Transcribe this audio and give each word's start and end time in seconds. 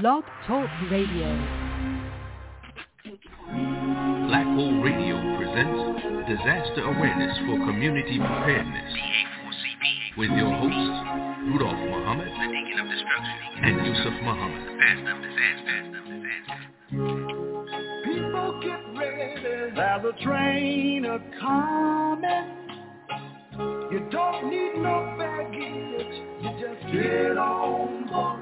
Blog 0.00 0.24
Talk 0.46 0.70
Radio. 0.90 1.28
Black 4.26 4.46
Whole 4.56 4.80
Radio 4.80 5.20
presents 5.36 6.00
Disaster 6.26 6.80
Awareness 6.80 7.36
for 7.40 7.58
Community 7.66 8.16
Preparedness 8.16 8.92
with 10.16 10.30
your 10.30 10.50
hosts, 10.50 10.96
Rudolph 11.44 11.76
Muhammad 11.90 12.28
and 13.62 13.86
Yusef 13.86 14.16
Muhammad. 14.22 14.64
People 18.06 18.60
get 18.62 18.98
ready, 18.98 19.42
there's 19.42 20.04
a 20.06 20.24
train 20.24 21.04
a 21.04 21.18
coming. 21.38 22.48
You 23.92 24.08
don't 24.10 24.48
need 24.48 24.72
no 24.76 25.14
baggage, 25.18 26.16
you 26.40 26.50
just 26.58 26.82
get 26.94 27.36
on 27.36 28.06
board. 28.08 28.41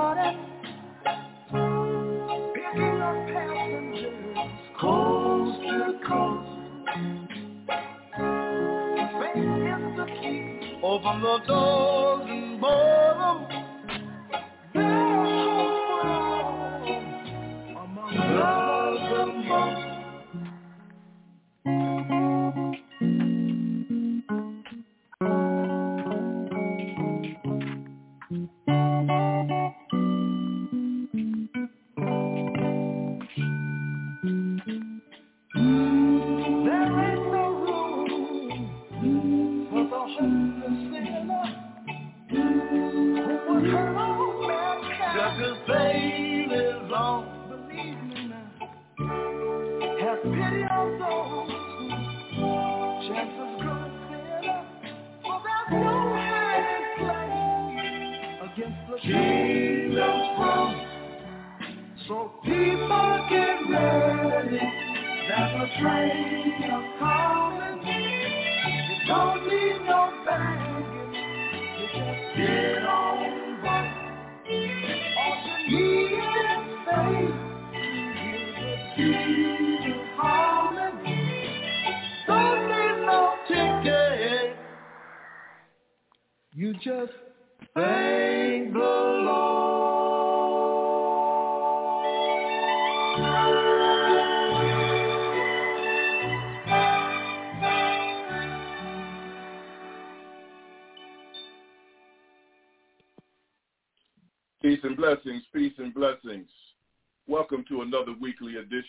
Open 11.03 11.21
the 11.21 11.39
doors 11.47 12.30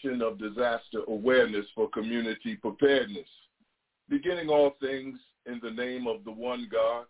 edition 0.03 0.23
of 0.23 0.39
Disaster 0.39 1.01
Awareness 1.09 1.67
for 1.75 1.89
Community 1.91 2.57
Preparedness. 2.57 3.29
Beginning 4.09 4.49
all 4.49 4.77
things 4.81 5.19
in 5.47 5.61
the 5.63 5.71
name 5.71 6.07
of 6.07 6.25
the 6.25 6.33
one 6.33 6.69
God, 6.71 7.07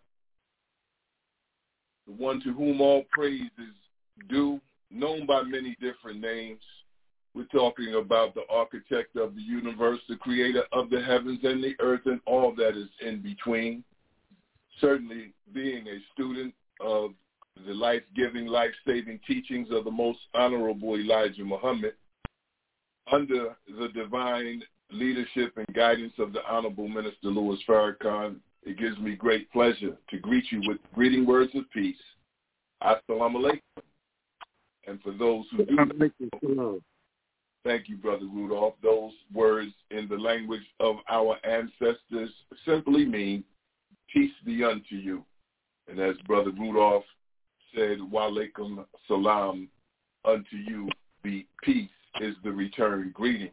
the 2.07 2.13
one 2.13 2.41
to 2.41 2.53
whom 2.53 2.81
all 2.81 3.03
praise 3.11 3.41
is 3.57 4.27
due, 4.29 4.59
known 4.91 5.25
by 5.25 5.43
many 5.43 5.75
different 5.81 6.19
names. 6.19 6.61
We're 7.33 7.45
talking 7.45 7.95
about 7.95 8.35
the 8.35 8.43
architect 8.49 9.15
of 9.15 9.35
the 9.35 9.41
universe, 9.41 9.99
the 10.07 10.17
creator 10.17 10.63
of 10.71 10.89
the 10.89 11.01
heavens 11.01 11.39
and 11.43 11.63
the 11.63 11.75
earth 11.79 12.01
and 12.05 12.21
all 12.25 12.53
that 12.55 12.77
is 12.77 12.89
in 13.05 13.21
between. 13.21 13.83
Certainly 14.79 15.33
being 15.53 15.87
a 15.87 15.99
student 16.13 16.53
of 16.79 17.11
the 17.65 17.73
life-giving, 17.73 18.47
life-saving 18.47 19.19
teachings 19.25 19.69
of 19.71 19.83
the 19.85 19.91
most 19.91 20.19
honorable 20.35 20.95
Elijah 20.95 21.43
Muhammad, 21.43 21.93
under 23.11 23.55
the 23.67 23.89
divine 23.89 24.63
leadership 24.91 25.53
and 25.57 25.67
guidance 25.75 26.13
of 26.19 26.33
the 26.33 26.45
Honorable 26.47 26.87
Minister 26.87 27.27
Louis 27.27 27.59
Farrakhan, 27.67 28.37
it 28.63 28.77
gives 28.77 28.97
me 28.99 29.15
great 29.15 29.51
pleasure 29.51 29.97
to 30.09 30.17
greet 30.19 30.51
you 30.51 30.61
with 30.67 30.77
greeting 30.93 31.25
words 31.25 31.51
of 31.55 31.69
peace. 31.71 31.97
Assalamu 32.81 33.35
alaikum. 33.35 33.83
And 34.85 35.01
for 35.01 35.11
those 35.11 35.45
who 35.51 35.65
do 35.65 36.55
know, 36.55 36.79
thank 37.63 37.87
you, 37.87 37.95
Brother 37.95 38.25
Rudolph. 38.25 38.75
Those 38.83 39.13
words 39.33 39.71
in 39.91 40.07
the 40.09 40.17
language 40.17 40.63
of 40.79 40.97
our 41.09 41.37
ancestors 41.45 42.29
simply 42.65 43.05
mean, 43.05 43.43
peace 44.13 44.33
be 44.45 44.63
unto 44.63 44.95
you. 44.95 45.23
And 45.89 45.99
as 45.99 46.15
Brother 46.27 46.51
Rudolph 46.51 47.05
said, 47.75 47.99
Wa 48.01 48.29
Walaikum 48.29 48.85
salam 49.07 49.69
unto 50.25 50.55
you. 50.55 50.89
be 51.23 51.47
peace 51.63 51.89
is 52.21 52.35
the 52.43 52.51
return 52.51 53.11
greeting. 53.13 53.51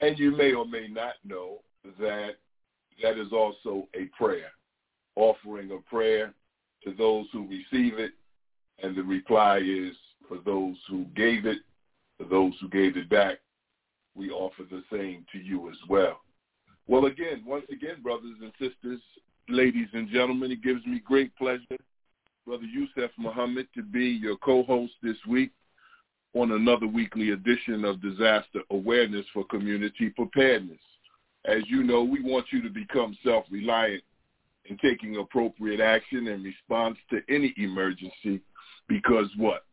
And 0.00 0.18
you 0.18 0.36
may 0.36 0.52
or 0.52 0.66
may 0.66 0.88
not 0.88 1.14
know 1.24 1.58
that 1.98 2.36
that 3.02 3.18
is 3.18 3.32
also 3.32 3.88
a 3.94 4.06
prayer, 4.16 4.50
offering 5.14 5.70
a 5.72 5.78
prayer 5.88 6.34
to 6.84 6.92
those 6.92 7.26
who 7.32 7.46
receive 7.48 7.98
it. 7.98 8.12
And 8.82 8.94
the 8.94 9.02
reply 9.02 9.58
is 9.58 9.94
for 10.28 10.38
those 10.44 10.76
who 10.88 11.04
gave 11.16 11.46
it, 11.46 11.58
for 12.18 12.24
those 12.24 12.52
who 12.60 12.68
gave 12.68 12.96
it 12.96 13.08
back, 13.08 13.38
we 14.14 14.30
offer 14.30 14.64
the 14.70 14.82
same 14.90 15.24
to 15.32 15.38
you 15.38 15.70
as 15.70 15.76
well. 15.88 16.20
Well, 16.86 17.06
again, 17.06 17.42
once 17.46 17.64
again, 17.70 18.02
brothers 18.02 18.36
and 18.40 18.52
sisters, 18.58 19.00
ladies 19.48 19.88
and 19.92 20.08
gentlemen, 20.08 20.52
it 20.52 20.62
gives 20.62 20.84
me 20.86 21.00
great 21.00 21.34
pleasure 21.36 21.76
Brother 22.46 22.64
Yusef 22.64 23.10
Muhammad 23.18 23.66
to 23.74 23.82
be 23.82 24.04
your 24.04 24.36
co-host 24.36 24.92
this 25.02 25.16
week 25.28 25.50
on 26.36 26.52
another 26.52 26.86
weekly 26.86 27.30
edition 27.30 27.82
of 27.86 28.02
Disaster 28.02 28.60
Awareness 28.70 29.24
for 29.32 29.42
Community 29.46 30.10
Preparedness. 30.10 30.78
As 31.46 31.62
you 31.66 31.82
know, 31.82 32.02
we 32.02 32.22
want 32.22 32.44
you 32.52 32.60
to 32.60 32.68
become 32.68 33.16
self-reliant 33.24 34.02
in 34.66 34.76
taking 34.76 35.16
appropriate 35.16 35.80
action 35.80 36.26
in 36.26 36.42
response 36.42 36.98
to 37.08 37.20
any 37.34 37.54
emergency 37.56 38.42
because 38.86 39.28
what? 39.38 39.64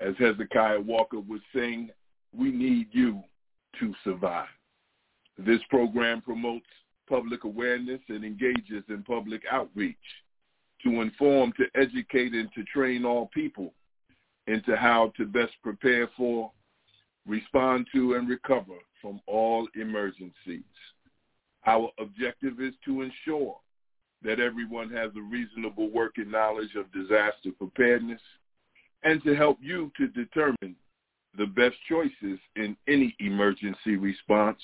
As 0.00 0.14
Hezekiah 0.18 0.80
Walker 0.80 1.20
would 1.20 1.42
sing, 1.54 1.90
we 2.36 2.50
need 2.50 2.88
you 2.90 3.22
to 3.78 3.94
survive. 4.02 4.48
This 5.38 5.60
program 5.70 6.22
promotes 6.22 6.66
public 7.08 7.44
awareness 7.44 8.00
and 8.08 8.24
engages 8.24 8.82
in 8.88 9.04
public 9.04 9.42
outreach 9.48 9.96
to 10.82 11.02
inform, 11.02 11.52
to 11.52 11.66
educate, 11.80 12.32
and 12.32 12.48
to 12.56 12.64
train 12.64 13.04
all 13.04 13.30
people 13.32 13.74
into 14.50 14.76
how 14.76 15.12
to 15.16 15.24
best 15.24 15.52
prepare 15.62 16.08
for, 16.16 16.50
respond 17.26 17.86
to, 17.94 18.14
and 18.14 18.28
recover 18.28 18.76
from 19.00 19.20
all 19.26 19.68
emergencies. 19.74 20.64
Our 21.66 21.90
objective 21.98 22.60
is 22.60 22.74
to 22.86 23.02
ensure 23.02 23.56
that 24.22 24.40
everyone 24.40 24.90
has 24.90 25.10
a 25.16 25.22
reasonable 25.22 25.90
working 25.90 26.30
knowledge 26.30 26.74
of 26.74 26.92
disaster 26.92 27.50
preparedness 27.56 28.20
and 29.02 29.22
to 29.24 29.34
help 29.34 29.58
you 29.62 29.90
to 29.96 30.08
determine 30.08 30.76
the 31.38 31.46
best 31.46 31.76
choices 31.88 32.38
in 32.56 32.76
any 32.88 33.14
emergency 33.20 33.96
response 33.96 34.58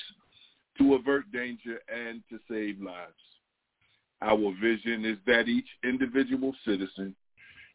to 0.79 0.95
avert 0.95 1.31
danger 1.33 1.81
and 1.89 2.23
to 2.29 2.39
save 2.51 2.81
lives. 2.83 3.13
Our 4.21 4.53
vision 4.61 5.05
is 5.05 5.19
that 5.27 5.49
each 5.49 5.69
individual 5.85 6.55
citizen, 6.67 7.15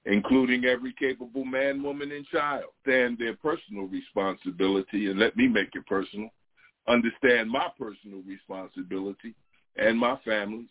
including 0.05 0.65
every 0.65 0.93
capable 0.93 1.45
man, 1.45 1.83
woman, 1.83 2.11
and 2.11 2.25
child, 2.27 2.65
stand 2.81 3.17
their 3.17 3.35
personal 3.35 3.85
responsibility, 3.85 5.07
and 5.07 5.19
let 5.19 5.35
me 5.37 5.47
make 5.47 5.69
it 5.73 5.85
personal, 5.85 6.29
understand 6.87 7.49
my 7.49 7.67
personal 7.77 8.21
responsibility 8.27 9.35
and 9.77 9.97
my 9.97 10.17
family's 10.25 10.67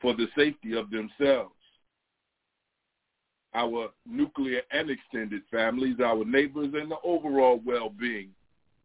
for 0.00 0.14
the 0.14 0.26
safety 0.36 0.76
of 0.76 0.90
themselves, 0.90 1.54
our 3.54 3.88
nuclear 4.06 4.60
and 4.70 4.90
extended 4.90 5.42
families, 5.50 5.96
our 6.04 6.24
neighbors, 6.24 6.72
and 6.74 6.90
the 6.90 6.96
overall 7.02 7.60
well-being 7.64 8.28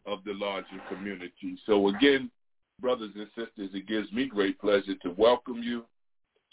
of 0.05 0.23
the 0.23 0.33
larger 0.33 0.81
community. 0.87 1.57
So 1.65 1.89
again, 1.89 2.31
brothers 2.79 3.11
and 3.15 3.27
sisters, 3.35 3.71
it 3.73 3.87
gives 3.87 4.11
me 4.11 4.27
great 4.27 4.59
pleasure 4.59 4.95
to 5.03 5.09
welcome 5.17 5.61
you, 5.61 5.83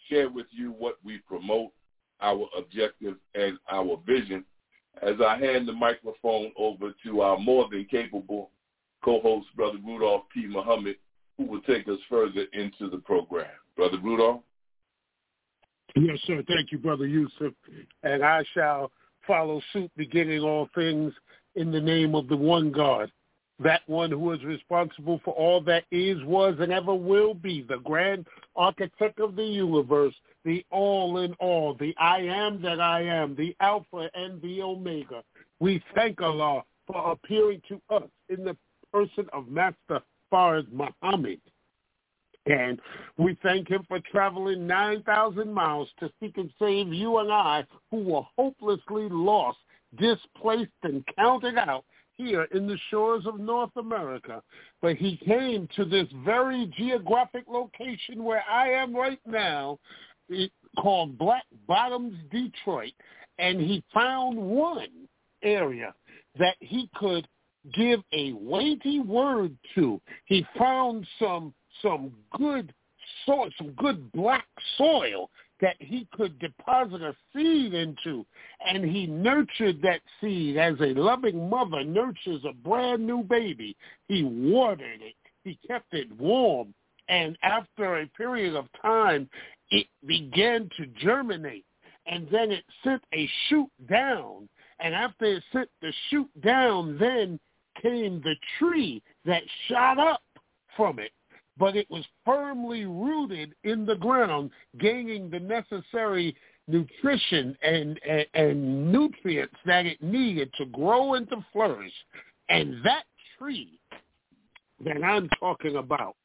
share 0.08 0.28
with 0.28 0.46
you 0.50 0.72
what 0.72 0.98
we 1.04 1.18
promote, 1.28 1.70
our 2.20 2.46
objective 2.56 3.16
and 3.34 3.58
our 3.70 4.00
vision, 4.06 4.44
as 5.02 5.14
I 5.24 5.36
hand 5.38 5.68
the 5.68 5.72
microphone 5.72 6.52
over 6.56 6.92
to 7.04 7.20
our 7.20 7.38
more 7.38 7.68
than 7.70 7.86
capable 7.90 8.50
co-host, 9.04 9.46
Brother 9.54 9.78
Rudolph 9.84 10.22
P. 10.32 10.46
Muhammad, 10.46 10.96
who 11.36 11.44
will 11.44 11.60
take 11.62 11.86
us 11.88 11.98
further 12.08 12.46
into 12.52 12.88
the 12.90 12.98
program. 12.98 13.50
Brother 13.76 13.98
Rudolph? 14.02 14.40
Yes, 15.94 16.18
sir. 16.26 16.42
Thank 16.46 16.72
you, 16.72 16.78
Brother 16.78 17.06
Yusef. 17.06 17.52
And 18.02 18.24
I 18.24 18.44
shall 18.54 18.90
follow 19.26 19.60
suit, 19.72 19.90
beginning 19.96 20.40
all 20.40 20.68
things 20.74 21.12
in 21.54 21.70
the 21.70 21.80
name 21.80 22.14
of 22.14 22.28
the 22.28 22.36
one 22.36 22.70
God, 22.72 23.10
that 23.58 23.82
one 23.86 24.10
who 24.10 24.32
is 24.32 24.44
responsible 24.44 25.20
for 25.24 25.32
all 25.34 25.60
that 25.62 25.84
is, 25.90 26.22
was, 26.24 26.56
and 26.60 26.72
ever 26.72 26.94
will 26.94 27.34
be, 27.34 27.62
the 27.62 27.78
grand 27.78 28.26
architect 28.54 29.18
of 29.20 29.34
the 29.34 29.44
universe, 29.44 30.14
the 30.44 30.64
all 30.70 31.18
in 31.18 31.32
all, 31.34 31.74
the 31.74 31.94
I 31.98 32.18
am 32.18 32.60
that 32.62 32.80
I 32.80 33.02
am, 33.02 33.34
the 33.34 33.56
Alpha 33.60 34.10
and 34.14 34.40
the 34.42 34.62
Omega. 34.62 35.22
We 35.58 35.82
thank 35.94 36.20
Allah 36.20 36.62
for 36.86 37.12
appearing 37.12 37.62
to 37.68 37.80
us 37.90 38.08
in 38.28 38.44
the 38.44 38.56
person 38.92 39.26
of 39.32 39.48
Master 39.48 40.00
Fard 40.32 40.66
Muhammad. 40.72 41.40
And 42.46 42.80
we 43.18 43.36
thank 43.42 43.68
him 43.68 43.84
for 43.88 43.98
traveling 44.10 44.66
9,000 44.66 45.52
miles 45.52 45.88
to 45.98 46.10
seek 46.20 46.36
and 46.36 46.50
save 46.60 46.92
you 46.92 47.18
and 47.18 47.32
I 47.32 47.64
who 47.90 47.98
were 48.04 48.22
hopelessly 48.36 49.08
lost, 49.10 49.58
displaced, 49.98 50.70
and 50.84 51.04
counted 51.16 51.58
out 51.58 51.84
here 52.16 52.44
in 52.54 52.66
the 52.66 52.78
shores 52.90 53.26
of 53.26 53.38
North 53.38 53.76
America. 53.76 54.42
But 54.82 54.96
he 54.96 55.16
came 55.18 55.68
to 55.76 55.84
this 55.84 56.06
very 56.24 56.72
geographic 56.76 57.44
location 57.48 58.24
where 58.24 58.44
I 58.50 58.70
am 58.70 58.94
right 58.94 59.20
now 59.26 59.78
called 60.78 61.18
Black 61.18 61.44
Bottoms, 61.66 62.16
Detroit. 62.30 62.92
And 63.38 63.60
he 63.60 63.84
found 63.92 64.38
one 64.38 65.08
area 65.42 65.94
that 66.38 66.56
he 66.60 66.88
could 66.96 67.26
give 67.74 68.00
a 68.12 68.32
weighty 68.32 69.00
word 69.00 69.56
to. 69.74 70.00
He 70.24 70.46
found 70.58 71.06
some 71.18 71.52
some 71.82 72.12
good 72.32 72.72
soil, 73.26 73.50
some 73.58 73.72
good 73.72 74.10
black 74.12 74.46
soil 74.78 75.30
that 75.60 75.76
he 75.78 76.06
could 76.12 76.38
deposit 76.38 77.02
a 77.02 77.14
seed 77.32 77.74
into. 77.74 78.26
And 78.66 78.84
he 78.84 79.06
nurtured 79.06 79.80
that 79.82 80.00
seed 80.20 80.56
as 80.56 80.74
a 80.80 80.94
loving 80.94 81.48
mother 81.48 81.84
nurtures 81.84 82.44
a 82.48 82.52
brand 82.52 83.06
new 83.06 83.22
baby. 83.22 83.76
He 84.08 84.22
watered 84.24 85.00
it. 85.00 85.14
He 85.44 85.58
kept 85.66 85.94
it 85.94 86.10
warm. 86.18 86.74
And 87.08 87.38
after 87.42 87.98
a 88.00 88.06
period 88.08 88.56
of 88.56 88.66
time, 88.82 89.28
it 89.70 89.86
began 90.06 90.68
to 90.76 90.86
germinate. 91.00 91.64
And 92.06 92.28
then 92.30 92.50
it 92.50 92.64
sent 92.84 93.02
a 93.14 93.28
shoot 93.48 93.70
down. 93.88 94.48
And 94.80 94.94
after 94.94 95.24
it 95.24 95.42
sent 95.52 95.68
the 95.80 95.92
shoot 96.10 96.28
down, 96.42 96.98
then 96.98 97.40
came 97.80 98.20
the 98.22 98.36
tree 98.58 99.02
that 99.24 99.42
shot 99.68 99.98
up 99.98 100.22
from 100.76 100.98
it 100.98 101.10
but 101.58 101.76
it 101.76 101.90
was 101.90 102.04
firmly 102.24 102.84
rooted 102.84 103.54
in 103.64 103.86
the 103.86 103.96
ground, 103.96 104.50
gaining 104.78 105.30
the 105.30 105.40
necessary 105.40 106.36
nutrition 106.68 107.56
and, 107.62 107.98
and, 108.08 108.26
and 108.34 108.92
nutrients 108.92 109.54
that 109.64 109.86
it 109.86 110.02
needed 110.02 110.50
to 110.58 110.66
grow 110.66 111.14
and 111.14 111.28
to 111.30 111.44
flourish. 111.52 111.92
And 112.48 112.84
that 112.84 113.04
tree 113.38 113.78
that 114.84 115.02
I'm 115.02 115.28
talking 115.40 115.76
about, 115.76 116.16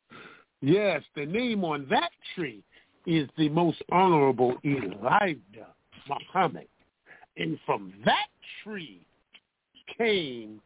yes, 0.62 1.02
the 1.16 1.26
name 1.26 1.64
on 1.64 1.88
that 1.90 2.12
tree 2.36 2.64
is 3.06 3.30
the 3.38 3.50
most 3.50 3.82
honorable 3.92 4.58
Elijah 4.66 5.68
Muhammad. 6.08 6.68
And 7.38 7.58
from 7.66 7.94
that 8.06 8.28
tree 8.64 9.06
came, 9.98 10.62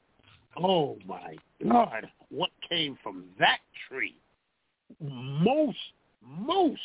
oh 0.62 0.97
my 1.06 1.35
God, 1.63 2.09
what 2.29 2.50
came 2.67 2.97
from 3.03 3.25
that 3.39 3.59
tree 3.88 4.15
most, 4.99 5.77
most 6.23 6.81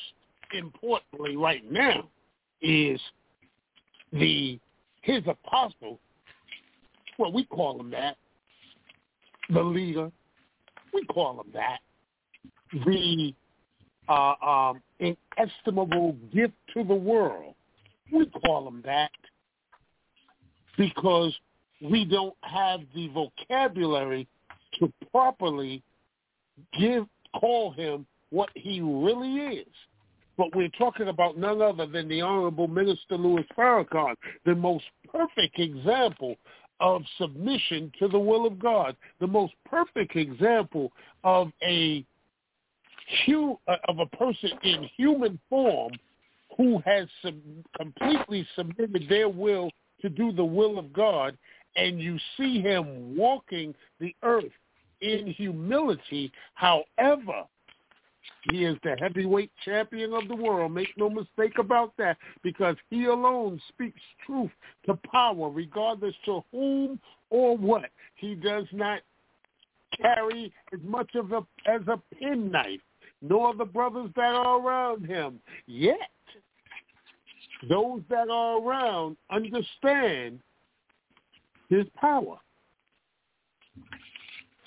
importantly 0.53 1.37
right 1.37 1.71
now 1.71 2.09
is 2.63 3.01
the 4.13 4.59
his 5.03 5.23
apostle, 5.27 5.99
well, 7.19 7.33
we 7.33 7.45
call 7.45 7.81
him 7.81 7.91
that, 7.91 8.17
the 9.49 9.63
leader, 9.63 10.11
we 10.93 11.05
call 11.07 11.41
him 11.41 11.51
that, 11.55 11.79
the 12.85 13.35
uh, 14.09 14.35
um, 14.47 14.83
inestimable 14.99 16.17
gift 16.35 16.55
to 16.75 16.85
the 16.85 16.95
world, 16.95 17.55
we 18.13 18.27
call 18.45 18.69
him 18.69 18.83
that, 18.85 19.11
because 20.77 21.35
we 21.81 22.05
don't 22.05 22.37
have 22.43 22.81
the 22.95 23.09
vocabulary 23.09 24.27
to 24.79 24.93
properly 25.11 25.83
give 26.79 27.07
call 27.39 27.73
him 27.73 28.07
what 28.31 28.51
he 28.55 28.81
really 28.81 29.57
is. 29.59 29.67
But 30.37 30.55
we're 30.55 30.71
talking 30.71 31.09
about 31.09 31.37
none 31.37 31.61
other 31.61 31.87
than 31.87 32.09
the 32.09 32.23
Honorable 32.23 32.69
Minister 32.69 33.17
Louis 33.17 33.45
Farrakhan, 33.57 34.15
the 34.47 34.55
most 34.55 34.85
perfect 35.13 35.59
example 35.59 36.37
of 36.81 37.03
submission 37.19 37.93
to 37.99 38.09
the 38.09 38.19
will 38.19 38.47
of 38.47 38.59
God, 38.59 38.97
the 39.21 39.27
most 39.27 39.53
perfect 39.67 40.17
example 40.17 40.93
of 41.25 41.51
a 41.63 42.05
uh, 43.29 43.77
of 43.89 43.99
a 43.99 44.07
person 44.17 44.51
in 44.63 44.89
human 44.97 45.39
form 45.49 45.93
who 46.57 46.81
has 46.85 47.09
completely 47.77 48.47
submitted 48.57 49.07
their 49.09 49.29
will 49.29 49.71
to 50.01 50.09
do 50.09 50.33
the 50.33 50.45
will 50.45 50.79
of 50.79 50.93
God, 50.93 51.37
and 51.77 52.01
you 52.01 52.19
see 52.37 52.61
him 52.61 53.17
walking 53.17 53.75
the 53.99 54.15
earth 54.23 54.53
in 55.01 55.27
humility. 55.29 56.33
However, 56.55 57.45
he 58.51 58.65
is 58.65 58.77
the 58.83 58.97
heavyweight 59.01 59.51
champion 59.65 60.13
of 60.15 60.29
the 60.29 60.37
world. 60.37 60.73
Make 60.73 60.97
no 60.97 61.11
mistake 61.11 61.59
about 61.59 61.93
that, 61.99 62.17
because 62.43 62.77
he 62.89 63.05
alone 63.07 63.61
speaks 63.69 64.01
truth 64.25 64.51
to 64.87 64.99
power, 65.11 65.51
regardless 65.51 66.15
to 66.25 66.43
whom 66.53 67.01
or 67.31 67.57
what. 67.57 67.91
He 68.17 68.35
does 68.35 68.67
not 68.73 69.01
carry 70.01 70.53
as 70.73 70.81
much 70.85 71.15
of 71.15 71.33
a 71.33 71.45
as 71.67 71.83
a 71.89 72.01
penknife, 72.19 72.81
nor 73.23 73.55
the 73.55 73.65
brothers 73.65 74.11
that 74.17 74.35
are 74.35 74.61
around 74.61 75.07
him. 75.07 75.41
Yet, 75.67 75.99
those 77.69 78.03
that 78.09 78.29
are 78.31 78.63
around 78.63 79.17
understand 79.31 80.41
his 81.69 81.87
power. 81.97 82.39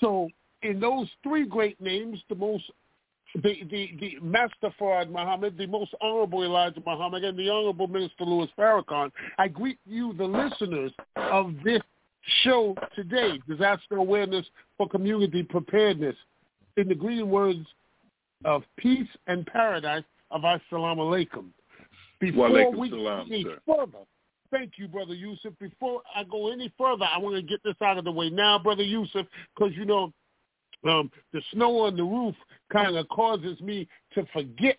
So 0.04 0.28
in 0.62 0.80
those 0.80 1.08
three 1.22 1.46
great 1.46 1.80
names, 1.80 2.20
the 2.28 2.34
most 2.34 2.64
the, 3.42 3.56
the, 3.70 3.90
the 3.98 4.16
Master 4.22 4.70
Fard 4.78 5.10
Muhammad, 5.10 5.56
the 5.56 5.66
most 5.66 5.92
honorable 6.00 6.44
Elijah 6.44 6.82
Muhammad, 6.86 7.24
and 7.24 7.36
the 7.36 7.48
honorable 7.48 7.88
Minister 7.88 8.24
Louis 8.24 8.48
Farrakhan, 8.56 9.10
I 9.38 9.48
greet 9.48 9.78
you, 9.86 10.12
the 10.12 10.24
listeners 10.24 10.92
of 11.16 11.54
this 11.64 11.80
show 12.42 12.76
today, 12.94 13.40
Disaster 13.48 13.96
Awareness 13.96 14.46
for 14.76 14.88
Community 14.88 15.42
Preparedness, 15.42 16.14
in 16.76 16.86
the 16.86 16.94
green 16.94 17.28
words 17.28 17.66
of 18.44 18.62
peace 18.76 19.08
and 19.26 19.44
paradise 19.46 20.04
of 20.30 20.42
Assalamu 20.42 20.98
alaikum. 20.98 21.46
Before 22.20 22.50
we 22.50 22.92
any 23.30 23.46
further, 23.66 23.98
thank 24.54 24.72
you, 24.76 24.88
Brother 24.88 25.14
Yusef. 25.14 25.52
Before 25.58 26.02
I 26.14 26.22
go 26.24 26.52
any 26.52 26.72
further, 26.78 27.04
I 27.04 27.18
want 27.18 27.36
to 27.36 27.42
get 27.42 27.62
this 27.64 27.74
out 27.82 27.98
of 27.98 28.04
the 28.04 28.12
way 28.12 28.30
now, 28.30 28.58
Brother 28.58 28.82
Yusef, 28.82 29.26
because, 29.54 29.74
you 29.76 29.84
know, 29.84 30.12
um, 30.88 31.10
the 31.32 31.42
snow 31.52 31.80
on 31.80 31.96
the 31.96 32.04
roof 32.04 32.34
kind 32.72 32.96
of 32.96 33.08
causes 33.08 33.60
me 33.60 33.88
to 34.14 34.24
forget 34.32 34.76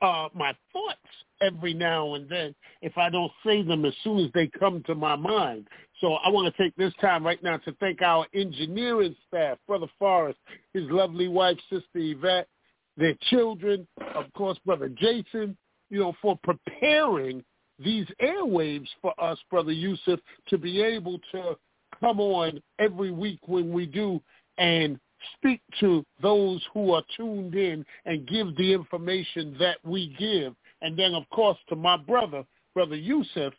uh, 0.00 0.28
my 0.34 0.54
thoughts 0.72 0.98
every 1.40 1.74
now 1.74 2.14
and 2.14 2.28
then 2.28 2.54
if 2.80 2.96
I 2.96 3.10
don't 3.10 3.30
say 3.44 3.62
them 3.62 3.84
as 3.84 3.92
soon 4.02 4.24
as 4.24 4.30
they 4.32 4.50
come 4.58 4.82
to 4.86 4.94
my 4.94 5.14
mind. 5.16 5.68
So 6.00 6.14
I 6.14 6.30
want 6.30 6.54
to 6.54 6.62
take 6.62 6.74
this 6.76 6.92
time 7.00 7.24
right 7.24 7.42
now 7.42 7.58
to 7.58 7.72
thank 7.80 8.02
our 8.02 8.26
engineering 8.34 9.14
staff, 9.28 9.58
Brother 9.68 9.86
Forrest, 9.98 10.38
his 10.72 10.84
lovely 10.90 11.28
wife, 11.28 11.58
Sister 11.70 11.84
Yvette, 11.94 12.48
their 12.96 13.14
children, 13.30 13.86
of 14.14 14.32
course, 14.32 14.58
Brother 14.64 14.88
Jason, 14.88 15.56
you 15.90 16.00
know, 16.00 16.14
for 16.22 16.38
preparing 16.42 17.44
these 17.78 18.06
airwaves 18.22 18.88
for 19.02 19.12
us, 19.22 19.38
Brother 19.50 19.72
Yusef, 19.72 20.20
to 20.48 20.58
be 20.58 20.82
able 20.82 21.18
to 21.32 21.56
come 22.00 22.20
on 22.20 22.62
every 22.78 23.10
week 23.10 23.40
when 23.46 23.72
we 23.72 23.86
do 23.86 24.20
and 24.58 24.98
speak 25.36 25.60
to 25.80 26.04
those 26.22 26.62
who 26.72 26.92
are 26.92 27.02
tuned 27.16 27.54
in 27.54 27.84
and 28.04 28.28
give 28.28 28.56
the 28.56 28.72
information 28.72 29.56
that 29.58 29.78
we 29.84 30.14
give. 30.18 30.54
And 30.82 30.98
then, 30.98 31.14
of 31.14 31.28
course, 31.30 31.58
to 31.68 31.76
my 31.76 31.96
brother, 31.96 32.44
Brother 32.74 32.96
Yusef, 32.96 33.52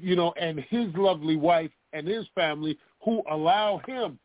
you 0.00 0.16
know, 0.16 0.32
and 0.40 0.60
his 0.70 0.94
lovely 0.94 1.36
wife 1.36 1.70
and 1.92 2.06
his 2.06 2.26
family 2.34 2.78
who 3.04 3.22
allow 3.30 3.80
him 3.86 4.18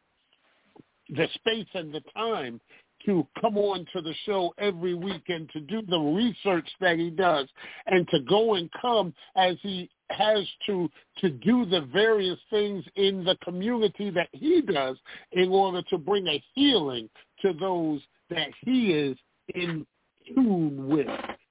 the 1.09 1.27
space 1.35 1.67
and 1.73 1.93
the 1.93 2.01
time 2.15 2.61
to 3.05 3.25
come 3.39 3.57
on 3.57 3.85
to 3.93 4.01
the 4.01 4.13
show 4.25 4.53
every 4.57 4.93
week 4.93 5.23
and 5.29 5.49
to 5.51 5.59
do 5.61 5.81
the 5.87 5.99
research 5.99 6.67
that 6.79 6.97
he 6.97 7.09
does 7.09 7.47
and 7.85 8.07
to 8.09 8.19
go 8.21 8.55
and 8.55 8.69
come 8.81 9.13
as 9.35 9.55
he 9.61 9.89
has 10.09 10.45
to 10.65 10.89
to 11.17 11.29
do 11.29 11.65
the 11.65 11.81
various 11.91 12.39
things 12.49 12.83
in 12.95 13.23
the 13.23 13.35
community 13.43 14.09
that 14.09 14.29
he 14.31 14.61
does 14.61 14.97
in 15.33 15.49
order 15.49 15.81
to 15.89 15.97
bring 15.97 16.27
a 16.27 16.41
healing 16.53 17.09
to 17.41 17.53
those 17.53 18.01
that 18.29 18.49
he 18.61 18.91
is 18.91 19.17
in 19.55 19.85
tune 20.33 20.87
with. 20.87 21.07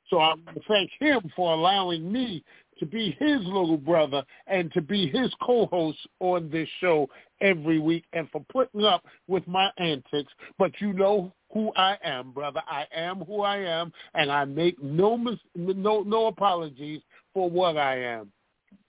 So 0.09 0.21
I 0.21 0.35
thank 0.69 0.91
him 1.01 1.33
for 1.35 1.53
allowing 1.53 2.11
me 2.11 2.45
to 2.79 2.87
be 2.87 3.17
his 3.19 3.41
little 3.45 3.79
brother 3.79 4.23
and 4.47 4.73
to 4.73 4.83
be 4.83 5.09
his 5.09 5.33
co-host 5.43 5.99
on 6.21 6.51
this 6.51 6.69
show 6.81 7.09
every 7.41 7.79
week 7.79 8.05
and 8.13 8.29
for 8.31 8.45
putting 8.53 8.85
up 8.85 9.05
with 9.29 9.47
my 9.49 9.71
antics. 9.79 10.33
But 10.59 10.73
you 10.81 10.93
know 10.93 11.33
who 11.53 11.73
I 11.77 11.97
am, 12.03 12.33
brother. 12.33 12.63
I 12.69 12.87
am 12.95 13.21
who 13.21 13.43
I 13.43 13.59
am, 13.59 13.93
and 14.15 14.31
I 14.31 14.45
make 14.45 14.83
no 14.83 15.17
mis- 15.17 15.39
no 15.55 16.03
no 16.03 16.27
apologies 16.27 17.03
for 17.33 17.49
what 17.49 17.77
I 17.77 17.99
am. 17.99 18.33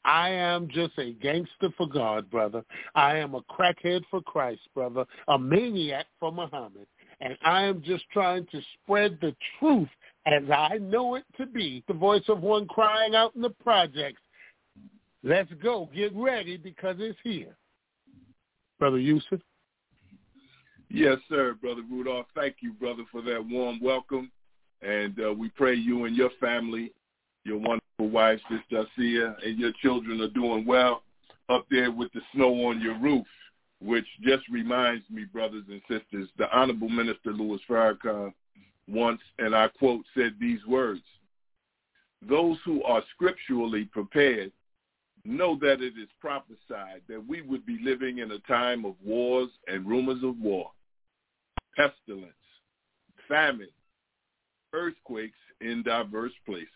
I 0.06 0.30
am 0.30 0.70
just 0.70 0.98
a 0.98 1.12
gangster 1.14 1.70
for 1.76 1.88
God, 1.88 2.32
brother. 2.32 2.64
I 2.96 3.18
am 3.18 3.36
a 3.36 3.42
crackhead 3.42 4.04
for 4.10 4.22
Christ, 4.22 4.62
brother. 4.74 5.06
A 5.28 5.38
maniac 5.38 6.06
for 6.20 6.32
Muhammad. 6.32 6.88
And 7.20 7.38
I 7.44 7.64
am 7.64 7.82
just 7.84 8.06
trying 8.14 8.46
to 8.52 8.62
spread 8.76 9.18
the 9.20 9.36
truth 9.60 9.90
as 10.26 10.44
I 10.50 10.78
know 10.78 11.16
it 11.16 11.26
to 11.38 11.46
be. 11.46 11.84
The 11.88 11.94
voice 11.94 12.24
of 12.30 12.42
one 12.42 12.68
crying 12.68 13.16
out 13.16 13.36
in 13.36 13.42
the 13.42 13.50
projects. 13.50 14.22
Let's 15.24 15.52
go. 15.62 15.90
Get 15.94 16.16
ready 16.16 16.56
because 16.56 16.96
it's 17.00 17.20
here. 17.24 17.58
Brother 18.80 19.00
Yusef? 19.00 19.42
Yes, 20.90 21.18
sir, 21.30 21.54
Brother 21.54 21.84
Rudolph. 21.90 22.28
Thank 22.34 22.58
you, 22.62 22.74
brother, 22.74 23.04
for 23.12 23.22
that 23.24 23.46
warm 23.46 23.80
welcome. 23.82 24.32
And 24.82 25.20
uh, 25.20 25.34
we 25.34 25.50
pray 25.50 25.74
you 25.74 26.06
and 26.06 26.16
your 26.16 26.30
family 26.40 26.94
your 27.48 27.58
wonderful 27.58 28.10
wife, 28.10 28.40
Sister 28.50 28.86
Asia, 29.00 29.36
and 29.44 29.58
your 29.58 29.72
children 29.82 30.20
are 30.22 30.30
doing 30.30 30.66
well 30.66 31.04
up 31.50 31.66
there 31.72 31.92
with 31.92 32.12
the 32.14 32.20
snow 32.34 32.54
on 32.68 32.82
your 32.82 33.00
roof, 33.00 33.26
which 33.82 34.06
just 34.22 34.48
reminds 34.50 35.10
me, 35.10 35.24
brothers 35.24 35.64
and 35.70 35.82
sisters, 35.90 36.28
the 36.38 36.54
Honorable 36.56 36.90
Minister 36.90 37.32
Louis 37.32 37.60
Farrakhan 37.68 38.34
once, 38.90 39.22
and 39.40 39.56
I 39.56 39.70
quote, 39.70 40.04
said 40.14 40.36
these 40.40 40.60
words, 40.68 41.02
those 42.28 42.58
who 42.66 42.84
are 42.84 43.04
scripturally 43.16 43.86
prepared 43.86 44.52
know 45.24 45.58
that 45.62 45.82
it 45.82 45.94
is 45.98 46.10
prophesied 46.20 47.02
that 47.08 47.26
we 47.28 47.42
would 47.42 47.66
be 47.66 47.80
living 47.82 48.18
in 48.20 48.32
a 48.32 48.40
time 48.40 48.84
of 48.86 48.96
wars 49.06 49.50
and 49.68 49.88
rumors 49.88 50.24
of 50.24 50.38
war, 50.40 50.72
pestilence, 51.78 52.34
famine, 53.28 53.70
earthquakes 54.74 55.38
in 55.62 55.84
diverse 55.84 56.34
places. 56.46 56.68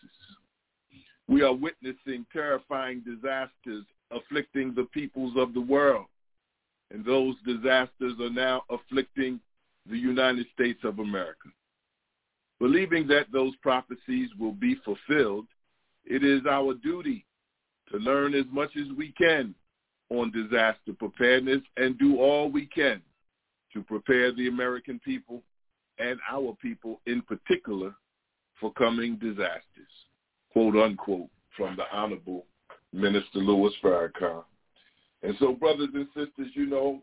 We 1.28 1.42
are 1.42 1.52
witnessing 1.52 2.24
terrifying 2.32 3.02
disasters 3.04 3.84
afflicting 4.10 4.74
the 4.74 4.84
peoples 4.94 5.34
of 5.36 5.54
the 5.54 5.60
world. 5.60 6.06
And 6.90 7.04
those 7.04 7.34
disasters 7.46 8.14
are 8.20 8.30
now 8.30 8.62
afflicting 8.70 9.40
the 9.88 9.96
United 9.96 10.46
States 10.54 10.80
of 10.84 11.00
America. 11.00 11.48
Believing 12.60 13.08
that 13.08 13.26
those 13.32 13.56
prophecies 13.56 14.28
will 14.38 14.52
be 14.52 14.76
fulfilled, 14.84 15.46
it 16.04 16.22
is 16.22 16.42
our 16.48 16.74
duty 16.74 17.24
to 17.90 17.98
learn 17.98 18.34
as 18.34 18.44
much 18.52 18.70
as 18.76 18.86
we 18.96 19.12
can 19.12 19.54
on 20.10 20.30
disaster 20.30 20.92
preparedness 20.96 21.62
and 21.76 21.98
do 21.98 22.18
all 22.18 22.50
we 22.50 22.66
can 22.66 23.02
to 23.72 23.82
prepare 23.82 24.32
the 24.32 24.48
American 24.48 25.00
people 25.04 25.42
and 25.98 26.18
our 26.30 26.56
people 26.60 27.00
in 27.06 27.22
particular 27.22 27.94
for 28.60 28.72
coming 28.74 29.16
disasters 29.16 29.62
quote 30.52 30.76
unquote, 30.76 31.28
from 31.56 31.76
the 31.76 31.84
Honorable 31.92 32.46
Minister 32.92 33.38
Louis 33.38 33.72
Farrakhan. 33.82 34.44
And 35.22 35.34
so, 35.38 35.52
brothers 35.52 35.88
and 35.94 36.06
sisters, 36.14 36.52
you 36.54 36.66
know, 36.66 37.02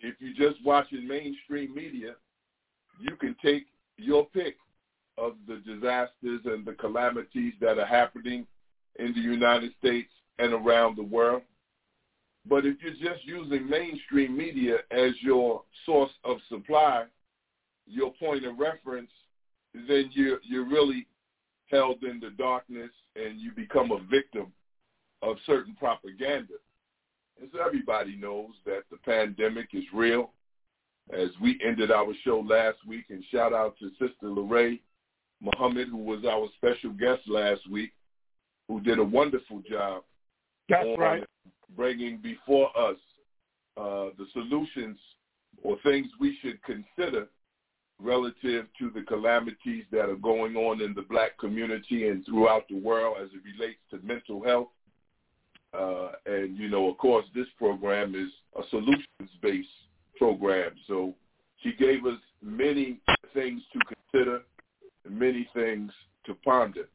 if 0.00 0.14
you're 0.18 0.50
just 0.50 0.64
watching 0.64 1.06
mainstream 1.06 1.74
media, 1.74 2.14
you 3.00 3.16
can 3.16 3.36
take 3.42 3.66
your 3.96 4.26
pick 4.26 4.56
of 5.18 5.34
the 5.46 5.56
disasters 5.56 6.40
and 6.44 6.64
the 6.64 6.72
calamities 6.78 7.54
that 7.60 7.78
are 7.78 7.86
happening 7.86 8.46
in 8.98 9.12
the 9.14 9.20
United 9.20 9.72
States 9.78 10.10
and 10.38 10.52
around 10.52 10.96
the 10.96 11.02
world. 11.02 11.42
But 12.48 12.64
if 12.64 12.76
you're 12.82 12.92
just 12.92 13.24
using 13.24 13.68
mainstream 13.68 14.36
media 14.36 14.78
as 14.90 15.12
your 15.20 15.62
source 15.84 16.10
of 16.24 16.38
supply, 16.48 17.04
your 17.86 18.12
point 18.14 18.46
of 18.46 18.58
reference, 18.58 19.10
then 19.74 20.10
you're, 20.12 20.38
you're 20.42 20.68
really 20.68 21.06
held 21.66 22.02
in 22.02 22.18
the 22.20 22.30
darkness 22.30 22.90
and 23.16 23.40
you 23.40 23.52
become 23.52 23.92
a 23.92 24.00
victim 24.10 24.52
of 25.22 25.36
certain 25.46 25.74
propaganda. 25.74 26.54
And 27.40 27.50
so 27.52 27.60
everybody 27.64 28.16
knows 28.16 28.50
that 28.66 28.82
the 28.90 28.96
pandemic 28.98 29.68
is 29.72 29.84
real. 29.92 30.30
As 31.12 31.30
we 31.42 31.58
ended 31.66 31.90
our 31.90 32.12
show 32.24 32.40
last 32.40 32.78
week, 32.86 33.06
and 33.08 33.24
shout 33.32 33.52
out 33.52 33.76
to 33.78 33.90
Sister 33.90 34.28
Lorraine 34.28 34.78
Muhammad, 35.40 35.88
who 35.88 35.96
was 35.96 36.24
our 36.24 36.48
special 36.56 36.90
guest 36.90 37.22
last 37.26 37.68
week, 37.68 37.92
who 38.68 38.80
did 38.80 38.98
a 38.98 39.04
wonderful 39.04 39.62
job 39.68 40.04
That's 40.68 40.86
right. 40.98 41.24
Bringing 41.76 42.18
before 42.18 42.68
us 42.78 42.96
uh, 43.76 44.10
the 44.18 44.26
solutions 44.32 44.98
or 45.62 45.76
things 45.82 46.06
we 46.18 46.38
should 46.40 46.60
consider 46.62 47.28
relative 48.02 48.66
to 48.78 48.90
the 48.94 49.02
calamities 49.02 49.84
that 49.92 50.08
are 50.08 50.16
going 50.16 50.56
on 50.56 50.80
in 50.80 50.94
the 50.94 51.02
black 51.02 51.38
community 51.38 52.08
and 52.08 52.24
throughout 52.24 52.66
the 52.68 52.78
world 52.78 53.16
as 53.22 53.28
it 53.32 53.40
relates 53.44 53.78
to 53.90 53.98
mental 54.02 54.42
health. 54.42 54.68
Uh, 55.72 56.12
and, 56.26 56.56
you 56.56 56.68
know, 56.68 56.88
of 56.90 56.98
course, 56.98 57.24
this 57.34 57.46
program 57.58 58.14
is 58.14 58.30
a 58.58 58.68
solutions-based 58.70 59.68
program. 60.16 60.72
So 60.88 61.14
she 61.62 61.74
gave 61.74 62.06
us 62.06 62.18
many 62.42 63.00
things 63.34 63.62
to 63.72 63.96
consider, 64.12 64.40
many 65.08 65.48
things 65.54 65.92
to 66.26 66.34
ponder. 66.34 66.88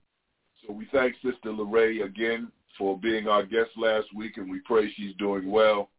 So 0.66 0.74
we 0.74 0.88
thank 0.92 1.16
Sister 1.24 1.52
Lorraine 1.52 2.02
again 2.02 2.52
for 2.78 2.98
being 2.98 3.28
our 3.28 3.44
guest 3.44 3.72
last 3.78 4.08
week, 4.16 4.38
and 4.38 4.50
we 4.50 4.60
pray 4.66 4.92
she's 4.96 5.16
doing 5.16 5.50
well 5.50 5.90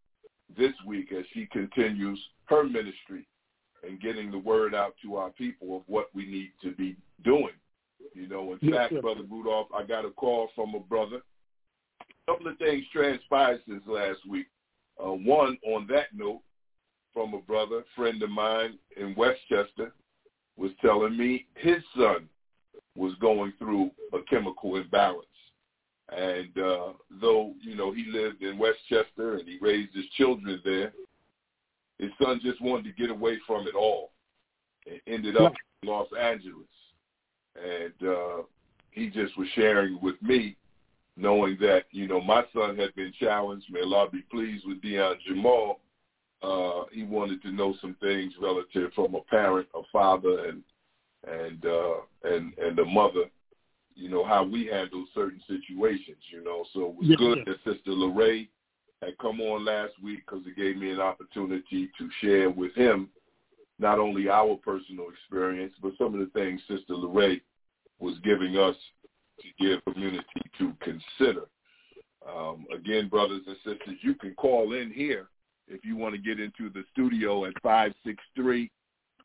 this 0.56 0.72
week 0.86 1.12
as 1.12 1.24
she 1.32 1.46
continues 1.46 2.18
her 2.44 2.64
ministry 2.64 3.26
and 3.82 4.00
getting 4.00 4.30
the 4.30 4.38
word 4.38 4.74
out 4.74 4.94
to 5.02 5.16
our 5.16 5.30
people 5.30 5.76
of 5.76 5.82
what 5.86 6.08
we 6.14 6.26
need 6.26 6.50
to 6.62 6.72
be 6.72 6.96
doing. 7.24 7.54
You 8.14 8.28
know, 8.28 8.52
in 8.52 8.58
yes, 8.60 8.74
fact, 8.74 8.94
sir. 8.94 9.00
Brother 9.00 9.22
Rudolph, 9.28 9.68
I 9.74 9.82
got 9.84 10.04
a 10.04 10.10
call 10.10 10.48
from 10.54 10.74
a 10.74 10.80
brother. 10.80 11.20
A 12.00 12.30
couple 12.30 12.48
of 12.48 12.58
things 12.58 12.84
transpired 12.92 13.60
since 13.68 13.82
last 13.86 14.20
week. 14.28 14.46
Uh, 15.02 15.10
one, 15.10 15.58
on 15.66 15.86
that 15.88 16.06
note, 16.14 16.40
from 17.12 17.34
a 17.34 17.40
brother, 17.40 17.82
friend 17.94 18.22
of 18.22 18.30
mine 18.30 18.78
in 18.96 19.14
Westchester, 19.14 19.92
was 20.56 20.70
telling 20.80 21.16
me 21.16 21.46
his 21.56 21.82
son 21.96 22.28
was 22.96 23.12
going 23.20 23.52
through 23.58 23.90
a 24.12 24.18
chemical 24.28 24.76
imbalance. 24.76 25.25
And 26.14 26.56
uh, 26.56 26.92
though, 27.20 27.54
you 27.60 27.74
know, 27.74 27.92
he 27.92 28.04
lived 28.10 28.42
in 28.42 28.58
Westchester 28.58 29.36
and 29.36 29.48
he 29.48 29.58
raised 29.60 29.94
his 29.94 30.06
children 30.16 30.60
there, 30.64 30.92
his 31.98 32.10
son 32.22 32.40
just 32.42 32.60
wanted 32.60 32.84
to 32.84 32.92
get 32.92 33.10
away 33.10 33.38
from 33.46 33.66
it 33.66 33.74
all 33.74 34.12
and 34.86 35.00
ended 35.06 35.36
up 35.36 35.52
in 35.82 35.88
Los 35.88 36.08
Angeles. 36.18 36.66
And 37.56 38.08
uh, 38.08 38.42
he 38.90 39.08
just 39.08 39.36
was 39.36 39.48
sharing 39.54 39.98
with 40.00 40.20
me, 40.22 40.56
knowing 41.16 41.56
that, 41.60 41.84
you 41.90 42.06
know, 42.06 42.20
my 42.20 42.44
son 42.54 42.76
had 42.76 42.94
been 42.94 43.12
challenged. 43.18 43.66
May 43.70 43.80
Allah 43.80 44.08
be 44.10 44.22
pleased 44.30 44.64
with 44.66 44.80
Dion 44.82 45.16
Jamal. 45.26 45.80
Uh, 46.42 46.84
he 46.92 47.02
wanted 47.02 47.42
to 47.42 47.50
know 47.50 47.74
some 47.80 47.96
things 48.00 48.34
relative 48.40 48.92
from 48.94 49.14
a 49.14 49.20
parent, 49.22 49.66
a 49.74 49.80
father, 49.90 50.46
and 50.46 50.62
and 51.26 51.64
uh, 51.64 51.94
and 52.24 52.52
and 52.58 52.78
a 52.78 52.84
mother 52.84 53.24
you 53.96 54.10
know, 54.10 54.24
how 54.24 54.44
we 54.44 54.66
handle 54.66 55.06
certain 55.14 55.40
situations, 55.48 56.18
you 56.30 56.44
know. 56.44 56.64
So 56.72 56.90
it 56.90 56.94
was 56.94 57.08
Yes, 57.08 57.18
good 57.18 57.38
sir. 57.38 57.56
that 57.64 57.74
Sister 57.74 57.92
Lorraine 57.92 58.48
had 59.02 59.16
come 59.18 59.40
on 59.40 59.64
last 59.64 59.92
week 60.02 60.20
because 60.26 60.46
it 60.46 60.56
gave 60.56 60.76
me 60.76 60.90
an 60.90 61.00
opportunity 61.00 61.90
to 61.98 62.10
share 62.20 62.50
with 62.50 62.74
him 62.74 63.08
not 63.78 63.98
only 63.98 64.28
our 64.28 64.56
personal 64.56 65.08
experience, 65.10 65.74
but 65.82 65.92
some 65.98 66.14
of 66.14 66.20
the 66.20 66.30
things 66.38 66.60
Sister 66.68 66.94
Lorraine 66.94 67.40
was 67.98 68.14
giving 68.22 68.56
us 68.56 68.76
to 69.40 69.48
give 69.58 69.84
community 69.92 70.24
to 70.58 70.72
consider. 70.80 71.44
Um, 72.26 72.66
again, 72.74 73.08
brothers 73.08 73.42
and 73.46 73.56
sisters, 73.58 73.98
you 74.02 74.14
can 74.14 74.34
call 74.34 74.72
in 74.72 74.90
here 74.90 75.28
if 75.68 75.84
you 75.84 75.96
want 75.96 76.14
to 76.14 76.20
get 76.20 76.40
into 76.40 76.70
the 76.70 76.84
studio 76.92 77.44
at 77.44 77.52
563 77.62 78.70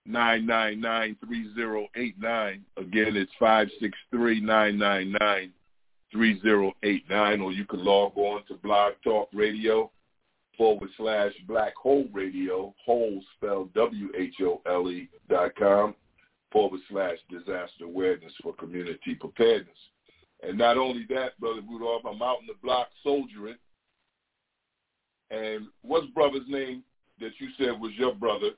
999 0.05 1.17
3089. 1.25 2.65
Again, 2.77 3.15
it's 3.15 3.31
563 3.39 4.41
999 4.41 5.53
3089, 6.11 7.41
or 7.41 7.51
you 7.51 7.65
can 7.65 7.83
log 7.83 8.11
on 8.17 8.43
to 8.47 8.55
Blog 8.55 8.93
Talk 9.03 9.29
Radio 9.33 9.91
forward 10.57 10.89
slash 10.97 11.31
Black 11.47 11.73
Whole 11.75 12.07
Radio, 12.13 12.73
whole 12.85 13.21
spelled 13.35 13.73
W-H-O-L-E 13.73 15.09
dot 15.29 15.55
com, 15.55 15.95
forward 16.51 16.81
slash 16.89 17.17
disaster 17.29 17.85
awareness 17.85 18.33
for 18.43 18.53
community 18.55 19.15
preparedness. 19.15 19.77
And 20.43 20.57
not 20.57 20.77
only 20.77 21.05
that, 21.09 21.39
Brother 21.39 21.61
Rudolph, 21.67 22.03
I'm 22.05 22.21
out 22.21 22.41
in 22.41 22.47
the 22.47 22.53
block 22.61 22.89
soldiering. 23.03 23.55
And 25.29 25.67
what's 25.81 26.07
brother's 26.07 26.47
name 26.47 26.83
that 27.19 27.31
you 27.39 27.47
said 27.57 27.79
was 27.79 27.93
your 27.95 28.13
brother? 28.13 28.49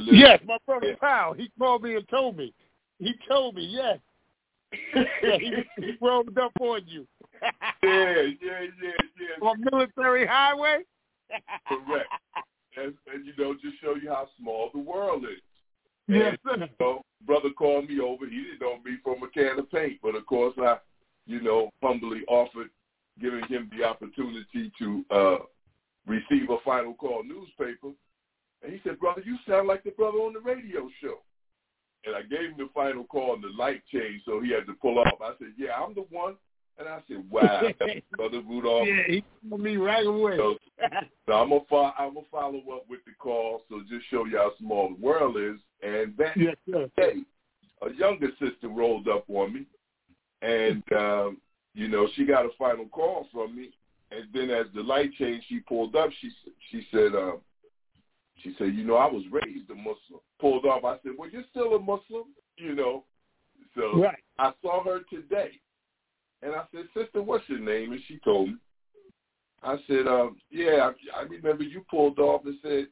Yes, 0.00 0.40
my 0.46 0.58
brother 0.66 0.88
Yeah. 0.88 0.94
Powell. 0.96 1.34
He 1.34 1.50
called 1.58 1.82
me 1.82 1.96
and 1.96 2.08
told 2.08 2.36
me. 2.36 2.54
He 2.98 3.14
told 3.28 3.56
me, 3.56 3.64
yes. 3.64 3.98
yeah, 4.94 5.38
he, 5.38 5.54
he 5.76 5.96
rolled 6.00 6.36
up 6.38 6.52
on 6.60 6.82
you. 6.86 7.06
Yeah, 7.82 8.12
yeah, 8.40 8.60
yeah, 8.80 8.92
yeah. 9.18 9.46
on 9.48 9.60
Military 9.72 10.24
Highway? 10.24 10.84
Correct. 11.66 12.08
And, 12.76 12.94
and 13.12 13.26
you 13.26 13.32
know, 13.36 13.54
just 13.54 13.80
show 13.80 13.96
you 14.00 14.08
how 14.08 14.28
small 14.38 14.70
the 14.72 14.78
world 14.78 15.24
is. 15.24 15.40
Yes, 16.06 16.36
And, 16.44 16.60
sir. 16.60 16.66
you 16.66 16.70
know, 16.78 17.02
brother 17.26 17.50
called 17.50 17.88
me 17.88 18.00
over. 18.00 18.26
He 18.26 18.36
didn't 18.36 18.60
know 18.60 18.78
me 18.84 18.98
from 19.02 19.22
a 19.24 19.28
can 19.28 19.58
of 19.58 19.70
paint, 19.70 19.98
but 20.02 20.14
of 20.14 20.24
course 20.26 20.54
I, 20.58 20.76
you 21.26 21.40
know, 21.40 21.70
humbly 21.82 22.22
offered 22.28 22.68
giving 23.20 23.44
him 23.48 23.70
the 23.76 23.84
opportunity 23.84 24.72
to 24.78 25.04
uh 25.10 25.38
receive 26.06 26.50
a 26.50 26.56
final 26.64 26.94
call 26.94 27.22
newspaper. 27.24 27.90
And 28.62 28.72
he 28.72 28.80
said, 28.84 28.98
Brother, 29.00 29.22
you 29.24 29.36
sound 29.48 29.68
like 29.68 29.84
the 29.84 29.90
brother 29.90 30.18
on 30.18 30.32
the 30.32 30.40
radio 30.40 30.88
show. 31.00 31.18
And 32.04 32.16
I 32.16 32.22
gave 32.22 32.50
him 32.50 32.54
the 32.58 32.68
final 32.74 33.04
call 33.04 33.34
and 33.34 33.42
the 33.42 33.48
light 33.56 33.82
changed, 33.92 34.24
so 34.24 34.40
he 34.40 34.50
had 34.50 34.66
to 34.66 34.74
pull 34.74 34.98
off. 34.98 35.20
I 35.20 35.32
said, 35.38 35.52
Yeah, 35.56 35.70
I'm 35.78 35.94
the 35.94 36.04
one. 36.10 36.34
And 36.78 36.88
I 36.88 37.00
said, 37.06 37.24
Wow, 37.30 37.62
Brother 38.16 38.40
Rudolph. 38.40 38.88
Yeah, 38.88 39.02
he 39.06 39.24
told 39.48 39.60
me 39.60 39.76
right 39.76 40.06
away. 40.06 40.36
So, 40.36 40.56
so 41.26 41.32
I'm 41.32 41.50
gonna 41.50 41.60
follow, 41.68 42.58
up 42.74 42.84
with 42.88 43.04
the 43.04 43.12
call. 43.18 43.62
So 43.68 43.82
just 43.88 44.08
show 44.10 44.24
you 44.24 44.38
how 44.38 44.52
small 44.58 44.88
the 44.88 45.04
world 45.04 45.36
is. 45.36 45.58
And 45.82 46.16
that 46.18 46.36
yes, 46.36 46.56
sir. 46.70 46.88
day, 46.96 47.22
a 47.82 47.92
younger 47.94 48.28
sister 48.40 48.68
rolled 48.68 49.08
up 49.08 49.24
on 49.28 49.54
me, 49.54 49.66
and 50.42 50.82
um, 50.96 51.38
you 51.74 51.88
know 51.88 52.08
she 52.14 52.24
got 52.24 52.46
a 52.46 52.50
final 52.58 52.86
call 52.86 53.28
from 53.32 53.56
me. 53.56 53.70
And 54.10 54.24
then 54.34 54.50
as 54.50 54.66
the 54.74 54.82
light 54.82 55.12
changed, 55.14 55.46
she 55.48 55.60
pulled 55.60 55.96
up. 55.96 56.10
She 56.20 56.30
she 56.70 56.86
said, 56.92 57.14
um, 57.14 57.40
she 58.42 58.54
said, 58.58 58.74
you 58.74 58.84
know, 58.84 58.96
I 58.96 59.06
was 59.06 59.22
raised 59.30 59.70
a 59.70 59.74
Muslim. 59.74 60.20
Pulled 60.40 60.66
up. 60.66 60.84
I 60.84 60.96
said, 61.02 61.12
well, 61.16 61.30
you're 61.30 61.44
still 61.50 61.74
a 61.74 61.78
Muslim, 61.78 62.24
you 62.56 62.74
know. 62.74 63.04
So 63.76 64.02
Right. 64.02 64.18
I 64.38 64.52
saw 64.62 64.82
her 64.84 65.00
today, 65.10 65.52
and 66.42 66.54
I 66.54 66.64
said, 66.74 66.86
sister, 66.94 67.22
what's 67.22 67.48
your 67.48 67.60
name? 67.60 67.92
And 67.92 68.02
she 68.06 68.18
told 68.24 68.48
me. 68.48 68.56
I 69.62 69.76
said, 69.86 70.08
um, 70.08 70.38
yeah, 70.50 70.90
I, 71.14 71.20
I 71.20 71.22
remember 71.22 71.62
you 71.62 71.84
pulled 71.88 72.18
off 72.18 72.44
and 72.44 72.58
said 72.62 72.88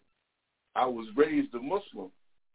I 0.76 0.86
was 0.86 1.06
raised 1.16 1.52
a 1.54 1.60
Muslim, 1.60 2.10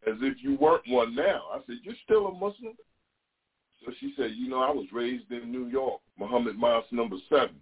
as 0.08 0.16
if 0.22 0.38
you 0.42 0.56
weren't 0.56 0.88
one 0.88 1.14
now. 1.14 1.42
I 1.54 1.60
said, 1.68 1.78
you're 1.84 1.96
still 2.06 2.28
a 2.28 2.32
Muslim? 2.32 2.75
So 3.86 3.92
she 4.00 4.14
said, 4.16 4.32
you 4.36 4.50
know, 4.50 4.60
I 4.62 4.72
was 4.72 4.86
raised 4.93 5.30
in 5.32 5.52
New 5.52 5.67
York, 5.67 6.00
Muhammad 6.17 6.56
Mosque 6.58 6.93
number 6.93 7.17
seven. 7.30 7.58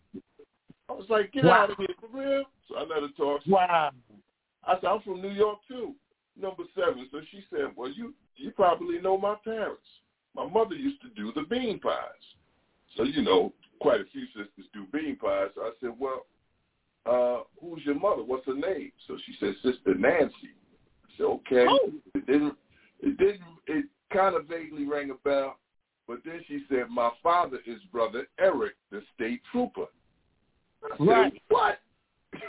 I 0.90 0.94
was 0.94 1.06
like, 1.10 1.32
get 1.32 1.46
Wow. 1.46 1.64
out 1.64 1.72
of 1.72 1.78
here, 1.78 1.88
for 2.00 2.16
real? 2.16 2.44
So 2.70 2.76
I 2.76 2.82
let 2.82 3.02
her 3.02 3.10
talk. 3.18 3.42
Wow. 3.48 3.92
I 4.68 4.76
said, 4.76 4.86
I'm 4.88 5.02
from 5.02 5.22
New 5.22 5.32
York 5.32 5.60
too, 5.68 5.94
number 6.40 6.64
seven. 6.76 7.08
So 7.12 7.20
she 7.32 7.44
said, 7.50 7.68
well, 7.76 7.92
you 7.92 8.14
you 8.36 8.52
probably 8.52 9.00
know 9.00 9.18
my 9.18 9.36
parents. 9.44 9.88
My 10.36 10.48
mother 10.48 10.76
used 10.76 11.02
to 11.02 11.10
do 11.10 11.32
the 11.36 11.48
bean 11.48 11.80
pies. 11.80 11.94
So, 12.98 13.04
you 13.04 13.22
know, 13.22 13.54
quite 13.80 14.02
a 14.02 14.06
few 14.06 14.26
sisters 14.28 14.66
do 14.74 14.86
bean 14.92 15.16
pies. 15.18 15.50
So 15.56 15.62
I 15.62 15.72
said, 15.80 15.92
well, 16.00 16.26
uh, 17.06 17.44
who's 17.62 17.86
your 17.86 18.00
mother? 18.00 18.24
What's 18.24 18.46
her 18.48 18.54
name? 18.54 18.92
So 19.08 19.18
she 19.26 19.34
said, 19.40 19.54
Sister 19.62 19.94
Nancy. 19.96 20.56
I 21.06 21.18
said, 21.18 21.24
okay. 21.26 21.66
Oh. 21.70 21.92
It 22.16 22.26
didn't, 22.26 22.56
it 23.02 23.18
didn't, 23.18 23.42
it 23.68 23.86
kind 24.12 24.36
of 24.36 24.48
vaguely 24.48 24.86
rang 24.86 25.12
a 25.12 25.16
bell. 25.16 25.58
But 26.08 26.20
then 26.26 26.42
she 26.48 26.64
said, 26.70 26.90
my 26.90 27.12
father 27.22 27.60
is 27.66 27.80
Brother 27.92 28.28
Eric, 28.40 28.74
the 28.92 29.02
state 29.16 29.42
trooper. 29.52 29.86
I 30.84 30.98
said, 30.98 31.08
Right. 31.08 31.42
what? 31.50 31.80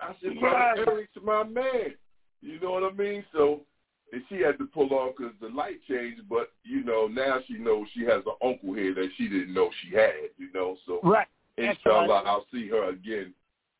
I 0.00 0.14
said, 0.22 0.32
Right. 0.40 0.78
Eric's 0.78 1.12
my 1.22 1.44
man. 1.44 1.94
You 2.40 2.60
know 2.60 2.70
what 2.72 2.84
I 2.84 2.92
mean? 2.94 3.24
So, 3.32 3.60
and 4.12 4.22
she 4.28 4.36
had 4.36 4.58
to 4.58 4.66
pull 4.66 4.92
off 4.94 5.14
because 5.16 5.34
the 5.40 5.48
light 5.48 5.80
changed, 5.88 6.22
but, 6.28 6.50
you 6.64 6.84
know, 6.84 7.08
now 7.08 7.38
she 7.46 7.54
knows 7.54 7.86
she 7.94 8.04
has 8.04 8.22
an 8.26 8.36
uncle 8.42 8.74
here 8.74 8.94
that 8.94 9.10
she 9.16 9.28
didn't 9.28 9.52
know 9.52 9.70
she 9.82 9.94
had, 9.94 10.30
you 10.38 10.48
know? 10.54 10.76
So, 10.86 11.00
Right. 11.02 11.26
Inshallah, 11.56 12.08
right. 12.08 12.26
I'll 12.26 12.46
see 12.52 12.68
her 12.68 12.90
again 12.90 13.34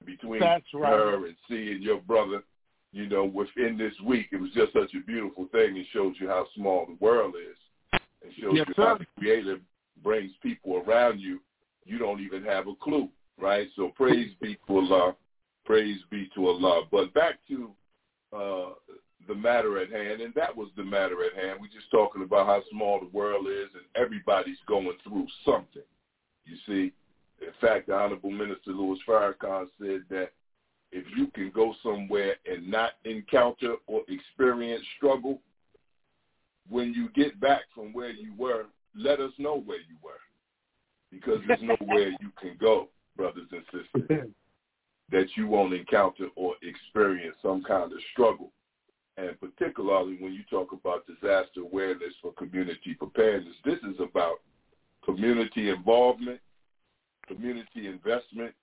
between 0.04 0.40
That's 0.40 0.64
right. 0.74 0.92
her 0.92 1.26
and 1.26 1.36
seeing 1.48 1.80
your 1.80 2.00
brother, 2.00 2.42
you 2.92 3.08
know, 3.08 3.24
within 3.24 3.78
this 3.78 3.94
week. 4.04 4.28
It 4.32 4.40
was 4.40 4.50
just 4.52 4.72
such 4.72 4.94
a 4.94 5.04
beautiful 5.04 5.46
thing. 5.52 5.76
It 5.76 5.86
shows 5.92 6.16
you 6.20 6.28
how 6.28 6.46
small 6.54 6.86
the 6.86 6.96
world 7.04 7.34
is. 7.36 8.00
It 8.22 8.32
shows 8.40 8.54
Yes, 8.54 8.66
you 8.68 8.74
how 8.82 8.98
the 8.98 9.06
Creator 9.18 9.58
brings 10.02 10.32
people 10.42 10.82
around 10.86 11.20
you. 11.20 11.40
You 11.84 11.98
don't 11.98 12.20
even 12.20 12.44
have 12.44 12.66
a 12.66 12.74
clue, 12.74 13.08
right? 13.40 13.68
So 13.76 13.92
praise 13.94 14.32
be 14.42 14.56
to 14.66 14.76
Allah. 14.76 15.16
Praise 15.68 16.00
be 16.10 16.30
to 16.34 16.46
Allah. 16.46 16.84
But 16.90 17.12
back 17.12 17.40
to 17.48 17.70
uh, 18.34 18.70
the 19.28 19.34
matter 19.34 19.78
at 19.78 19.90
hand, 19.92 20.22
and 20.22 20.32
that 20.32 20.56
was 20.56 20.68
the 20.78 20.82
matter 20.82 21.22
at 21.22 21.34
hand. 21.34 21.58
We're 21.60 21.66
just 21.66 21.90
talking 21.90 22.22
about 22.22 22.46
how 22.46 22.62
small 22.70 22.98
the 22.98 23.14
world 23.14 23.48
is, 23.48 23.68
and 23.74 23.84
everybody's 23.94 24.56
going 24.66 24.96
through 25.04 25.26
something. 25.44 25.82
You 26.46 26.56
see, 26.66 26.92
in 27.42 27.52
fact, 27.60 27.88
the 27.88 27.94
Honorable 27.94 28.30
Minister 28.30 28.70
Louis 28.70 28.98
Farrakhan 29.06 29.66
said 29.78 30.04
that 30.08 30.30
if 30.90 31.04
you 31.14 31.26
can 31.34 31.52
go 31.54 31.74
somewhere 31.82 32.36
and 32.50 32.70
not 32.70 32.92
encounter 33.04 33.74
or 33.86 34.00
experience 34.08 34.82
struggle, 34.96 35.38
when 36.70 36.94
you 36.94 37.10
get 37.14 37.38
back 37.42 37.64
from 37.74 37.92
where 37.92 38.10
you 38.10 38.32
were, 38.38 38.64
let 38.96 39.20
us 39.20 39.32
know 39.36 39.60
where 39.60 39.80
you 39.80 39.96
were. 40.02 40.12
Because 41.10 41.40
there's 41.46 41.60
nowhere 41.60 42.08
you 42.22 42.32
can 42.40 42.56
go, 42.58 42.88
brothers 43.18 43.48
and 43.52 43.62
sisters, 43.70 44.30
that 45.10 45.26
you 45.36 45.46
won't 45.46 45.72
encounter 45.72 46.28
or 46.36 46.54
experience 46.62 47.36
some 47.42 47.62
kind 47.62 47.92
of 47.92 47.98
struggle. 48.12 48.52
And 49.16 49.38
particularly 49.40 50.16
when 50.20 50.32
you 50.32 50.42
talk 50.50 50.72
about 50.72 51.06
disaster 51.06 51.60
awareness 51.60 52.14
for 52.22 52.32
community 52.34 52.94
preparedness, 52.94 53.56
this 53.64 53.78
is 53.82 53.98
about 54.00 54.40
community 55.04 55.70
involvement, 55.70 56.40
community 57.26 57.86
investment, 57.86 58.54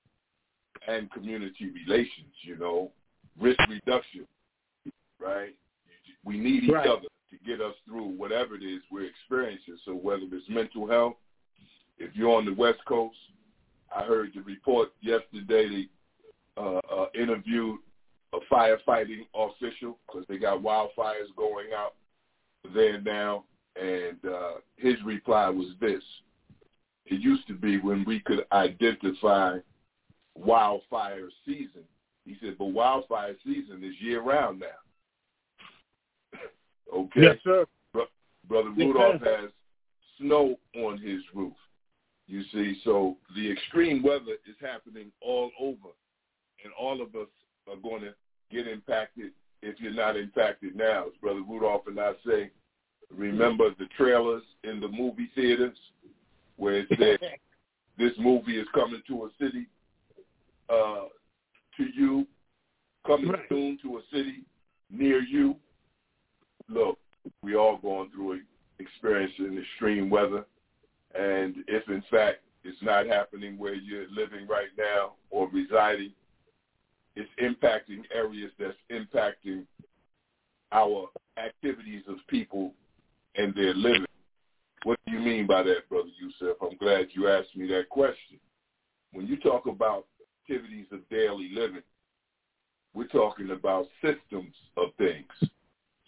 and 0.88 1.12
community 1.12 1.72
relations, 1.72 2.34
you 2.42 2.58
know, 2.58 2.92
risk 3.40 3.60
reduction, 3.68 4.28
right? 5.20 5.56
We 6.24 6.38
need 6.38 6.64
each 6.66 6.72
Right. 6.72 6.88
other 6.88 7.08
to 7.32 7.38
get 7.46 7.60
us 7.60 7.76
through 7.86 8.06
whatever 8.06 8.56
it 8.56 8.64
is 8.64 8.82
we're 8.92 9.06
experiencing. 9.06 9.78
So 9.84 9.94
whether 9.96 10.24
it's 10.32 10.48
mental 10.48 10.88
health, 10.88 11.18
if 11.98 12.16
you're 12.16 12.36
on 12.36 12.46
the 12.46 12.54
West 12.54 12.84
Coast, 12.86 13.18
I 13.96 14.04
heard 14.04 14.34
the 14.34 14.42
report 14.42 14.94
yesterday 15.02 15.88
uh, 16.58 16.80
uh, 16.92 17.06
interviewed 17.14 17.80
a 18.34 18.54
firefighting 18.54 19.26
official 19.34 19.98
because 20.06 20.26
they 20.28 20.38
got 20.38 20.62
wildfires 20.62 21.34
going 21.36 21.68
out 21.76 21.96
there 22.74 23.00
now, 23.02 23.44
and 23.80 24.18
uh, 24.26 24.54
his 24.78 24.96
reply 25.06 25.50
was 25.50 25.68
this. 25.80 26.04
It 27.06 27.22
used 27.22 27.48
to 27.48 27.54
be 27.54 27.80
when 27.80 28.04
we 28.06 28.20
could 28.20 28.46
identify 28.52 29.60
wildfire 30.36 31.30
season. 31.46 31.84
He 32.26 32.36
said, 32.42 32.58
but 32.58 32.66
wildfire 32.66 33.36
season 33.44 33.84
is 33.84 33.94
year 34.00 34.22
round 34.22 34.62
now. 34.62 36.40
okay? 36.96 37.22
Yes, 37.22 37.38
sir. 37.44 37.66
Brother 38.48 38.70
Rudolph 38.70 39.22
has 39.22 39.50
snow 40.18 40.58
on 40.76 41.00
his 41.00 41.22
roof. 41.34 41.54
You 42.28 42.44
see, 42.52 42.80
so 42.84 43.18
the 43.36 43.52
extreme 43.52 44.02
weather 44.02 44.38
is 44.48 44.56
happening 44.60 45.12
all 45.22 45.52
over, 45.60 45.90
and 46.66 46.74
all 46.78 47.02
of 47.02 47.16
us 47.16 47.30
are 47.70 47.78
going 47.82 48.02
to 48.02 48.14
get 48.52 48.68
impacted 48.68 49.32
if 49.62 49.80
you're 49.80 49.94
not 49.94 50.18
impacted 50.18 50.76
now. 50.76 51.06
As 51.06 51.14
Brother 51.22 51.42
Rudolph 51.48 51.88
and 51.88 52.00
I 52.00 52.12
say, 52.28 52.52
remember 53.16 53.70
the 53.80 53.86
trailers 53.98 54.44
in 54.64 54.80
the 54.82 54.88
movie 54.90 55.30
theaters. 55.36 55.78
where 56.58 56.80
it 56.80 56.88
said 57.00 57.20
this 57.98 58.12
movie 58.20 58.60
is 58.60 58.68
coming 58.74 59.02
to 59.08 59.26
a 59.26 59.30
city 59.44 59.68
uh, 60.70 61.06
to 61.78 61.84
you, 61.96 62.26
coming 63.08 63.30
Right. 63.32 63.46
soon 63.50 63.78
to 63.84 63.98
a 63.98 64.02
city 64.12 64.44
near 64.90 65.22
you. 65.22 65.56
Look, 66.68 66.98
we 67.44 67.56
all 67.56 67.78
going 67.78 68.10
through 68.12 68.42
experiencing 68.80 69.58
extreme 69.58 70.10
weather, 70.10 70.46
and 71.14 71.56
if 71.68 71.88
in 71.88 72.04
fact 72.12 72.40
it's 72.64 72.82
not 72.82 73.06
happening 73.06 73.58
where 73.58 73.76
you're 73.76 74.10
living 74.10 74.48
right 74.48 74.70
now 74.78 75.14
or 75.30 75.48
residing, 75.50 76.12
it's 77.16 77.30
impacting 77.42 78.04
areas 78.14 78.52
that's 78.60 78.78
impacting 78.92 79.66
our 80.72 81.08
activities 81.38 82.04
of 82.08 82.18
people 82.28 82.74
and 83.36 83.54
their 83.56 83.74
living. 83.74 84.06
What 84.84 85.00
do 85.06 85.14
you 85.14 85.20
mean 85.20 85.48
by 85.48 85.64
that, 85.64 85.90
Brother 85.90 86.10
Yusef? 86.20 86.58
I'm 86.62 86.78
glad 86.78 87.08
you 87.14 87.28
asked 87.28 87.56
me 87.56 87.68
that 87.68 87.90
question. 87.90 88.40
When 89.12 89.28
you 89.28 89.38
talk 89.38 89.66
about 89.66 90.06
activities 90.44 90.86
of 90.92 91.08
daily 91.10 91.50
living, 91.54 91.82
we're 92.94 93.08
talking 93.08 93.52
about 93.52 93.88
systems 94.02 94.54
of 94.78 94.90
things. 94.98 95.28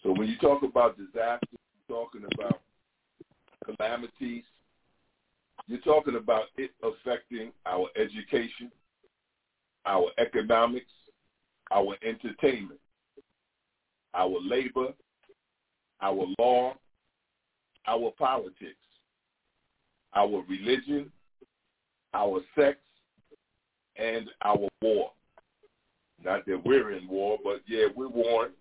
So 0.02 0.12
when 0.12 0.28
you 0.28 0.38
talk 0.38 0.62
about 0.62 0.96
disasters, 0.96 1.48
you're 1.88 1.98
talking 1.98 2.22
about 2.34 2.60
calamities, 3.64 4.44
you're 5.66 5.80
talking 5.80 6.16
about 6.16 6.44
it 6.56 6.70
affecting 6.82 7.52
our 7.66 7.88
education, 7.96 8.70
our 9.84 10.10
economics, 10.18 10.90
our 11.72 11.96
entertainment, 12.02 12.80
our 14.14 14.36
labor, 14.42 14.88
our 16.00 16.26
law, 16.38 16.74
our 17.86 18.10
politics, 18.18 18.76
our 20.14 20.42
religion, 20.48 21.10
our 22.14 22.40
sex, 22.58 22.78
and 23.96 24.28
our 24.42 24.68
war. 24.82 25.12
Not 26.24 26.46
that 26.46 26.64
we're 26.64 26.92
in 26.92 27.06
war, 27.08 27.38
but 27.42 27.60
yeah, 27.66 27.86
we're 27.94 28.08
warring. 28.08 28.52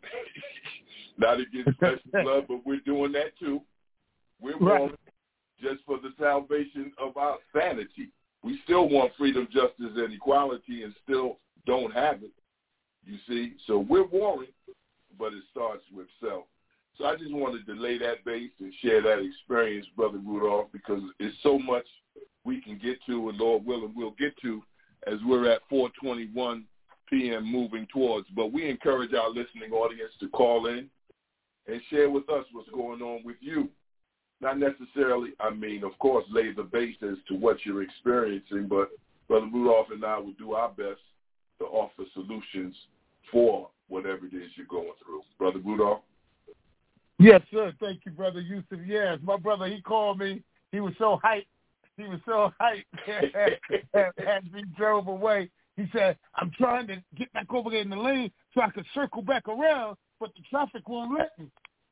Not 1.17 1.39
against 1.39 1.80
flesh 1.80 2.00
and 2.13 2.24
blood, 2.24 2.46
but 2.48 2.65
we're 2.65 2.80
doing 2.82 3.12
that 3.13 3.38
too. 3.39 3.62
We're 4.39 4.58
Right. 4.58 4.80
warring 4.82 4.96
just 5.60 5.84
for 5.86 5.98
the 5.98 6.13
salvation 6.20 6.91
of 7.00 7.17
our 7.17 7.38
sanity. 7.56 8.10
We 8.43 8.60
still 8.63 8.88
want 8.88 9.13
freedom, 9.17 9.48
justice, 9.52 9.93
and 9.96 10.13
equality 10.13 10.84
and 10.84 10.93
still 11.04 11.39
don't 11.65 11.91
have 11.93 12.22
it. 12.22 12.30
You 13.08 13.17
see? 13.28 13.54
So 13.65 13.80
we're 13.80 14.06
warring, 14.06 14.50
but 15.17 15.34
it 15.34 15.43
starts 15.52 15.84
with 15.96 16.08
self. 16.22 16.43
So 16.98 17.06
I 17.06 17.15
just 17.15 17.34
wanted 17.34 17.65
to 17.67 17.74
lay 17.74 17.98
that 18.00 18.26
base 18.26 18.52
and 18.60 18.74
share 18.82 19.02
that 19.04 19.20
experience, 19.20 19.86
Brother 19.96 20.17
Rudolph, 20.17 20.67
because 20.74 21.02
it's 21.20 21.38
so 21.43 21.58
much 21.58 21.86
we 22.43 22.60
can 22.60 22.78
get 22.78 22.98
to, 23.06 23.30
and 23.30 23.38
Lord 23.38 23.65
willing, 23.65 23.93
we'll 23.96 24.15
get 24.20 24.36
to 24.41 24.62
as 25.06 25.20
we're 25.26 25.50
at 25.50 25.62
421 25.70 26.65
p.m. 27.10 27.50
moving 27.50 27.88
towards. 27.93 28.28
But 28.36 28.52
we 28.52 28.70
encourage 28.70 29.13
our 29.13 29.30
listening 29.30 29.72
audience 29.72 30.12
to 30.20 30.28
call 30.30 30.67
in 30.67 30.89
and 31.67 31.82
share 31.89 32.10
with 32.10 32.30
us 32.30 32.46
what's 32.52 32.70
going 32.70 33.02
on 33.02 33.22
with 33.24 33.38
you. 33.41 33.70
Not 34.41 34.60
necessarily, 34.60 35.32
I 35.39 35.52
mean, 35.52 35.84
of 35.84 35.98
course, 36.00 36.26
lay 36.30 36.52
the 36.52 36.63
base 36.63 36.98
as 37.04 37.17
to 37.28 37.36
what 37.36 37.58
you're 37.65 37.84
experiencing, 37.84 38.67
but 38.67 38.89
Brother 39.28 39.48
Rudolph 39.52 39.88
and 39.91 40.04
I 40.04 40.17
will 40.17 40.34
do 40.34 40.54
our 40.54 40.70
best 40.70 41.00
to 41.60 41.65
offer 41.65 42.04
solutions 42.13 42.76
for 43.32 43.70
whatever 43.88 44.26
it 44.26 44.34
is 44.34 44.50
you're 44.56 44.66
going 44.68 44.92
through. 45.04 45.22
Brother 45.38 45.60
Rudolph? 45.60 46.02
Yes, 47.20 47.42
sir. 47.52 47.74
Thank 47.80 48.02
you, 48.06 48.12
brother 48.12 48.42
Yusef. 48.42 48.80
Yes, 48.86 49.18
my 49.24 49.38
brother. 49.38 49.66
He 49.68 49.82
called 49.82 50.20
me. 50.20 50.44
He 50.72 50.80
was 50.80 50.94
so 51.00 51.20
hyped. 51.24 51.48
He 51.98 52.04
was 52.04 52.20
so 52.26 52.54
hyped 52.62 52.86
as 53.96 54.44
we 54.54 54.63
drove 54.78 55.08
away. 55.08 55.50
He 55.76 55.86
said, 55.92 56.18
"I'm 56.36 56.52
trying 56.58 56.88
to 56.88 57.02
get 57.18 57.32
back 57.34 57.52
over 57.52 57.72
there 57.72 57.82
in 57.82 57.90
the 57.90 57.96
lane 57.98 58.32
so 58.54 58.62
I 58.62 58.70
can 58.70 58.86
circle 58.94 59.22
back 59.24 59.48
around, 59.48 59.98
but 60.20 60.32
the 60.36 60.44
traffic 60.50 60.88
won't 60.88 61.18
let 61.18 61.38
me." 61.40 61.48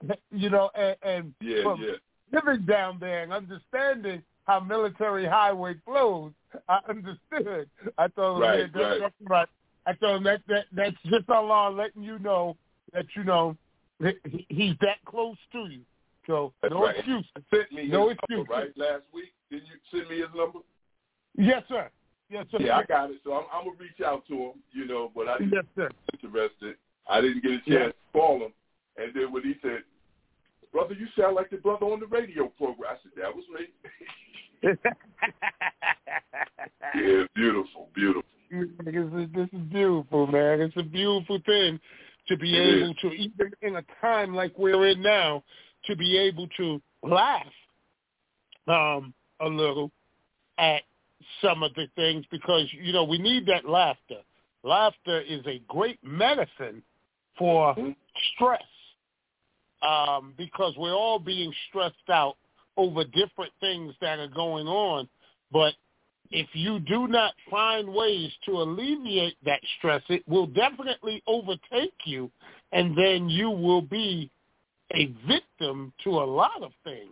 You 0.32 0.50
know, 0.52 0.69
and, 0.76 0.95
and 1.02 1.34
Yeah, 1.41 1.63
from 1.63 1.82
yeah. 1.82 1.93
living 2.32 2.65
down 2.65 2.98
there 3.00 3.24
and 3.24 3.34
understanding 3.34 4.21
how 4.45 4.60
military 4.60 5.26
highway 5.26 5.76
flows, 5.86 6.34
I 6.69 6.80
understood. 6.88 7.69
I 7.98 8.08
thought, 8.10 8.39
Right, 8.39 8.60
yeah, 8.60 8.65
that, 8.74 8.80
right. 8.80 9.00
that's 9.00 9.13
right. 9.21 9.48
I 9.86 9.93
told 9.93 10.17
him 10.17 10.24
that, 10.24 10.41
that 10.48 10.65
that's 10.71 10.95
just 11.06 11.30
Allah 11.30 11.69
letting 11.71 12.04
you 12.04 12.17
know 12.19 12.58
that 12.93 13.06
you 13.15 13.24
know 13.24 13.56
he- 14.00 14.45
he's 14.50 14.74
that 14.82 14.98
close 15.06 15.38
to 15.52 15.67
you. 15.69 15.82
So 16.28 16.54
That's 16.62 16.74
no 16.74 16.84
right. 16.86 16.95
excuse. 16.98 17.26
Sent 17.54 17.71
me 17.71 17.88
No 17.88 18.10
his 18.10 18.17
excuse. 18.17 18.38
number, 18.39 18.54
right, 18.54 18.78
last 18.78 19.04
week? 19.13 19.32
Didn't 19.52 19.67
you 19.67 19.76
send 19.91 20.10
me 20.10 20.17
his 20.17 20.30
number? 20.36 20.60
Yes, 21.38 21.63
sir. 21.69 21.89
Yes, 22.30 22.48
sir. 22.50 22.58
Yeah, 22.60 22.78
I 22.78 22.84
got 22.84 23.12
it. 23.12 23.17
So 23.24 23.34
I'm, 23.34 23.45
I'm 23.54 23.65
going 23.65 23.78
to 23.78 23.84
reach 23.84 24.02
out 24.04 24.26
to 24.30 24.34
him, 24.34 24.54
you 24.74 24.88
know, 24.88 25.12
but 25.13 25.28
I 25.28 25.38
didn't 25.38 25.54
Yes, 25.54 25.65
sir. 25.76 25.89
interested. 26.13 26.76
I 27.08 27.21
didn't 27.21 27.43
get 27.43 27.52
a 27.52 27.58
chance 27.58 27.65
Yeah. 27.67 27.86
to 27.88 27.93
call 28.13 28.38
him. 28.43 28.54
And 28.98 29.13
then 29.13 29.32
when 29.32 29.43
he 29.43 29.54
said, 29.62 29.84
brother, 30.71 30.95
you 30.95 31.06
sound 31.19 31.36
like 31.36 31.52
the 31.52 31.58
brother 31.58 31.86
on 31.86 32.00
the 32.00 32.08
radio 32.08 32.48
program. 32.48 32.89
I 32.91 32.98
said, 33.04 33.12
that 33.21 33.36
was 33.36 33.45
me. 33.54 33.67
yeah, 36.95 37.24
beautiful, 37.36 37.89
beautiful. 37.93 38.24
This 38.49 38.67
is, 38.86 39.29
this 39.34 39.49
is 39.53 39.62
beautiful, 39.71 40.27
man. 40.27 40.62
It's 40.62 40.77
a 40.77 40.84
beautiful 40.84 41.39
thing 41.45 41.79
to 42.27 42.38
be 42.38 42.55
It 42.55 42.77
able 42.77 42.93
to, 42.95 43.08
even 43.12 43.51
in 43.62 43.75
a 43.77 43.84
time 44.01 44.34
like 44.34 44.58
we're 44.58 44.88
in 44.88 45.01
now, 45.01 45.43
to 45.86 45.95
be 45.95 46.17
able 46.17 46.47
to 46.58 46.81
laugh 47.03 47.45
um, 48.67 49.13
a 49.41 49.47
little 49.47 49.91
at 50.58 50.81
some 51.41 51.63
of 51.63 51.73
the 51.75 51.88
things 51.95 52.25
because, 52.31 52.67
you 52.73 52.93
know, 52.93 53.03
we 53.03 53.17
need 53.17 53.45
that 53.47 53.67
laughter. 53.67 54.21
Laughter 54.63 55.21
is 55.21 55.45
a 55.45 55.60
great 55.67 55.99
medicine 56.03 56.81
for 57.38 57.75
Mhm. 57.75 57.95
stress 58.34 58.63
um, 59.81 60.34
because 60.38 60.75
we're 60.77 60.95
all 60.95 61.19
being 61.19 61.53
stressed 61.67 62.10
out 62.10 62.38
over 62.77 63.03
different 63.03 63.53
things 63.60 63.93
that 63.99 64.19
are 64.19 64.27
going 64.27 64.67
on. 64.67 65.08
But 65.51 65.75
if 66.31 66.47
you 66.53 66.79
do 66.79 67.07
not 67.07 67.33
find 67.49 67.88
ways 67.88 68.31
to 68.45 68.51
alleviate 68.53 69.38
that 69.45 69.59
stress, 69.77 70.01
it 70.09 70.27
will 70.27 70.47
definitely 70.47 71.21
overtake 71.27 71.93
you, 72.05 72.31
and 72.71 72.97
then 72.97 73.29
you 73.29 73.49
will 73.49 73.81
be 73.81 74.29
a 74.93 75.13
victim 75.27 75.93
to 76.03 76.11
a 76.11 76.25
lot 76.25 76.61
of 76.61 76.71
things. 76.83 77.09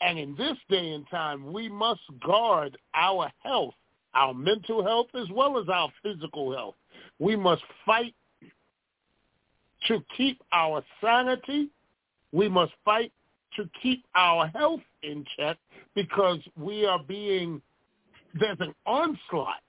And 0.00 0.18
in 0.18 0.36
this 0.36 0.56
day 0.68 0.92
and 0.92 1.08
time, 1.10 1.52
we 1.52 1.68
must 1.68 2.00
guard 2.24 2.76
our 2.94 3.32
health, 3.42 3.74
our 4.14 4.34
mental 4.34 4.84
health 4.84 5.08
as 5.14 5.28
well 5.32 5.58
as 5.58 5.68
our 5.68 5.90
physical 6.02 6.54
health. 6.54 6.74
We 7.18 7.36
must 7.36 7.62
fight 7.84 8.14
to 9.88 10.02
keep 10.16 10.40
our 10.52 10.82
sanity. 11.00 11.70
We 12.32 12.48
must 12.48 12.72
fight 12.84 13.12
to 13.56 13.68
keep 13.82 14.04
our 14.14 14.48
health 14.48 14.80
in 15.02 15.24
check 15.36 15.56
because 15.94 16.38
we 16.56 16.84
are 16.84 17.02
being 17.02 17.62
there's 18.38 18.58
an 18.60 18.74
onslaught 18.86 19.60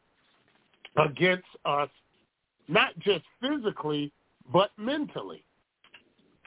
against 0.98 1.48
us, 1.66 1.90
not 2.68 2.98
just 3.00 3.24
physically, 3.42 4.12
but 4.52 4.72
mentally. 4.78 5.44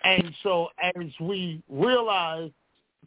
And 0.05 0.35
so 0.43 0.69
as 0.83 1.07
we 1.21 1.63
realize 1.69 2.51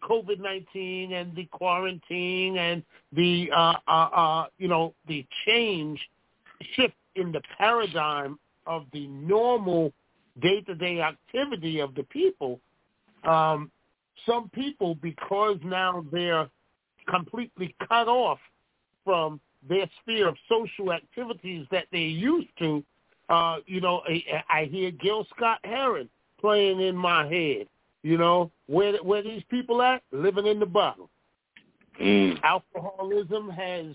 COVID-19 0.01 1.11
and 1.13 1.35
the 1.35 1.45
quarantine 1.45 2.57
and 2.57 2.83
the, 3.11 3.49
uh, 3.55 3.73
uh, 3.87 3.91
uh, 3.91 4.45
you 4.57 4.67
know, 4.67 4.93
the 5.07 5.25
change, 5.45 5.99
shift 6.75 6.93
in 7.15 7.31
the 7.31 7.41
paradigm 7.57 8.37
of 8.65 8.85
the 8.93 9.07
normal 9.07 9.91
day-to-day 10.41 11.01
activity 11.01 11.79
of 11.79 11.95
the 11.95 12.03
people, 12.03 12.59
um, 13.23 13.71
some 14.25 14.49
people, 14.49 14.95
because 14.95 15.57
now 15.63 16.05
they're 16.11 16.47
completely 17.07 17.75
cut 17.87 18.07
off 18.07 18.39
from 19.03 19.39
their 19.67 19.89
sphere 20.01 20.27
of 20.27 20.35
social 20.49 20.91
activities 20.91 21.65
that 21.71 21.85
they 21.91 21.99
used 21.99 22.49
to. 22.59 22.83
Uh, 23.29 23.57
you 23.65 23.81
know, 23.81 24.01
I, 24.07 24.43
I 24.49 24.65
hear 24.65 24.91
Gil 24.91 25.25
Scott 25.35 25.59
Heron 25.63 26.09
playing 26.39 26.81
in 26.81 26.95
my 26.95 27.27
head. 27.27 27.67
You 28.01 28.17
know, 28.17 28.51
where 28.67 28.97
where 28.97 29.23
these 29.23 29.43
people 29.49 29.81
at? 29.81 30.03
Living 30.11 30.45
in 30.45 30.59
the 30.59 30.65
bottle. 30.65 31.09
Mm. 32.01 32.37
Alcoholism 32.43 33.49
has 33.49 33.85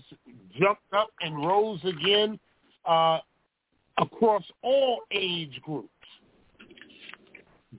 jumped 0.59 0.93
up 0.93 1.09
and 1.21 1.35
rose 1.45 1.79
again 1.83 2.39
uh, 2.85 3.19
across 3.97 4.43
all 4.63 5.01
age 5.11 5.59
groups. 5.63 5.89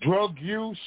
Drug 0.01 0.37
use, 0.39 0.79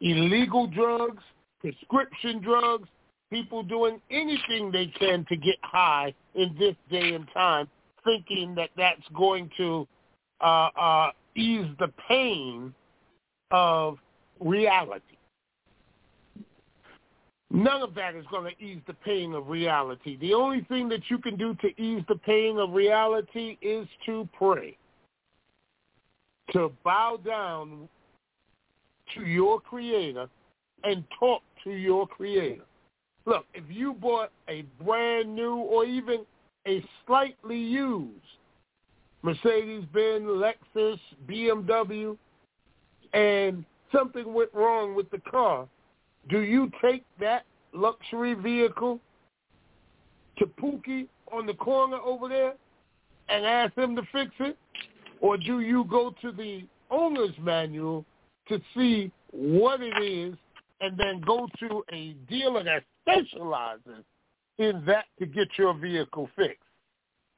illegal 0.00 0.66
drugs, 0.66 1.22
prescription 1.60 2.40
drugs, 2.40 2.88
people 3.34 3.64
doing 3.64 4.00
anything 4.12 4.70
they 4.70 4.86
can 4.96 5.26
to 5.28 5.36
get 5.36 5.56
high 5.62 6.14
in 6.36 6.54
this 6.56 6.76
day 6.88 7.14
and 7.14 7.26
time, 7.34 7.68
thinking 8.04 8.54
that 8.54 8.70
that's 8.76 9.02
going 9.12 9.50
to 9.56 9.88
uh, 10.40 10.68
uh, 10.78 11.10
ease 11.34 11.66
the 11.80 11.88
pain 12.06 12.72
of 13.50 13.98
reality. 14.38 15.16
None 17.50 17.82
of 17.82 17.94
that 17.96 18.14
is 18.14 18.24
going 18.30 18.52
to 18.54 18.64
ease 18.64 18.80
the 18.86 18.94
pain 18.94 19.32
of 19.34 19.48
reality. 19.48 20.16
The 20.20 20.32
only 20.34 20.62
thing 20.68 20.88
that 20.90 21.02
you 21.08 21.18
can 21.18 21.36
do 21.36 21.56
to 21.56 21.82
ease 21.82 22.04
the 22.08 22.16
pain 22.16 22.58
of 22.58 22.70
reality 22.70 23.58
is 23.60 23.88
to 24.06 24.28
pray, 24.36 24.76
to 26.52 26.70
bow 26.84 27.18
down 27.24 27.88
to 29.16 29.26
your 29.26 29.60
creator 29.60 30.28
and 30.84 31.02
talk 31.18 31.42
to 31.64 31.70
your 31.70 32.06
creator. 32.06 32.62
Look, 33.26 33.46
if 33.54 33.64
you 33.68 33.94
bought 33.94 34.30
a 34.48 34.62
brand 34.82 35.34
new 35.34 35.56
or 35.56 35.84
even 35.84 36.26
a 36.66 36.84
slightly 37.06 37.58
used 37.58 38.10
Mercedes-Benz, 39.22 40.24
Lexus, 40.24 40.98
BMW, 41.26 42.16
and 43.14 43.64
something 43.92 44.34
went 44.34 44.50
wrong 44.52 44.94
with 44.94 45.10
the 45.10 45.18
car, 45.18 45.66
do 46.28 46.40
you 46.40 46.70
take 46.82 47.04
that 47.20 47.44
luxury 47.72 48.34
vehicle 48.34 49.00
to 50.38 50.46
Pookie 50.46 51.08
on 51.32 51.46
the 51.46 51.54
corner 51.54 51.98
over 52.04 52.28
there 52.28 52.54
and 53.28 53.46
ask 53.46 53.74
him 53.76 53.96
to 53.96 54.02
fix 54.12 54.30
it? 54.40 54.58
Or 55.20 55.38
do 55.38 55.60
you 55.60 55.84
go 55.84 56.14
to 56.20 56.32
the 56.32 56.64
owner's 56.90 57.34
manual 57.40 58.04
to 58.48 58.60
see 58.76 59.10
what 59.30 59.80
it 59.80 60.02
is 60.02 60.34
and 60.84 60.98
then 60.98 61.20
go 61.20 61.48
to 61.60 61.82
a 61.92 62.12
dealer 62.28 62.62
that 62.62 62.84
specializes 63.02 64.04
in 64.58 64.84
that 64.86 65.06
to 65.18 65.26
get 65.26 65.48
your 65.56 65.74
vehicle 65.74 66.28
fixed? 66.36 66.60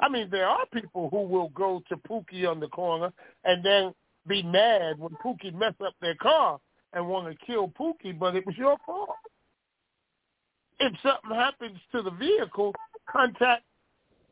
I 0.01 0.09
mean, 0.09 0.29
there 0.31 0.49
are 0.49 0.67
people 0.73 1.09
who 1.11 1.23
will 1.23 1.51
go 1.51 1.81
to 1.89 1.97
Pookie 1.97 2.49
on 2.49 2.61
the 2.61 2.69
corner 2.69 3.13
and 3.45 3.65
then 3.65 3.95
be 4.27 4.43
mad 4.43 4.99
when 4.99 5.17
Pookie 5.25 5.55
mess 5.55 5.75
up 5.85 5.95
their 6.01 6.17
car 6.17 6.59
and 6.93 7.09
want 7.09 7.27
to 7.29 7.47
kill 7.47 7.69
Pookie, 7.69 8.19
but 8.19 8.35
it 8.35 8.45
was 8.45 8.57
your 8.59 8.77
fault. 8.85 9.11
If 10.81 10.93
something 11.03 11.39
happens 11.39 11.79
to 11.93 12.03
the 12.03 12.11
vehicle, 12.11 12.75
contact 13.09 13.63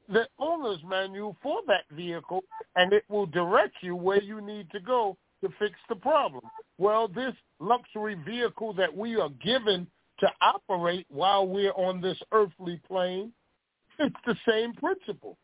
the 0.09 0.27
owner's 0.39 0.81
manual 0.87 1.37
for 1.43 1.61
that 1.69 1.85
vehicle, 1.93 2.43
and 2.77 2.93
it 2.93 3.05
will 3.09 3.27
direct 3.27 3.77
you 3.81 3.97
where 3.97 4.23
you 4.23 4.41
need 4.41 4.71
to 4.73 4.81
go 4.81 5.17
to 5.43 5.49
fix 5.59 5.75
the 5.89 5.97
problem. 5.97 6.43
Well, 6.79 7.09
this 7.09 7.35
luxury 7.61 8.17
vehicle 8.27 8.73
that 8.75 8.95
we 8.95 9.17
are 9.17 9.31
given 9.43 9.87
to 10.21 10.29
operate 10.41 11.07
while 11.09 11.47
we're 11.47 11.73
on 11.73 12.01
this 12.01 12.19
earthly 12.33 12.81
plane, 12.87 13.33
it's 13.99 14.17
the 14.27 14.37
same 14.49 14.75
principle. 14.75 15.37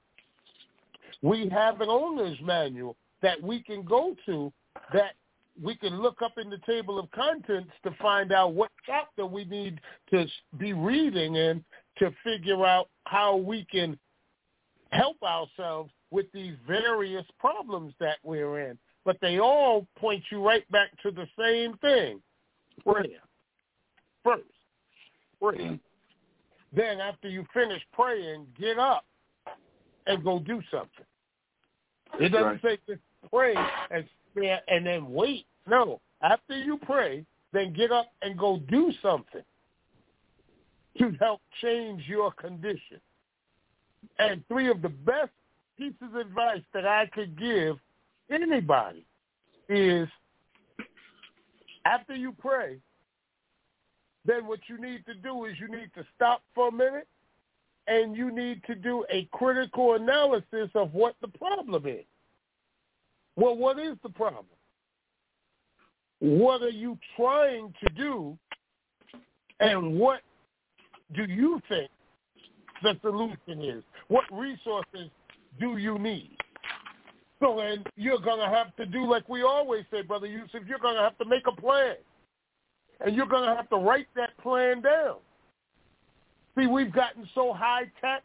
We 1.23 1.49
have 1.51 1.81
an 1.81 1.89
owner's 1.89 2.39
manual 2.43 2.97
that 3.23 3.41
we 3.43 3.63
can 3.63 3.85
go 3.85 4.17
to 4.27 4.53
that 4.93 5.15
we 5.63 5.75
can 5.75 6.01
look 6.01 6.23
up 6.23 6.33
in 6.39 6.49
the 6.49 6.61
table 6.67 6.99
of 6.99 7.11
contents 7.11 7.71
to 7.85 7.91
find 8.01 8.33
out 8.33 8.55
what 8.55 8.71
chapter 8.87 9.27
we 9.27 9.45
need 9.45 9.81
to 10.11 10.27
be 10.59 10.73
reading 10.73 11.35
in 11.35 11.63
to 11.99 12.11
figure 12.25 12.65
out 12.65 12.89
how 13.05 13.37
we 13.37 13.67
can 13.71 13.99
help 14.91 15.23
ourselves 15.23 15.91
with 16.11 16.27
these 16.33 16.55
various 16.67 17.25
problems 17.39 17.93
that 18.01 18.17
we're 18.23 18.61
in. 18.71 18.79
But 19.11 19.19
they 19.21 19.41
all 19.41 19.89
point 19.99 20.23
you 20.31 20.41
right 20.41 20.63
back 20.71 20.91
to 21.03 21.11
the 21.11 21.27
same 21.37 21.77
thing. 21.79 22.23
Prayer. 22.87 23.19
First. 24.23 24.45
Prayer. 25.43 25.81
Then 26.73 27.01
after 27.01 27.29
you 27.29 27.45
finish 27.53 27.83
praying, 27.93 28.47
get 28.57 28.79
up 28.79 29.05
and 30.07 30.23
go 30.23 30.39
do 30.39 30.63
something. 30.71 31.05
It 32.21 32.29
doesn't 32.29 32.63
right. 32.63 32.63
say 32.63 32.79
just 32.87 33.01
pray 33.33 33.57
and 33.91 34.05
and 34.69 34.87
then 34.87 35.11
wait. 35.11 35.47
No. 35.67 36.01
After 36.23 36.57
you 36.57 36.79
pray, 36.79 37.25
then 37.53 37.73
get 37.73 37.91
up 37.91 38.13
and 38.23 38.39
go 38.39 38.61
do 38.69 38.93
something 39.03 39.43
to 40.99 41.13
help 41.19 41.41
change 41.61 42.05
your 42.07 42.31
condition. 42.31 43.01
And 44.21 44.47
three 44.47 44.71
of 44.71 44.83
the 44.83 44.89
best 44.89 45.33
pieces 45.77 45.97
of 46.01 46.15
advice 46.15 46.63
that 46.73 46.87
I 46.87 47.07
could 47.13 47.37
give 47.37 47.77
anybody 48.31 49.05
is 49.69 50.09
after 51.85 52.15
you 52.15 52.33
pray, 52.39 52.79
then 54.25 54.47
what 54.47 54.61
you 54.69 54.81
need 54.81 55.05
to 55.07 55.15
do 55.15 55.45
is 55.47 55.55
you 55.59 55.69
need 55.69 55.91
to 55.95 56.05
stop 56.15 56.43
for 56.55 56.69
a 56.69 56.73
minute 56.73 57.09
and 57.87 58.17
you 58.17 58.31
need 58.31 58.63
to 58.65 58.75
do 58.75 59.05
a 59.11 59.27
critical 59.33 59.95
analysis 59.95 60.71
of 60.75 60.93
what 60.93 61.17
the 61.21 61.29
problem 61.29 61.87
is. 61.87 62.05
Well, 63.37 63.57
what 63.57 63.79
is 63.79 63.97
the 64.03 64.11
problem? 64.11 64.45
What 66.21 66.63
are 66.63 66.69
you 66.69 66.99
trying 67.17 67.73
to 67.83 67.95
do? 67.95 68.39
And 69.61 69.99
what 69.99 70.21
do 71.15 71.25
you 71.25 71.61
think 71.69 71.91
the 72.83 72.97
solution 73.03 73.63
is? 73.63 73.83
What 74.09 74.25
resources 74.31 75.11
do 75.59 75.77
you 75.79 75.99
need? 75.99 76.37
So 77.41 77.57
then 77.57 77.85
you're 77.97 78.21
going 78.21 78.39
to 78.39 78.55
have 78.55 78.77
to 78.77 78.87
do 78.87 79.07
like 79.07 79.29
we 79.29 79.43
always 79.43 79.85
say, 79.91 80.03
Brother 80.03 80.27
Yusef, 80.27 80.63
you're 80.67 80.79
going 80.79 80.97
to 80.97 81.03
have 81.03 81.17
to 81.19 81.25
make 81.25 81.47
a 81.47 81.53
plan. 81.59 81.97
And 83.05 83.17
you're 83.17 83.27
going 83.27 83.49
to 83.49 83.57
have 83.57 83.69
to 83.71 83.77
write 83.77 84.09
that 84.15 84.37
plan 84.39 84.83
down. 84.83 85.17
See, 86.59 86.67
we've 86.67 86.93
gotten 86.93 87.27
so 87.35 87.55
high 87.55 87.85
tech 88.01 88.23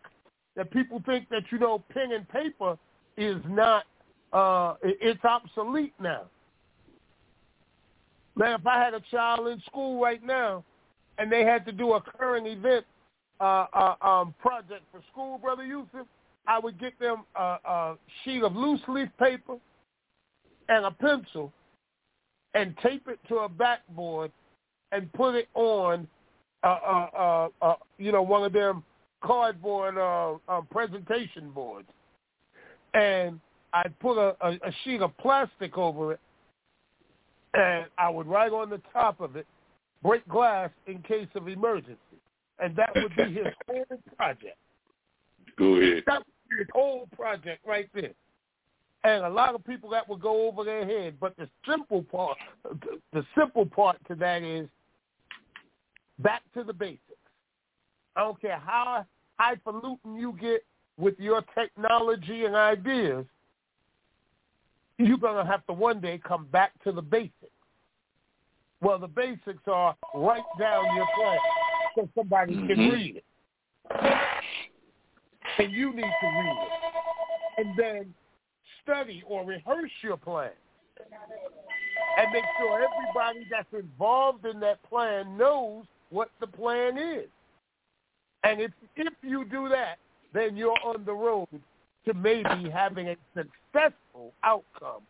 that 0.58 0.70
people 0.72 1.02
think 1.06 1.30
that, 1.30 1.44
you 1.52 1.60
know, 1.60 1.82
pen 1.94 2.12
and 2.12 2.28
paper 2.28 2.78
is 3.16 3.38
not, 3.48 3.86
uh, 4.34 4.76
it's 4.84 5.24
obsolete 5.24 5.94
now. 6.00 6.24
Now, 8.36 8.56
if 8.56 8.68
I 8.68 8.84
had 8.84 8.94
a 8.94 9.02
child 9.12 9.48
in 9.48 9.62
school 9.62 10.02
right 10.02 10.22
now 10.22 10.66
and 11.18 11.32
they 11.32 11.46
had 11.46 11.66
to 11.68 11.72
do 11.72 11.94
a 11.94 12.02
current 12.02 12.46
event 12.46 12.86
uh, 13.40 13.68
uh, 13.74 13.96
um, 14.06 14.36
project 14.40 14.82
for 14.92 15.02
school, 15.12 15.38
Brother 15.38 15.64
Yusef, 15.64 16.06
I 16.48 16.60
would 16.60 16.80
get 16.80 16.98
them 17.00 17.24
a, 17.36 17.58
a 17.66 17.98
sheet 18.24 18.44
of 18.44 18.56
loose 18.56 18.82
leaf 18.88 19.10
paper 19.20 19.58
and 20.70 20.86
a 20.86 20.92
pencil 20.92 21.52
and 22.54 22.76
tape 22.84 23.08
it 23.08 23.20
to 23.28 23.40
a 23.40 23.50
backboard 23.50 24.32
and 24.92 25.12
put 25.14 25.36
it 25.36 25.50
on, 25.54 26.08
uh, 26.64 26.68
uh, 26.68 27.10
uh, 27.18 27.66
uh, 27.66 27.76
you 27.98 28.12
know, 28.12 28.22
one 28.22 28.44
of 28.44 28.54
them 28.54 28.84
cardboard 29.24 29.98
uh, 29.98 30.36
uh, 30.48 30.62
presentation 30.72 31.50
boards. 31.52 31.88
And 32.94 33.40
I'd 33.74 33.98
put 34.00 34.18
a, 34.18 34.36
a, 34.42 34.52
a 34.52 34.72
sheet 34.84 35.02
of 35.02 35.18
plastic 35.18 35.78
over 35.78 36.14
it 36.14 36.20
and 37.56 37.86
I 37.98 38.10
would 38.10 38.28
write 38.28 38.52
on 38.52 38.70
the 38.70 38.82
top 38.92 39.22
of 39.22 39.36
it, 39.36 39.48
break 40.04 40.28
glass 40.28 40.70
in 40.88 41.02
case 41.04 41.28
of 41.36 41.48
emergency. 41.48 41.98
And 42.60 42.76
that 42.76 42.90
would 42.96 43.16
be 43.16 43.34
his 43.34 43.48
whole 43.68 43.86
project. 44.18 44.58
Go 45.58 45.76
ahead. 45.76 46.04
That 46.06 46.24
would 46.50 46.58
be 46.58 46.64
his 46.64 46.68
whole 46.74 47.08
project 47.16 47.66
right 47.66 47.90
there. 47.94 48.12
And 49.04 49.24
a 49.24 49.30
lot 49.30 49.54
of 49.54 49.64
people 49.64 49.90
that 49.92 50.08
would 50.10 50.22
go 50.22 50.48
over 50.48 50.64
their 50.64 50.86
head. 50.86 51.16
But 51.20 51.38
the 51.38 51.48
simple 51.70 52.04
part, 52.04 52.38
the 53.14 53.24
simple 53.38 53.66
part 53.66 53.98
to 54.08 54.16
that 54.16 54.42
is 54.42 54.68
back 56.20 56.42
to 56.56 56.64
the 56.64 56.74
basics. 56.74 57.02
I 58.16 58.22
don't 58.22 58.40
care 58.42 58.58
how 58.58 59.06
highfalutin 59.38 60.16
you 60.16 60.36
get 60.40 60.64
with 60.98 61.20
your 61.20 61.44
technology 61.54 62.46
and 62.46 62.56
ideas, 62.56 63.26
you're 64.98 65.18
going 65.18 65.44
to 65.44 65.50
have 65.50 65.66
to 65.68 65.74
one 65.74 66.00
day 66.00 66.20
come 66.26 66.48
back 66.52 66.72
to 66.84 66.92
the 66.92 67.02
basics. 67.02 67.34
Well, 68.82 69.00
the 69.00 69.08
basics 69.08 69.64
are 69.68 69.96
write 70.14 70.44
down 70.60 70.96
your 70.96 71.08
plan 71.16 71.38
so 71.96 72.10
somebody 72.16 72.56
mm-hmm. 72.56 72.68
can 72.68 72.90
read 72.90 73.16
it. 73.18 73.24
And 75.60 75.72
you 75.72 75.94
need 75.94 76.02
to 76.02 76.28
read 76.28 76.58
it. 76.62 77.66
And 77.66 77.78
then 77.78 78.14
study 78.84 79.24
or 79.28 79.46
rehearse 79.46 79.92
your 80.02 80.18
plan. 80.18 80.52
And 82.18 82.32
make 82.32 82.44
sure 82.60 82.76
everybody 82.76 83.46
that's 83.50 83.68
involved 83.74 84.46
in 84.46 84.60
that 84.62 84.82
plan 84.90 85.38
knows 85.38 85.86
what 86.10 86.30
the 86.40 86.48
plan 86.48 86.98
is. 86.98 87.28
And 88.44 88.62
if 88.62 88.72
if 88.96 89.14
you 89.22 89.46
do 89.46 89.68
that, 89.70 89.98
then 90.34 90.56
you're 90.56 90.78
on 90.86 91.04
the 91.06 91.14
road 91.14 91.48
to 92.06 92.14
maybe 92.14 92.70
having 92.70 93.10
a 93.10 93.16
successful 93.34 94.32
outcome 94.44 95.02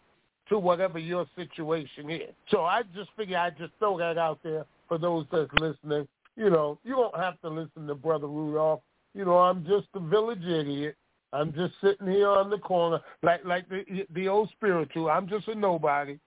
to 0.50 0.58
whatever 0.58 1.00
your 1.00 1.26
situation 1.36 2.10
is. 2.10 2.34
So 2.50 2.62
I 2.62 2.84
just 2.96 3.10
figure 3.18 3.38
I'd 3.38 3.58
just 3.58 3.74
throw 3.80 3.98
that 3.98 4.18
out 4.18 4.40
there 4.44 4.66
for 4.88 4.98
those 4.98 5.26
that's 5.32 5.52
listening. 5.60 6.08
You 6.36 6.50
know, 6.50 6.80
you 6.84 6.96
don't 6.96 7.18
have 7.18 7.40
to 7.42 7.50
listen 7.50 7.88
to 7.88 7.96
Brother 7.96 8.28
Rudolph. 8.28 8.82
You 9.16 9.24
know, 9.24 9.38
I'm 9.38 9.66
just 9.66 9.88
a 9.94 10.00
village 10.00 10.44
idiot. 10.44 10.96
I'm 11.32 11.54
just 11.54 11.74
sitting 11.82 12.08
here 12.08 12.30
on 12.30 12.50
the 12.50 12.58
corner, 12.58 13.00
like 13.24 13.46
like 13.46 13.68
the 13.70 14.06
the 14.14 14.28
old 14.28 14.50
spiritual. 14.52 15.10
I'm 15.10 15.28
just 15.28 15.48
a 15.48 15.56
nobody, 15.56 16.20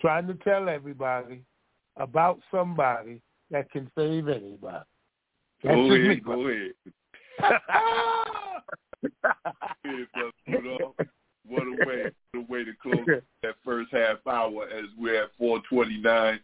trying 0.00 0.28
to 0.28 0.34
tell 0.34 0.68
everybody 0.68 1.42
about 1.96 2.38
somebody 2.50 3.20
that 3.50 3.70
can 3.70 3.90
save 3.96 4.28
anybody. 4.28 4.84
That's 5.62 5.74
go 5.74 5.92
ahead, 5.92 6.08
me, 6.08 6.16
go 6.16 6.46
ahead. 6.48 6.72
what 11.46 11.62
a 11.62 11.86
way, 11.86 12.10
what 12.32 12.40
a 12.40 12.40
way 12.48 12.64
to 12.64 12.72
close 12.80 13.20
that 13.42 13.54
first 13.64 13.90
half 13.92 14.18
hour 14.26 14.64
as 14.68 14.86
we're 14.96 15.22
at 15.24 15.30
429. 15.38 16.40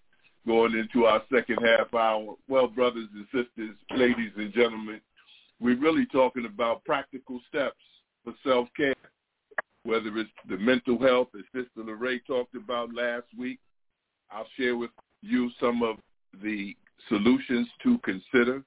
going 0.46 0.74
into 0.74 1.06
our 1.06 1.22
second 1.32 1.58
half 1.64 1.92
hour. 1.94 2.34
Well, 2.48 2.66
brothers 2.68 3.08
and 3.14 3.26
sisters, 3.26 3.76
ladies 3.96 4.32
and 4.36 4.52
gentlemen, 4.52 5.00
we're 5.60 5.78
really 5.78 6.06
talking 6.06 6.46
about 6.46 6.84
practical 6.84 7.40
steps 7.48 7.76
for 8.24 8.32
self-care, 8.44 8.94
whether 9.84 10.16
it's 10.18 10.30
the 10.48 10.56
mental 10.56 10.98
health 10.98 11.28
that 11.32 11.44
Sister 11.54 11.84
Lorraine 11.84 12.20
talked 12.26 12.54
about 12.54 12.94
last 12.94 13.26
week. 13.38 13.58
I'll 14.30 14.46
share 14.56 14.76
with 14.76 14.90
you 15.22 15.50
some 15.60 15.82
of 15.82 15.96
the 16.42 16.74
solutions 17.08 17.68
to 17.82 17.98
consider. 17.98 18.62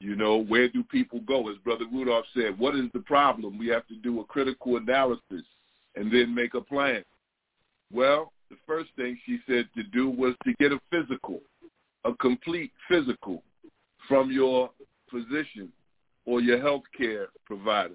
You 0.00 0.16
know, 0.16 0.44
where 0.44 0.68
do 0.68 0.84
people 0.84 1.20
go? 1.20 1.48
As 1.48 1.56
Brother 1.58 1.86
Rudolph 1.90 2.26
said, 2.34 2.58
what 2.58 2.76
is 2.76 2.86
the 2.92 3.00
problem? 3.00 3.58
We 3.58 3.68
have 3.68 3.86
to 3.88 3.96
do 3.96 4.20
a 4.20 4.24
critical 4.24 4.76
analysis 4.76 5.44
and 5.96 6.12
then 6.12 6.34
make 6.34 6.54
a 6.54 6.60
plan. 6.60 7.02
Well, 7.92 8.32
the 8.50 8.56
first 8.66 8.90
thing 8.96 9.18
she 9.26 9.38
said 9.48 9.68
to 9.76 9.82
do 9.82 10.08
was 10.08 10.34
to 10.44 10.52
get 10.60 10.72
a 10.72 10.80
physical, 10.90 11.40
a 12.04 12.14
complete 12.14 12.72
physical 12.88 13.42
from 14.06 14.30
your 14.30 14.70
physician 15.10 15.72
or 16.28 16.42
your 16.42 16.60
health 16.60 16.82
care 16.94 17.28
provider. 17.46 17.94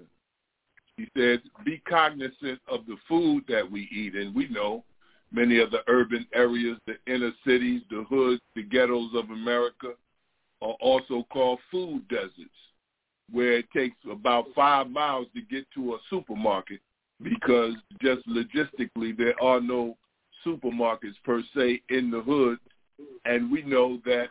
He 0.96 1.06
says, 1.16 1.38
be 1.64 1.80
cognizant 1.88 2.58
of 2.68 2.84
the 2.86 2.96
food 3.08 3.44
that 3.48 3.68
we 3.70 3.88
eat. 3.92 4.16
And 4.16 4.34
we 4.34 4.48
know 4.48 4.82
many 5.30 5.60
of 5.60 5.70
the 5.70 5.82
urban 5.86 6.26
areas, 6.34 6.76
the 6.88 6.96
inner 7.06 7.30
cities, 7.46 7.82
the 7.90 8.04
hoods, 8.08 8.42
the 8.56 8.64
ghettos 8.64 9.10
of 9.14 9.30
America 9.30 9.92
are 10.60 10.76
also 10.80 11.24
called 11.32 11.60
food 11.70 12.08
deserts, 12.08 12.58
where 13.30 13.52
it 13.52 13.66
takes 13.72 13.96
about 14.10 14.46
five 14.54 14.90
miles 14.90 15.26
to 15.34 15.40
get 15.42 15.64
to 15.74 15.94
a 15.94 15.98
supermarket 16.10 16.80
because 17.22 17.74
just 18.02 18.26
logistically 18.26 19.16
there 19.16 19.40
are 19.40 19.60
no 19.60 19.96
supermarkets 20.44 21.14
per 21.24 21.40
se 21.56 21.82
in 21.88 22.10
the 22.10 22.20
hood. 22.20 22.58
And 23.24 23.50
we 23.50 23.62
know 23.62 24.00
that 24.04 24.26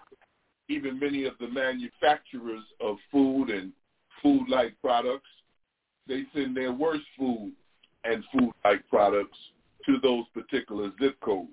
even 0.67 0.99
many 0.99 1.23
of 1.23 1.35
the 1.39 1.47
manufacturers 1.47 2.63
of 2.81 2.97
food 3.09 3.49
and 3.49 3.71
food-like 4.23 4.75
products, 4.81 5.29
they 6.07 6.23
send 6.33 6.57
their 6.57 6.73
worst 6.73 7.03
food 7.17 7.51
and 8.03 8.23
food-like 8.31 8.87
products 8.89 9.37
to 9.85 9.97
those 10.01 10.25
particular 10.33 10.91
zip 11.01 11.19
codes. 11.21 11.49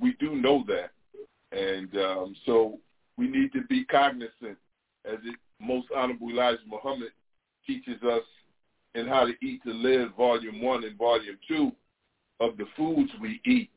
We 0.00 0.14
do 0.20 0.34
know 0.34 0.64
that. 0.68 0.90
And 1.50 1.96
um, 1.96 2.36
so 2.44 2.78
we 3.16 3.28
need 3.28 3.52
to 3.52 3.62
be 3.68 3.84
cognizant, 3.84 4.58
as 5.04 5.18
it, 5.24 5.36
Most 5.60 5.88
Honorable 5.96 6.28
Elijah 6.30 6.60
Muhammad 6.68 7.10
teaches 7.66 8.02
us 8.02 8.22
in 8.94 9.06
How 9.06 9.24
to 9.24 9.32
Eat 9.44 9.62
to 9.64 9.72
Live, 9.72 10.14
Volume 10.16 10.60
1 10.60 10.84
and 10.84 10.98
Volume 10.98 11.38
2, 11.48 11.72
of 12.40 12.56
the 12.56 12.66
foods 12.76 13.10
we 13.20 13.40
eat 13.44 13.70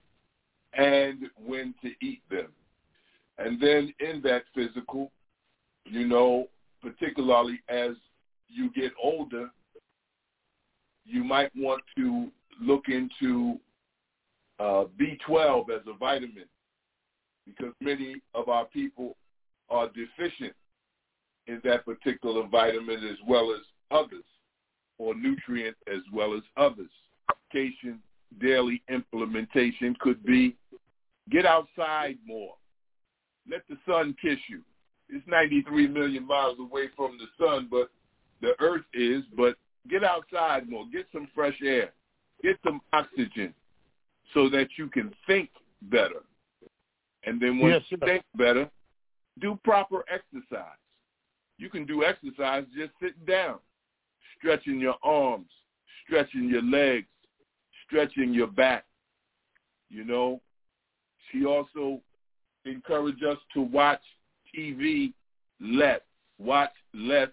and 0.73 1.23
when 1.43 1.73
to 1.81 1.91
eat 2.01 2.21
them. 2.29 2.47
And 3.37 3.59
then 3.59 3.93
in 3.99 4.21
that 4.23 4.43
physical, 4.53 5.11
you 5.85 6.07
know, 6.07 6.47
particularly 6.81 7.59
as 7.69 7.91
you 8.51 8.71
get 8.71 8.91
older, 9.01 9.49
you 11.05 11.23
might 11.23 11.51
want 11.55 11.81
to 11.97 12.29
look 12.61 12.85
into 12.87 13.59
uh, 14.59 14.85
B12 14.99 15.69
as 15.69 15.81
a 15.87 15.97
vitamin 15.97 16.45
because 17.45 17.73
many 17.81 18.15
of 18.35 18.49
our 18.49 18.65
people 18.65 19.15
are 19.69 19.87
deficient 19.87 20.53
in 21.47 21.59
that 21.63 21.85
particular 21.85 22.47
vitamin 22.47 23.03
as 23.03 23.17
well 23.27 23.51
as 23.51 23.61
others, 23.89 24.23
or 24.99 25.15
nutrient 25.15 25.75
as 25.91 26.01
well 26.13 26.33
as 26.33 26.43
others. 26.55 26.89
Application, 27.29 27.99
daily 28.39 28.81
implementation 28.89 29.95
could 29.99 30.23
be 30.23 30.55
get 31.29 31.45
outside 31.45 32.17
more. 32.25 32.53
Let 33.49 33.61
the 33.69 33.77
sun 33.87 34.15
kiss 34.21 34.37
you. 34.47 34.61
It's 35.09 35.25
93 35.27 35.87
million 35.87 36.25
miles 36.25 36.57
away 36.59 36.85
from 36.95 37.17
the 37.17 37.25
sun, 37.43 37.67
but 37.69 37.89
the 38.41 38.53
earth 38.59 38.85
is, 38.93 39.23
but 39.35 39.55
get 39.89 40.03
outside 40.03 40.69
more. 40.69 40.85
Get 40.91 41.07
some 41.13 41.27
fresh 41.33 41.57
air. 41.63 41.91
Get 42.43 42.57
some 42.63 42.81
oxygen 42.93 43.53
so 44.33 44.49
that 44.49 44.67
you 44.77 44.87
can 44.89 45.13
think 45.27 45.49
better. 45.83 46.23
And 47.23 47.39
then 47.39 47.59
once 47.59 47.75
yes, 47.75 47.83
you 47.89 47.97
think 48.05 48.23
better, 48.35 48.69
do 49.39 49.59
proper 49.63 50.03
exercise. 50.11 50.77
You 51.57 51.69
can 51.69 51.85
do 51.85 52.03
exercise 52.03 52.65
just 52.75 52.91
sitting 52.99 53.25
down, 53.27 53.59
stretching 54.37 54.79
your 54.79 54.95
arms, 55.03 55.49
stretching 56.03 56.49
your 56.49 56.63
legs, 56.63 57.07
stretching 57.85 58.33
your 58.33 58.47
back. 58.47 58.85
You 59.89 60.03
know, 60.03 60.41
she 61.31 61.45
also 61.45 62.01
encouraged 62.65 63.23
us 63.23 63.37
to 63.53 63.61
watch 63.61 64.01
TV 64.57 65.13
less, 65.59 66.01
watch 66.39 66.71
less 66.93 67.29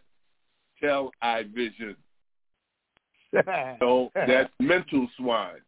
television. 0.80 1.96
so 3.80 4.10
that's 4.14 4.50
mental 4.60 5.08
swine. 5.18 5.60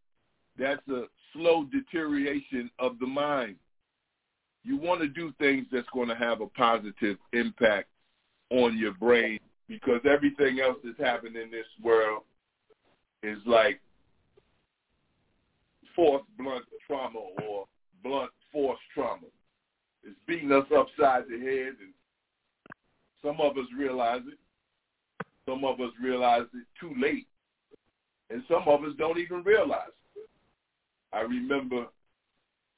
That's 0.58 0.86
a 0.88 1.04
slow 1.32 1.64
deterioration 1.64 2.70
of 2.78 2.98
the 2.98 3.06
mind. 3.06 3.56
You 4.62 4.76
want 4.76 5.00
to 5.00 5.08
do 5.08 5.32
things 5.38 5.66
that's 5.72 5.88
going 5.92 6.08
to 6.08 6.14
have 6.14 6.40
a 6.40 6.46
positive 6.46 7.16
impact 7.32 7.88
on 8.50 8.76
your 8.76 8.92
brain 8.92 9.38
because 9.68 10.00
everything 10.04 10.60
else 10.60 10.76
that's 10.84 10.98
happening 10.98 11.40
in 11.40 11.50
this 11.50 11.66
world 11.82 12.22
is 13.22 13.38
like 13.46 13.80
forced 15.94 16.24
blunt 16.36 16.64
trauma 16.86 17.18
or 17.46 17.66
blunt 18.02 18.30
force 18.52 18.78
trauma. 18.92 19.26
It's 20.02 20.16
beating 20.26 20.50
us 20.50 20.64
upside 20.76 21.24
the 21.28 21.38
head, 21.38 21.74
and 21.80 21.94
some 23.22 23.40
of 23.40 23.56
us 23.56 23.66
realize 23.78 24.22
it. 24.26 24.38
Some 25.50 25.64
of 25.64 25.80
us 25.80 25.90
realize 26.00 26.46
it 26.54 26.66
too 26.78 26.94
late, 27.00 27.26
and 28.30 28.44
some 28.48 28.62
of 28.66 28.84
us 28.84 28.92
don't 28.98 29.18
even 29.18 29.42
realize 29.42 29.90
it. 30.14 30.28
I 31.12 31.22
remember 31.22 31.86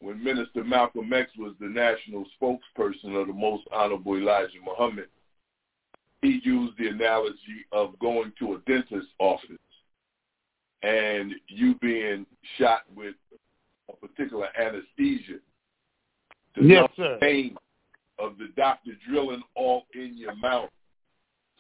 when 0.01 0.25
Minister 0.25 0.65
Malcolm 0.65 1.13
X 1.13 1.31
was 1.37 1.53
the 1.61 1.69
national 1.69 2.25
spokesperson 2.41 3.21
of 3.21 3.27
the 3.27 3.35
Most 3.35 3.65
Honorable 3.73 4.17
Elijah 4.17 4.59
Muhammad, 4.65 5.09
he 6.23 6.41
used 6.43 6.79
the 6.79 6.89
analogy 6.89 7.67
of 7.73 7.99
going 7.99 8.33
to 8.39 8.55
a 8.55 8.59
dentist's 8.61 9.11
office 9.19 9.59
and 10.83 11.35
you 11.49 11.75
being 11.77 12.25
shot 12.59 12.83
with 12.97 13.15
a 13.91 14.07
particular 14.07 14.49
anesthesia. 14.59 15.41
The 16.57 16.65
yes, 16.65 16.89
sir. 16.97 17.19
pain 17.21 17.57
of 18.19 18.39
the 18.39 18.49
doctor 18.57 18.93
drilling 19.07 19.43
all 19.55 19.85
in 19.95 20.17
your 20.17 20.35
mouth, 20.37 20.71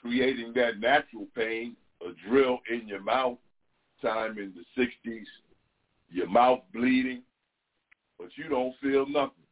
creating 0.02 0.52
that 0.54 0.80
natural 0.80 1.26
pain, 1.34 1.76
a 2.02 2.10
drill 2.28 2.58
in 2.70 2.88
your 2.88 3.02
mouth, 3.02 3.38
time 4.02 4.36
in 4.38 4.52
the 4.54 4.82
60s, 4.82 5.24
your 6.10 6.28
mouth 6.28 6.60
bleeding, 6.74 7.22
but 8.18 8.28
you 8.36 8.48
don't 8.48 8.74
feel 8.82 9.06
nothing. 9.08 9.44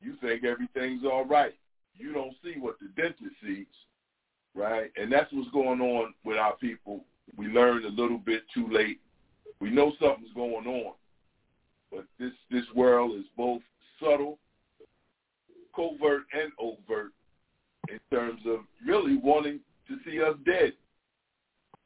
You 0.00 0.14
think 0.20 0.44
everything's 0.44 1.04
all 1.04 1.24
right. 1.24 1.54
You 1.96 2.12
don't 2.12 2.34
see 2.42 2.54
what 2.58 2.76
the 2.80 2.88
dentist 3.00 3.34
sees, 3.42 3.66
right? 4.54 4.90
And 4.96 5.12
that's 5.12 5.32
what's 5.32 5.50
going 5.50 5.80
on 5.80 6.14
with 6.24 6.36
our 6.36 6.56
people. 6.56 7.04
We 7.36 7.46
learn 7.46 7.84
a 7.84 7.88
little 7.88 8.18
bit 8.18 8.42
too 8.52 8.68
late. 8.70 9.00
We 9.60 9.70
know 9.70 9.92
something's 10.00 10.32
going 10.34 10.66
on, 10.66 10.94
but 11.90 12.04
this 12.18 12.32
this 12.50 12.64
world 12.74 13.16
is 13.16 13.24
both 13.36 13.62
subtle, 14.00 14.38
covert, 15.74 16.24
and 16.32 16.52
overt 16.58 17.12
in 17.88 18.00
terms 18.10 18.40
of 18.46 18.60
really 18.86 19.16
wanting 19.16 19.60
to 19.88 19.96
see 20.04 20.22
us 20.22 20.34
dead. 20.44 20.72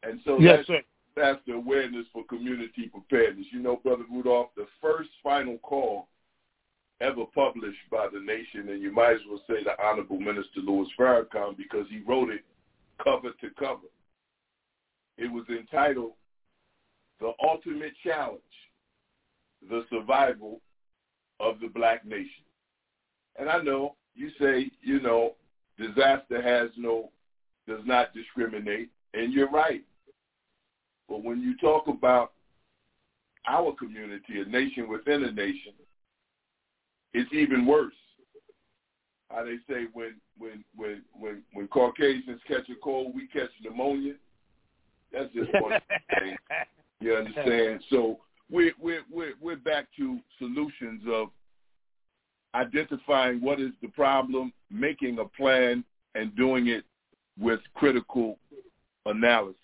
And 0.03 0.21
so 0.25 0.39
yes, 0.39 0.65
that's, 0.69 0.85
that's 1.17 1.41
the 1.47 1.55
awareness 1.55 2.07
for 2.13 2.25
community 2.25 2.91
preparedness. 2.93 3.47
You 3.51 3.61
know, 3.61 3.77
Brother 3.77 4.05
Rudolph, 4.11 4.51
the 4.57 4.67
first 4.81 5.11
final 5.23 5.59
call 5.59 6.09
ever 7.01 7.25
published 7.35 7.79
by 7.91 8.09
the 8.13 8.21
nation, 8.21 8.69
and 8.71 8.83
you 8.83 8.93
might 8.93 9.13
as 9.13 9.21
well 9.29 9.43
say 9.49 9.63
the 9.63 9.81
Honorable 9.83 10.19
Minister 10.19 10.61
Louis 10.61 10.89
Farrakhan 10.99 11.57
because 11.57 11.87
he 11.91 12.01
wrote 12.07 12.31
it 12.31 12.45
cover 13.03 13.31
to 13.41 13.51
cover. 13.59 13.87
It 15.17 15.31
was 15.31 15.45
entitled 15.49 16.13
The 17.21 17.33
Ultimate 17.42 17.92
Challenge, 18.05 18.40
the 19.69 19.85
Survival 19.90 20.61
of 21.40 21.61
the 21.61 21.69
Black 21.69 22.05
Nation. 22.05 22.44
And 23.38 23.49
I 23.49 23.63
know 23.63 23.94
you 24.15 24.31
say, 24.40 24.71
you 24.83 25.01
know, 25.01 25.35
disaster 25.79 26.42
has 26.42 26.70
no, 26.76 27.10
does 27.66 27.81
not 27.85 28.14
discriminate, 28.14 28.90
and 29.14 29.33
you're 29.33 29.50
right. 29.50 29.85
But 31.08 31.22
when 31.22 31.40
you 31.40 31.56
talk 31.56 31.88
about 31.88 32.33
our 33.46 33.72
community, 33.72 34.40
a 34.40 34.44
nation 34.44 34.88
within 34.88 35.24
a 35.24 35.33
nation, 35.33 35.72
it's 37.14 37.33
even 37.33 37.64
worse. 37.66 37.94
How 39.31 39.44
they 39.44 39.56
say 39.68 39.87
when 39.92 40.14
when 40.38 40.64
when 40.74 41.02
when 41.18 41.42
when 41.52 41.68
Caucasians 41.68 42.40
catch 42.46 42.68
a 42.70 42.74
cold, 42.83 43.14
we 43.14 43.26
catch 43.29 43.50
pneumonia. 43.62 44.14
That's 45.12 45.33
just 45.33 45.50
one 45.60 45.81
thing. 46.18 46.37
You 47.00 47.14
understand? 47.14 47.83
So 47.90 48.18
we're 48.50 48.72
we're 48.81 49.02
we're 49.10 49.35
we're 49.40 49.56
back 49.56 49.87
to 49.98 50.18
solutions 50.38 51.02
of 51.10 51.29
identifying 52.55 53.40
what 53.40 53.61
is 53.61 53.73
the 53.83 53.88
problem, 53.88 54.53
making 54.71 55.19
a 55.19 55.25
plan, 55.25 55.85
and 56.15 56.35
doing 56.37 56.69
it 56.69 56.85
with 57.38 57.61
critical 57.75 58.38
analysis. 59.07 59.57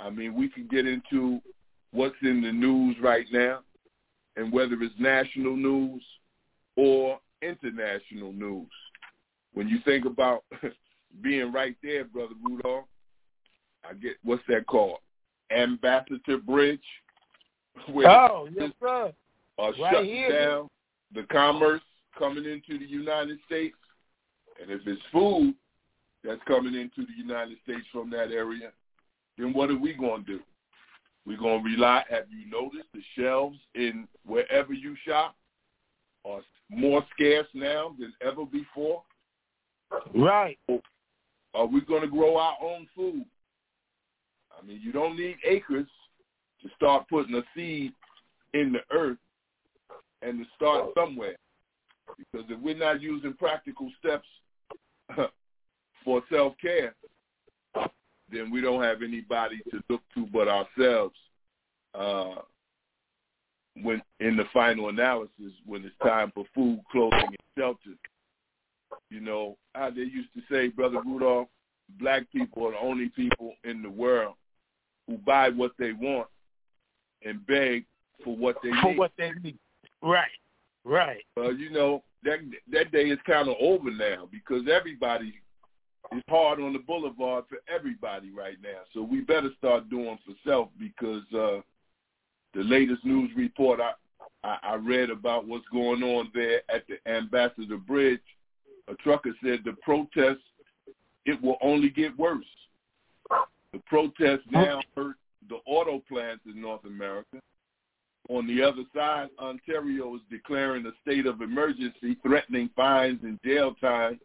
I 0.00 0.10
mean, 0.10 0.34
we 0.34 0.48
can 0.48 0.66
get 0.66 0.86
into 0.86 1.40
what's 1.92 2.16
in 2.22 2.42
the 2.42 2.52
news 2.52 2.96
right 3.02 3.26
now 3.32 3.60
and 4.36 4.52
whether 4.52 4.74
it's 4.82 4.94
national 4.98 5.56
news 5.56 6.02
or 6.76 7.18
international 7.42 8.32
news. 8.32 8.68
When 9.54 9.68
you 9.68 9.78
think 9.84 10.04
about 10.04 10.44
being 11.22 11.52
right 11.52 11.76
there, 11.82 12.04
Brother 12.04 12.34
Rudolph, 12.42 12.84
I 13.88 13.94
get, 13.94 14.16
what's 14.22 14.42
that 14.48 14.66
called? 14.66 14.98
Ambassador 15.50 16.38
Bridge. 16.38 16.80
Where 17.92 18.10
oh, 18.10 18.48
yes, 18.54 18.70
sir. 18.80 19.12
Right 19.58 19.74
shut 19.76 20.04
here. 20.04 20.32
down 20.32 20.68
the 21.14 21.22
commerce 21.24 21.82
coming 22.18 22.44
into 22.44 22.78
the 22.78 22.90
United 22.90 23.38
States. 23.46 23.76
And 24.60 24.70
if 24.70 24.80
it's 24.86 25.02
food 25.12 25.54
that's 26.24 26.40
coming 26.46 26.74
into 26.74 27.06
the 27.06 27.16
United 27.16 27.58
States 27.62 27.86
from 27.92 28.10
that 28.10 28.30
area, 28.30 28.70
then 29.38 29.52
what 29.52 29.70
are 29.70 29.78
we 29.78 29.92
going 29.92 30.24
to 30.24 30.38
do? 30.38 30.40
We're 31.26 31.38
going 31.38 31.62
to 31.62 31.68
rely, 31.68 32.04
have 32.08 32.24
you 32.30 32.50
noticed 32.50 32.88
the 32.94 33.02
shelves 33.18 33.58
in 33.74 34.06
wherever 34.24 34.72
you 34.72 34.96
shop 35.06 35.36
are 36.24 36.40
more 36.70 37.04
scarce 37.14 37.48
now 37.52 37.94
than 37.98 38.12
ever 38.20 38.44
before? 38.44 39.02
Right. 40.14 40.58
Are 41.54 41.66
we 41.66 41.80
going 41.82 42.02
to 42.02 42.08
grow 42.08 42.36
our 42.36 42.56
own 42.62 42.86
food? 42.94 43.24
I 44.56 44.64
mean, 44.64 44.80
you 44.82 44.92
don't 44.92 45.16
need 45.16 45.36
acres 45.44 45.88
to 46.62 46.68
start 46.76 47.08
putting 47.08 47.34
a 47.34 47.42
seed 47.54 47.92
in 48.54 48.72
the 48.72 48.96
earth 48.96 49.18
and 50.22 50.38
to 50.38 50.44
start 50.56 50.90
somewhere. 50.96 51.36
Because 52.16 52.46
if 52.48 52.58
we're 52.60 52.76
not 52.76 53.00
using 53.02 53.34
practical 53.34 53.90
steps 53.98 54.28
for 56.04 56.22
self-care, 56.30 56.94
then 58.30 58.50
we 58.50 58.60
don't 58.60 58.82
have 58.82 59.02
anybody 59.02 59.60
to 59.70 59.82
look 59.88 60.02
to 60.14 60.26
but 60.32 60.48
ourselves 60.48 61.16
uh, 61.94 62.36
when 63.82 64.02
in 64.20 64.36
the 64.36 64.44
final 64.52 64.88
analysis 64.88 65.52
when 65.64 65.84
it's 65.84 65.94
time 66.02 66.32
for 66.34 66.44
food, 66.54 66.80
clothing, 66.90 67.20
and 67.26 67.36
shelter. 67.56 67.96
You 69.10 69.20
know, 69.20 69.56
how 69.74 69.90
they 69.90 70.02
used 70.02 70.32
to 70.34 70.42
say, 70.50 70.68
Brother 70.68 71.00
Rudolph, 71.04 71.48
black 72.00 72.30
people 72.32 72.66
are 72.66 72.72
the 72.72 72.78
only 72.78 73.10
people 73.10 73.52
in 73.64 73.82
the 73.82 73.90
world 73.90 74.34
who 75.06 75.18
buy 75.18 75.50
what 75.50 75.72
they 75.78 75.92
want 75.92 76.28
and 77.24 77.46
beg 77.46 77.84
for 78.24 78.36
what 78.36 78.56
they 78.62 78.70
for 78.82 78.94
what 78.94 79.12
they 79.18 79.30
need. 79.42 79.58
Right, 80.06 80.30
right. 80.84 81.24
Well, 81.36 81.52
you 81.52 81.68
know 81.70 82.04
that 82.22 82.38
that 82.70 82.92
day 82.92 83.06
is 83.06 83.18
kind 83.26 83.48
of 83.48 83.56
over 83.60 83.90
now 83.90 84.28
because 84.30 84.62
everybody 84.72 85.34
is 86.12 86.22
hard 86.28 86.60
on 86.60 86.72
the 86.72 86.78
boulevard 86.78 87.44
for 87.48 87.58
everybody 87.68 88.30
right 88.30 88.56
now. 88.62 88.82
So 88.94 89.02
we 89.02 89.22
better 89.22 89.50
start 89.58 89.90
doing 89.90 90.16
for 90.24 90.34
self 90.48 90.68
because 90.78 91.24
uh, 91.34 91.60
the 92.54 92.62
latest 92.62 93.04
news 93.04 93.32
report 93.36 93.80
I, 93.80 93.94
I 94.44 94.58
I 94.62 94.74
read 94.76 95.10
about 95.10 95.48
what's 95.48 95.66
going 95.72 96.04
on 96.04 96.30
there 96.32 96.60
at 96.72 96.84
the 96.86 96.98
Ambassador 97.10 97.76
Bridge. 97.76 98.20
A 98.86 98.94
trucker 98.94 99.34
said 99.42 99.62
the 99.64 99.74
protest 99.82 100.38
it 101.24 101.42
will 101.42 101.58
only 101.60 101.90
get 101.90 102.16
worse. 102.16 102.46
The 103.72 103.80
protests 103.86 104.46
now 104.52 104.80
hurt 104.96 105.16
the 105.48 105.56
auto 105.66 106.00
plants 106.08 106.44
in 106.46 106.60
North 106.60 106.84
America. 106.84 107.38
On 108.28 108.46
the 108.46 108.62
other 108.62 108.82
side, 108.94 109.28
Ontario 109.38 110.14
is 110.16 110.20
declaring 110.30 110.84
a 110.86 110.92
state 111.02 111.26
of 111.26 111.42
emergency, 111.42 112.16
threatening 112.22 112.70
fines 112.74 113.20
and 113.22 113.38
jail 113.44 113.74
time 113.80 114.18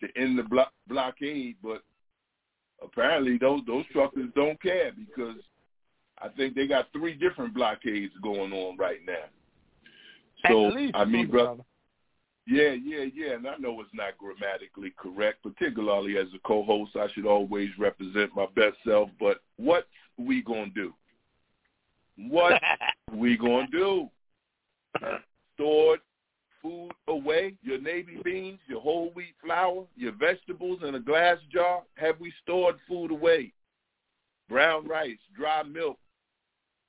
to 0.00 0.08
end 0.16 0.38
the 0.38 0.44
blo- 0.44 0.64
blockade. 0.86 1.56
But 1.62 1.82
apparently, 2.82 3.38
those 3.38 3.62
those 3.66 3.84
truckers 3.92 4.30
don't 4.36 4.60
care 4.62 4.92
because 4.92 5.36
I 6.18 6.28
think 6.28 6.54
they 6.54 6.66
got 6.66 6.92
three 6.92 7.14
different 7.14 7.54
blockades 7.54 8.12
going 8.22 8.52
on 8.52 8.76
right 8.76 9.00
now. 9.06 9.24
So 10.48 10.72
I 10.94 11.04
mean, 11.04 11.28
brother, 11.28 11.62
yeah, 12.46 12.72
yeah, 12.72 13.04
yeah. 13.14 13.34
And 13.34 13.46
I 13.46 13.56
know 13.56 13.80
it's 13.80 13.90
not 13.92 14.16
grammatically 14.18 14.92
correct, 14.96 15.42
particularly 15.42 16.18
as 16.18 16.26
a 16.34 16.38
co-host. 16.46 16.92
I 16.96 17.08
should 17.12 17.26
always 17.26 17.70
represent 17.78 18.34
my 18.34 18.46
best 18.54 18.76
self. 18.86 19.10
But 19.18 19.40
what 19.56 19.86
we 20.18 20.42
gonna 20.42 20.70
do? 20.74 20.94
What 22.28 22.60
we 23.12 23.36
gonna 23.36 23.66
do? 23.70 24.08
Stored 25.54 26.00
food 26.62 26.90
away, 27.08 27.54
your 27.62 27.80
navy 27.80 28.18
beans, 28.22 28.58
your 28.66 28.80
whole 28.80 29.10
wheat 29.14 29.34
flour, 29.42 29.86
your 29.96 30.12
vegetables 30.12 30.80
in 30.86 30.94
a 30.94 31.00
glass 31.00 31.38
jar? 31.52 31.82
Have 31.94 32.20
we 32.20 32.32
stored 32.42 32.76
food 32.86 33.10
away? 33.10 33.52
Brown 34.48 34.86
rice, 34.86 35.18
dry 35.36 35.62
milk. 35.62 35.98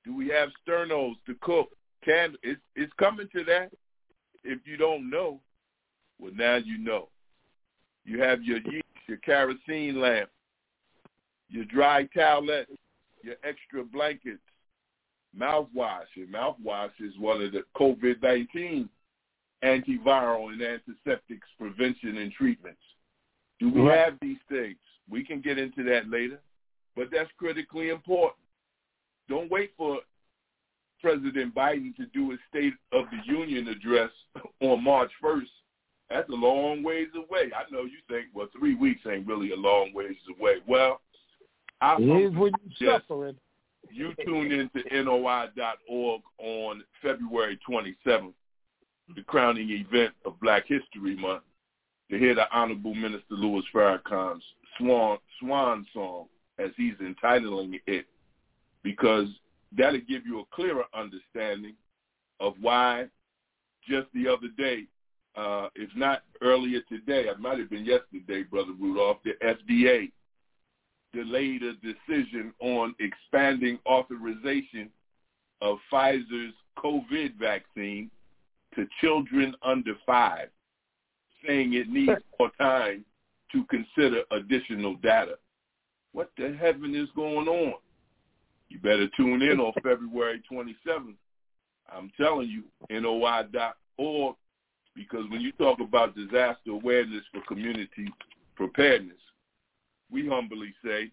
Do 0.03 0.15
we 0.15 0.27
have 0.29 0.49
sternos 0.67 1.13
to 1.27 1.35
cook? 1.41 1.69
Can 2.03 2.35
it's 2.41 2.61
it's 2.75 2.91
coming 2.97 3.27
to 3.35 3.43
that. 3.45 3.71
If 4.43 4.59
you 4.65 4.75
don't 4.75 5.09
know, 5.09 5.39
well, 6.19 6.31
now 6.35 6.55
you 6.55 6.77
know. 6.79 7.09
You 8.03 8.19
have 8.21 8.41
your 8.41 8.57
yeast, 8.57 8.85
your 9.07 9.17
kerosene 9.17 10.01
lamp, 10.01 10.31
your 11.49 11.65
dry 11.65 12.07
towelettes, 12.15 12.75
your 13.23 13.35
extra 13.43 13.83
blankets, 13.83 14.41
mouthwash. 15.37 16.05
Your 16.15 16.27
mouthwash 16.27 16.91
is 16.99 17.17
one 17.19 17.41
of 17.41 17.51
the 17.51 17.63
COVID-19 17.75 18.87
antiviral 19.63 20.51
and 20.51 20.61
antiseptics 20.61 21.47
prevention 21.57 22.17
and 22.17 22.31
treatments. 22.31 22.81
Do 23.59 23.71
we 23.71 23.81
right. 23.81 23.97
have 23.97 24.13
these 24.21 24.39
things? 24.49 24.77
We 25.09 25.23
can 25.23 25.41
get 25.41 25.57
into 25.57 25.83
that 25.83 26.09
later, 26.09 26.39
but 26.95 27.09
that's 27.11 27.29
critically 27.37 27.89
important. 27.89 28.39
Don't 29.29 29.51
wait 29.51 29.71
for 29.77 29.99
President 31.01 31.53
Biden 31.53 31.95
to 31.95 32.05
do 32.07 32.31
his 32.31 32.39
State 32.49 32.73
of 32.91 33.05
the 33.11 33.31
Union 33.31 33.67
address 33.67 34.09
on 34.61 34.83
March 34.83 35.11
1st 35.23 35.47
that's 36.11 36.29
a 36.29 36.33
long 36.33 36.83
ways 36.83 37.07
away. 37.15 37.51
I 37.55 37.71
know 37.71 37.83
you 37.83 37.99
think, 38.09 38.27
well, 38.33 38.47
three 38.57 38.75
weeks 38.75 39.01
ain't 39.09 39.25
really 39.25 39.51
a 39.51 39.55
long 39.55 39.93
ways 39.93 40.17
away. 40.37 40.55
Well, 40.67 40.99
I 41.79 41.95
it 41.95 42.01
is 42.01 42.35
when 42.35 42.51
you're 42.77 42.99
suffering. 42.99 43.37
You 43.89 44.13
tune 44.25 44.51
into 44.51 45.03
NOI.org 45.03 46.21
on 46.37 46.83
February 47.01 47.59
27th, 47.67 48.33
the 49.15 49.23
crowning 49.23 49.69
event 49.69 50.13
of 50.25 50.39
Black 50.39 50.63
History 50.67 51.15
Month, 51.15 51.43
to 52.09 52.17
hear 52.17 52.35
the 52.35 52.45
Honorable 52.53 52.93
Minister 52.93 53.35
Louis 53.35 53.63
Farrakhan's 53.73 54.43
swan, 54.77 55.17
swan 55.39 55.85
song, 55.93 56.27
as 56.59 56.71
he's 56.77 56.93
entitling 56.99 57.79
it, 57.87 58.05
because 58.83 59.27
that'll 59.75 59.99
give 60.01 60.25
you 60.25 60.41
a 60.41 60.55
clearer 60.55 60.85
understanding 60.93 61.75
of 62.39 62.53
why 62.61 63.05
just 63.87 64.07
the 64.13 64.27
other 64.27 64.47
day 64.57 64.85
uh, 65.35 65.67
if 65.75 65.89
not 65.95 66.23
earlier 66.41 66.81
today, 66.89 67.27
it 67.29 67.39
might 67.39 67.59
have 67.59 67.69
been 67.69 67.85
yesterday, 67.85 68.43
Brother 68.43 68.73
Rudolph, 68.79 69.17
the 69.23 69.33
FDA 69.43 70.11
delayed 71.13 71.63
a 71.63 71.73
decision 71.73 72.53
on 72.59 72.95
expanding 72.99 73.79
authorization 73.85 74.89
of 75.61 75.77
Pfizer's 75.91 76.53
COVID 76.77 77.35
vaccine 77.37 78.09
to 78.75 78.87
children 79.01 79.53
under 79.63 79.93
five, 80.05 80.47
saying 81.45 81.73
it 81.73 81.89
needs 81.89 82.11
more 82.39 82.51
time 82.57 83.03
to 83.51 83.65
consider 83.65 84.23
additional 84.31 84.95
data. 84.95 85.35
What 86.13 86.31
the 86.37 86.55
heaven 86.59 86.95
is 86.95 87.09
going 87.15 87.47
on? 87.47 87.73
You 88.69 88.79
better 88.79 89.07
tune 89.17 89.41
in 89.41 89.59
on 89.59 89.73
February 89.83 90.41
27th. 90.51 91.15
I'm 91.93 92.11
telling 92.17 92.47
you, 92.47 92.63
NOI.org 92.89 94.35
because 94.95 95.29
when 95.29 95.41
you 95.41 95.51
talk 95.53 95.79
about 95.79 96.15
disaster 96.15 96.71
awareness 96.71 97.23
for 97.33 97.41
community 97.47 98.11
preparedness, 98.55 99.17
we 100.11 100.27
humbly 100.27 100.73
say 100.83 101.11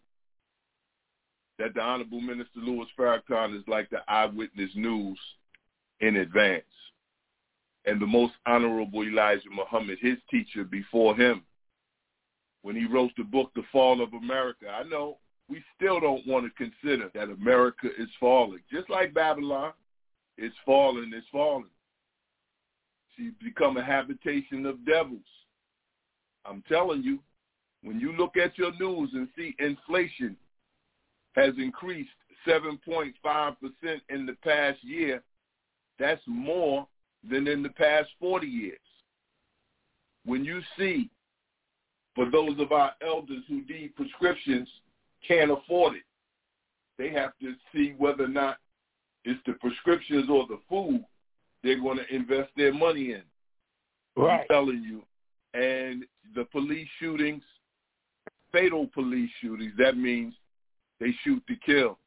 that 1.59 1.74
the 1.74 1.80
Honorable 1.80 2.20
Minister 2.20 2.61
Louis 2.61 2.86
Farrakhan 2.99 3.57
is 3.57 3.64
like 3.66 3.90
the 3.90 4.01
eyewitness 4.09 4.70
news 4.74 5.18
in 6.01 6.16
advance. 6.16 6.64
And 7.84 8.01
the 8.01 8.07
most 8.07 8.34
honorable 8.46 9.03
Elijah 9.03 9.49
Muhammad, 9.51 9.99
his 10.01 10.18
teacher 10.30 10.64
before 10.64 11.16
him, 11.16 11.42
when 12.62 12.76
he 12.76 12.86
wrote 12.86 13.12
the 13.16 13.24
book, 13.24 13.51
The 13.55 13.62
Fall 13.72 14.03
of 14.03 14.12
America, 14.12 14.68
I 14.68 14.82
know 14.82 15.18
we 15.49 15.62
still 15.76 16.01
don't 16.01 16.26
want 16.26 16.44
to 16.44 16.70
consider 16.70 17.11
that 17.14 17.30
America 17.30 17.88
is 17.99 18.09
falling. 18.20 18.61
Just 18.70 18.90
like 18.90 19.14
Babylon, 19.14 19.72
it's 20.36 20.55
falling, 20.66 21.12
it's 21.14 21.26
falling. 21.32 21.70
She's 23.16 23.32
become 23.42 23.76
a 23.76 23.84
habitation 23.84 24.66
of 24.66 24.84
devils. 24.84 25.20
I'm 26.44 26.62
telling 26.68 27.03
you, 27.03 27.20
when 27.82 28.00
you 28.00 28.12
look 28.12 28.36
at 28.36 28.58
your 28.58 28.72
news 28.78 29.10
and 29.14 29.28
see 29.36 29.54
inflation 29.58 30.36
has 31.34 31.54
increased 31.58 32.10
7.5% 32.46 33.12
in 34.08 34.26
the 34.26 34.36
past 34.42 34.82
year, 34.82 35.22
that's 35.98 36.22
more 36.26 36.86
than 37.28 37.46
in 37.46 37.62
the 37.62 37.70
past 37.70 38.08
40 38.20 38.46
years. 38.46 38.78
when 40.24 40.44
you 40.44 40.60
see, 40.76 41.08
for 42.14 42.30
those 42.30 42.58
of 42.58 42.72
our 42.72 42.92
elders 43.00 43.42
who 43.48 43.62
need 43.66 43.94
prescriptions, 43.96 44.68
can't 45.26 45.50
afford 45.50 45.96
it, 45.96 46.02
they 46.98 47.10
have 47.10 47.32
to 47.40 47.54
see 47.72 47.94
whether 47.96 48.24
or 48.24 48.28
not 48.28 48.58
it's 49.24 49.40
the 49.46 49.54
prescriptions 49.54 50.28
or 50.28 50.46
the 50.46 50.58
food 50.68 51.04
they're 51.62 51.80
going 51.80 51.98
to 51.98 52.14
invest 52.14 52.50
their 52.56 52.72
money 52.72 53.12
in. 53.12 53.22
Right. 54.16 54.40
I'm 54.40 54.46
telling 54.48 54.82
you. 54.82 55.02
And 55.54 56.04
the 56.34 56.44
police 56.44 56.88
shootings, 57.00 57.42
fatal 58.53 58.86
police 58.94 59.30
shootings, 59.40 59.72
that 59.78 59.96
means 59.96 60.34
they 61.01 61.14
shoot 61.24 61.42
to 61.46 61.57
kill. 61.64 61.99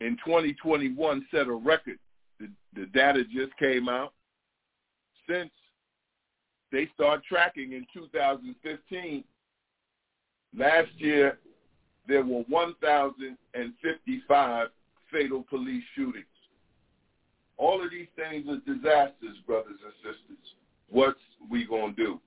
In 0.00 0.16
2021 0.24 1.26
set 1.30 1.46
a 1.46 1.52
record. 1.52 1.98
The, 2.40 2.48
the 2.74 2.86
data 2.86 3.24
just 3.24 3.54
came 3.58 3.86
out. 3.88 4.14
Since 5.28 5.50
they 6.72 6.88
start 6.94 7.22
tracking 7.24 7.72
in 7.72 7.86
2015, 7.94 9.22
last 10.56 10.88
year 10.96 11.38
there 12.08 12.24
were 12.24 12.42
1,055 12.48 14.68
fatal 15.12 15.44
police 15.48 15.84
shootings. 15.94 16.24
All 17.58 17.84
of 17.84 17.90
these 17.90 18.08
things 18.16 18.48
are 18.48 18.56
disasters, 18.66 19.36
brothers 19.46 19.78
and 19.84 19.92
sisters. 20.02 20.56
What's 20.88 21.20
we 21.48 21.64
going 21.64 21.94
to 21.94 22.04
do? 22.04 22.20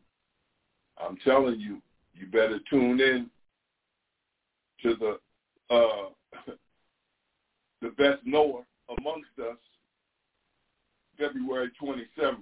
I'm 0.97 1.18
telling 1.26 1.60
you, 1.60 1.82
you 2.18 2.28
better 2.28 2.59
tune 2.70 2.99
in 2.99 3.30
to 4.84 4.95
the 4.95 5.74
uh, 5.74 6.09
the 7.82 7.89
best 7.97 8.26
knower 8.26 8.63
amongst 8.99 9.30
us, 9.39 9.57
February 11.18 11.72
27th, 11.82 12.38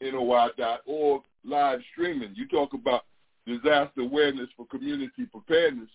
NOI.org, 0.00 1.22
live 1.44 1.80
streaming. 1.92 2.34
You 2.34 2.46
talk 2.48 2.72
about 2.72 3.04
disaster 3.46 4.02
awareness 4.02 4.48
for 4.56 4.66
community 4.66 5.26
preparedness, 5.30 5.90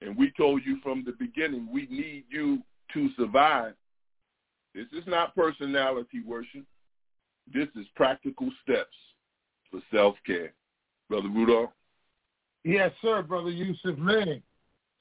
and 0.00 0.16
we 0.16 0.32
told 0.36 0.62
you 0.64 0.78
from 0.82 1.04
the 1.04 1.12
beginning 1.12 1.68
we 1.72 1.86
need 1.90 2.24
you 2.28 2.60
to 2.94 3.08
survive. 3.16 3.74
This 4.74 4.86
is 4.92 5.06
not 5.06 5.36
personality 5.36 6.20
worship. 6.26 6.64
This 7.52 7.68
is 7.76 7.86
practical 7.94 8.50
steps 8.62 8.96
for 9.70 9.80
self-care. 9.92 10.52
Brother 11.08 11.28
Rudolph? 11.28 11.70
Yes, 12.64 12.92
sir, 13.02 13.22
Brother 13.22 13.50
Yusef. 13.50 13.98
Man, 13.98 14.42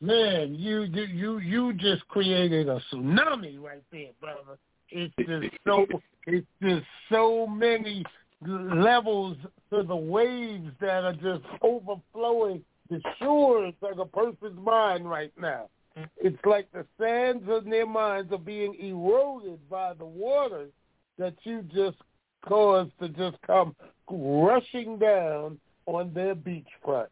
man, 0.02 0.56
you 0.56 0.82
you 0.82 1.04
you 1.04 1.38
you 1.40 1.74
just 1.74 2.06
created 2.10 2.68
a 2.68 2.82
tsunami 2.92 3.60
right 3.60 3.84
there, 3.92 4.12
brother. 4.20 4.58
It's 4.90 5.14
just 5.18 5.56
so 5.66 5.86
it's 6.28 6.48
just 6.62 6.86
so 7.10 7.48
many 7.48 8.04
levels 8.46 9.38
to 9.72 9.84
the 9.84 9.96
waves 9.96 10.70
that 10.82 11.06
are 11.06 11.14
just 11.14 11.44
overflowing 11.62 12.64
the 12.90 13.02
shores 13.20 13.74
of 13.82 13.98
a 13.98 14.06
person's 14.06 14.60
mind 14.60 15.10
right 15.10 15.32
now. 15.40 15.70
It's 16.18 16.44
like 16.46 16.72
the 16.74 16.86
sands 17.00 17.46
of 17.48 17.66
their 17.66 17.86
minds 17.86 18.32
are 18.34 18.38
being 18.38 18.76
eroded 18.76 19.70
by 19.70 19.94
the 19.94 20.06
waters 20.06 20.72
that 21.18 21.36
you 21.44 21.64
just 21.74 21.98
caused 22.46 22.92
to 23.00 23.10
just 23.10 23.38
come 23.46 23.76
rushing 24.10 24.98
down 24.98 25.60
on 25.86 26.14
their 26.14 26.36
beachfront. 26.36 27.08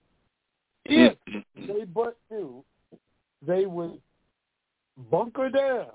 If 0.85 1.17
mm-hmm. 1.29 1.67
they 1.67 1.85
but 1.85 2.17
knew, 2.29 2.63
they 3.45 3.65
would 3.65 3.99
bunker 5.09 5.49
down 5.49 5.91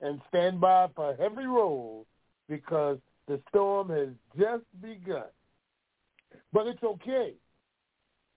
and 0.00 0.20
stand 0.28 0.60
by 0.60 0.88
for 0.94 1.14
heavy 1.16 1.46
rolls 1.46 2.06
because 2.48 2.98
the 3.28 3.40
storm 3.48 3.90
has 3.90 4.08
just 4.38 4.64
begun. 4.80 5.24
But 6.52 6.66
it's 6.66 6.82
okay. 6.82 7.34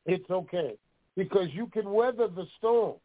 It's 0.05 0.29
okay 0.29 0.75
because 1.15 1.47
you 1.53 1.67
can 1.67 1.91
weather 1.91 2.27
the 2.27 2.45
storm 2.57 2.95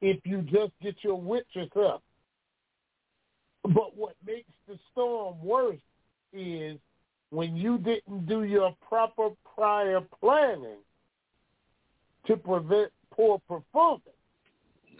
if 0.00 0.18
you 0.24 0.42
just 0.42 0.72
get 0.82 0.96
your 1.02 1.20
wits 1.20 1.48
up. 1.76 2.02
But 3.62 3.96
what 3.96 4.16
makes 4.26 4.50
the 4.66 4.78
storm 4.90 5.36
worse 5.42 5.80
is 6.32 6.78
when 7.30 7.56
you 7.56 7.78
didn't 7.78 8.26
do 8.26 8.44
your 8.44 8.74
proper 8.88 9.30
prior 9.54 10.00
planning 10.20 10.78
to 12.26 12.36
prevent 12.36 12.90
poor 13.10 13.38
performance. 13.48 14.02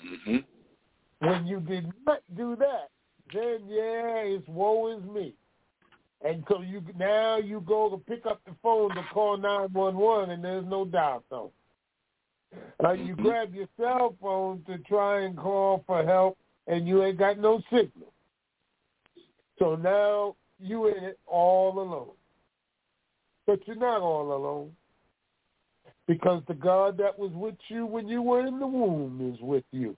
Mm-hmm. 0.04 1.26
When 1.26 1.46
you 1.46 1.60
did 1.60 1.86
not 2.06 2.20
do 2.36 2.56
that, 2.56 2.88
then 3.32 3.60
yeah, 3.68 4.18
it's 4.18 4.46
woe 4.48 4.96
is 4.96 5.04
me. 5.04 5.34
And 6.24 6.44
so 6.48 6.62
you 6.62 6.82
now 6.96 7.38
you 7.38 7.60
go 7.60 7.90
to 7.90 7.96
pick 7.96 8.26
up 8.26 8.40
the 8.44 8.54
phone 8.62 8.94
to 8.94 9.02
call 9.12 9.36
nine 9.36 9.72
one 9.72 9.96
one, 9.96 10.30
and 10.30 10.44
there's 10.44 10.66
no 10.66 10.84
dial 10.84 11.24
tone. 11.30 11.50
Uh, 12.84 12.92
you 12.92 13.16
Mhm. 13.16 13.22
grab 13.22 13.54
your 13.54 13.68
cell 13.76 14.16
phone 14.20 14.62
to 14.64 14.78
try 14.78 15.20
and 15.20 15.36
call 15.36 15.82
for 15.86 16.04
help, 16.04 16.36
and 16.66 16.86
you 16.86 17.02
ain't 17.02 17.18
got 17.18 17.38
no 17.38 17.60
signal. 17.70 18.12
So 19.58 19.76
now 19.76 20.36
you 20.58 20.86
in 20.88 21.04
it 21.04 21.18
all 21.26 21.78
alone. 21.78 22.16
But 23.46 23.66
you're 23.66 23.76
not 23.76 24.00
all 24.00 24.32
alone. 24.32 24.76
Because 26.06 26.42
the 26.48 26.54
God 26.54 26.98
that 26.98 27.16
was 27.16 27.30
with 27.32 27.54
you 27.68 27.86
when 27.86 28.08
you 28.08 28.22
were 28.22 28.46
in 28.46 28.58
the 28.58 28.66
womb 28.66 29.32
is 29.32 29.40
with 29.40 29.64
you, 29.70 29.96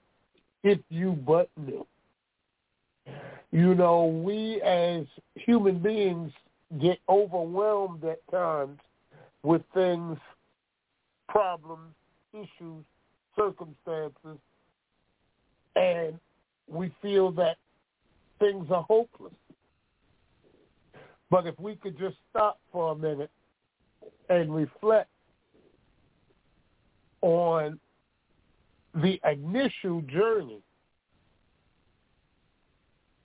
if 0.63 0.79
you 0.89 1.13
but 1.25 1.49
knew. 1.57 1.85
You 3.51 3.73
know, 3.75 4.05
we 4.05 4.61
as 4.61 5.05
human 5.35 5.79
beings 5.79 6.31
get 6.81 6.99
overwhelmed 7.07 8.03
at 8.03 8.19
times 8.29 8.79
with 9.43 9.61
things, 9.73 10.17
problems, 11.29 11.93
issues, 12.33 12.83
circumstances, 13.35 14.39
and 15.75 16.19
we 16.67 16.93
feel 17.01 17.31
that 17.31 17.57
things 18.39 18.67
are 18.71 18.83
hopeless. 18.83 19.33
But 21.29 21.47
if 21.47 21.59
we 21.59 21.75
could 21.75 21.97
just 21.97 22.17
stop 22.29 22.59
for 22.71 22.91
a 22.91 22.95
minute 22.95 23.31
and 24.29 24.53
reflect 24.53 25.09
on 27.25 27.79
the 28.93 29.19
initial 29.29 30.01
journey 30.01 30.61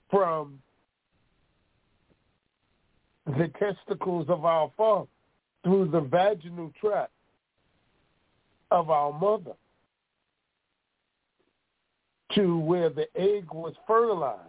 from 0.09 0.59
the 3.27 3.51
testicles 3.59 4.25
of 4.27 4.43
our 4.43 4.71
father 4.75 5.07
through 5.63 5.87
the 5.91 6.01
vaginal 6.01 6.73
tract 6.81 7.11
of 8.71 8.89
our 8.89 9.13
mother 9.13 9.53
to 12.33 12.57
where 12.57 12.89
the 12.89 13.05
egg 13.15 13.53
was 13.53 13.75
fertilized. 13.85 14.39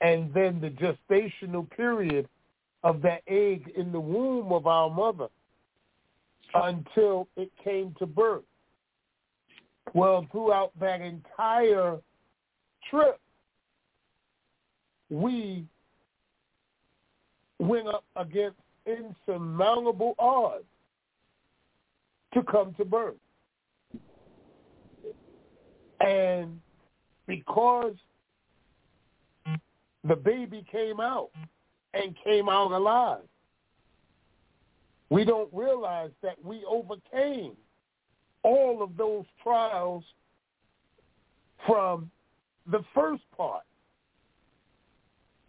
And 0.00 0.32
then 0.32 0.58
the 0.60 0.70
gestational 0.70 1.68
period 1.70 2.28
of 2.82 3.02
that 3.02 3.20
egg 3.26 3.70
in 3.76 3.92
the 3.92 4.00
womb 4.00 4.52
of 4.52 4.66
our 4.66 4.88
mother 4.88 5.28
until 6.54 7.28
it 7.36 7.50
came 7.62 7.94
to 7.98 8.06
birth. 8.06 8.44
Well, 9.94 10.26
throughout 10.32 10.72
that 10.80 11.00
entire 11.00 11.98
trip, 12.90 13.20
we 15.10 15.64
went 17.58 17.88
up 17.88 18.04
against 18.16 18.58
insurmountable 18.86 20.14
odds 20.18 20.64
to 22.34 22.42
come 22.42 22.74
to 22.74 22.84
birth. 22.84 23.14
And 26.00 26.60
because 27.26 27.94
the 30.04 30.16
baby 30.16 30.64
came 30.70 31.00
out 31.00 31.30
and 31.94 32.14
came 32.22 32.48
out 32.48 32.72
alive, 32.72 33.22
we 35.10 35.24
don't 35.24 35.48
realize 35.52 36.10
that 36.22 36.36
we 36.44 36.64
overcame 36.68 37.52
all 38.42 38.82
of 38.82 38.96
those 38.96 39.24
trials 39.42 40.04
from 41.66 42.10
the 42.70 42.82
first 42.94 43.22
part. 43.36 43.62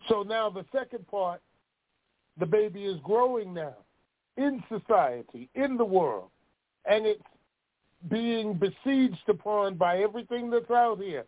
So 0.09 0.23
now 0.23 0.49
the 0.49 0.65
second 0.71 1.07
part, 1.07 1.41
the 2.39 2.45
baby 2.45 2.85
is 2.85 2.99
growing 3.03 3.53
now 3.53 3.75
in 4.37 4.63
society, 4.69 5.49
in 5.55 5.77
the 5.77 5.85
world, 5.85 6.29
and 6.85 7.05
it's 7.05 7.21
being 8.09 8.53
besieged 8.53 9.27
upon 9.27 9.75
by 9.75 9.99
everything 9.99 10.49
that's 10.49 10.69
out 10.69 10.99
here. 11.01 11.25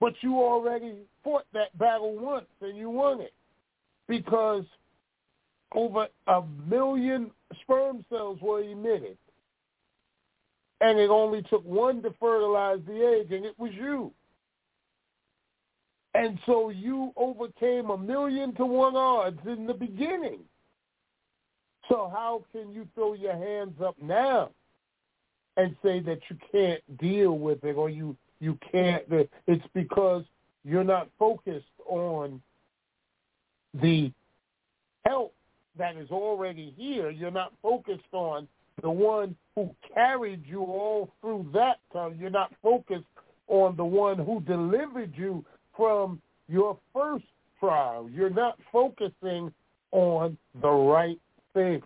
But 0.00 0.14
you 0.20 0.36
already 0.36 0.94
fought 1.24 1.46
that 1.54 1.76
battle 1.78 2.16
once 2.16 2.46
and 2.60 2.76
you 2.76 2.90
won 2.90 3.20
it 3.20 3.32
because 4.06 4.64
over 5.74 6.08
a 6.26 6.42
million 6.68 7.30
sperm 7.62 8.04
cells 8.10 8.38
were 8.42 8.62
emitted. 8.62 9.18
And 10.80 10.98
it 10.98 11.10
only 11.10 11.42
took 11.42 11.64
one 11.64 12.02
to 12.02 12.14
fertilize 12.20 12.80
the 12.86 13.20
egg, 13.20 13.32
and 13.32 13.44
it 13.44 13.58
was 13.58 13.72
you. 13.74 14.12
And 16.14 16.38
so 16.46 16.70
you 16.70 17.12
overcame 17.16 17.90
a 17.90 17.98
million 17.98 18.54
to 18.56 18.66
one 18.66 18.96
odds 18.96 19.40
in 19.46 19.66
the 19.66 19.74
beginning 19.74 20.40
So 21.88 22.10
how 22.12 22.44
can 22.52 22.72
you 22.72 22.86
throw 22.94 23.14
your 23.14 23.36
hands 23.36 23.80
up 23.84 23.96
now 24.02 24.50
and 25.56 25.76
say 25.82 26.00
that 26.00 26.20
you 26.30 26.36
can't 26.52 26.98
deal 26.98 27.38
with 27.38 27.64
it 27.64 27.74
or 27.76 27.90
you 27.90 28.16
you 28.40 28.58
can't? 28.72 29.04
It's 29.46 29.64
because 29.74 30.24
you're 30.64 30.84
not 30.84 31.08
focused 31.18 31.66
on 31.86 32.42
the 33.80 34.12
help 35.06 35.34
that 35.78 35.96
is 35.96 36.10
already 36.10 36.74
here. 36.76 37.10
You're 37.10 37.30
not 37.30 37.52
focused 37.62 38.12
on 38.12 38.46
the 38.82 38.90
one 38.90 39.34
who 39.54 39.74
carried 39.94 40.44
you 40.46 40.62
all 40.62 41.10
through 41.20 41.50
that 41.54 41.78
time. 41.92 42.16
You're 42.20 42.30
not 42.30 42.52
focused 42.62 43.04
on 43.48 43.76
the 43.76 43.84
one 43.84 44.18
who 44.18 44.40
delivered 44.40 45.12
you 45.16 45.44
from 45.76 46.20
your 46.48 46.78
first 46.92 47.24
trial. 47.58 48.08
You're 48.12 48.30
not 48.30 48.58
focusing 48.72 49.52
on 49.90 50.36
the 50.60 50.70
right 50.70 51.18
thing 51.54 51.82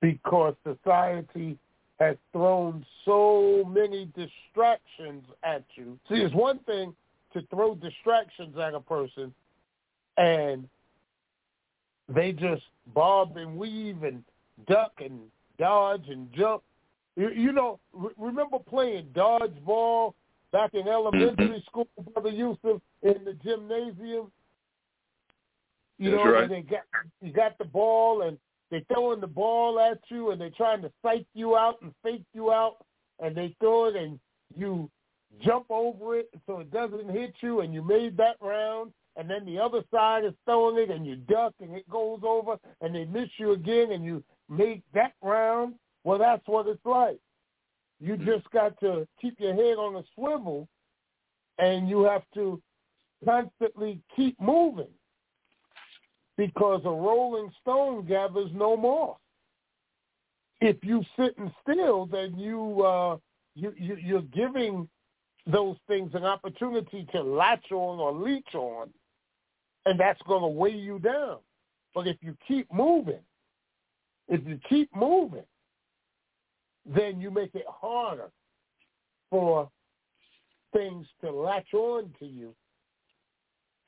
because 0.00 0.54
society 0.64 1.58
has 2.00 2.16
thrown 2.32 2.84
so 3.04 3.64
many 3.68 4.06
distractions 4.16 5.24
at 5.44 5.64
you. 5.76 5.98
See, 6.08 6.16
it's 6.16 6.34
one 6.34 6.58
thing 6.60 6.94
to 7.32 7.42
throw 7.50 7.74
distractions 7.74 8.56
at 8.58 8.74
a 8.74 8.80
person 8.80 9.32
and 10.16 10.68
they 12.08 12.32
just 12.32 12.62
bob 12.94 13.36
and 13.36 13.56
weave 13.56 14.02
and 14.02 14.22
duck 14.66 14.92
and 14.98 15.20
dodge 15.58 16.04
and 16.08 16.28
jump. 16.32 16.62
You, 17.16 17.30
you 17.30 17.52
know, 17.52 17.78
re- 17.92 18.14
remember 18.18 18.58
playing 18.58 19.06
dodgeball 19.14 20.14
back 20.52 20.74
in 20.74 20.88
elementary 20.88 21.46
mm-hmm. 21.46 21.58
school, 21.66 21.88
Brother 22.12 22.30
Yusef, 22.30 22.80
in 23.02 23.24
the 23.24 23.36
gymnasium? 23.44 24.30
You 25.98 26.10
That's 26.10 26.24
know, 26.24 26.32
right. 26.32 26.48
they 26.48 26.62
got 26.62 26.82
you 27.20 27.32
got 27.32 27.58
the 27.58 27.64
ball 27.64 28.22
and 28.22 28.38
they're 28.70 28.82
throwing 28.92 29.20
the 29.20 29.26
ball 29.26 29.78
at 29.78 30.00
you 30.08 30.30
and 30.30 30.40
they're 30.40 30.50
trying 30.50 30.82
to 30.82 30.90
psych 31.02 31.26
you 31.34 31.56
out 31.56 31.80
and 31.82 31.92
fake 32.02 32.24
you 32.32 32.50
out 32.50 32.78
and 33.20 33.36
they 33.36 33.54
throw 33.60 33.84
it 33.84 33.96
and 33.96 34.18
you 34.56 34.90
jump 35.44 35.66
over 35.70 36.18
it 36.18 36.28
so 36.46 36.60
it 36.60 36.70
doesn't 36.72 37.10
hit 37.10 37.34
you 37.40 37.60
and 37.60 37.72
you 37.72 37.82
made 37.82 38.16
that 38.16 38.36
round 38.40 38.92
and 39.16 39.28
then 39.28 39.44
the 39.44 39.58
other 39.58 39.82
side 39.92 40.24
is 40.24 40.32
throwing 40.44 40.78
it 40.78 40.90
and 40.90 41.06
you 41.06 41.16
duck 41.16 41.54
and 41.60 41.74
it 41.74 41.88
goes 41.88 42.20
over 42.24 42.56
and 42.80 42.94
they 42.94 43.04
miss 43.04 43.28
you 43.38 43.52
again 43.52 43.92
and 43.92 44.04
you 44.04 44.22
make 44.48 44.82
that 44.94 45.12
round. 45.22 45.74
Well, 46.04 46.18
that's 46.18 46.46
what 46.46 46.66
it's 46.66 46.84
like. 46.84 47.18
You 48.00 48.16
Hmm. 48.16 48.24
just 48.24 48.50
got 48.50 48.78
to 48.80 49.06
keep 49.20 49.38
your 49.38 49.54
head 49.54 49.76
on 49.78 49.96
a 49.96 50.04
swivel 50.14 50.68
and 51.58 51.88
you 51.88 52.02
have 52.04 52.24
to 52.34 52.60
constantly 53.24 54.00
keep 54.16 54.40
moving 54.40 54.92
because 56.36 56.82
a 56.84 56.90
rolling 56.90 57.52
stone 57.60 58.06
gathers 58.06 58.50
no 58.54 58.76
moss. 58.76 59.18
If 60.60 60.82
you 60.82 61.04
sitting 61.16 61.52
still, 61.62 62.06
then 62.06 62.38
you 62.38 62.82
uh, 62.82 63.16
you, 63.54 63.74
you 63.76 63.96
you're 63.96 64.22
giving 64.22 64.88
those 65.46 65.76
things 65.88 66.12
an 66.14 66.24
opportunity 66.24 67.06
to 67.12 67.22
latch 67.22 67.70
on 67.72 67.98
or 67.98 68.12
leech 68.12 68.54
on, 68.54 68.90
and 69.86 69.98
that's 69.98 70.20
going 70.26 70.42
to 70.42 70.48
weigh 70.48 70.70
you 70.70 70.98
down. 70.98 71.38
But 71.94 72.06
if 72.06 72.16
you 72.20 72.36
keep 72.46 72.72
moving, 72.72 73.20
if 74.28 74.46
you 74.46 74.58
keep 74.68 74.94
moving, 74.94 75.44
then 76.86 77.20
you 77.20 77.30
make 77.30 77.54
it 77.54 77.66
harder 77.68 78.30
for 79.30 79.68
things 80.72 81.06
to 81.22 81.30
latch 81.30 81.72
on 81.74 82.10
to 82.18 82.26
you. 82.26 82.54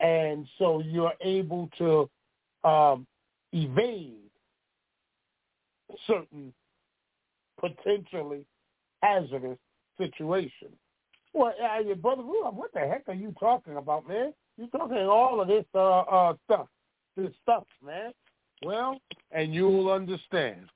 And 0.00 0.46
so 0.58 0.80
you're 0.80 1.14
able 1.22 1.70
to 1.78 2.68
um, 2.68 3.06
evade 3.52 4.30
certain 6.06 6.52
potentially 7.58 8.44
hazardous 9.02 9.58
situations. 9.98 10.76
Well, 11.32 11.54
uh, 11.62 11.80
your 11.80 11.96
brother 11.96 12.22
what 12.22 12.72
the 12.72 12.80
heck 12.80 13.04
are 13.08 13.14
you 13.14 13.34
talking 13.40 13.76
about, 13.76 14.06
man? 14.08 14.32
You're 14.56 14.68
talking 14.68 14.98
all 14.98 15.40
of 15.40 15.48
this 15.48 15.64
uh, 15.74 16.00
uh, 16.00 16.34
stuff, 16.44 16.68
this 17.16 17.30
stuff, 17.42 17.64
man. 17.84 18.12
Well, 18.64 19.00
and 19.32 19.54
you 19.54 19.64
will 19.64 19.92
understand. 19.92 20.68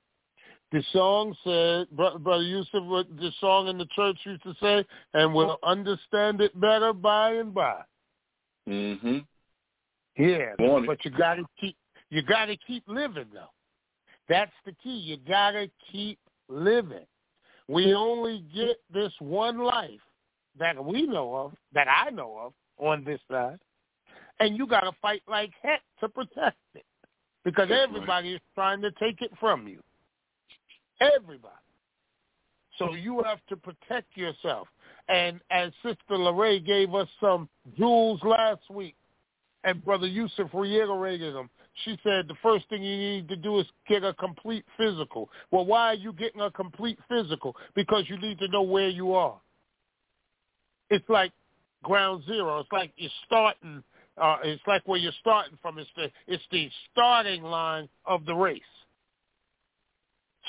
The 0.71 0.83
song 0.91 1.35
said, 1.43 1.89
Brother, 1.95 2.19
Brother 2.19 2.43
Yusef, 2.43 2.83
what 2.83 3.07
the 3.17 3.31
song 3.39 3.67
in 3.69 3.77
the 3.77 3.87
church 3.95 4.17
used 4.23 4.43
to 4.43 4.53
say, 4.61 4.85
and 5.15 5.33
we'll 5.33 5.57
understand 5.63 6.41
it 6.41 6.59
better 6.59 6.93
by 6.93 7.31
and 7.33 7.53
by. 7.53 7.81
Mm-hmm. 8.67 9.19
Yeah, 10.17 10.53
Want 10.59 10.83
it. 10.83 10.87
but 10.87 11.03
you 11.05 11.11
gotta 11.11 11.43
keep 11.59 11.75
you 12.11 12.21
gotta 12.21 12.57
keep 12.67 12.83
living 12.87 13.27
though. 13.33 13.51
That's 14.27 14.51
the 14.65 14.73
key. 14.83 14.97
You 14.97 15.17
gotta 15.27 15.71
keep 15.91 16.19
living. 16.49 17.05
We 17.67 17.93
only 17.95 18.43
get 18.53 18.79
this 18.93 19.13
one 19.19 19.59
life 19.59 19.89
that 20.59 20.83
we 20.83 21.07
know 21.07 21.35
of, 21.35 21.53
that 21.73 21.87
I 21.87 22.09
know 22.09 22.37
of 22.37 22.53
on 22.85 23.03
this 23.03 23.19
side, 23.31 23.59
and 24.39 24.57
you 24.57 24.67
gotta 24.67 24.91
fight 25.01 25.21
like 25.27 25.51
heck 25.61 25.81
to 25.99 26.09
protect 26.09 26.57
it 26.75 26.85
because 27.43 27.69
everybody 27.71 28.33
is 28.33 28.41
trying 28.55 28.81
to 28.81 28.91
take 28.91 29.21
it 29.21 29.31
from 29.39 29.67
you. 29.67 29.81
Everybody. 31.01 31.53
So 32.77 32.93
you 32.93 33.21
have 33.25 33.39
to 33.49 33.57
protect 33.57 34.15
yourself. 34.15 34.67
And 35.09 35.39
as 35.51 35.71
Sister 35.83 36.17
Lorraine 36.17 36.63
gave 36.63 36.93
us 36.93 37.07
some 37.19 37.49
jewels 37.77 38.21
last 38.23 38.69
week, 38.69 38.95
and 39.63 39.83
Brother 39.83 40.07
Yusef 40.07 40.47
reiterated 40.53 41.35
them, 41.35 41.49
she 41.83 41.97
said 42.03 42.27
the 42.27 42.35
first 42.41 42.67
thing 42.69 42.83
you 42.83 42.97
need 42.97 43.27
to 43.29 43.35
do 43.35 43.59
is 43.59 43.65
get 43.87 44.03
a 44.03 44.13
complete 44.13 44.65
physical. 44.77 45.29
Well, 45.51 45.65
why 45.65 45.87
are 45.87 45.95
you 45.95 46.13
getting 46.13 46.41
a 46.41 46.51
complete 46.51 46.99
physical? 47.09 47.55
Because 47.75 48.05
you 48.07 48.17
need 48.17 48.39
to 48.39 48.47
know 48.47 48.61
where 48.61 48.89
you 48.89 49.13
are. 49.13 49.39
It's 50.89 51.07
like 51.09 51.31
ground 51.83 52.23
zero. 52.25 52.59
It's 52.59 52.71
like 52.71 52.91
you're 52.97 53.11
starting. 53.25 53.83
Uh, 54.19 54.37
it's 54.43 54.61
like 54.67 54.81
where 54.85 54.99
you're 54.99 55.11
starting 55.19 55.57
from. 55.61 55.77
It's 55.77 55.89
the 55.95 56.11
it's 56.27 56.43
the 56.51 56.69
starting 56.91 57.43
line 57.43 57.89
of 58.05 58.25
the 58.25 58.35
race. 58.35 58.61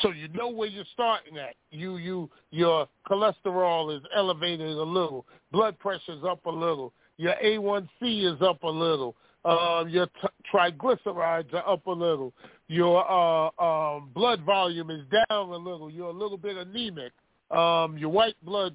So 0.03 0.11
you 0.11 0.29
know 0.29 0.49
where 0.49 0.69
you're 0.69 0.85
starting 0.93 1.37
at. 1.37 1.55
You 1.71 1.97
you 1.99 2.31
your 2.51 2.89
cholesterol 3.09 3.97
is 3.97 4.03
elevated 4.15 4.77
a 4.77 4.83
little, 4.83 5.27
blood 5.53 5.79
pressure's 5.79 6.25
up 6.25 6.45
a 6.47 6.51
little, 6.51 6.93
your 7.19 7.35
A1C 7.45 8.35
is 8.35 8.41
up 8.41 8.63
a 8.63 8.69
little, 8.69 9.15
uh, 9.45 9.85
your 9.89 10.07
t- 10.07 10.29
triglycerides 10.53 11.53
are 11.53 11.69
up 11.69 11.87
a 11.87 11.91
little, 11.91 12.33
your 12.69 13.05
uh, 13.11 13.51
um, 13.63 14.11
blood 14.15 14.43
volume 14.45 14.91
is 14.91 15.03
down 15.29 15.51
a 15.51 15.57
little, 15.57 15.91
you're 15.91 16.09
a 16.09 16.13
little 16.13 16.39
bit 16.39 16.57
anemic, 16.57 17.13
um, 17.51 17.99
your 17.99 18.11
white 18.11 18.37
blood 18.43 18.75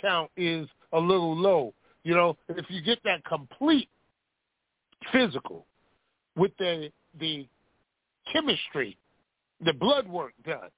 count 0.00 0.30
is 0.36 0.66
a 0.92 0.98
little 0.98 1.36
low. 1.36 1.74
You 2.02 2.14
know, 2.14 2.36
if 2.48 2.66
you 2.68 2.82
get 2.82 2.98
that 3.04 3.24
complete 3.24 3.88
physical 5.12 5.66
with 6.36 6.52
the 6.58 6.90
the 7.18 7.46
chemistry 8.32 8.96
the 9.64 9.72
blood 9.72 10.06
work 10.06 10.32
done, 10.44 10.70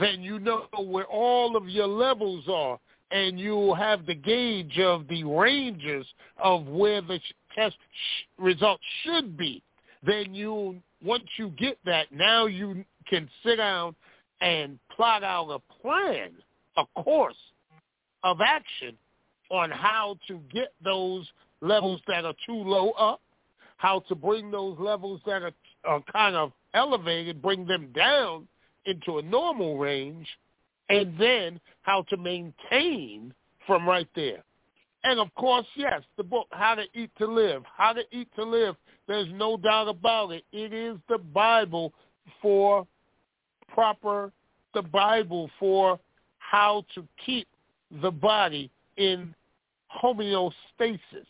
then 0.00 0.22
you 0.22 0.38
know 0.38 0.66
where 0.78 1.04
all 1.04 1.56
of 1.56 1.68
your 1.68 1.86
levels 1.86 2.44
are, 2.48 2.78
and 3.10 3.38
you 3.38 3.74
have 3.74 4.06
the 4.06 4.14
gauge 4.14 4.78
of 4.78 5.06
the 5.08 5.24
ranges 5.24 6.06
of 6.42 6.66
where 6.66 7.02
the 7.02 7.20
test 7.54 7.76
results 8.38 8.82
should 9.04 9.36
be. 9.36 9.62
Then 10.04 10.34
you, 10.34 10.76
once 11.04 11.24
you 11.36 11.50
get 11.50 11.78
that, 11.84 12.06
now 12.10 12.46
you 12.46 12.84
can 13.08 13.28
sit 13.44 13.56
down 13.56 13.94
and 14.40 14.78
plot 14.94 15.22
out 15.22 15.50
a 15.50 15.80
plan, 15.80 16.30
a 16.76 17.02
course 17.02 17.36
of 18.24 18.38
action 18.40 18.96
on 19.50 19.70
how 19.70 20.16
to 20.26 20.40
get 20.52 20.72
those 20.82 21.28
levels 21.62 22.00
that 22.08 22.24
are 22.24 22.34
too 22.44 22.54
low 22.56 22.90
up, 22.90 23.20
how 23.78 24.00
to 24.08 24.14
bring 24.14 24.50
those 24.50 24.76
levels 24.78 25.20
that 25.24 25.42
are, 25.42 25.52
are 25.84 26.02
kind 26.12 26.36
of 26.36 26.52
elevated, 26.74 27.40
bring 27.40 27.66
them 27.66 27.90
down 27.94 28.46
into 28.84 29.18
a 29.18 29.22
normal 29.22 29.78
range, 29.78 30.26
and 30.88 31.16
then 31.18 31.60
how 31.82 32.02
to 32.10 32.16
maintain 32.16 33.32
from 33.66 33.88
right 33.88 34.08
there. 34.14 34.42
And 35.04 35.18
of 35.18 35.34
course, 35.34 35.66
yes, 35.76 36.02
the 36.16 36.22
book, 36.22 36.46
How 36.50 36.74
to 36.74 36.84
Eat 36.94 37.10
to 37.18 37.26
Live. 37.26 37.62
How 37.76 37.92
to 37.92 38.02
Eat 38.12 38.28
to 38.36 38.44
Live, 38.44 38.76
there's 39.08 39.28
no 39.32 39.56
doubt 39.56 39.88
about 39.88 40.30
it. 40.30 40.44
It 40.52 40.72
is 40.72 40.96
the 41.08 41.18
Bible 41.18 41.92
for 42.40 42.86
proper, 43.72 44.32
the 44.74 44.82
Bible 44.82 45.50
for 45.58 45.98
how 46.38 46.84
to 46.94 47.06
keep 47.24 47.48
the 48.00 48.10
body 48.10 48.70
in 48.96 49.34
homeostasis 50.02 51.26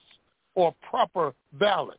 or 0.55 0.75
proper 0.89 1.35
balance. 1.55 1.99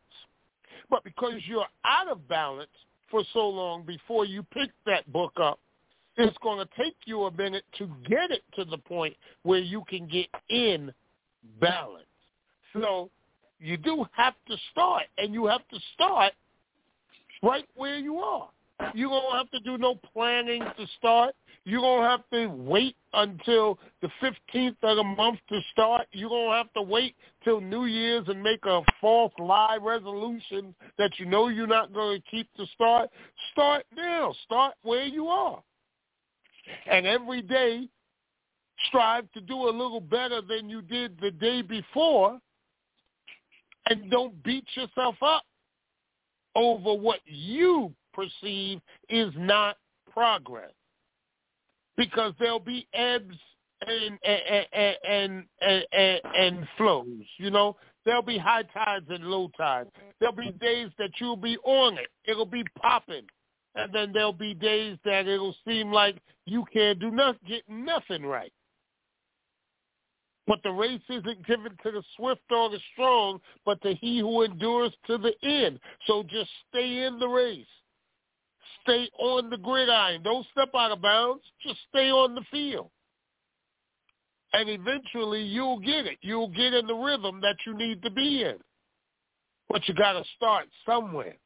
But 0.90 1.04
because 1.04 1.34
you're 1.46 1.66
out 1.84 2.08
of 2.08 2.28
balance 2.28 2.70
for 3.10 3.22
so 3.32 3.48
long 3.48 3.82
before 3.84 4.24
you 4.24 4.42
pick 4.52 4.70
that 4.86 5.10
book 5.12 5.32
up, 5.40 5.58
it's 6.16 6.36
going 6.42 6.64
to 6.64 6.82
take 6.82 6.94
you 7.06 7.24
a 7.24 7.30
minute 7.32 7.64
to 7.78 7.86
get 8.08 8.30
it 8.30 8.42
to 8.54 8.64
the 8.64 8.78
point 8.78 9.16
where 9.42 9.58
you 9.58 9.82
can 9.88 10.06
get 10.06 10.28
in 10.48 10.92
balance. 11.60 12.04
So 12.72 13.10
you 13.58 13.76
do 13.76 14.04
have 14.12 14.34
to 14.48 14.56
start, 14.70 15.04
and 15.18 15.32
you 15.32 15.46
have 15.46 15.66
to 15.68 15.78
start 15.94 16.32
right 17.42 17.64
where 17.74 17.98
you 17.98 18.18
are. 18.18 18.48
You 18.94 19.08
don't 19.08 19.36
have 19.36 19.50
to 19.50 19.60
do 19.60 19.78
no 19.78 19.96
planning 20.12 20.62
to 20.62 20.86
start. 20.98 21.34
You 21.64 21.80
don't 21.80 22.02
have 22.02 22.20
to 22.32 22.48
wait 22.48 22.96
until 23.14 23.78
the 24.02 24.08
15th 24.22 24.76
of 24.82 24.96
the 24.96 25.04
month 25.04 25.38
to 25.48 25.60
start. 25.72 26.06
You 26.12 26.28
don't 26.28 26.52
have 26.52 26.72
to 26.74 26.82
wait 26.82 27.16
till 27.42 27.60
New 27.60 27.86
Year's 27.86 28.28
and 28.28 28.42
make 28.42 28.64
a 28.66 28.82
false 29.00 29.32
lie 29.38 29.78
resolution 29.80 30.74
that 30.98 31.12
you 31.18 31.24
know 31.24 31.48
you're 31.48 31.66
not 31.66 31.94
going 31.94 32.20
to 32.20 32.30
keep 32.30 32.52
to 32.56 32.66
start. 32.74 33.08
Start 33.52 33.86
now. 33.96 34.34
Start 34.44 34.74
where 34.82 35.06
you 35.06 35.28
are. 35.28 35.62
And 36.90 37.06
every 37.06 37.40
day, 37.40 37.88
strive 38.88 39.30
to 39.32 39.40
do 39.40 39.54
a 39.54 39.70
little 39.70 40.00
better 40.00 40.40
than 40.42 40.68
you 40.68 40.82
did 40.82 41.18
the 41.20 41.30
day 41.30 41.62
before 41.62 42.38
and 43.86 44.10
don't 44.10 44.42
beat 44.42 44.66
yourself 44.74 45.16
up 45.22 45.42
over 46.54 46.94
what 46.94 47.20
you 47.26 47.92
perceive 48.14 48.80
is 49.08 49.32
not 49.36 49.76
progress 50.12 50.72
because 51.96 52.32
there'll 52.38 52.58
be 52.58 52.86
ebbs 52.94 53.36
and 53.86 54.18
and 54.24 54.66
and 54.72 55.44
and, 55.60 55.84
and, 55.92 56.20
and 56.36 56.68
flows. 56.76 57.06
You 57.38 57.50
know, 57.50 57.76
there'll 58.04 58.22
be 58.22 58.38
high 58.38 58.62
tides 58.62 59.06
and 59.08 59.24
low 59.24 59.50
tides. 59.56 59.90
There'll 60.20 60.34
be 60.34 60.52
days 60.60 60.90
that 60.98 61.10
you'll 61.20 61.36
be 61.36 61.56
on 61.64 61.98
it. 61.98 62.08
It'll 62.24 62.46
be 62.46 62.64
popping, 62.80 63.26
and 63.74 63.92
then 63.92 64.12
there'll 64.12 64.32
be 64.32 64.54
days 64.54 64.98
that 65.04 65.26
it'll 65.26 65.56
seem 65.66 65.92
like 65.92 66.18
you 66.46 66.64
can't 66.72 66.98
do 66.98 67.10
nothing, 67.10 67.40
get 67.46 67.62
nothing 67.68 68.24
right. 68.24 68.52
But 70.46 70.60
the 70.62 70.70
race 70.70 71.00
isn't 71.08 71.46
given 71.46 71.72
to 71.82 71.90
the 71.90 72.02
swift 72.16 72.42
or 72.50 72.68
the 72.68 72.78
strong, 72.92 73.40
but 73.64 73.80
to 73.80 73.94
he 73.94 74.18
who 74.18 74.42
endures 74.42 74.92
to 75.06 75.16
the 75.16 75.32
end. 75.42 75.80
So 76.06 76.22
just 76.22 76.50
stay 76.68 77.04
in 77.04 77.18
the 77.18 77.28
race. 77.28 77.64
Stay 78.84 79.08
on 79.18 79.50
the 79.50 79.56
gridiron. 79.56 80.22
Don't 80.22 80.46
step 80.52 80.70
out 80.74 80.92
of 80.92 81.02
bounds. 81.02 81.42
Just 81.66 81.78
stay 81.88 82.10
on 82.10 82.34
the 82.34 82.42
field. 82.50 82.90
And 84.52 84.68
eventually 84.68 85.42
you'll 85.42 85.80
get 85.80 86.06
it. 86.06 86.18
You'll 86.20 86.48
get 86.48 86.74
in 86.74 86.86
the 86.86 86.94
rhythm 86.94 87.40
that 87.40 87.56
you 87.66 87.76
need 87.76 88.02
to 88.02 88.10
be 88.10 88.42
in. 88.42 88.56
But 89.68 89.88
you 89.88 89.94
got 89.94 90.12
to 90.12 90.22
start 90.36 90.66
somewhere. 90.86 91.36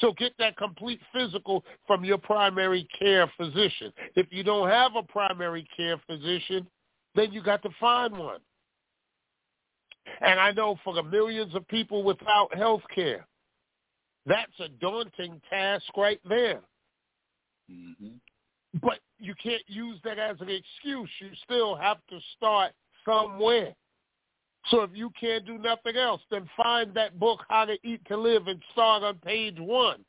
So 0.00 0.12
get 0.12 0.32
that 0.38 0.56
complete 0.56 1.00
physical 1.12 1.64
from 1.86 2.04
your 2.04 2.18
primary 2.18 2.88
care 2.98 3.30
physician. 3.36 3.92
If 4.14 4.28
you 4.30 4.42
don't 4.42 4.68
have 4.68 4.92
a 4.96 5.02
primary 5.02 5.66
care 5.76 6.00
physician, 6.06 6.66
then 7.14 7.32
you 7.32 7.42
got 7.42 7.62
to 7.62 7.70
find 7.80 8.16
one. 8.16 8.40
And 10.20 10.38
I 10.38 10.52
know 10.52 10.78
for 10.84 10.94
the 10.94 11.02
millions 11.02 11.54
of 11.54 11.66
people 11.68 12.02
without 12.02 12.54
health 12.54 12.82
care, 12.94 13.26
that's 14.26 14.52
a 14.60 14.68
daunting 14.68 15.40
task 15.50 15.84
right 15.96 16.20
there. 16.28 16.60
Mm-hmm. 17.70 18.16
But 18.82 18.98
you 19.18 19.34
can't 19.42 19.62
use 19.66 19.98
that 20.04 20.18
as 20.18 20.36
an 20.40 20.48
excuse. 20.48 21.10
You 21.20 21.28
still 21.44 21.76
have 21.76 21.98
to 22.10 22.18
start 22.36 22.72
somewhere. 23.04 23.74
So 24.68 24.82
if 24.82 24.90
you 24.94 25.10
can't 25.20 25.44
do 25.44 25.58
nothing 25.58 25.96
else, 25.96 26.22
then 26.30 26.48
find 26.56 26.94
that 26.94 27.18
book, 27.20 27.40
How 27.48 27.66
to 27.66 27.76
Eat 27.86 28.00
to 28.08 28.16
Live, 28.16 28.46
and 28.46 28.62
start 28.72 29.02
on 29.02 29.16
page 29.16 29.56
one. 29.58 30.04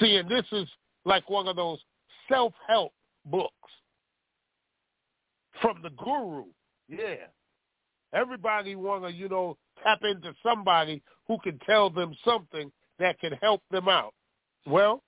See, 0.00 0.16
and 0.16 0.28
this 0.28 0.46
is 0.50 0.66
like 1.04 1.28
one 1.28 1.46
of 1.46 1.56
those 1.56 1.78
self-help 2.28 2.92
books 3.26 3.52
from 5.60 5.80
the 5.82 5.90
guru. 5.90 6.44
Yeah. 6.88 7.26
Everybody 8.12 8.76
want 8.76 9.04
to, 9.04 9.12
you 9.12 9.28
know, 9.28 9.56
tap 9.84 10.00
into 10.02 10.34
somebody 10.42 11.02
who 11.28 11.38
can 11.42 11.58
tell 11.60 11.90
them 11.90 12.14
something 12.24 12.72
that 12.98 13.18
can 13.20 13.32
help 13.40 13.62
them 13.70 13.88
out. 13.88 14.14
Well, 14.66 15.02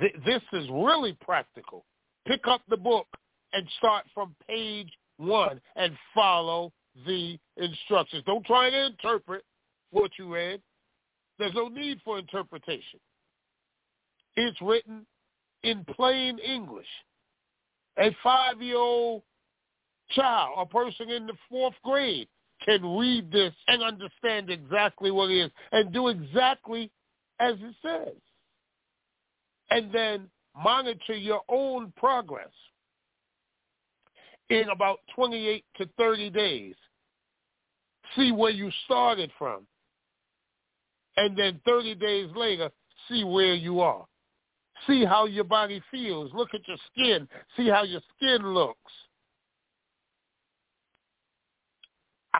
th- 0.00 0.14
this 0.24 0.42
is 0.52 0.66
really 0.70 1.16
practical. 1.20 1.84
Pick 2.26 2.46
up 2.48 2.62
the 2.68 2.76
book 2.76 3.06
and 3.52 3.66
start 3.78 4.04
from 4.14 4.34
page 4.48 4.90
one 5.18 5.60
and 5.76 5.92
follow 6.14 6.72
the 7.06 7.38
instructions. 7.56 8.22
Don't 8.26 8.44
try 8.44 8.70
to 8.70 8.86
interpret 8.86 9.44
what 9.90 10.10
you 10.18 10.32
read. 10.32 10.60
There's 11.38 11.54
no 11.54 11.68
need 11.68 11.98
for 12.04 12.18
interpretation. 12.18 13.00
It's 14.36 14.60
written 14.60 15.06
in 15.62 15.84
plain 15.84 16.38
English. 16.38 16.86
A 17.98 18.14
five-year-old 18.22 19.22
child, 20.10 20.54
a 20.58 20.66
person 20.66 21.10
in 21.10 21.26
the 21.26 21.34
fourth 21.48 21.74
grade 21.82 22.28
can 22.64 22.96
read 22.96 23.30
this 23.30 23.52
and 23.68 23.82
understand 23.82 24.50
exactly 24.50 25.10
what 25.10 25.30
it 25.30 25.46
is 25.46 25.50
and 25.72 25.92
do 25.92 26.08
exactly 26.08 26.90
as 27.38 27.54
it 27.60 27.74
says. 27.82 28.14
And 29.70 29.92
then 29.92 30.28
monitor 30.56 31.14
your 31.14 31.42
own 31.48 31.92
progress 31.96 32.50
in 34.48 34.68
about 34.70 35.00
28 35.14 35.64
to 35.78 35.88
30 35.98 36.30
days. 36.30 36.74
See 38.14 38.32
where 38.32 38.52
you 38.52 38.70
started 38.84 39.30
from. 39.38 39.66
And 41.16 41.36
then 41.36 41.60
30 41.66 41.94
days 41.96 42.30
later, 42.36 42.70
see 43.08 43.24
where 43.24 43.54
you 43.54 43.80
are. 43.80 44.06
See 44.86 45.04
how 45.04 45.26
your 45.26 45.44
body 45.44 45.82
feels. 45.90 46.30
Look 46.34 46.50
at 46.54 46.66
your 46.68 46.76
skin. 46.92 47.26
See 47.56 47.68
how 47.68 47.82
your 47.82 48.02
skin 48.16 48.54
looks. 48.54 48.92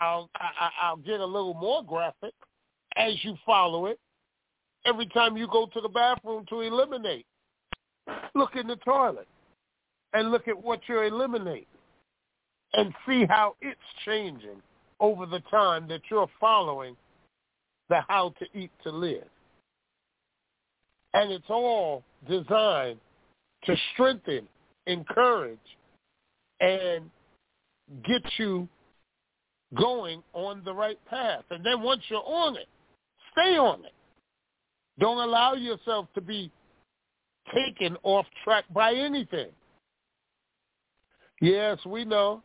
I'll 0.01 0.31
I, 0.37 0.71
I'll 0.83 0.97
get 0.97 1.21
a 1.21 1.27
little 1.27 1.55
more 1.55 1.85
graphic 1.85 2.35
as 2.97 3.13
you 3.23 3.37
follow 3.45 3.87
it. 3.87 3.99
Every 4.85 5.07
time 5.07 5.37
you 5.37 5.49
go 5.49 5.67
to 5.67 5.81
the 5.81 5.89
bathroom 5.89 6.45
to 6.49 6.61
eliminate, 6.61 7.27
look 8.35 8.55
in 8.55 8.67
the 8.67 8.77
toilet 8.77 9.27
and 10.13 10.31
look 10.31 10.49
at 10.49 10.63
what 10.63 10.81
you're 10.89 11.05
eliminating 11.05 11.67
and 12.75 12.95
see 13.07 13.25
how 13.29 13.57
it's 13.61 13.81
changing 14.05 14.63
over 15.01 15.27
the 15.27 15.41
time 15.51 15.89
that 15.89 16.03
you're 16.11 16.31
following 16.41 16.97
the 17.89 18.01
how 18.09 18.33
to 18.39 18.59
eat 18.59 18.71
to 18.83 18.91
live. 18.91 19.27
And 21.15 21.31
it's 21.31 21.49
all 21.49 22.03
designed 22.29 22.99
to 23.65 23.77
strengthen, 23.93 24.47
encourage, 24.87 25.59
and 26.61 27.11
get 28.05 28.23
you 28.39 28.69
going 29.77 30.23
on 30.33 30.63
the 30.65 30.73
right 30.73 30.99
path. 31.09 31.45
And 31.51 31.65
then 31.65 31.83
once 31.83 32.03
you're 32.09 32.23
on 32.25 32.57
it, 32.57 32.69
stay 33.33 33.57
on 33.57 33.85
it. 33.85 33.93
Don't 34.99 35.19
allow 35.19 35.55
yourself 35.55 36.07
to 36.15 36.21
be 36.21 36.51
taken 37.55 37.97
off 38.03 38.27
track 38.45 38.65
by 38.73 38.95
anything. 38.95 39.49
Yes, 41.41 41.79
we 41.85 42.05
know 42.05 42.43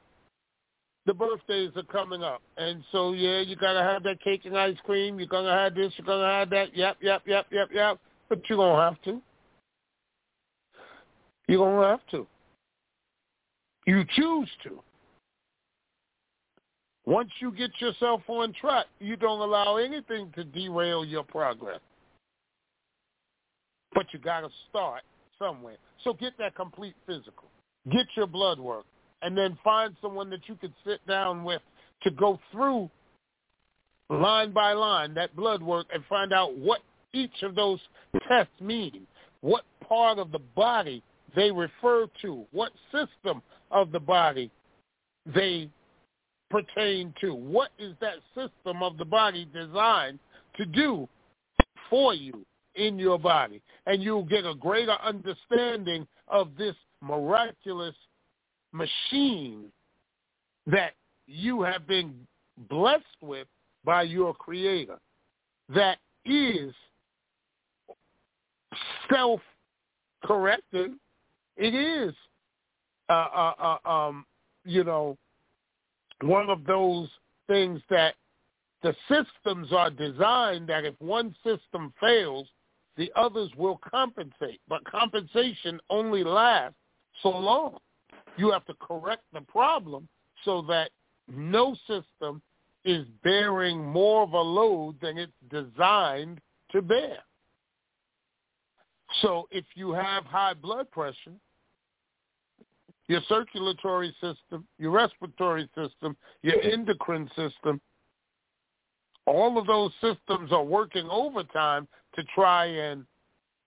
the 1.05 1.13
birthdays 1.13 1.71
are 1.75 1.83
coming 1.83 2.23
up. 2.23 2.41
And 2.57 2.83
so, 2.91 3.13
yeah, 3.13 3.39
you 3.39 3.55
got 3.55 3.73
to 3.73 3.81
have 3.81 4.03
that 4.03 4.21
cake 4.21 4.41
and 4.45 4.57
ice 4.57 4.77
cream. 4.85 5.17
You're 5.17 5.27
going 5.27 5.45
to 5.45 5.51
have 5.51 5.75
this. 5.75 5.93
You're 5.97 6.05
going 6.05 6.21
to 6.21 6.27
have 6.27 6.49
that. 6.51 6.75
Yep, 6.75 6.97
yep, 7.01 7.21
yep, 7.25 7.45
yep, 7.51 7.69
yep. 7.73 7.99
But 8.29 8.41
you 8.49 8.57
don't 8.57 8.77
have 8.77 9.01
to. 9.03 9.21
You 11.47 11.57
don't 11.57 11.83
have 11.83 12.05
to. 12.11 12.27
You 13.87 14.05
choose 14.15 14.49
to. 14.63 14.79
Once 17.05 17.29
you 17.39 17.51
get 17.51 17.71
yourself 17.79 18.21
on 18.27 18.53
track, 18.53 18.85
you 18.99 19.15
don't 19.15 19.39
allow 19.39 19.77
anything 19.77 20.31
to 20.35 20.43
derail 20.43 21.03
your 21.03 21.23
progress. 21.23 21.79
But 23.93 24.05
you 24.13 24.19
got 24.19 24.41
to 24.41 24.49
start 24.69 25.01
somewhere. 25.39 25.77
So 26.03 26.13
get 26.13 26.33
that 26.37 26.55
complete 26.55 26.95
physical. 27.07 27.49
Get 27.91 28.05
your 28.15 28.27
blood 28.27 28.59
work. 28.59 28.85
And 29.23 29.37
then 29.37 29.57
find 29.63 29.95
someone 30.01 30.29
that 30.29 30.47
you 30.47 30.55
can 30.55 30.73
sit 30.85 31.05
down 31.07 31.43
with 31.43 31.61
to 32.03 32.11
go 32.11 32.39
through 32.51 32.89
line 34.09 34.51
by 34.51 34.73
line 34.73 35.13
that 35.13 35.35
blood 35.35 35.61
work 35.61 35.87
and 35.93 36.03
find 36.09 36.33
out 36.33 36.57
what 36.57 36.81
each 37.13 37.43
of 37.43 37.55
those 37.55 37.79
tests 38.27 38.53
mean, 38.59 39.05
what 39.41 39.63
part 39.87 40.17
of 40.17 40.31
the 40.31 40.39
body 40.39 41.03
they 41.35 41.51
refer 41.51 42.07
to, 42.21 42.45
what 42.51 42.71
system 42.91 43.41
of 43.71 43.91
the 43.91 43.99
body 43.99 44.51
they 45.25 45.69
pertain 46.51 47.13
to? 47.21 47.33
What 47.33 47.69
is 47.79 47.95
that 48.01 48.15
system 48.35 48.83
of 48.83 48.97
the 48.97 49.05
body 49.05 49.47
designed 49.53 50.19
to 50.57 50.65
do 50.65 51.07
for 51.89 52.13
you 52.13 52.45
in 52.75 52.99
your 52.99 53.17
body? 53.17 53.61
And 53.87 54.03
you'll 54.03 54.25
get 54.25 54.45
a 54.45 54.53
greater 54.53 54.97
understanding 55.03 56.05
of 56.27 56.49
this 56.57 56.75
miraculous 57.01 57.95
machine 58.73 59.71
that 60.67 60.93
you 61.27 61.61
have 61.63 61.87
been 61.87 62.13
blessed 62.69 63.05
with 63.21 63.47
by 63.83 64.03
your 64.03 64.33
creator 64.33 64.99
that 65.73 65.97
is 66.25 66.73
self-correcting. 69.09 70.99
It 71.57 71.73
is, 71.73 72.13
uh, 73.09 73.13
uh, 73.13 73.77
uh, 73.85 73.89
um, 73.89 74.25
you 74.65 74.83
know, 74.83 75.17
one 76.23 76.49
of 76.49 76.65
those 76.65 77.09
things 77.47 77.81
that 77.89 78.15
the 78.83 78.95
systems 79.07 79.71
are 79.71 79.89
designed 79.89 80.67
that 80.67 80.85
if 80.85 80.95
one 80.99 81.35
system 81.43 81.93
fails, 81.99 82.47
the 82.97 83.11
others 83.15 83.49
will 83.57 83.79
compensate. 83.89 84.59
But 84.67 84.83
compensation 84.85 85.79
only 85.89 86.23
lasts 86.23 86.77
so 87.21 87.29
long. 87.29 87.77
You 88.37 88.51
have 88.51 88.65
to 88.65 88.73
correct 88.79 89.23
the 89.33 89.41
problem 89.41 90.07
so 90.43 90.61
that 90.63 90.91
no 91.27 91.75
system 91.87 92.41
is 92.83 93.05
bearing 93.23 93.83
more 93.83 94.23
of 94.23 94.33
a 94.33 94.41
load 94.41 94.95
than 95.01 95.17
it's 95.17 95.31
designed 95.49 96.39
to 96.71 96.81
bear. 96.81 97.17
So 99.21 99.47
if 99.51 99.65
you 99.75 99.91
have 99.91 100.25
high 100.25 100.53
blood 100.53 100.89
pressure, 100.91 101.35
your 103.11 103.21
circulatory 103.27 104.15
system, 104.21 104.65
your 104.79 104.91
respiratory 104.91 105.69
system, 105.75 106.15
your 106.43 106.61
endocrine 106.61 107.29
system, 107.35 107.81
all 109.25 109.57
of 109.59 109.67
those 109.67 109.91
systems 109.99 110.53
are 110.53 110.63
working 110.63 111.09
overtime 111.11 111.89
to 112.15 112.23
try 112.33 112.67
and 112.67 113.05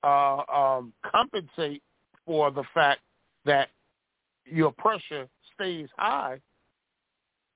uh, 0.02 0.42
um, 0.50 0.94
compensate 1.04 1.82
for 2.24 2.50
the 2.50 2.64
fact 2.72 3.02
that 3.44 3.68
your 4.46 4.72
pressure 4.72 5.28
stays 5.54 5.88
high. 5.98 6.40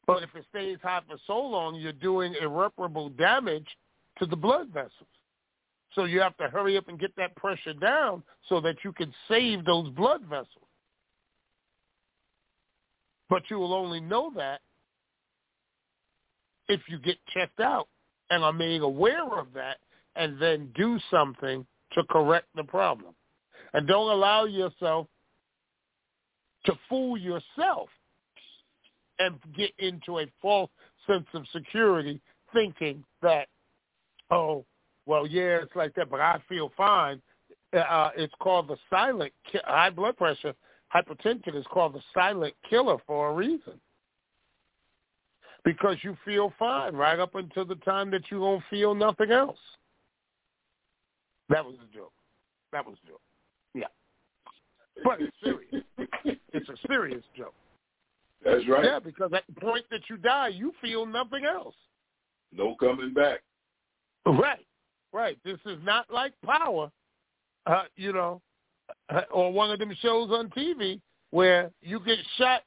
But 0.07 0.23
if 0.23 0.29
it 0.35 0.45
stays 0.51 0.77
high 0.83 1.01
for 1.09 1.17
so 1.27 1.39
long, 1.39 1.77
you're 1.77 1.93
doing 1.93 2.35
irreparable 2.39 3.09
damage 3.11 3.67
to 4.19 4.27
the 4.27 4.37
blood 4.37 4.69
vessels. 4.69 5.09
So 5.95 6.05
you 6.05 6.21
have 6.21 6.37
to 6.37 6.49
hurry 6.49 6.77
up 6.77 6.89
and 6.89 7.01
get 7.01 7.17
that 7.17 7.35
pressure 7.37 7.73
down 7.73 8.23
so 8.47 8.61
that 8.61 8.77
you 8.85 8.93
can 8.93 9.13
save 9.27 9.65
those 9.65 9.89
blood 9.91 10.21
vessels. 10.29 10.68
But 13.29 13.43
you 13.51 13.59
will 13.59 13.75
only 13.75 14.01
know 14.01 14.33
that 14.37 14.61
if 16.69 16.81
you 16.89 16.99
get 16.99 17.17
checked 17.33 17.61
out 17.61 17.89
and 18.31 18.43
are 18.43 18.53
made 18.53 18.83
aware 18.83 19.39
of 19.39 19.49
that 19.55 19.79
and 20.17 20.41
then 20.41 20.71
do 20.75 20.99
something 21.11 21.67
to 21.93 22.03
correct 22.05 22.47
the 22.55 22.65
problem. 22.65 23.15
And 23.73 23.87
don't 23.87 24.11
allow 24.11 24.45
yourself 24.45 25.07
to 26.65 26.75
fool 26.89 27.17
yourself 27.17 27.89
and 29.19 29.37
get 29.57 29.71
into 29.79 30.19
a 30.19 30.27
false 30.41 30.71
sense 31.07 31.27
of 31.35 31.45
security 31.53 32.21
thinking 32.53 33.05
that, 33.23 33.49
oh, 34.31 34.65
well, 35.07 35.27
yeah, 35.27 35.59
it's 35.63 35.75
like 35.75 35.95
that, 35.95 36.11
but 36.11 36.21
I 36.21 36.41
feel 36.49 36.71
fine. 36.77 37.21
Uh, 37.73 38.11
it's 38.17 38.33
called 38.41 38.69
the 38.69 38.77
silent 38.91 39.33
high 39.65 39.91
blood 39.91 40.17
pressure. 40.17 40.55
Hypertension 40.95 41.55
is 41.55 41.67
called 41.71 41.95
the 41.95 42.03
silent 42.15 42.55
killer 42.69 42.97
for 43.07 43.31
a 43.31 43.35
reason. 43.35 43.81
Because 45.65 45.97
you 46.03 46.17
feel 46.25 46.53
fine 46.59 46.95
right 46.95 47.19
up 47.19 47.35
until 47.35 47.65
the 47.65 47.75
time 47.77 48.11
that 48.13 48.23
you 48.31 48.39
don't 48.39 48.63
feel 48.71 48.95
nothing 48.95 49.31
else. 49.31 49.59
That 51.49 51.65
was 51.65 51.75
a 51.75 51.95
joke. 51.95 52.13
That 52.73 52.87
was 52.87 52.97
a 53.05 53.09
joke. 53.09 53.21
Yeah. 53.75 53.87
But 55.05 55.21
it's 55.21 55.37
serious. 55.43 55.85
it's 56.53 56.69
a 56.69 56.87
serious 56.87 57.25
joke. 57.37 57.55
That's 58.45 58.67
right. 58.69 58.85
Yeah, 58.85 58.99
because 58.99 59.33
at 59.35 59.45
the 59.53 59.61
point 59.61 59.85
that 59.91 60.03
you 60.09 60.17
die, 60.17 60.49
you 60.49 60.73
feel 60.81 61.07
nothing 61.07 61.45
else. 61.45 61.75
No 62.53 62.77
coming 62.77 63.13
back. 63.13 63.41
Right. 64.25 64.65
Right. 65.13 65.39
This 65.45 65.59
is 65.67 65.79
not 65.83 66.07
like 66.13 66.33
Power, 66.45 66.91
uh, 67.67 67.85
you 67.97 68.13
know, 68.13 68.41
uh, 69.11 69.23
or 69.33 69.53
one 69.53 69.71
of 69.71 69.79
them 69.79 69.95
shows 70.01 70.31
on 70.31 70.49
TV 70.51 71.01
where 71.31 71.71
you 71.83 72.01
get 72.01 72.19
shot 72.37 72.63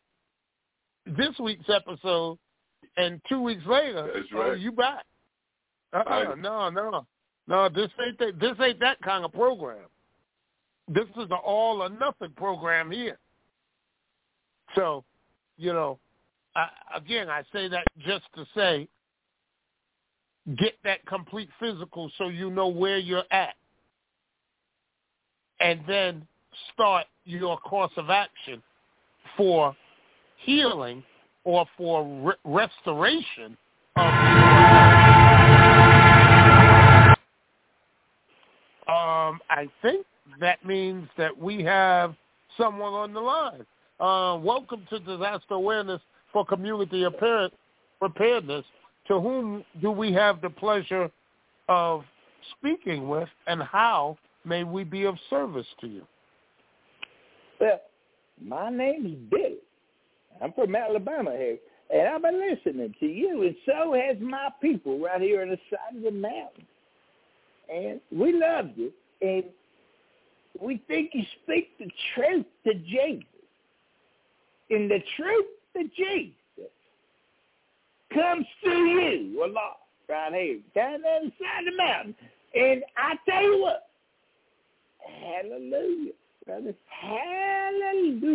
this 1.06 1.38
week's 1.40 1.70
episode, 1.70 2.38
and 2.98 3.22
two 3.28 3.42
weeks 3.42 3.64
later, 3.66 4.12
That's 4.14 4.28
oh, 4.36 4.54
you 4.54 4.72
back. 4.72 5.06
Uh-uh, 5.94 6.04
Right. 6.10 6.38
No, 6.38 6.70
no, 6.70 7.06
no. 7.48 7.70
This 7.70 7.90
ain't 8.06 8.18
that, 8.20 8.40
this 8.40 8.56
ain't 8.62 8.80
that 8.80 9.02
kind 9.02 9.26
of 9.26 9.34
program. 9.34 9.86
This 10.88 11.08
is 11.18 11.26
an 11.30 11.34
all 11.44 11.82
or 11.82 11.90
nothing 11.90 12.32
program 12.36 12.92
here. 12.92 13.18
So, 14.76 15.04
you 15.58 15.74
know, 15.74 16.00
I, 16.56 16.68
again, 16.96 17.30
I 17.30 17.44
say 17.54 17.68
that 17.68 17.84
just 18.00 18.26
to 18.36 18.46
say, 18.56 18.88
get 20.58 20.74
that 20.84 21.06
complete 21.06 21.50
physical 21.60 22.12
so 22.18 22.28
you 22.28 22.50
know 22.50 22.68
where 22.68 22.98
you're 22.98 23.24
at, 23.32 23.56
and 25.62 25.82
then 25.88 26.28
start 26.74 27.06
your 27.26 27.58
course 27.60 27.92
of 27.98 28.10
action 28.10 28.62
for 29.38 29.76
healing 30.38 31.04
or 31.44 31.66
for 31.78 32.04
re- 32.22 32.34
restoration 32.44 33.58
of 33.96 34.08
um, 38.88 39.40
I 39.50 39.68
think 39.82 40.06
that 40.40 40.66
means 40.66 41.08
that 41.18 41.38
we 41.38 41.64
have 41.64 42.16
someone 42.58 42.94
on 42.94 43.14
the 43.14 43.20
line. 43.20 43.66
Uh, 44.00 44.38
welcome 44.42 44.86
to 44.90 45.00
Disaster 45.00 45.54
Awareness 45.54 46.02
for 46.34 46.46
Community 46.46 47.06
Preparedness. 48.00 48.66
To 49.08 49.20
whom 49.20 49.64
do 49.82 49.92
we 49.92 50.14
have 50.14 50.42
the 50.42 50.50
pleasure 50.50 51.12
of 51.68 52.04
speaking 52.58 53.08
with, 53.10 53.30
and 53.48 53.62
how 53.62 54.18
may 54.46 54.64
we 54.64 54.84
be 54.84 55.06
of 55.06 55.16
service 55.30 55.68
to 55.82 55.88
you? 55.88 56.04
Well, 57.60 57.82
my 58.44 58.70
name 58.70 59.06
is 59.06 59.30
Billy. 59.30 59.58
I'm 60.42 60.54
from 60.54 60.76
Alabama 60.76 61.32
here, 61.32 61.58
and 61.94 62.08
I've 62.08 62.22
been 62.22 62.40
listening 62.40 62.96
to 63.00 63.06
you, 63.06 63.44
and 63.44 63.56
so 63.66 63.94
has 63.94 64.18
my 64.20 64.50
people 64.62 65.00
right 65.00 65.22
here 65.22 65.42
on 65.42 65.50
the 65.50 65.60
side 65.70 65.98
of 65.98 66.04
the 66.04 66.12
mountain. 66.12 66.66
And 67.72 68.02
we 68.12 68.34
love 68.34 68.70
you, 68.76 68.92
and 69.22 69.44
we 70.60 70.82
think 70.88 71.12
you 71.14 71.24
speak 71.44 71.78
the 71.78 71.90
truth 72.16 72.46
to 72.66 72.74
Jesus. 72.74 73.26
And 74.70 74.90
the 74.90 75.00
truth 75.16 75.46
to 75.78 75.84
Jesus 75.96 76.34
comes 78.14 78.46
through 78.64 79.00
you 79.00 79.46
a 79.46 79.48
lot 79.48 79.78
right 80.10 80.34
here, 80.34 80.60
down 80.76 81.02
the 81.02 81.08
other 81.08 81.32
side 81.40 81.68
of 81.68 81.72
the 81.72 81.78
mountain. 81.78 82.16
And 82.54 82.84
I 82.98 83.16
tell 83.30 83.44
you 83.44 83.62
what, 83.62 83.90
hallelujah, 85.06 86.14
brother, 86.46 86.74
hallelujah. 86.88 88.26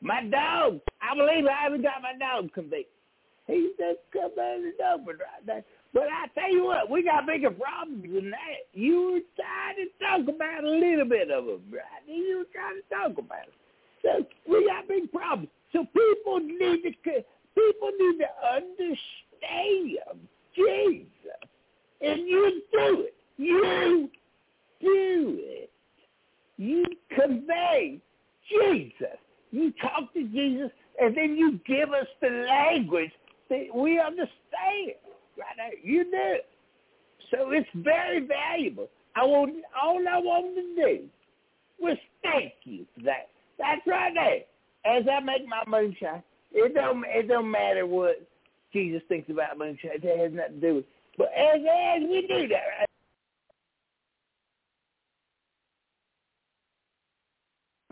My 0.00 0.24
dog, 0.24 0.80
I 1.02 1.14
believe 1.14 1.46
I 1.46 1.62
haven't 1.62 1.82
got 1.82 2.02
my 2.02 2.14
dog 2.18 2.52
convicted. 2.52 2.86
He's 3.46 3.70
just 3.78 3.98
come 4.12 4.30
out 4.30 4.36
coming 4.36 4.72
over 4.94 5.12
right 5.12 5.44
now. 5.46 5.62
But 5.92 6.04
I 6.04 6.26
tell 6.38 6.52
you 6.52 6.64
what, 6.64 6.88
we 6.88 7.02
got 7.02 7.26
bigger 7.26 7.50
problems 7.50 8.02
than 8.02 8.30
that. 8.30 8.68
You 8.72 9.12
were 9.12 9.20
trying 9.34 9.76
to 9.76 9.88
talk 9.98 10.22
about 10.34 10.64
a 10.64 10.70
little 10.70 11.04
bit 11.04 11.30
of 11.30 11.46
them, 11.46 11.62
right? 11.72 12.06
You 12.06 12.38
were 12.38 12.46
trying 12.52 12.76
to 12.80 12.88
talk 12.88 13.18
about 13.18 13.48
it. 13.48 13.54
So 14.02 14.24
we 14.48 14.66
got 14.66 14.86
big 14.88 15.10
problems. 15.10 15.50
So 15.72 15.84
people 15.84 16.38
need 16.40 16.82
to 16.82 16.90
people 17.54 17.90
need 17.98 18.18
to 18.18 18.28
understand 18.54 19.98
Jesus, 20.54 21.40
and 22.00 22.28
you 22.28 22.62
do 22.72 23.06
it. 23.06 23.14
You 23.36 24.10
do 24.80 25.38
it. 25.40 25.70
You 26.56 26.84
convey 27.14 28.00
Jesus. 28.50 29.18
You 29.50 29.72
talk 29.80 30.12
to 30.14 30.22
Jesus, 30.24 30.70
and 31.00 31.16
then 31.16 31.36
you 31.36 31.58
give 31.66 31.90
us 31.90 32.06
the 32.20 32.46
language 32.48 33.10
that 33.48 33.66
we 33.74 33.98
understand. 33.98 34.28
Right 35.36 35.72
you 35.82 36.04
do. 36.04 36.36
So 37.30 37.50
it's 37.50 37.68
very 37.74 38.26
valuable. 38.26 38.88
I 39.16 39.24
want 39.24 39.54
all 39.80 39.98
I 40.08 40.18
want 40.18 40.54
to 40.54 40.74
do 40.76 41.04
was 41.80 41.96
thank 42.22 42.52
you 42.64 42.84
for 42.94 43.04
that. 43.04 43.28
That's 43.58 43.80
right 43.86 44.12
there. 44.14 44.96
As 44.96 45.04
I 45.10 45.20
make 45.20 45.46
my 45.46 45.62
moonshine, 45.66 46.22
it 46.52 46.74
don't 46.74 47.04
it 47.06 47.28
don't 47.28 47.50
matter 47.50 47.86
what 47.86 48.26
Jesus 48.72 49.02
thinks 49.08 49.30
about 49.30 49.58
moonshine. 49.58 49.92
It 49.94 50.18
has 50.18 50.32
nothing 50.32 50.60
to 50.60 50.68
do 50.68 50.74
with. 50.76 50.84
it. 50.84 50.90
But 51.18 51.28
as 51.36 51.60
as 51.60 52.02
we 52.08 52.26
do 52.26 52.48
that, 52.48 52.89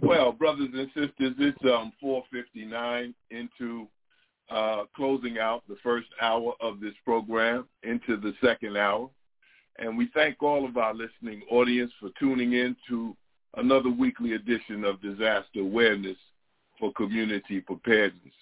Well, 0.08 0.32
brothers 0.32 0.70
and 0.72 0.88
sisters, 0.94 1.34
it's 1.38 1.64
um, 1.66 1.92
4:59 2.02 3.12
into 3.30 3.86
uh, 4.48 4.84
closing 4.96 5.38
out 5.38 5.64
the 5.68 5.76
first 5.82 6.06
hour 6.22 6.54
of 6.62 6.80
this 6.80 6.94
program 7.04 7.68
into 7.82 8.16
the 8.16 8.32
second 8.42 8.78
hour, 8.78 9.10
and 9.78 9.98
we 9.98 10.08
thank 10.14 10.42
all 10.42 10.64
of 10.64 10.78
our 10.78 10.94
listening 10.94 11.42
audience 11.50 11.92
for 12.00 12.08
tuning 12.18 12.54
in 12.54 12.74
to 12.88 13.14
another 13.58 13.90
weekly 13.90 14.32
edition 14.32 14.82
of 14.82 15.02
Disaster 15.02 15.60
Awareness 15.60 16.16
for 16.80 16.90
Community 16.94 17.60
Preparedness. 17.60 18.32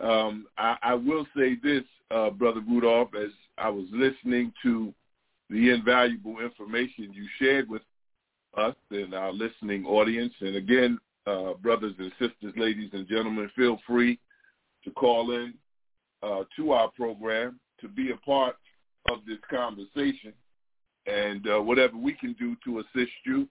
Um, 0.00 0.46
I, 0.56 0.78
I 0.82 0.94
will 0.94 1.26
say 1.36 1.58
this, 1.62 1.84
uh, 2.12 2.30
Brother 2.30 2.62
Rudolph, 2.66 3.10
as 3.14 3.30
I 3.58 3.68
was 3.68 3.84
listening 3.92 4.54
to 4.62 4.94
the 5.50 5.68
invaluable 5.68 6.40
information 6.40 7.12
you 7.12 7.28
shared 7.38 7.68
with 7.68 7.82
us 8.56 8.76
and 8.90 9.14
our 9.14 9.32
listening 9.32 9.86
audience. 9.86 10.34
And 10.40 10.56
again, 10.56 10.98
uh, 11.26 11.54
brothers 11.54 11.94
and 11.98 12.12
sisters, 12.12 12.52
ladies 12.56 12.90
and 12.92 13.08
gentlemen, 13.08 13.50
feel 13.56 13.80
free 13.86 14.18
to 14.84 14.90
call 14.90 15.32
in 15.32 15.54
uh, 16.22 16.44
to 16.56 16.72
our 16.72 16.90
program 16.90 17.58
to 17.80 17.88
be 17.88 18.10
a 18.10 18.16
part 18.16 18.56
of 19.10 19.20
this 19.26 19.38
conversation. 19.50 20.34
And 21.06 21.48
uh, 21.48 21.60
whatever 21.60 21.96
we 21.96 22.12
can 22.14 22.34
do 22.34 22.54
to 22.64 22.80
assist 22.80 23.12
you, 23.26 23.48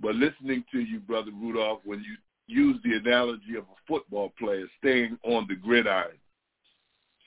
But 0.00 0.14
listening 0.14 0.64
to 0.72 0.80
you, 0.80 1.00
Brother 1.00 1.30
Rudolph, 1.32 1.80
when 1.84 2.00
you 2.00 2.16
use 2.46 2.78
the 2.82 2.96
analogy 2.96 3.56
of 3.56 3.64
a 3.64 3.86
football 3.86 4.32
player 4.38 4.66
staying 4.78 5.18
on 5.24 5.46
the 5.48 5.54
gridiron, 5.54 6.18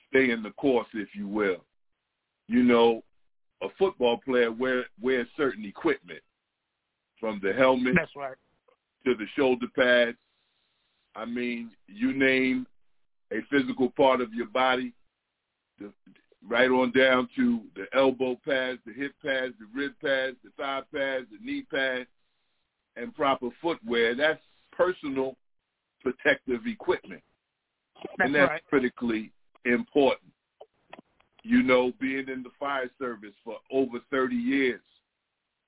staying 0.08 0.42
the 0.42 0.50
course, 0.50 0.88
if 0.92 1.08
you 1.14 1.28
will, 1.28 1.64
you 2.48 2.62
know, 2.62 3.02
a 3.62 3.68
football 3.78 4.18
player 4.18 4.52
wear, 4.52 4.84
wears 5.00 5.28
certain 5.36 5.64
equipment, 5.64 6.20
from 7.20 7.40
the 7.42 7.52
helmet 7.52 7.94
That's 7.96 8.14
right. 8.16 8.36
to 9.06 9.14
the 9.14 9.26
shoulder 9.36 9.66
pads. 9.74 10.18
I 11.16 11.24
mean, 11.24 11.70
you 11.86 12.12
name 12.12 12.66
a 13.32 13.36
physical 13.50 13.90
part 13.90 14.20
of 14.20 14.34
your 14.34 14.48
body, 14.48 14.92
the, 15.78 15.90
right 16.46 16.68
on 16.68 16.92
down 16.92 17.28
to 17.36 17.62
the 17.76 17.86
elbow 17.96 18.38
pads, 18.44 18.80
the 18.84 18.92
hip 18.92 19.14
pads, 19.24 19.54
the 19.58 19.66
rib 19.74 19.92
pads, 20.02 20.36
the 20.44 20.50
thigh 20.58 20.82
pads, 20.94 21.26
the 21.30 21.38
knee 21.42 21.64
pads, 21.72 22.08
and 22.96 23.14
proper 23.14 23.48
footwear. 23.60 24.14
That's 24.14 24.40
personal 24.72 25.36
protective 26.02 26.66
equipment. 26.66 27.22
That's 27.96 28.26
and 28.26 28.34
that's 28.34 28.50
right. 28.50 28.62
critically 28.68 29.32
important. 29.64 30.30
You 31.42 31.62
know, 31.62 31.92
being 32.00 32.28
in 32.28 32.42
the 32.42 32.50
fire 32.58 32.90
service 32.98 33.34
for 33.44 33.56
over 33.70 33.98
30 34.10 34.34
years, 34.34 34.80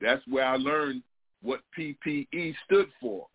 that's 0.01 0.23
where 0.27 0.45
I 0.45 0.57
learned 0.57 1.03
what 1.43 1.61
PPE 1.79 2.55
stood 2.65 2.89
for, 3.01 3.27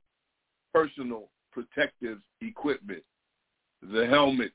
personal 0.74 1.30
protective 1.52 2.20
equipment, 2.42 3.04
the 3.82 4.08
helmet, 4.08 4.52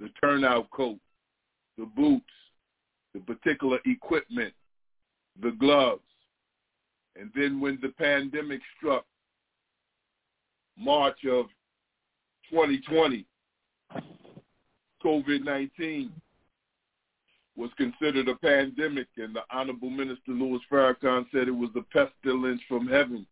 the 0.00 0.08
turnout 0.22 0.70
coat, 0.70 0.98
the 1.78 1.84
boots, 1.84 2.24
the 3.14 3.20
particular 3.20 3.78
equipment, 3.84 4.52
the 5.42 5.52
gloves. 5.52 6.02
And 7.18 7.30
then 7.34 7.60
when 7.60 7.78
the 7.82 7.90
pandemic 7.90 8.60
struck, 8.76 9.04
March 10.78 11.24
of 11.24 11.46
2020, 12.50 13.26
COVID-19 15.04 16.10
was 17.56 17.70
considered 17.76 18.28
a 18.28 18.36
pandemic, 18.36 19.08
and 19.18 19.36
the 19.36 19.42
Honorable 19.50 19.90
Minister 19.90 20.32
Louis 20.32 20.60
Farrakhan 20.70 21.26
said 21.30 21.48
it 21.48 21.50
was 21.50 21.70
a 21.76 21.82
pestilence 21.92 22.62
from 22.66 22.88
heaven. 22.88 23.26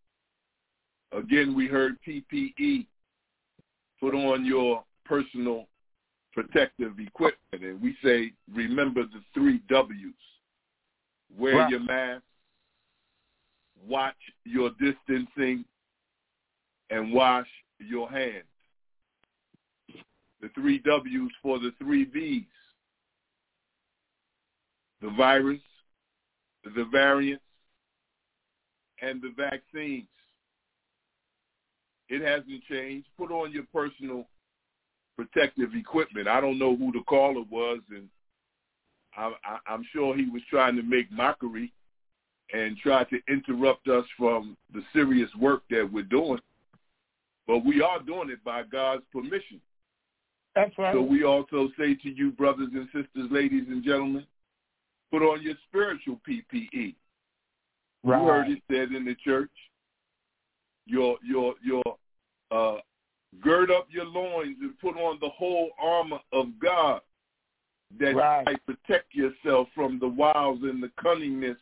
Again, 1.13 1.55
we 1.55 1.67
heard 1.67 1.97
PPE. 2.07 2.87
Put 3.99 4.15
on 4.15 4.45
your 4.45 4.85
personal 5.05 5.67
protective 6.33 6.99
equipment, 6.99 7.63
and 7.65 7.81
we 7.83 7.97
say, 8.03 8.33
remember 8.55 9.03
the 9.03 9.21
three 9.35 9.61
W's. 9.69 10.15
Wear 11.37 11.57
Right. 11.59 11.71
your 11.71 11.81
mask, 11.81 12.23
watch 13.87 14.17
your 14.45 14.71
distancing, 14.81 15.65
and 16.91 17.13
wash 17.13 17.47
your 17.79 18.11
hands. 18.11 18.45
The 20.41 20.49
three 20.55 20.79
W's 20.79 21.33
for 21.43 21.59
the 21.59 21.73
three 21.79 22.05
V's 22.05 22.45
the 25.01 25.11
virus, 25.11 25.61
the 26.65 26.85
variants, 26.91 27.43
and 29.03 29.21
the 29.23 29.33
vaccines. 29.37 30.07
It 32.09 32.23
hasn't 32.23 32.63
changed. 32.65 33.07
Put 33.17 33.31
on 33.31 33.53
your 33.53 33.65
personal 33.73 34.27
protective 35.17 35.75
equipment. 35.75 36.29
I 36.29 36.41
don't 36.41 36.59
know 36.59 36.77
who 36.77 36.93
the 36.93 37.03
caller 37.09 37.45
was, 37.51 37.81
and 37.91 38.09
I, 39.17 39.33
I, 39.45 39.59
I'm 39.73 39.85
sure 39.93 40.17
he 40.17 40.29
was 40.29 40.43
trying 40.51 40.77
to 40.77 40.83
make 40.83 41.11
mockery 41.11 41.73
and 42.53 42.77
try 42.79 43.05
to 43.05 43.19
interrupt 43.29 43.89
us 43.89 44.05
from 44.17 44.57
the 44.73 44.83
serious 44.93 45.31
work 45.39 45.63
that 45.71 45.89
we're 45.91 46.03
doing. 46.03 46.41
But 47.47 47.65
we 47.65 47.83
are 47.83 48.01
doing 48.01 48.31
it 48.31 48.43
by 48.45 48.63
God's 48.63 49.03
permission. 49.13 49.61
That's 50.55 50.77
right. 50.79 50.95
So 50.95 51.01
we 51.01 51.25
also 51.25 51.69
say 51.79 51.95
to 51.95 52.09
you, 52.09 52.33
brothers 52.33 52.71
and 52.73 52.87
sisters, 52.87 53.31
ladies 53.31 53.65
and 53.69 53.85
gentlemen, 53.85 54.27
put 55.11 55.23
on 55.23 55.43
your 55.43 55.55
spiritual 55.69 56.21
PPE. 56.29 56.95
You 58.03 58.11
heard 58.11 58.49
it 58.49 58.63
said 58.71 58.93
in 58.93 59.05
the 59.05 59.15
church. 59.17 59.51
Your 60.87 61.19
your 61.25 61.55
your 61.63 61.83
uh, 62.51 62.79
gird 63.41 63.71
up 63.71 63.87
your 63.91 64.07
loins 64.07 64.57
and 64.61 64.79
put 64.81 64.97
on 64.97 65.19
the 65.21 65.29
whole 65.29 65.71
armor 65.81 66.19
of 66.33 66.47
God 66.61 67.01
that 67.99 68.15
Right. 68.15 68.47
you 68.47 68.53
might 68.53 68.67
protect 68.67 69.15
yourself 69.15 69.69
from 69.75 69.99
the 69.99 70.09
wiles 70.09 70.61
and 70.63 70.83
the 70.83 70.91
cunningness 71.03 71.57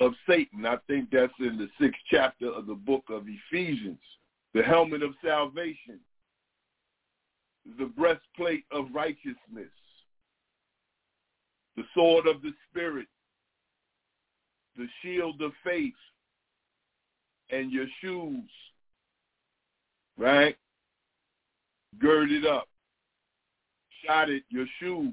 of 0.00 0.12
Satan. 0.28 0.66
I 0.66 0.76
think 0.86 1.10
that's 1.10 1.32
in 1.38 1.58
the 1.58 1.68
sixth 1.80 2.00
chapter 2.10 2.50
of 2.50 2.66
the 2.66 2.74
book 2.74 3.04
of 3.08 3.26
Ephesians. 3.28 4.00
The 4.52 4.62
helmet 4.62 5.02
of 5.04 5.14
salvation, 5.24 6.00
the 7.78 7.86
breastplate 7.86 8.64
of 8.72 8.86
righteousness, 8.92 9.70
the 11.76 11.84
sword 11.94 12.26
of 12.26 12.42
the 12.42 12.52
Spirit, 12.68 13.06
the 14.76 14.88
shield 15.02 15.40
of 15.40 15.52
faith, 15.62 15.94
and 17.50 17.70
your 17.70 17.86
shoes, 18.00 18.50
right? 20.18 20.56
Girded 22.00 22.44
up, 22.44 22.66
shotted 24.04 24.42
your 24.48 24.66
shoes, 24.80 25.12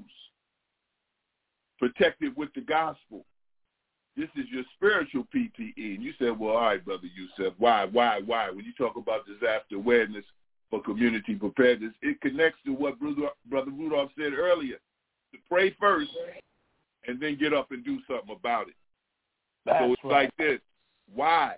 protected 1.78 2.36
with 2.36 2.52
the 2.54 2.60
gospel. 2.60 3.24
This 4.18 4.28
is 4.36 4.46
your 4.50 4.64
spiritual 4.74 5.28
PPE. 5.32 5.94
And 5.94 6.02
you 6.02 6.12
said, 6.18 6.36
well, 6.36 6.56
all 6.56 6.62
right, 6.62 6.84
Brother 6.84 7.06
Yusef, 7.06 7.54
why, 7.56 7.84
why, 7.84 8.20
why? 8.26 8.50
When 8.50 8.64
you 8.64 8.72
talk 8.76 8.96
about 8.96 9.26
disaster 9.26 9.76
awareness 9.76 10.24
for 10.70 10.82
community 10.82 11.36
preparedness, 11.36 11.92
it 12.02 12.20
connects 12.20 12.58
to 12.66 12.72
what 12.72 12.98
Brother, 12.98 13.28
Brother 13.48 13.70
Rudolph 13.70 14.10
said 14.18 14.32
earlier, 14.32 14.78
to 15.32 15.38
pray 15.48 15.72
first 15.78 16.10
and 17.06 17.20
then 17.20 17.38
get 17.38 17.54
up 17.54 17.70
and 17.70 17.84
do 17.84 18.00
something 18.08 18.34
about 18.34 18.66
it. 18.66 18.74
That's 19.64 19.84
so 19.84 19.92
it's 19.92 20.04
right. 20.04 20.24
like 20.24 20.36
this. 20.36 20.60
Why? 21.14 21.54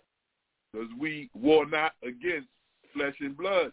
Because 0.71 0.89
we 0.99 1.31
war 1.33 1.65
not 1.65 1.93
against 2.03 2.49
flesh 2.95 3.15
and 3.21 3.35
blood, 3.35 3.73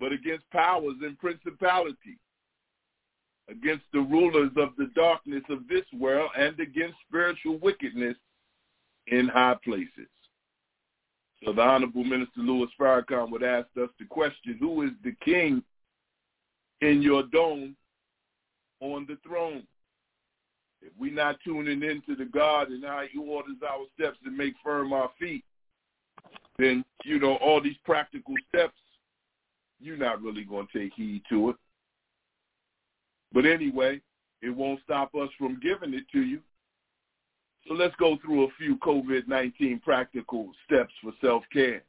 but 0.00 0.12
against 0.12 0.50
powers 0.50 0.96
and 1.02 1.16
principalities, 1.20 2.18
against 3.48 3.84
the 3.92 4.00
rulers 4.00 4.50
of 4.56 4.70
the 4.78 4.90
darkness 4.94 5.42
of 5.48 5.66
this 5.68 5.84
world, 5.98 6.30
and 6.38 6.58
against 6.60 6.96
spiritual 7.08 7.58
wickedness 7.58 8.16
in 9.08 9.28
high 9.28 9.56
places. 9.64 10.08
So 11.44 11.52
the 11.52 11.62
Honorable 11.62 12.04
Minister 12.04 12.40
Louis 12.40 12.68
Farrakhan 12.78 13.30
would 13.30 13.42
ask 13.42 13.66
us 13.82 13.88
the 13.98 14.04
question, 14.04 14.56
who 14.60 14.82
is 14.82 14.90
the 15.02 15.14
king 15.24 15.62
in 16.80 17.02
your 17.02 17.24
dome 17.24 17.76
on 18.80 19.06
the 19.08 19.18
throne? 19.26 19.64
If 20.80 20.92
we're 20.98 21.12
not 21.12 21.36
tuning 21.44 21.82
into 21.82 22.16
the 22.16 22.24
God 22.24 22.68
and 22.68 22.84
how 22.84 23.02
he 23.10 23.18
orders 23.18 23.56
our 23.68 23.86
steps 23.94 24.18
and 24.24 24.36
make 24.36 24.54
firm 24.64 24.92
our 24.92 25.10
feet, 25.18 25.44
then, 26.58 26.84
you 27.04 27.18
know, 27.18 27.36
all 27.36 27.60
these 27.60 27.76
practical 27.84 28.34
steps, 28.48 28.78
you're 29.80 29.96
not 29.96 30.22
really 30.22 30.44
going 30.44 30.68
to 30.72 30.78
take 30.78 30.92
heed 30.94 31.22
to 31.28 31.50
it. 31.50 31.56
But 33.32 33.46
anyway, 33.46 34.00
it 34.42 34.50
won't 34.50 34.80
stop 34.84 35.14
us 35.14 35.28
from 35.38 35.60
giving 35.60 35.94
it 35.94 36.04
to 36.12 36.20
you. 36.20 36.40
So 37.66 37.74
let's 37.74 37.94
go 37.96 38.18
through 38.24 38.44
a 38.44 38.52
few 38.58 38.76
COVID-19 38.78 39.82
practical 39.82 40.50
steps 40.66 40.92
for 41.02 41.12
self-care. 41.20 41.82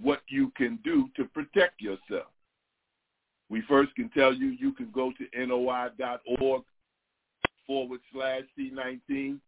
What 0.00 0.22
you 0.28 0.50
can 0.56 0.78
do 0.82 1.08
to 1.16 1.24
protect 1.26 1.80
yourself. 1.80 2.28
We 3.50 3.62
first 3.68 3.94
can 3.94 4.08
tell 4.10 4.32
you 4.32 4.48
you 4.48 4.72
can 4.72 4.90
go 4.92 5.12
to 5.12 5.46
noi.org 5.46 6.62
forward 7.66 8.00
slash 8.12 8.42
C19 8.58 9.38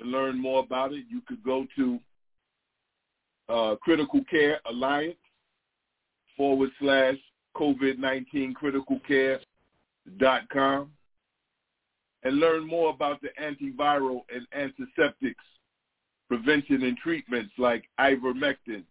to 0.00 0.04
learn 0.04 0.40
more 0.40 0.60
about 0.60 0.92
it. 0.92 1.04
You 1.08 1.22
could 1.26 1.42
go 1.44 1.64
to 1.76 2.00
uh, 3.48 3.76
Critical 3.76 4.20
Care 4.28 4.60
Alliance 4.68 5.16
forward 6.36 6.70
slash 6.80 7.16
COVID-19 7.56 8.54
critical 8.54 8.98
care 9.06 9.38
dot 10.18 10.48
com 10.50 10.90
and 12.22 12.36
learn 12.36 12.66
more 12.66 12.90
about 12.90 13.20
the 13.20 13.28
antiviral 13.42 14.20
and 14.34 14.46
antiseptics 14.52 15.44
prevention 16.28 16.82
and 16.84 16.96
treatments 16.96 17.52
like 17.58 17.84
ivermectin, 18.00 18.82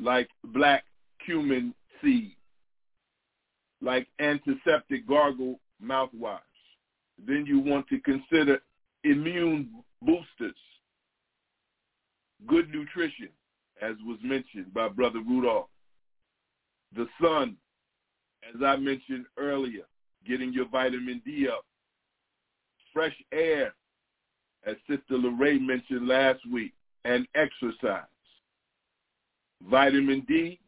like 0.00 0.28
black 0.44 0.84
cumin 1.24 1.74
seed, 2.00 2.34
like 3.82 4.08
antiseptic 4.18 5.06
gargle 5.06 5.60
mouthwash. 5.84 6.38
Then 7.24 7.44
you 7.46 7.60
want 7.60 7.86
to 7.88 8.00
consider 8.00 8.60
immune 9.04 9.70
boosters, 10.00 10.56
good 12.46 12.70
nutrition, 12.70 13.28
as 13.80 13.94
was 14.06 14.18
mentioned 14.22 14.72
by 14.72 14.88
Brother 14.88 15.20
Rudolph. 15.20 15.68
The 16.96 17.06
sun, 17.20 17.56
as 18.48 18.60
I 18.64 18.76
mentioned 18.76 19.26
earlier, 19.36 19.84
getting 20.26 20.52
your 20.52 20.68
vitamin 20.68 21.22
D 21.24 21.48
up. 21.48 21.64
Fresh 22.92 23.16
air, 23.32 23.74
as 24.66 24.76
Sister 24.88 25.16
Lorraine 25.16 25.66
mentioned 25.66 26.06
last 26.06 26.40
week, 26.50 26.72
and 27.04 27.26
exercise. 27.34 28.04
Vitamin 29.68 30.24
D, 30.28 30.58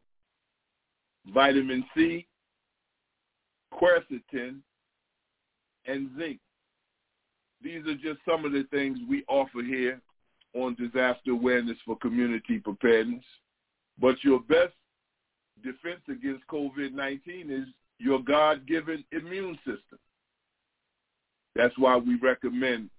vitamin 1.32 1.84
C, 1.96 2.26
quercetin, 3.72 4.60
and 5.86 6.10
zinc. 6.18 6.38
These 7.62 7.86
are 7.86 7.94
just 7.94 8.20
some 8.28 8.44
of 8.44 8.52
the 8.52 8.64
things 8.70 8.98
we 9.08 9.24
offer 9.28 9.62
here 9.62 10.00
on 10.54 10.74
disaster 10.76 11.32
awareness 11.32 11.76
for 11.84 11.96
community 11.98 12.58
preparedness. 12.58 13.24
But 14.00 14.22
your 14.22 14.40
best 14.40 14.74
defense 15.62 16.00
against 16.10 16.46
COVID-19 16.48 17.50
is 17.50 17.68
your 17.98 18.20
God-given 18.20 19.04
immune 19.12 19.56
system. 19.58 19.98
That's 21.54 21.76
why 21.78 21.96
we 21.96 22.16
recommend 22.16 22.90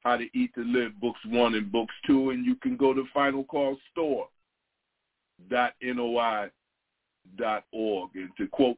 How 0.00 0.16
to 0.18 0.26
Eat 0.34 0.54
to 0.54 0.64
Live 0.64 0.98
books 1.00 1.20
one 1.26 1.54
and 1.54 1.72
books 1.72 1.94
two, 2.06 2.30
and 2.30 2.44
you 2.44 2.54
can 2.56 2.76
go 2.76 2.92
to 2.92 3.04
Final 3.14 3.44
Call 3.44 3.76
Store 3.90 4.28
dot 5.50 5.72
noi 5.82 6.50
dot 7.36 7.64
org. 7.72 8.10
And 8.14 8.30
to 8.36 8.46
quote 8.48 8.76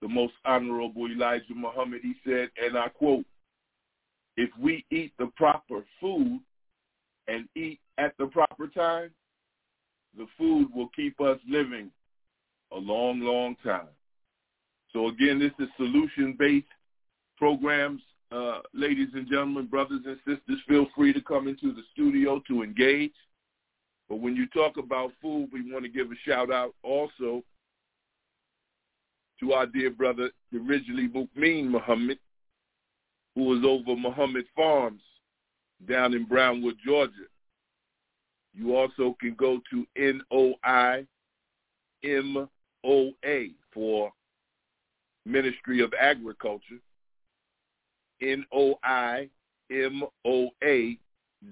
the 0.00 0.08
most 0.08 0.34
honorable 0.44 1.06
Elijah 1.06 1.54
Muhammad, 1.54 2.00
he 2.02 2.14
said, 2.24 2.50
and 2.62 2.76
I 2.76 2.88
quote, 2.88 3.24
if 4.36 4.50
we 4.58 4.84
eat 4.90 5.12
the 5.18 5.26
proper 5.36 5.84
food 6.00 6.40
and 7.28 7.48
eat 7.54 7.78
at 7.98 8.14
the 8.18 8.26
proper 8.26 8.68
time, 8.68 9.10
the 10.16 10.26
food 10.38 10.68
will 10.74 10.88
keep 10.94 11.20
us 11.20 11.38
living 11.48 11.90
a 12.74 12.78
long, 12.78 13.20
long 13.20 13.56
time. 13.62 13.88
So 14.92 15.08
again, 15.08 15.38
this 15.38 15.52
is 15.58 15.68
solution-based 15.76 16.66
programs. 17.36 18.02
Uh, 18.30 18.60
ladies 18.72 19.08
and 19.14 19.28
gentlemen, 19.28 19.66
brothers 19.66 20.00
and 20.06 20.16
sisters, 20.26 20.60
feel 20.66 20.86
free 20.96 21.12
to 21.12 21.20
come 21.20 21.48
into 21.48 21.72
the 21.72 21.82
studio 21.92 22.40
to 22.48 22.62
engage. 22.62 23.12
But 24.08 24.20
when 24.20 24.36
you 24.36 24.46
talk 24.48 24.76
about 24.76 25.12
food, 25.20 25.48
we 25.52 25.72
want 25.72 25.84
to 25.84 25.90
give 25.90 26.10
a 26.10 26.14
shout 26.26 26.50
out 26.52 26.74
also 26.82 27.42
to 29.40 29.52
our 29.52 29.66
dear 29.66 29.90
brother, 29.90 30.30
originally 30.54 31.08
Mu'min 31.08 31.68
Muhammad, 31.68 32.18
who 33.34 33.44
was 33.44 33.64
over 33.64 33.98
Muhammad 33.98 34.44
Farms 34.54 35.02
down 35.88 36.14
in 36.14 36.24
Bronwood, 36.24 36.76
Georgia. 36.84 37.12
You 38.54 38.76
also 38.76 39.16
can 39.20 39.34
go 39.34 39.60
to 39.70 39.86
N-O-I-M-O-A 42.84 43.50
for 43.72 44.12
Ministry 45.24 45.82
of 45.82 45.92
Agriculture, 45.98 46.80
N-O-I-M-O-A 48.20 49.28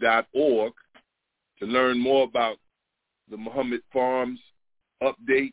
dot 0.00 0.26
org 0.32 0.72
to 1.58 1.66
learn 1.66 1.98
more 1.98 2.24
about 2.24 2.56
the 3.30 3.36
Muhammad 3.36 3.82
Farms 3.92 4.40
updates. 5.02 5.52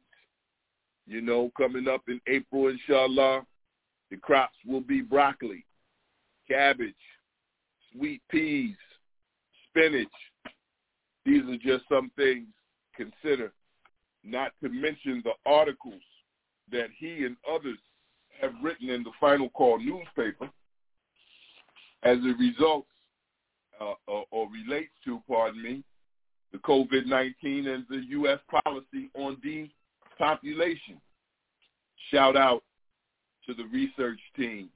You 1.05 1.21
know, 1.21 1.51
coming 1.57 1.87
up 1.87 2.01
in 2.07 2.19
April, 2.27 2.67
inshallah, 2.67 3.45
the 4.11 4.17
crops 4.17 4.57
will 4.65 4.81
be 4.81 5.01
broccoli, 5.01 5.65
cabbage, 6.49 6.93
sweet 7.93 8.21
peas, 8.29 8.75
spinach. 9.69 10.07
These 11.25 11.43
are 11.43 11.57
just 11.57 11.85
some 11.89 12.11
things 12.15 12.47
consider, 12.95 13.53
not 14.27 14.51
to 14.61 14.69
mention 14.69 15.21
the 15.23 15.33
articles 15.49 16.01
that 16.71 16.87
he 16.97 17.25
and 17.25 17.37
others 17.51 17.77
have 18.41 18.51
written 18.61 18.89
in 18.89 19.03
the 19.03 19.11
Final 19.19 19.49
Call 19.49 19.79
newspaper 19.79 20.49
as 22.03 22.17
a 22.17 22.35
result 22.37 22.85
uh, 23.79 23.93
or, 24.07 24.25
or 24.31 24.47
relates 24.49 24.91
to, 25.05 25.21
pardon 25.27 25.61
me, 25.61 25.83
the 26.51 26.57
COVID-19 26.59 27.67
and 27.67 27.85
the 27.89 28.03
U.S. 28.09 28.39
policy 28.63 29.09
on 29.15 29.37
depopulation. 29.41 31.01
Shout 32.11 32.37
out 32.37 32.63
to 33.45 33.53
the 33.53 33.65
research 33.65 34.19
team 34.35 34.69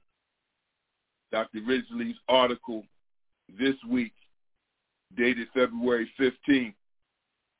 Dr. 1.32 1.60
Ridgely's 1.66 2.16
article 2.28 2.84
this 3.58 3.74
week, 3.88 4.12
dated 5.16 5.48
February 5.54 6.08
15th, 6.20 6.74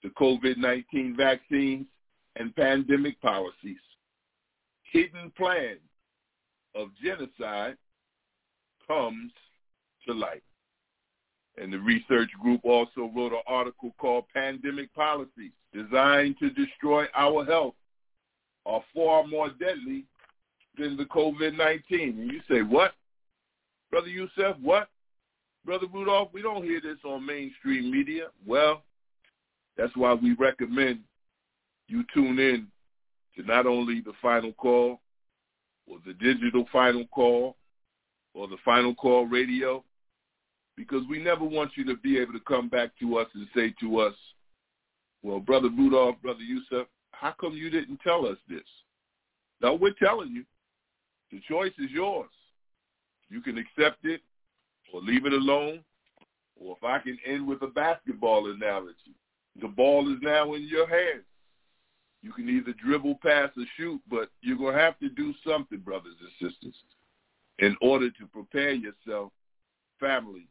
the 0.03 0.11
COVID-19 0.11 1.17
vaccines 1.17 1.87
and 2.37 2.55
pandemic 2.57 3.21
policies. 3.21 3.77
Hidden 4.91 5.33
plan 5.37 5.77
of 6.75 6.89
genocide 7.03 7.77
comes 8.87 9.33
to 10.07 10.15
light. 10.15 10.43
And 11.59 11.73
the 11.73 11.79
research 11.79 12.31
group 12.41 12.63
also 12.65 13.11
wrote 13.15 13.33
an 13.33 13.43
article 13.47 13.95
called 13.99 14.25
Pandemic 14.33 14.93
Policies 14.95 15.53
Designed 15.75 16.37
to 16.39 16.51
Destroy 16.51 17.07
Our 17.15 17.45
Health 17.45 17.75
Are 18.65 18.83
Far 18.95 19.27
More 19.27 19.51
Deadly 19.51 20.05
Than 20.79 20.97
the 20.97 21.05
COVID-19. 21.05 21.83
And 21.91 22.31
you 22.31 22.41
say, 22.51 22.63
what? 22.63 22.93
Brother 23.91 24.09
Yusef, 24.09 24.57
what? 24.63 24.89
Brother 25.65 25.87
Rudolph, 25.93 26.31
we 26.33 26.43
don't 26.43 26.65
hear 26.65 26.81
this 26.81 26.99
on 27.05 27.25
mainstream 27.25 27.91
media. 27.91 28.29
Well, 28.47 28.83
that's 29.77 29.97
why 29.97 30.15
we 30.15 30.35
recommend 30.35 31.01
you 31.89 32.05
tune 32.15 32.39
in 32.39 32.67
to 33.37 33.43
not 33.43 33.67
only 33.67 34.01
the 34.01 34.13
final 34.21 34.53
call 34.53 35.01
or 35.87 35.99
the 36.07 36.15
digital 36.15 36.67
final 36.73 37.07
call 37.07 37.57
or 38.35 38.49
the 38.49 38.57
final 38.65 38.95
call 38.95 39.27
radio, 39.27 39.83
because 40.77 41.03
we 41.09 41.23
never 41.23 41.45
want 41.45 41.73
you 41.77 41.85
to 41.85 41.97
be 41.97 42.19
able 42.19 42.33
to 42.33 42.41
come 42.41 42.69
back 42.69 42.91
to 42.99 43.19
us 43.19 43.29
and 43.35 43.47
say 43.55 43.75
to 43.81 43.99
us, 44.01 44.15
well, 45.23 45.39
Brother 45.39 45.69
Rudolph, 45.69 46.17
Brother 46.23 46.43
Yusef, 46.43 46.87
how 47.13 47.35
come 47.41 47.53
you 47.53 47.71
didn't 47.71 48.01
tell 48.03 48.27
us 48.27 48.39
this? 48.49 48.63
No, 49.61 49.75
we're 49.75 49.95
telling 50.03 50.31
you. 50.31 50.45
The 51.31 51.41
choice 51.49 51.73
is 51.79 51.91
yours. 51.91 52.31
You 53.29 53.41
can 53.41 53.59
accept 53.59 54.05
it 54.05 54.21
or 54.93 55.01
leave 55.01 55.25
it 55.25 55.33
alone. 55.33 55.81
Or 56.57 56.77
if 56.77 56.85
I 56.85 56.99
can 56.99 57.19
end 57.27 57.47
with 57.47 57.63
a 57.63 57.69
basketball 57.69 58.51
analogy, 58.51 59.17
the 59.61 59.69
ball 59.69 60.13
is 60.13 60.19
now 60.23 60.55
in 60.55 60.67
your 60.67 60.89
hands. 60.89 61.25
You 62.23 62.33
can 62.33 62.49
either 62.49 62.73
dribble, 62.73 63.19
pass, 63.23 63.51
or 63.57 63.65
shoot, 63.77 64.01
but 64.09 64.31
you're 64.41 64.57
going 64.57 64.75
to 64.75 64.81
have 64.81 64.99
to 65.01 65.09
do 65.09 65.35
something, 65.47 65.79
brothers 65.79 66.15
and 66.21 66.51
sisters, 66.51 66.75
in 67.59 67.77
order 67.83 68.11
to 68.11 68.27
prepare 68.27 68.73
yourself, 68.73 69.33
family, 69.99 70.47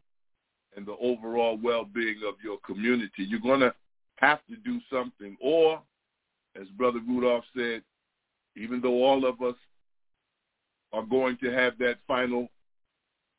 and 0.75 0.85
the 0.85 0.95
overall 1.01 1.57
well-being 1.61 2.19
of 2.27 2.35
your 2.43 2.57
community. 2.65 3.23
You're 3.23 3.39
going 3.39 3.61
to 3.61 3.73
have 4.17 4.39
to 4.49 4.55
do 4.57 4.79
something. 4.91 5.37
Or, 5.41 5.81
as 6.59 6.67
Brother 6.77 6.99
Rudolph 7.07 7.45
said, 7.55 7.83
even 8.55 8.81
though 8.81 9.03
all 9.03 9.25
of 9.25 9.41
us 9.41 9.55
are 10.93 11.03
going 11.03 11.37
to 11.37 11.51
have 11.51 11.77
that 11.77 11.97
final 12.05 12.49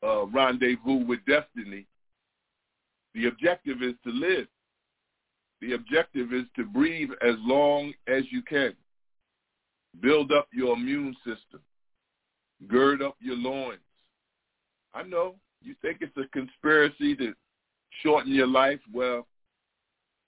uh, 0.02 0.26
rendezvous 0.26 1.04
with 1.04 1.20
destiny, 1.26 1.86
the 3.14 3.26
objective 3.26 3.82
is 3.82 3.94
to 4.04 4.10
live. 4.10 4.46
The 5.62 5.74
objective 5.74 6.32
is 6.32 6.44
to 6.56 6.64
breathe 6.64 7.10
as 7.22 7.36
long 7.38 7.94
as 8.08 8.24
you 8.30 8.42
can. 8.42 8.74
Build 10.00 10.32
up 10.32 10.48
your 10.52 10.74
immune 10.76 11.14
system. 11.24 11.60
Gird 12.66 13.00
up 13.00 13.14
your 13.20 13.36
loins. 13.36 13.78
I 14.92 15.04
know 15.04 15.36
you 15.62 15.76
think 15.80 15.98
it's 16.00 16.16
a 16.16 16.26
conspiracy 16.32 17.14
to 17.16 17.32
shorten 18.02 18.34
your 18.34 18.48
life? 18.48 18.80
Well, 18.92 19.28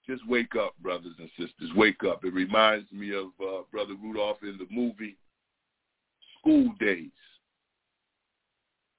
just 0.09 0.27
wake 0.28 0.55
up, 0.55 0.74
brothers 0.81 1.15
and 1.19 1.28
sisters. 1.31 1.70
Wake 1.74 2.05
up. 2.05 2.24
It 2.24 2.32
reminds 2.32 2.90
me 2.93 3.12
of 3.12 3.27
uh, 3.43 3.62
Brother 3.73 3.94
Rudolph 4.01 4.43
in 4.43 4.56
the 4.56 4.69
movie 4.70 5.16
School 6.39 6.73
Daze, 6.78 7.11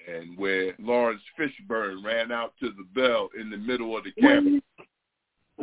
and 0.05 0.37
where 0.37 0.73
Laurence 0.79 1.21
Fishburne 1.39 2.03
ran 2.03 2.33
out 2.33 2.53
to 2.59 2.71
the 2.71 2.85
bell 2.93 3.29
in 3.39 3.49
the 3.49 3.57
middle 3.57 3.97
of 3.97 4.03
the 4.03 4.11
campus. 4.19 4.61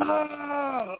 Ah. 0.01 0.95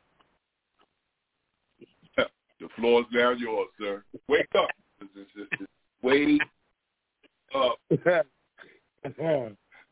the 2.17 2.69
floor's 2.75 3.05
now 3.11 3.31
yours, 3.31 3.69
sir. 3.79 4.03
Wake 4.27 4.47
up. 4.55 4.69
Wake 6.01 6.41
up. 7.55 7.79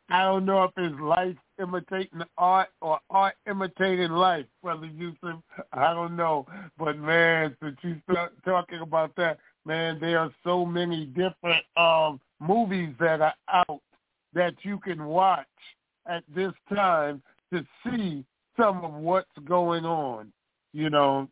I 0.10 0.24
don't 0.24 0.46
know 0.46 0.64
if 0.64 0.72
it's 0.76 1.00
life 1.00 1.38
imitating 1.62 2.22
art 2.38 2.70
or 2.82 3.00
art 3.10 3.36
imitating 3.48 4.12
life, 4.12 4.46
Brother 4.62 4.88
Yusef. 4.88 5.42
I 5.72 5.94
don't 5.94 6.18
know. 6.18 6.46
But, 6.78 6.98
man, 6.98 7.56
since 7.64 7.78
you 7.82 8.02
start 8.12 8.34
talking 8.44 8.80
about 8.82 9.16
that, 9.16 9.40
man, 9.66 10.00
there 10.02 10.20
are 10.20 10.32
so 10.44 10.66
many 10.66 11.06
different 11.06 11.64
um 11.78 12.20
movies 12.40 12.94
that 13.00 13.22
are 13.22 13.36
out 13.48 13.82
that 14.34 14.54
you 14.64 14.80
can 14.80 15.06
watch 15.06 15.46
at 16.08 16.24
this 16.36 16.54
time 16.74 17.22
to 17.54 17.66
see 17.86 18.26
some 18.58 18.84
of 18.84 18.94
what's 18.94 19.30
going 19.46 19.86
on. 19.86 20.32
You 20.74 20.90
know, 20.90 21.28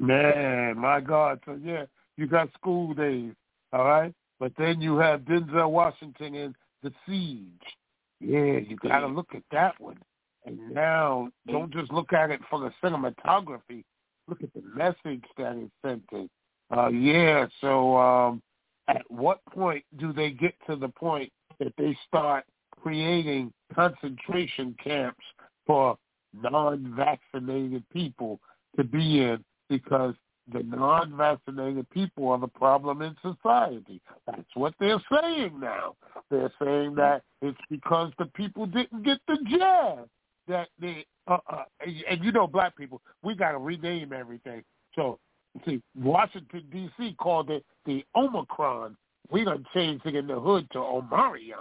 man, 0.00 0.78
my 0.78 1.00
God. 1.00 1.40
So 1.44 1.58
yeah, 1.62 1.84
you 2.16 2.26
got 2.26 2.52
School 2.54 2.94
Daze, 2.94 3.32
all 3.72 3.84
right, 3.84 4.14
but 4.38 4.52
then 4.58 4.80
you 4.80 4.96
have 4.98 5.22
Denzel 5.22 5.70
Washington 5.70 6.34
in 6.34 6.54
The 6.82 6.92
Siege. 7.06 7.76
Yeah, 8.20 8.58
you 8.58 8.76
got 8.76 9.00
to 9.00 9.06
look 9.06 9.28
at 9.34 9.42
that 9.52 9.80
one. 9.80 9.98
And 10.46 10.70
now, 10.70 11.30
don't 11.46 11.72
just 11.72 11.92
look 11.92 12.12
at 12.12 12.30
it 12.30 12.40
for 12.48 12.58
the 12.60 12.72
cinematography. 12.82 13.84
Look 14.28 14.42
at 14.42 14.52
the 14.54 14.62
message 14.74 15.24
that 15.36 15.56
is 15.56 15.70
sent 15.84 16.04
in. 16.12 16.28
Uh, 16.74 16.88
yeah, 16.88 17.46
so 17.60 17.96
um, 17.96 18.42
at 18.88 19.02
what 19.08 19.40
point 19.52 19.84
do 19.98 20.12
they 20.12 20.30
get 20.30 20.54
to 20.68 20.76
the 20.76 20.88
point 20.88 21.32
that 21.58 21.72
they 21.76 21.96
start 22.06 22.44
creating 22.80 23.52
concentration 23.74 24.74
camps 24.82 25.24
for 25.66 25.96
non-vaccinated 26.34 27.84
people 27.90 28.40
to 28.76 28.84
be 28.84 29.20
in 29.20 29.44
because 29.68 30.14
the 30.52 30.62
non-vaccinated 30.62 31.88
people 31.90 32.28
are 32.28 32.38
the 32.38 32.48
problem 32.48 33.02
in 33.02 33.14
society. 33.22 34.00
That's 34.26 34.40
what 34.54 34.74
they're 34.80 35.02
saying 35.12 35.58
now. 35.60 35.94
They're 36.30 36.52
saying 36.62 36.94
that 36.96 37.22
it's 37.42 37.58
because 37.70 38.12
the 38.18 38.26
people 38.26 38.66
didn't 38.66 39.02
get 39.02 39.18
the 39.26 39.38
jab 39.50 40.08
that 40.46 40.68
they. 40.80 41.04
Uh, 41.26 41.38
uh, 41.50 41.64
and 42.08 42.24
you 42.24 42.32
know, 42.32 42.46
black 42.46 42.74
people, 42.76 43.02
we 43.22 43.34
got 43.34 43.52
to 43.52 43.58
rename 43.58 44.14
everything. 44.14 44.62
So, 44.94 45.18
see, 45.66 45.82
Washington 45.94 46.64
D.C. 46.72 47.14
called 47.20 47.50
it 47.50 47.64
the 47.84 48.04
Omicron. 48.16 48.96
We 49.30 49.44
done 49.44 49.66
changed 49.74 50.06
it 50.06 50.14
in 50.14 50.26
the 50.26 50.40
hood 50.40 50.66
to 50.72 50.78
Omarion. 50.78 51.56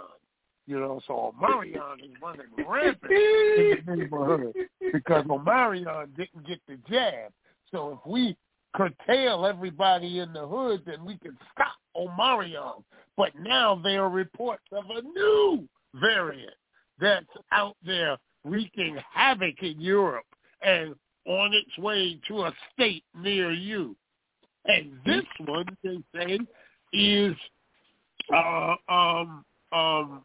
You 0.68 0.82
know, 0.82 1.00
so 1.08 1.34
Omarion 1.34 2.04
is 2.04 2.12
running 2.22 2.46
rampant 2.68 3.12
in 3.12 3.84
the 3.86 3.96
neighborhood 3.96 4.54
because 4.92 5.24
Omarion 5.26 6.16
didn't 6.18 6.46
get 6.46 6.60
the 6.68 6.78
jab. 6.90 7.32
So 7.72 8.00
if 8.00 8.12
we 8.12 8.36
curtail 8.76 9.46
everybody 9.46 10.20
in 10.20 10.34
the 10.34 10.46
hood, 10.46 10.84
then 10.86 11.06
we 11.06 11.18
can 11.20 11.38
stop 11.54 11.72
Omarion. 11.96 12.84
But 13.16 13.32
now 13.40 13.80
there 13.82 14.04
are 14.04 14.10
reports 14.10 14.64
of 14.74 14.84
a 14.90 15.02
new 15.02 15.68
variant 15.96 16.54
that's 17.00 17.26
out 17.54 17.78
there 17.86 18.18
wreaking 18.44 18.98
havoc 19.14 19.64
in 19.64 19.80
Europe 19.80 20.26
and 20.62 20.96
on 21.26 21.54
its 21.54 21.78
way 21.78 22.20
to 22.28 22.42
a 22.42 22.54
state 22.74 23.04
near 23.16 23.52
you. 23.52 23.96
And 24.66 25.00
this 25.06 25.24
one, 25.46 25.66
they 25.82 25.98
say, 26.14 26.40
is 26.92 27.36
uh, 28.34 28.76
um, 28.90 29.46
um, 29.72 30.24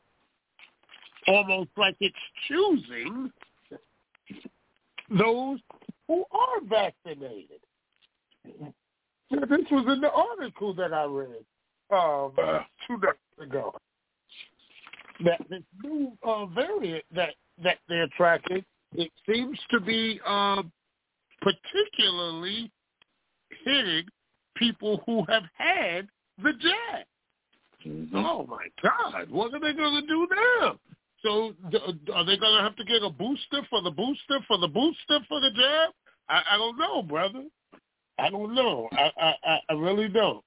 almost 1.28 1.70
like 1.76 1.96
it's 2.00 2.14
choosing 2.48 3.30
those 5.10 5.58
who 6.08 6.24
are 6.30 6.60
vaccinated. 6.68 7.60
This 8.44 9.66
was 9.70 9.86
in 9.88 10.00
the 10.00 10.10
article 10.10 10.74
that 10.74 10.92
I 10.92 11.04
read 11.04 11.44
um, 11.90 12.32
two 12.86 12.98
days 12.98 13.48
ago. 13.48 13.74
That 15.24 15.40
this 15.48 15.62
new 15.82 16.12
uh, 16.26 16.46
variant 16.46 17.04
that 17.14 17.34
that 17.62 17.78
they're 17.88 18.08
tracking, 18.16 18.64
it 18.94 19.10
seems 19.28 19.58
to 19.70 19.78
be 19.78 20.20
uh, 20.26 20.62
particularly 21.40 22.70
hitting 23.64 24.06
people 24.56 25.02
who 25.06 25.24
have 25.28 25.44
had 25.54 26.08
the 26.42 26.52
jab. 26.52 27.06
Mm-hmm. 27.86 28.16
Oh 28.16 28.46
my 28.48 28.66
God! 28.82 29.30
What 29.30 29.54
are 29.54 29.60
they 29.60 29.72
going 29.72 30.00
to 30.00 30.06
do 30.06 30.26
now? 30.60 30.78
So 31.22 31.54
are 32.12 32.24
they 32.24 32.36
going 32.36 32.56
to 32.56 32.62
have 32.62 32.76
to 32.76 32.84
get 32.84 33.02
a 33.02 33.10
booster 33.10 33.62
for 33.70 33.80
the 33.80 33.90
booster 33.90 34.40
for 34.48 34.58
the 34.58 34.68
booster 34.68 35.18
for 35.28 35.40
the 35.40 35.50
jab? 35.54 35.90
I, 36.28 36.42
I 36.52 36.56
don't 36.56 36.78
know, 36.78 37.02
brother. 37.02 37.44
I 38.18 38.30
don't 38.30 38.54
know. 38.54 38.88
I, 38.92 39.34
I, 39.44 39.58
I 39.68 39.72
really 39.74 40.08
don't. 40.08 40.44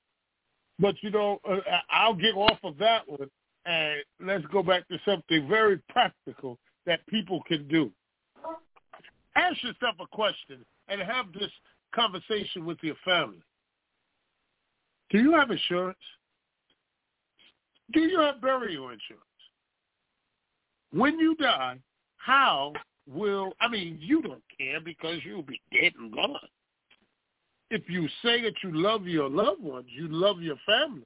But, 0.80 0.96
you 1.02 1.10
know, 1.10 1.40
uh, 1.50 1.58
I'll 1.90 2.14
get 2.14 2.36
off 2.36 2.60
of 2.64 2.78
that 2.80 3.08
one 3.08 3.30
and 3.66 4.04
let's 4.20 4.46
go 4.48 4.62
back 4.62 4.88
to 4.90 5.00
something 5.06 5.48
very 5.48 5.80
practical 5.90 6.60
that 6.86 7.06
people 7.08 7.42
can 7.48 7.68
do. 7.68 7.92
Ask 9.36 9.64
yourself 9.64 9.96
a 10.00 10.08
question 10.08 10.66
and 10.88 11.02
have 11.02 11.32
this 11.34 11.52
conversation 11.94 12.66
with 12.66 12.78
your 12.82 12.96
family. 13.04 13.42
Do 15.10 15.20
you 15.20 15.32
have 15.34 15.52
insurance? 15.52 15.98
Do 17.94 18.02
you 18.02 18.20
have 18.20 18.42
burial 18.42 18.90
insurance? 18.90 19.24
When 20.92 21.20
you 21.20 21.36
die, 21.36 21.80
how 22.18 22.74
will, 23.08 23.54
I 23.60 23.68
mean, 23.68 23.98
you 24.00 24.22
don't 24.22 24.44
care 24.58 24.80
because 24.80 25.20
you'll 25.26 25.44
be 25.44 25.62
dead 25.72 25.94
and 26.00 26.14
gone. 26.14 26.38
If 27.70 27.90
you 27.90 28.08
say 28.22 28.42
that 28.44 28.54
you 28.64 28.72
love 28.72 29.08
your 29.08 29.30
loved 29.30 29.62
ones, 29.62 29.88
you 29.90 30.08
love 30.08 30.42
your 30.42 30.58
family, 30.66 31.06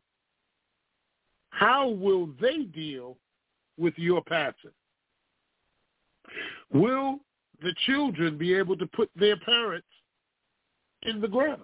how 1.51 1.89
will 1.89 2.29
they 2.39 2.63
deal 2.63 3.17
with 3.77 3.93
your 3.97 4.21
passing? 4.23 4.71
Will 6.71 7.19
the 7.61 7.73
children 7.85 8.37
be 8.37 8.53
able 8.53 8.77
to 8.77 8.85
put 8.87 9.09
their 9.15 9.37
parents 9.37 9.87
in 11.03 11.19
the 11.21 11.27
ground? 11.27 11.63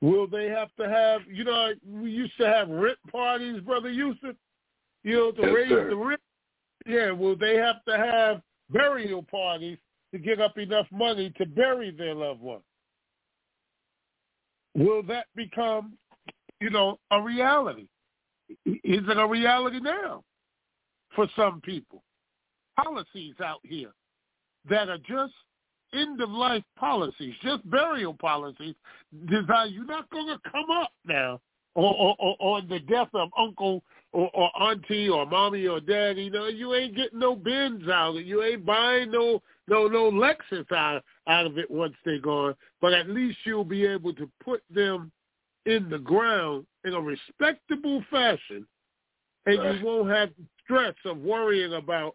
Will 0.00 0.26
they 0.26 0.46
have 0.46 0.68
to 0.78 0.88
have, 0.88 1.22
you 1.26 1.44
know, 1.44 1.72
we 1.86 2.10
used 2.10 2.36
to 2.38 2.46
have 2.46 2.68
rent 2.68 2.98
parties, 3.10 3.60
Brother 3.60 3.90
Yusef? 3.90 4.36
You 5.04 5.16
know, 5.16 5.32
to 5.32 5.42
yes, 5.42 5.54
raise 5.54 5.68
sir. 5.68 5.90
the 5.90 5.96
rent. 5.96 6.20
Yeah, 6.86 7.12
well, 7.12 7.36
they 7.36 7.56
have 7.56 7.84
to 7.86 7.96
have 7.96 8.42
burial 8.70 9.22
parties 9.22 9.78
to 10.12 10.18
get 10.18 10.40
up 10.40 10.58
enough 10.58 10.86
money 10.90 11.32
to 11.38 11.46
bury 11.46 11.90
their 11.90 12.14
loved 12.14 12.40
one. 12.40 12.60
Will 14.74 15.02
that 15.04 15.26
become, 15.36 15.94
you 16.60 16.70
know, 16.70 16.98
a 17.10 17.22
reality? 17.22 17.86
Is 18.66 19.02
it 19.08 19.18
a 19.18 19.26
reality 19.26 19.80
now 19.80 20.24
for 21.14 21.28
some 21.36 21.60
people? 21.60 22.02
Policies 22.82 23.34
out 23.44 23.60
here 23.62 23.92
that 24.68 24.88
are 24.88 24.98
just 24.98 25.32
end 25.92 26.20
of 26.20 26.30
life 26.30 26.64
policies, 26.76 27.34
just 27.42 27.68
burial 27.70 28.14
policies 28.14 28.74
designed. 29.26 29.74
You're 29.74 29.84
not 29.84 30.10
going 30.10 30.26
to 30.26 30.38
come 30.50 30.70
up 30.70 30.90
now 31.06 31.40
or, 31.74 31.94
or, 31.94 32.16
or 32.18 32.56
on 32.56 32.68
the 32.68 32.80
death 32.80 33.08
of 33.14 33.30
Uncle 33.38 33.82
or, 34.12 34.30
or 34.32 34.50
auntie 34.62 35.08
or 35.08 35.26
mommy 35.26 35.66
or 35.66 35.80
daddy, 35.80 36.24
you 36.24 36.30
know, 36.30 36.46
you 36.46 36.74
ain't 36.74 36.94
getting 36.94 37.18
no 37.18 37.34
Benz 37.34 37.88
out 37.88 38.10
of 38.10 38.16
it. 38.16 38.26
You 38.26 38.42
ain't 38.42 38.64
buying 38.64 39.10
no 39.10 39.42
no 39.66 39.86
no 39.86 40.10
Lexus 40.10 40.70
out 40.72 41.02
out 41.26 41.46
of 41.46 41.58
it 41.58 41.70
once 41.70 41.94
they're 42.04 42.20
gone. 42.20 42.54
But 42.80 42.92
at 42.92 43.08
least 43.08 43.38
you'll 43.44 43.64
be 43.64 43.84
able 43.86 44.14
to 44.14 44.30
put 44.42 44.62
them 44.70 45.10
in 45.66 45.88
the 45.88 45.98
ground 45.98 46.66
in 46.84 46.94
a 46.94 47.00
respectable 47.00 48.04
fashion, 48.10 48.66
and 49.46 49.58
Right. 49.58 49.78
you 49.78 49.84
won't 49.84 50.10
have 50.10 50.30
the 50.36 50.44
stress 50.62 50.94
of 51.04 51.18
worrying 51.18 51.72
about 51.74 52.14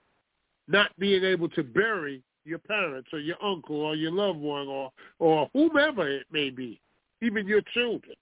not 0.68 0.91
being 0.99 1.23
able 1.23 1.49
to 1.49 1.64
bury 1.64 2.22
your 2.45 2.60
parents 2.60 3.10
or 3.11 3.19
your 3.19 3.44
uncle 3.44 3.81
or 3.81 3.95
your 3.95 4.11
loved 4.11 4.40
one 4.40 4.68
or 4.68 4.91
or 5.18 5.49
whomever 5.53 6.07
it 6.07 6.27
may 6.31 6.49
be, 6.49 6.80
even 7.22 7.48
your 7.48 7.61
children. 7.73 8.15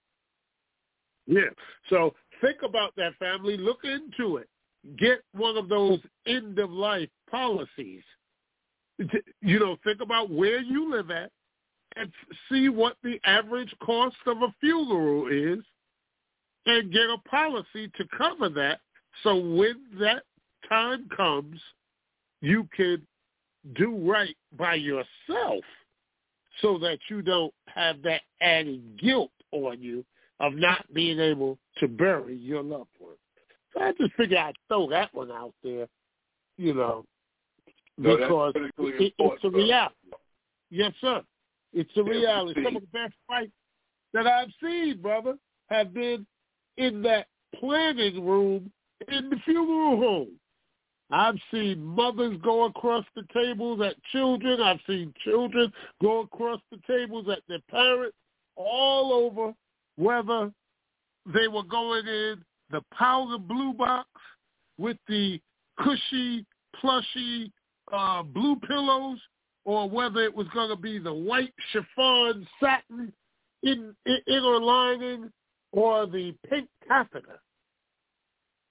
Yeah. 1.27 1.49
So 1.89 2.13
think 2.41 2.57
about 2.63 2.93
that 2.97 3.15
family. 3.19 3.57
Look 3.57 3.79
into 3.83 4.37
it. 4.37 4.49
Get 4.97 5.19
one 5.33 5.57
of 5.57 5.69
those 5.69 5.99
end 6.25 6.57
of 6.59 6.71
life 6.71 7.09
policies. 7.29 8.03
You 9.41 9.59
know, 9.59 9.77
think 9.83 10.01
about 10.01 10.31
where 10.31 10.59
you 10.59 10.89
live 10.91 11.11
at 11.11 11.31
and 11.95 12.11
see 12.49 12.69
what 12.69 12.95
the 13.03 13.19
average 13.25 13.73
cost 13.83 14.15
of 14.25 14.41
a 14.41 14.53
funeral 14.59 15.27
is 15.27 15.63
and 16.65 16.91
get 16.91 17.03
a 17.03 17.17
policy 17.29 17.91
to 17.97 18.05
cover 18.17 18.49
that 18.49 18.79
so 19.23 19.35
when 19.35 19.77
that 19.99 20.23
time 20.69 21.07
comes, 21.15 21.59
you 22.41 22.67
can 22.75 23.05
do 23.75 23.97
right 23.97 24.35
by 24.57 24.75
yourself 24.75 25.63
so 26.61 26.77
that 26.79 26.99
you 27.09 27.21
don't 27.21 27.53
have 27.67 28.01
that 28.03 28.21
added 28.41 28.99
guilt 28.99 29.31
on 29.51 29.81
you 29.81 30.05
of 30.39 30.53
not 30.53 30.85
being 30.93 31.19
able 31.19 31.57
to 31.77 31.87
bury 31.87 32.35
your 32.35 32.63
loved 32.63 32.89
one. 32.99 33.15
So 33.73 33.81
I 33.81 33.91
just 33.93 34.13
figured 34.15 34.39
I'd 34.39 34.55
throw 34.67 34.89
that 34.89 35.13
one 35.13 35.31
out 35.31 35.53
there, 35.63 35.87
you 36.57 36.73
know, 36.73 37.05
No, 37.97 38.17
because 38.17 38.53
it, 38.55 39.13
it's 39.17 39.43
a 39.43 39.49
reality. 39.49 39.95
Yes, 40.69 40.93
sir. 41.01 41.21
It's 41.73 41.91
a 41.95 42.03
reality. 42.03 42.63
Some 42.63 42.75
of 42.75 42.81
the 42.81 42.87
best 42.87 43.13
fights 43.27 43.51
that 44.13 44.27
I've 44.27 44.51
seen, 44.61 45.01
brother, 45.01 45.37
have 45.69 45.93
been 45.93 46.25
in 46.77 47.01
that 47.03 47.27
planning 47.59 48.25
room 48.25 48.71
in 49.07 49.29
the 49.29 49.37
funeral 49.45 49.97
home. 49.97 50.31
I've 51.09 51.37
seen 51.51 51.83
mothers 51.83 52.37
go 52.43 52.65
across 52.65 53.05
the 53.15 53.23
tables 53.33 53.79
at 53.81 53.95
children. 54.11 54.61
I've 54.61 54.79
seen 54.85 55.13
children 55.23 55.71
go 56.01 56.21
across 56.21 56.59
the 56.71 56.79
tables 56.85 57.27
at 57.31 57.39
their 57.47 57.61
parents 57.71 58.17
all 58.55 59.13
over, 59.13 59.53
whether 59.97 60.51
they 61.33 61.47
were 61.47 61.63
going 61.63 62.07
in 62.07 62.43
the 62.71 62.81
powder 62.93 63.37
blue 63.37 63.73
box 63.73 64.07
with 64.77 64.97
the 65.07 65.39
cushy, 65.79 66.45
plushy 66.79 67.51
uh, 67.91 68.23
blue 68.23 68.55
pillows, 68.67 69.19
or 69.65 69.89
whether 69.89 70.21
it 70.21 70.33
was 70.33 70.47
going 70.53 70.69
to 70.69 70.75
be 70.75 70.97
the 70.99 71.13
white 71.13 71.53
chiffon 71.71 72.47
satin 72.59 73.11
in, 73.63 73.95
in 74.05 74.17
inner 74.27 74.59
lining 74.59 75.31
or 75.71 76.05
the 76.05 76.33
pink 76.49 76.69
taffeta. 76.87 77.39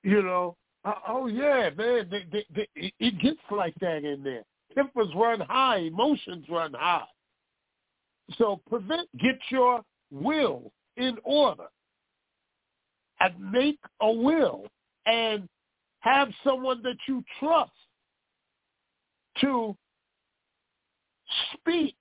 You 0.03 0.23
know, 0.23 0.57
uh, 0.85 0.95
oh 1.09 1.27
yeah, 1.27 1.71
man, 1.77 2.09
they, 2.11 2.25
they, 2.33 2.47
they, 2.55 2.93
it 3.01 3.19
gets 3.21 3.41
like 3.51 3.75
that 3.81 4.05
in 4.05 4.23
there. 4.23 4.45
Tempers 4.75 5.09
run 5.17 5.41
high, 5.41 5.79
emotions 5.79 6.47
run 6.49 6.73
high. 6.75 7.05
So 8.39 8.61
prevent, 8.69 9.09
get 9.19 9.39
your 9.51 9.83
will 10.11 10.73
in 10.97 11.17
order 11.25 11.67
and 13.21 13.35
make 13.53 13.79
a 14.01 14.11
will 14.11 14.67
and 15.07 15.49
have 16.01 16.29
someone 16.45 16.83
that 16.83 16.97
you 17.09 17.23
trust 17.41 17.71
to 19.41 19.77
speak 21.55 21.97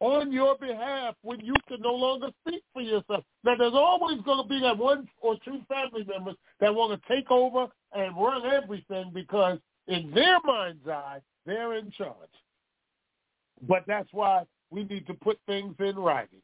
on 0.00 0.32
your 0.32 0.56
behalf 0.58 1.14
when 1.22 1.40
you 1.40 1.54
can 1.68 1.80
no 1.80 1.94
longer 1.94 2.28
speak 2.46 2.62
for 2.72 2.82
yourself. 2.82 3.24
Now, 3.42 3.54
there's 3.56 3.74
always 3.74 4.20
going 4.22 4.42
to 4.42 4.48
be 4.48 4.60
that 4.60 4.76
one 4.76 5.08
or 5.22 5.36
two 5.44 5.60
family 5.68 6.04
members 6.06 6.36
that 6.60 6.74
want 6.74 7.00
to 7.00 7.14
take 7.14 7.30
over 7.30 7.66
and 7.92 8.16
run 8.16 8.42
everything 8.44 9.10
because 9.14 9.58
in 9.86 10.10
their 10.14 10.38
mind's 10.44 10.86
eye, 10.86 11.20
they're 11.46 11.74
in 11.74 11.90
charge. 11.90 12.14
But 13.66 13.84
that's 13.86 14.08
why 14.12 14.44
we 14.70 14.84
need 14.84 15.06
to 15.06 15.14
put 15.14 15.38
things 15.46 15.74
in 15.78 15.96
writing. 15.96 16.42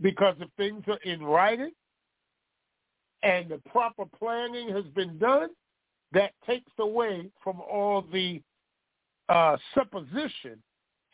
Because 0.00 0.36
if 0.40 0.48
things 0.56 0.84
are 0.88 0.98
in 1.04 1.22
writing 1.22 1.72
and 3.22 3.48
the 3.48 3.60
proper 3.70 4.04
planning 4.18 4.68
has 4.68 4.84
been 4.94 5.18
done, 5.18 5.50
that 6.12 6.32
takes 6.46 6.72
away 6.78 7.30
from 7.42 7.60
all 7.60 8.04
the 8.12 8.40
uh, 9.28 9.56
supposition 9.74 10.62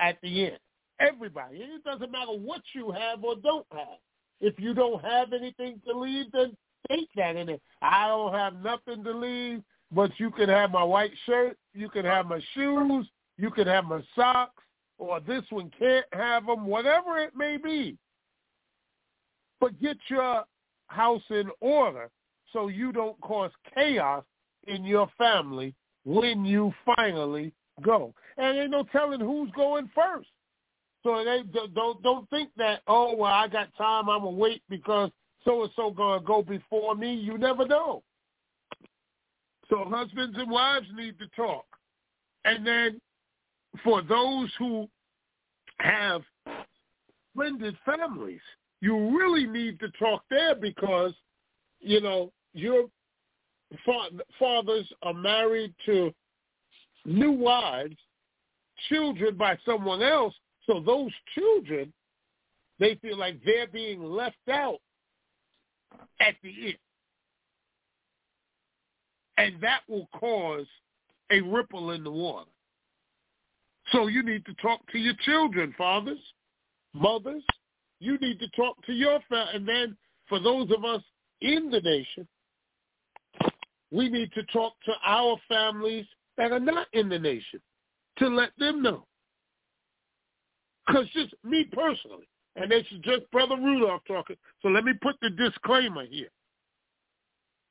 at 0.01 0.19
the 0.23 0.47
end. 0.47 0.59
Everybody. 1.01 1.59
It 1.59 1.85
doesn't 1.85 2.13
matter 2.13 2.33
what 2.33 2.63
you 2.75 2.91
have 2.91 3.25
or 3.25 3.37
don't 3.37 3.67
have. 3.73 3.99
If 4.41 4.59
you 4.59 4.75
don't 4.75 5.03
have 5.05 5.33
anything 5.33 5.81
to 5.87 5.99
leave, 5.99 6.27
then 6.33 6.57
take 6.91 7.09
that 7.17 7.37
in 7.37 7.49
it. 7.49 7.63
I 7.81 8.09
don't 8.09 8.35
have 8.35 8.55
nothing 8.63 9.05
to 9.05 9.13
leave, 9.13 9.63
but 9.93 10.11
you 10.19 10.31
can 10.31 10.49
have 10.49 10.71
my 10.71 10.83
white 10.83 11.13
shirt, 11.27 11.57
you 11.75 11.89
can 11.89 12.05
have 12.05 12.27
my 12.27 12.41
shoes, 12.55 13.07
you 13.39 13.51
can 13.51 13.67
have 13.67 13.85
my 13.85 14.03
socks, 14.15 14.63
or 14.99 15.21
this 15.21 15.43
one 15.51 15.71
can't 15.79 16.07
have 16.13 16.47
them, 16.47 16.67
whatever 16.67 17.19
it 17.19 17.33
may 17.37 17.57
be. 17.57 17.97
But 19.63 19.81
get 19.81 19.97
your 20.09 20.43
house 20.89 21.23
in 21.31 21.49
order 21.61 22.11
so 22.53 22.67
you 22.67 22.91
don't 22.91 23.19
cause 23.21 23.53
chaos 23.73 24.25
in 24.67 24.85
your 24.85 25.09
family 25.17 25.73
when 26.05 26.45
you 26.45 26.75
finally 26.85 27.53
go. 27.81 28.13
And 28.37 28.59
ain't 28.59 28.73
no 28.73 28.83
telling 28.91 29.21
who's 29.21 29.53
going 29.53 29.89
first. 29.95 30.29
So 31.05 31.25
they 31.25 31.45
don't 31.75 32.03
don't 32.03 32.29
think 32.29 32.51
that 32.57 32.83
oh 32.89 33.15
well 33.15 33.33
I 33.33 33.47
got 33.47 33.69
time 33.79 34.09
I'm 34.09 34.25
gonna 34.25 34.31
wait 34.33 34.63
because 34.69 35.13
so 35.45 35.63
and 35.63 35.71
so 35.77 35.93
gonna 35.93 36.25
go 36.25 36.43
before 36.43 36.97
me. 36.97 37.15
You 37.15 37.39
never 37.39 37.65
know. 37.65 38.03
So 39.71 39.85
husbands 39.89 40.37
and 40.39 40.51
wives 40.51 40.89
need 40.93 41.21
to 41.21 41.27
talk, 41.37 41.67
and 42.45 42.67
then 42.67 43.01
for 43.85 44.03
those 44.03 44.51
who 44.59 44.89
have 45.79 46.23
blended 47.37 47.77
families, 47.85 48.41
you 48.83 49.17
really 49.17 49.47
need 49.47 49.79
to 49.81 49.89
talk 49.93 50.25
there 50.29 50.55
because 50.55 51.15
you 51.81 52.01
know 52.03 52.33
your 52.53 52.87
fathers 54.39 54.87
are 55.03 55.15
married 55.15 55.73
to 55.87 56.13
new 57.07 57.33
wives, 57.33 57.97
children 58.89 59.37
by 59.37 59.57
someone 59.65 60.03
else, 60.03 60.35
so 60.67 60.81
those 60.81 61.13
children, 61.35 61.93
they 62.79 62.97
feel 62.97 63.17
like 63.17 63.37
they're 63.45 63.69
being 63.69 64.03
left 64.03 64.37
out 64.51 64.79
at 66.21 66.35
the 66.43 66.67
end. 66.67 66.77
And 69.39 69.55
that 69.63 69.81
will 69.89 70.09
cause 70.19 70.67
a 71.31 71.41
ripple 71.41 71.93
in 71.93 72.05
the 72.05 72.11
water. 72.11 72.51
So 73.91 74.07
you 74.07 74.23
need 74.23 74.45
to 74.47 74.55
talk 74.55 74.81
to 74.93 74.99
your 74.99 75.15
children, 75.25 75.75
fathers, 75.79 76.21
mothers. 76.93 77.43
You 78.03 78.19
need 78.19 78.41
to 78.41 78.49
talk 78.49 78.85
to 78.87 78.93
your 78.93 79.21
family. 79.29 79.53
And 79.55 79.69
then 79.69 79.97
for 80.29 80.41
those 80.41 80.69
of 80.77 80.85
us 80.85 81.03
in 81.41 81.71
the 81.71 81.81
nation, 81.81 82.27
we 83.93 84.09
need 84.09 84.33
to 84.33 84.43
talk 84.53 84.73
to 84.87 84.93
our 85.07 85.37
families 85.49 86.05
that 86.37 86.51
are 86.51 86.59
not 86.59 86.89
in 86.95 87.09
the 87.09 87.19
nation 87.19 87.61
to 88.19 88.27
let 88.27 88.51
them 88.59 88.83
know. 88.83 89.07
Because 90.85 91.07
just 91.13 91.33
me 91.45 91.65
personally, 91.73 92.27
and 92.57 92.73
this 92.73 92.85
is 92.91 92.99
just 93.05 93.31
Brother 93.31 93.57
Rudolph 93.57 94.03
talking, 94.09 94.37
so 94.63 94.69
let 94.69 94.85
me 94.85 94.95
put 95.01 95.15
the 95.23 95.31
disclaimer 95.31 96.05
here. 96.05 96.29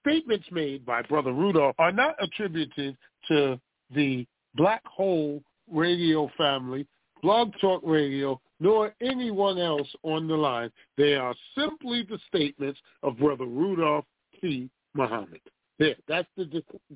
Statements 0.07 0.47
made 0.49 0.85
by 0.85 1.01
Brother 1.01 1.33
Rudolph 1.33 1.75
are 1.77 1.91
not 1.91 2.15
attributed 2.23 2.95
to 3.27 3.59
the 3.93 4.25
Black 4.55 4.81
Whole 4.85 5.43
radio 5.69 6.31
family, 6.37 6.87
Blog 7.21 7.51
Talk 7.59 7.81
Radio, 7.83 8.39
nor 8.61 8.93
anyone 9.01 9.57
else 9.57 9.87
on 10.03 10.27
the 10.27 10.35
line. 10.35 10.71
They 10.95 11.15
are 11.15 11.33
simply 11.57 12.05
the 12.07 12.19
statements 12.27 12.79
of 13.01 13.17
Brother 13.17 13.45
Rudolph 13.45 14.05
T. 14.39 14.69
Muhammad. 14.93 15.41
There, 15.79 15.95
that's 16.07 16.27
the 16.37 16.45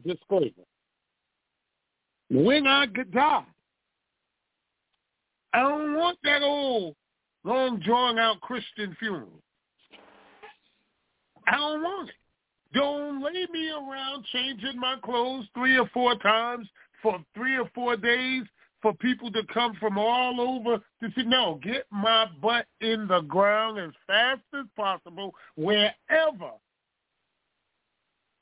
disclaimer. 0.06 0.52
When 2.30 2.68
I 2.68 2.86
die, 2.86 3.46
I 5.54 5.60
don't 5.60 5.96
want 5.96 6.20
that 6.24 6.44
old, 6.44 6.96
long 7.44 7.80
drawn 7.80 8.20
out 8.20 8.42
Christian 8.42 8.96
funeral. 9.00 9.42
I 11.48 11.58
don't 11.58 11.82
want 11.82 12.10
it. 12.10 12.16
Don't 12.76 13.24
lay 13.24 13.48
me 13.52 13.72
around 13.72 14.26
changing 14.32 14.80
my 14.80 14.98
clothes 15.04 15.46
three 15.56 15.78
or 15.80 15.90
four 15.94 16.16
times 16.18 16.68
for 17.02 17.20
three 17.34 17.58
or 17.58 17.70
four 17.74 17.98
days 17.98 18.44
for 18.86 18.94
people 18.94 19.32
to 19.32 19.42
come 19.52 19.74
from 19.80 19.98
all 19.98 20.40
over 20.40 20.78
to 20.78 21.12
see. 21.16 21.24
No, 21.24 21.60
get 21.64 21.88
my 21.90 22.28
butt 22.40 22.68
in 22.82 23.08
the 23.08 23.22
ground 23.22 23.80
as 23.80 23.90
fast 24.06 24.42
as 24.54 24.66
possible 24.76 25.34
wherever 25.56 26.52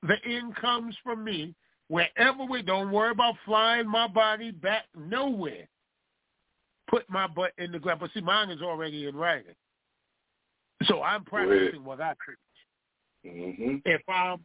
the 0.02 0.16
end 0.26 0.54
comes 0.58 0.98
from 1.02 1.24
me, 1.24 1.56
wherever 1.88 2.44
we 2.44 2.62
don't 2.62 2.92
worry 2.92 3.12
about 3.12 3.36
flying 3.46 3.88
my 3.88 4.06
body 4.06 4.52
back 4.52 4.84
nowhere 4.98 5.66
put 6.90 7.10
my 7.10 7.26
butt 7.26 7.54
in 7.58 7.72
the 7.72 7.80
ground. 7.80 8.02
But 8.02 8.12
see, 8.14 8.20
mine 8.20 8.50
is 8.50 8.62
already 8.62 9.08
in 9.08 9.16
writing. 9.16 9.56
So 10.88 11.04
I'm 11.04 11.24
practicing 11.24 11.86
what 11.86 12.02
I 12.02 12.16
preach. 12.20 12.38
Mm-hmm. 13.26 13.76
If 13.86 14.02
I'm 14.10 14.42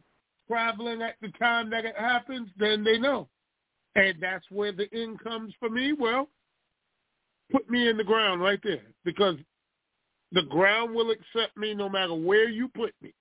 traveling 0.47 1.01
at 1.01 1.15
the 1.21 1.27
time 1.37 1.69
that 1.71 1.83
it 1.83 1.97
happens, 1.97 2.47
then 2.57 2.85
they 2.85 2.97
know. 2.97 3.27
And 3.95 4.15
that's 4.21 4.45
where 4.49 4.71
the 4.71 4.87
end 4.93 5.19
comes 5.19 5.53
for 5.59 5.69
me. 5.69 5.93
Well, 5.93 6.29
put 7.51 7.69
me 7.69 7.89
in 7.89 7.97
the 7.97 8.03
ground 8.03 8.41
right 8.41 8.59
there 8.63 8.83
because 9.03 9.35
the 10.31 10.43
ground 10.43 10.93
will 10.93 11.11
accept 11.11 11.57
me 11.57 11.73
no 11.73 11.89
matter 11.89 12.13
where 12.13 12.49
you 12.49 12.69
put 12.69 12.93
me. 13.01 13.13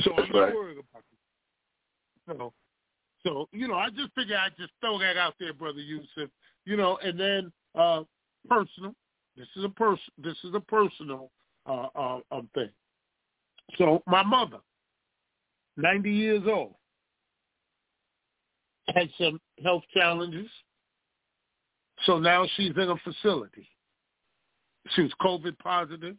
So 0.00 0.12
That's 0.16 0.28
I'm 0.28 0.36
not 0.36 0.44
right. 0.46 0.54
worried 0.54 0.78
about 0.78 1.04
it. 1.12 2.38
So, 2.38 2.52
so 3.24 3.48
you 3.52 3.68
know, 3.68 3.74
I 3.74 3.90
just 3.90 4.12
figure 4.14 4.36
I'd 4.36 4.56
just 4.58 4.72
throw 4.80 4.98
that 4.98 5.16
out 5.16 5.34
there, 5.38 5.52
brother 5.52 5.80
Yusef 5.80 6.30
you 6.64 6.76
know, 6.76 6.98
and 7.02 7.18
then 7.18 7.52
uh, 7.74 8.02
personal. 8.48 8.94
This 9.36 9.48
is 9.56 9.64
a 9.64 9.68
person. 9.70 10.12
This 10.18 10.36
is 10.44 10.54
a 10.54 10.60
personal 10.60 11.30
uh, 11.66 11.86
uh, 11.94 12.18
um, 12.30 12.48
thing. 12.54 12.68
So 13.78 14.02
my 14.06 14.22
mother, 14.22 14.58
ninety 15.76 16.12
years 16.12 16.42
old, 16.46 16.74
had 18.88 19.08
some 19.18 19.40
health 19.62 19.82
challenges. 19.94 20.48
So 22.04 22.18
now 22.18 22.46
she's 22.56 22.72
in 22.76 22.90
a 22.90 22.96
facility. 22.96 23.68
She 24.94 25.02
was 25.02 25.12
COVID 25.20 25.58
positive. 25.58 26.16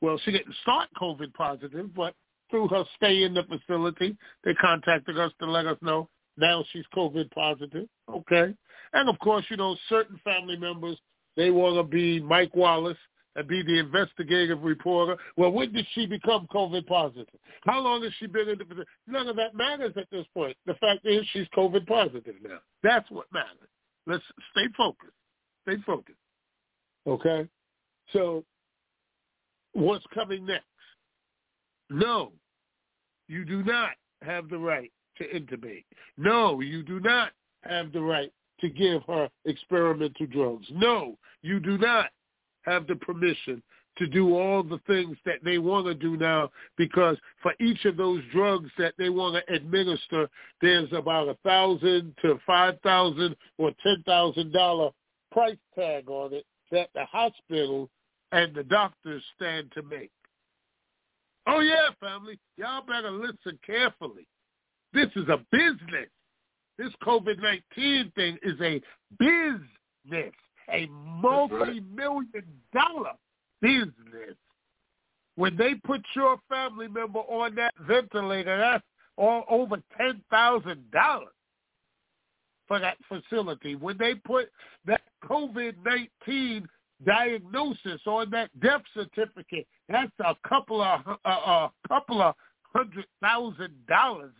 Well, 0.00 0.20
she 0.24 0.30
didn't 0.30 0.54
start 0.62 0.88
COVID 1.00 1.32
positive, 1.34 1.94
but 1.94 2.14
through 2.50 2.68
her 2.68 2.84
stay 2.96 3.24
in 3.24 3.34
the 3.34 3.42
facility, 3.42 4.16
they 4.44 4.54
contacted 4.54 5.18
us 5.18 5.32
to 5.40 5.50
let 5.50 5.66
us 5.66 5.78
know 5.82 6.08
now 6.36 6.64
she's 6.72 6.84
COVID 6.94 7.30
positive. 7.30 7.88
Okay. 8.08 8.54
And 8.92 9.08
of 9.08 9.18
course, 9.18 9.44
you 9.50 9.56
know, 9.56 9.76
certain 9.88 10.20
family 10.22 10.56
members, 10.56 10.98
they 11.36 11.50
want 11.50 11.76
to 11.76 11.82
be 11.82 12.20
Mike 12.20 12.54
Wallace 12.54 12.98
and 13.36 13.46
be 13.46 13.62
the 13.62 13.78
investigative 13.78 14.62
reporter. 14.62 15.16
Well, 15.36 15.52
when 15.52 15.72
did 15.72 15.86
she 15.92 16.06
become 16.06 16.48
COVID 16.52 16.86
positive? 16.86 17.26
How 17.64 17.80
long 17.80 18.02
has 18.02 18.12
she 18.18 18.26
been 18.26 18.48
in 18.48 18.58
the 18.58 18.84
None 19.06 19.28
of 19.28 19.36
that 19.36 19.54
matters 19.54 19.92
at 19.96 20.10
this 20.10 20.26
point. 20.34 20.56
The 20.66 20.74
fact 20.74 21.04
is 21.04 21.24
she's 21.32 21.46
COVID 21.56 21.86
positive 21.86 22.34
now. 22.42 22.58
That's 22.82 23.08
what 23.10 23.26
matters. 23.32 23.68
Let's 24.06 24.24
stay 24.52 24.66
focused. 24.76 25.12
Stay 25.68 25.76
focused. 25.84 26.18
Okay? 27.06 27.48
So 28.12 28.44
what's 29.72 30.04
coming 30.14 30.46
next? 30.46 30.64
No, 31.90 32.32
you 33.28 33.44
do 33.44 33.62
not 33.62 33.90
have 34.22 34.48
the 34.48 34.58
right 34.58 34.90
to 35.18 35.24
intubate. 35.28 35.84
No, 36.16 36.60
you 36.60 36.82
do 36.82 37.00
not 37.00 37.30
have 37.62 37.92
the 37.92 38.00
right 38.00 38.32
to 38.60 38.68
give 38.68 39.02
her 39.04 39.28
experimental 39.44 40.26
drugs. 40.26 40.66
No, 40.72 41.16
you 41.42 41.60
do 41.60 41.78
not 41.78 42.10
have 42.66 42.86
the 42.86 42.96
permission 42.96 43.62
to 43.98 44.06
do 44.06 44.36
all 44.36 44.62
the 44.62 44.80
things 44.86 45.16
that 45.24 45.42
they 45.42 45.58
want 45.58 45.86
to 45.86 45.94
do 45.94 46.16
now 46.16 46.50
because 46.76 47.16
for 47.42 47.54
each 47.60 47.84
of 47.86 47.96
those 47.96 48.22
drugs 48.32 48.70
that 48.78 48.94
they 48.98 49.08
want 49.08 49.34
to 49.34 49.54
administer, 49.54 50.28
there's 50.60 50.92
about 50.92 51.28
a 51.28 51.34
thousand 51.44 52.14
to 52.22 52.38
five 52.46 52.78
thousand 52.82 53.34
or 53.58 53.70
ten 53.82 54.02
thousand 54.04 54.52
dollar 54.52 54.90
price 55.32 55.56
tag 55.74 56.08
on 56.08 56.34
it 56.34 56.44
that 56.70 56.90
the 56.94 57.04
hospital 57.04 57.88
and 58.32 58.54
the 58.54 58.64
doctors 58.64 59.22
stand 59.36 59.70
to 59.72 59.82
make. 59.82 60.10
Oh 61.46 61.60
yeah, 61.60 61.88
family, 62.00 62.38
y'all 62.56 62.84
better 62.86 63.10
listen 63.10 63.58
carefully. 63.64 64.26
This 64.92 65.08
is 65.16 65.28
a 65.28 65.38
business. 65.52 66.08
This 66.78 66.92
COVID-19 67.02 68.14
thing 68.14 68.36
is 68.42 68.60
a 68.60 68.80
business, 69.18 70.34
a 70.72 70.86
multi-million 70.86 72.44
dollar 72.72 73.12
business. 73.60 74.36
When 75.36 75.56
they 75.56 75.74
put 75.74 76.02
your 76.14 76.38
family 76.48 76.88
member 76.88 77.18
on 77.20 77.54
that 77.56 77.74
ventilator, 77.86 78.56
that's 78.56 78.84
all 79.16 79.44
over 79.48 79.82
ten 79.98 80.22
thousand 80.30 80.90
dollars 80.90 81.28
for 82.68 82.78
that 82.78 82.96
facility. 83.08 83.74
When 83.76 83.96
they 83.98 84.14
put 84.14 84.50
that 84.86 85.02
COVID 85.24 85.74
nineteen 85.84 86.66
diagnosis 87.04 88.00
on 88.06 88.30
that 88.30 88.48
death 88.60 88.82
certificate, 88.94 89.66
that's 89.88 90.12
a 90.20 90.34
couple 90.48 90.80
of 90.82 91.00
a, 91.24 91.28
a 91.28 91.70
couple 91.86 92.22
of 92.22 92.34
hundred 92.74 93.06
thousand 93.22 93.74
dollars 93.86 94.32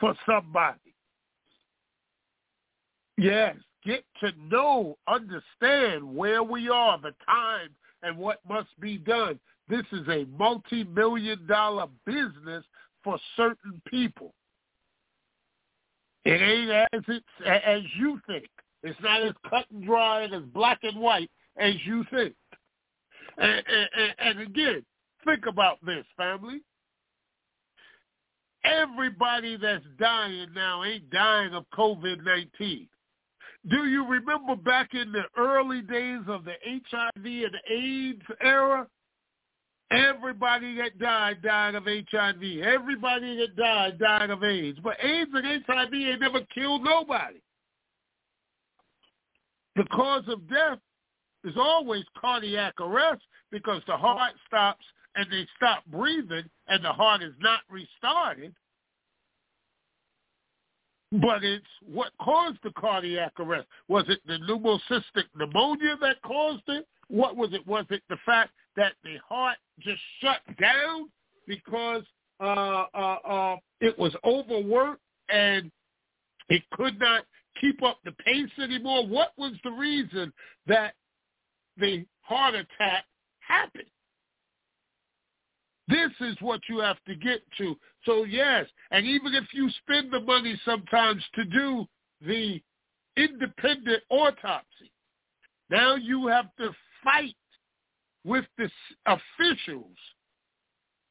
for 0.00 0.14
somebody. 0.26 0.94
Yes, 3.16 3.56
get 3.86 4.04
to 4.20 4.32
know, 4.50 4.98
understand 5.08 6.04
where 6.04 6.42
we 6.42 6.68
are, 6.68 6.98
the 6.98 7.14
time, 7.24 7.70
and 8.02 8.18
what 8.18 8.40
must 8.48 8.68
be 8.80 8.98
done. 8.98 9.38
This 9.68 9.84
is 9.92 10.06
a 10.08 10.26
multi-million 10.38 11.46
dollar 11.46 11.86
business 12.04 12.64
for 13.02 13.18
certain 13.36 13.80
people. 13.88 14.34
It 16.24 16.42
ain't 16.42 16.70
as 16.70 17.02
it's 17.08 17.24
as 17.64 17.82
you 17.98 18.20
think. 18.26 18.48
It's 18.82 19.00
not 19.00 19.22
as 19.22 19.32
cut 19.48 19.64
and 19.72 19.84
dry 19.84 20.22
and 20.22 20.34
as 20.34 20.42
black 20.52 20.80
and 20.82 21.00
white 21.00 21.30
as 21.56 21.74
you 21.84 22.04
think. 22.10 22.34
And, 23.38 23.62
and, 23.66 24.14
and 24.18 24.40
again, 24.40 24.84
think 25.24 25.46
about 25.46 25.78
this, 25.84 26.04
family. 26.16 26.60
Everybody 28.64 29.56
that's 29.56 29.84
dying 29.98 30.48
now 30.54 30.82
ain't 30.82 31.08
dying 31.10 31.54
of 31.54 31.64
COVID-19. 31.72 32.88
Do 33.68 33.86
you 33.86 34.06
remember 34.06 34.54
back 34.54 34.94
in 34.94 35.10
the 35.12 35.24
early 35.36 35.80
days 35.80 36.20
of 36.28 36.44
the 36.44 36.54
HIV 36.64 37.24
and 37.24 37.56
AIDS 37.68 38.22
era? 38.40 38.86
Everybody 39.90 40.76
that 40.76 40.98
died 40.98 41.42
died 41.42 41.74
of 41.74 41.84
HIV. 41.84 42.42
Everybody 42.62 43.36
that 43.38 43.56
died 43.56 43.98
died 43.98 44.30
of 44.30 44.44
AIDS. 44.44 44.78
But 44.82 44.96
AIDS 45.02 45.30
and 45.32 45.64
HIV 45.66 45.94
ain't 45.94 46.20
never 46.20 46.40
killed 46.54 46.84
nobody. 46.84 47.40
The 49.74 49.84
cause 49.84 50.24
of 50.28 50.48
death 50.48 50.78
is 51.44 51.54
always 51.56 52.04
cardiac 52.20 52.80
arrest 52.80 53.22
because 53.50 53.82
the 53.86 53.96
heart 53.96 54.32
stops 54.46 54.84
and 55.14 55.26
they 55.30 55.46
stop 55.56 55.84
breathing 55.86 56.44
and 56.68 56.84
the 56.84 56.92
heart 56.92 57.22
is 57.22 57.34
not 57.40 57.60
restarted. 57.70 58.54
But 61.12 61.44
it's 61.44 61.64
what 61.86 62.12
caused 62.20 62.58
the 62.64 62.72
cardiac 62.72 63.32
arrest. 63.38 63.68
Was 63.88 64.04
it 64.08 64.20
the 64.26 64.38
pneumocystic 64.38 65.24
pneumonia 65.36 65.96
that 66.00 66.20
caused 66.22 66.64
it? 66.68 66.86
What 67.08 67.36
was 67.36 67.52
it? 67.52 67.66
Was 67.66 67.86
it 67.90 68.02
the 68.08 68.16
fact 68.26 68.50
that 68.76 68.94
the 69.04 69.16
heart 69.28 69.56
just 69.80 70.00
shut 70.20 70.40
down 70.60 71.08
because 71.46 72.02
uh, 72.40 72.86
uh, 72.92 73.16
uh, 73.28 73.56
it 73.80 73.96
was 73.98 74.14
overworked 74.24 75.00
and 75.28 75.70
it 76.48 76.62
could 76.72 76.98
not 76.98 77.24
keep 77.60 77.82
up 77.82 77.98
the 78.04 78.12
pace 78.12 78.50
anymore? 78.60 79.06
What 79.06 79.32
was 79.38 79.52
the 79.62 79.70
reason 79.70 80.32
that 80.66 80.94
the 81.76 82.04
heart 82.22 82.54
attack 82.54 83.04
happened? 83.40 83.84
This 85.88 86.10
is 86.20 86.36
what 86.40 86.60
you 86.68 86.80
have 86.80 87.02
to 87.06 87.14
get 87.14 87.40
to. 87.58 87.76
So 88.04 88.24
yes, 88.24 88.66
and 88.90 89.06
even 89.06 89.34
if 89.34 89.44
you 89.52 89.68
spend 89.82 90.12
the 90.12 90.20
money 90.20 90.60
sometimes 90.64 91.22
to 91.34 91.44
do 91.44 91.86
the 92.20 92.60
independent 93.16 94.02
autopsy, 94.10 94.92
now 95.70 95.94
you 95.94 96.26
have 96.26 96.46
to 96.58 96.70
fight 97.04 97.36
with 98.24 98.44
the 98.58 98.68
officials 99.06 99.96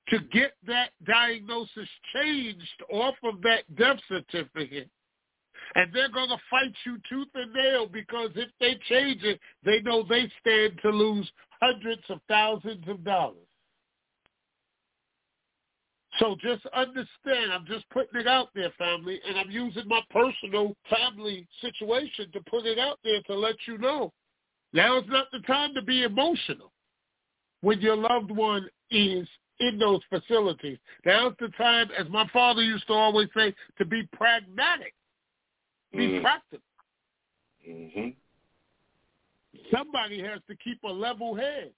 to 0.10 0.20
get 0.32 0.54
that 0.68 0.90
diagnosis 1.06 1.90
changed 2.14 2.84
off 2.92 3.16
of 3.24 3.42
that 3.42 3.64
death 3.76 3.98
certificate. 4.08 4.90
And 5.74 5.92
they're 5.94 6.12
going 6.12 6.30
to 6.30 6.38
fight 6.50 6.74
you 6.86 6.98
tooth 7.10 7.30
and 7.34 7.52
nail 7.54 7.88
because 7.88 8.30
if 8.36 8.50
they 8.60 8.78
change 8.88 9.24
it, 9.24 9.40
they 9.64 9.82
know 9.82 10.04
they 10.04 10.30
stand 10.42 10.80
to 10.84 10.90
lose 10.90 11.30
hundreds 11.62 12.04
of 12.10 12.20
thousands 12.28 12.88
of 12.88 13.04
dollars. 13.04 13.45
So 16.20 16.36
just 16.42 16.66
understand, 16.68 17.52
I'm 17.52 17.66
just 17.66 17.90
putting 17.90 18.22
it 18.22 18.28
out 18.28 18.50
there, 18.56 18.72
family, 18.78 19.20
and 19.28 19.38
I'm 19.38 19.52
using 19.52 19.88
my 19.88 20.02
personal 20.10 20.76
family 20.90 21.46
situation 21.62 22.32
to 22.32 22.42
put 22.50 22.66
it 22.66 22.80
out 22.80 23.00
there 23.04 23.22
to 23.24 23.36
let 23.36 23.56
you 23.68 23.78
know. 23.78 24.14
Now 24.72 24.98
is 24.98 25.06
not 25.08 25.28
the 25.32 25.40
time 25.40 25.74
to 25.74 25.82
be 25.82 26.04
emotional 26.04 26.72
when 27.62 27.82
your 27.82 27.98
loved 27.98 28.32
one 28.32 28.68
is 28.92 29.28
in 29.60 29.78
those 29.80 30.02
facilities. 30.10 30.78
Now's 31.06 31.34
the 31.40 31.50
time, 31.58 31.90
as 31.98 32.08
my 32.10 32.28
father 32.32 32.62
used 32.62 32.88
to 32.88 32.94
always 32.94 33.30
say, 33.36 33.54
to 33.78 33.86
be 33.86 34.08
pragmatic, 34.14 34.94
be 35.92 36.08
mm-hmm. 36.08 36.22
practical. 36.22 36.60
Mm-hmm. 37.68 38.10
Somebody 39.76 40.22
has 40.22 40.40
to 40.50 40.56
keep 40.58 40.82
a 40.84 40.92
level 40.92 41.36
head. 41.36 41.72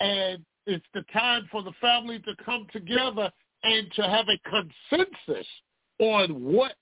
And 0.00 0.44
it's 0.68 0.86
the 0.92 1.02
time 1.12 1.48
for 1.50 1.62
the 1.62 1.72
family 1.80 2.18
to 2.20 2.44
come 2.44 2.66
together 2.72 3.30
and 3.64 3.90
to 3.92 4.02
have 4.02 4.26
a 4.28 4.38
consensus 4.48 5.46
on 5.98 6.44
what 6.44 6.74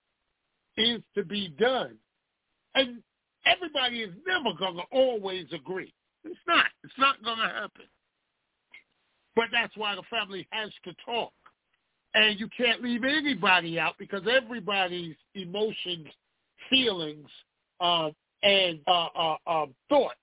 is 0.77 1.01
to 1.15 1.25
be 1.25 1.49
done. 1.59 1.97
And 2.75 3.03
everybody 3.47 4.01
is 4.01 4.13
never 4.27 4.57
going 4.59 4.77
to 4.77 4.83
always 4.91 5.47
agree. 5.53 5.95
It's 6.25 6.39
not. 6.47 6.67
It's 6.83 6.99
not 6.99 7.23
going 7.25 7.39
to 7.39 7.49
happen. 7.49 7.87
But 9.37 9.47
that's 9.53 9.77
why 9.77 9.95
the 9.95 10.03
family 10.11 10.47
has 10.51 10.71
to 10.85 10.93
talk. 11.05 11.33
And 12.15 12.41
you 12.41 12.49
can't 12.57 12.83
leave 12.83 13.05
anybody 13.05 13.79
out 13.79 13.95
because 13.99 14.23
everybody's 14.29 15.17
emotions, 15.35 16.09
feelings, 16.69 17.29
uh, 17.81 18.11
and 18.43 18.81
uh, 18.87 19.07
uh, 19.15 19.37
uh 19.47 19.67
thoughts 19.89 20.17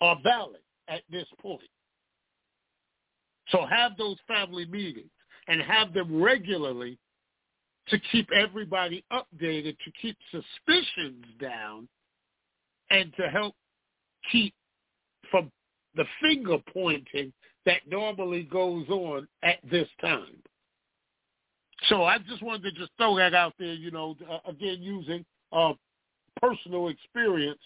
are 0.00 0.18
valid 0.22 0.60
at 0.88 1.02
this 1.10 1.26
point. 1.40 1.62
So 3.48 3.66
have 3.66 3.96
those 3.96 4.16
family 4.26 4.66
meetings 4.66 5.10
and 5.48 5.60
have 5.62 5.92
them 5.92 6.22
regularly 6.22 6.98
to 7.88 7.98
keep 8.10 8.28
everybody 8.32 9.04
updated, 9.12 9.76
to 9.84 9.90
keep 10.00 10.16
suspicions 10.30 11.24
down, 11.40 11.88
and 12.90 13.12
to 13.16 13.28
help 13.28 13.54
keep 14.32 14.54
from 15.30 15.50
the 15.94 16.04
finger 16.20 16.58
pointing 16.72 17.32
that 17.64 17.80
normally 17.88 18.42
goes 18.44 18.88
on 18.88 19.26
at 19.42 19.58
this 19.70 19.88
time. 20.00 20.42
So 21.88 22.04
I 22.04 22.18
just 22.18 22.42
wanted 22.42 22.62
to 22.74 22.80
just 22.80 22.90
throw 22.96 23.16
that 23.16 23.34
out 23.34 23.54
there, 23.58 23.74
you 23.74 23.90
know, 23.90 24.16
uh, 24.30 24.38
again, 24.48 24.78
using 24.80 25.24
uh, 25.52 25.74
personal 26.40 26.88
experience 26.88 27.60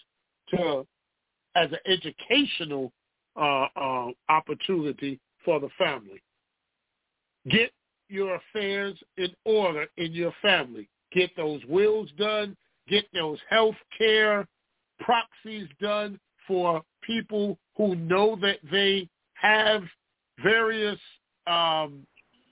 to 0.49 0.85
as 1.55 1.69
an 1.71 1.79
educational 1.85 2.91
uh, 3.35 3.67
uh, 3.75 4.07
opportunity 4.29 5.19
for 5.43 5.59
the 5.59 5.69
family. 5.77 6.21
Get 7.49 7.71
your 8.09 8.35
affairs 8.35 8.97
in 9.17 9.29
order 9.45 9.87
in 9.97 10.11
your 10.11 10.33
family. 10.41 10.89
Get 11.11 11.35
those 11.35 11.61
wills 11.67 12.09
done. 12.17 12.55
Get 12.87 13.05
those 13.13 13.39
health 13.49 13.75
care 13.97 14.47
proxies 14.99 15.67
done 15.79 16.19
for 16.47 16.81
people 17.01 17.57
who 17.77 17.95
know 17.95 18.37
that 18.41 18.59
they 18.71 19.07
have 19.33 19.83
various 20.43 20.99
um, 21.47 22.05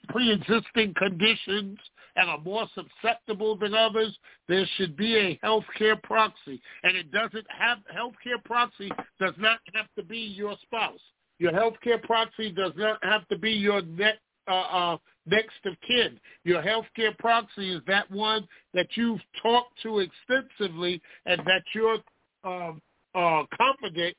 pre-existing 0.10 0.94
conditions 0.96 1.78
and 2.16 2.30
are 2.30 2.40
more 2.40 2.68
susceptible 2.74 3.56
than 3.56 3.74
others, 3.74 4.18
there 4.48 4.66
should 4.76 4.98
be 4.98 5.18
a 5.18 5.40
health 5.42 5.64
care 5.78 5.96
proxy. 5.96 6.62
And 6.84 6.98
it 6.98 7.12
doesn't 7.12 7.46
have 7.50 7.78
health 7.94 8.16
care 8.24 8.40
proxy 8.44 8.92
does 9.20 9.36
not 9.38 9.60
have 9.74 9.86
to 9.98 10.04
be 10.04 10.18
your 10.18 10.56
spouse. 10.64 11.00
Your 11.40 11.54
healthcare 11.54 12.02
proxy 12.04 12.52
does 12.52 12.74
not 12.76 13.04
have 13.04 13.28
to 13.30 13.38
be 13.38 13.52
your 13.52 13.82
net, 13.82 14.20
uh, 14.48 14.52
uh, 14.52 14.98
next 15.26 15.56
of 15.66 15.74
kin. 15.88 16.20
Your 16.44 16.62
healthcare 16.62 17.18
proxy 17.18 17.74
is 17.74 17.82
that 17.88 18.12
one 18.12 18.48
that 18.74 18.88
you've 18.96 19.22
talked 19.42 19.82
to 19.84 20.00
extensively 20.00 21.02
and 21.26 21.40
that 21.46 21.64
you're 21.74 21.98
um, 22.44 22.82
uh, 23.16 23.44
confident 23.58 24.16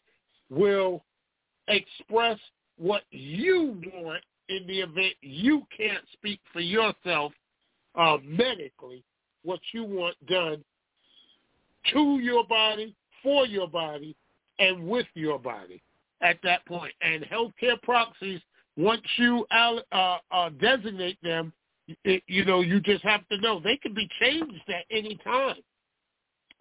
will 0.48 1.04
express 1.68 2.38
what 2.78 3.02
you 3.10 3.80
want 3.94 4.24
in 4.48 4.66
the 4.66 4.80
event 4.80 5.14
you 5.20 5.62
can't 5.76 6.04
speak 6.14 6.40
for 6.52 6.60
yourself 6.60 7.32
uh, 7.94 8.16
medically, 8.24 9.04
what 9.44 9.60
you 9.72 9.84
want 9.84 10.16
done 10.26 10.64
to 11.92 12.18
your 12.20 12.46
body, 12.46 12.94
for 13.22 13.46
your 13.46 13.68
body, 13.68 14.16
and 14.58 14.86
with 14.86 15.06
your 15.14 15.38
body 15.38 15.82
at 16.22 16.38
that 16.42 16.64
point. 16.66 16.92
And 17.02 17.24
healthcare 17.24 17.80
proxies, 17.82 18.40
once 18.76 19.02
you 19.16 19.46
uh, 19.50 20.16
uh, 20.30 20.50
designate 20.60 21.18
them, 21.22 21.52
it, 22.04 22.22
you 22.26 22.44
know, 22.44 22.60
you 22.60 22.80
just 22.80 23.04
have 23.04 23.26
to 23.28 23.38
know 23.38 23.60
they 23.60 23.76
can 23.76 23.94
be 23.94 24.08
changed 24.20 24.62
at 24.68 24.84
any 24.90 25.18
time. 25.24 25.56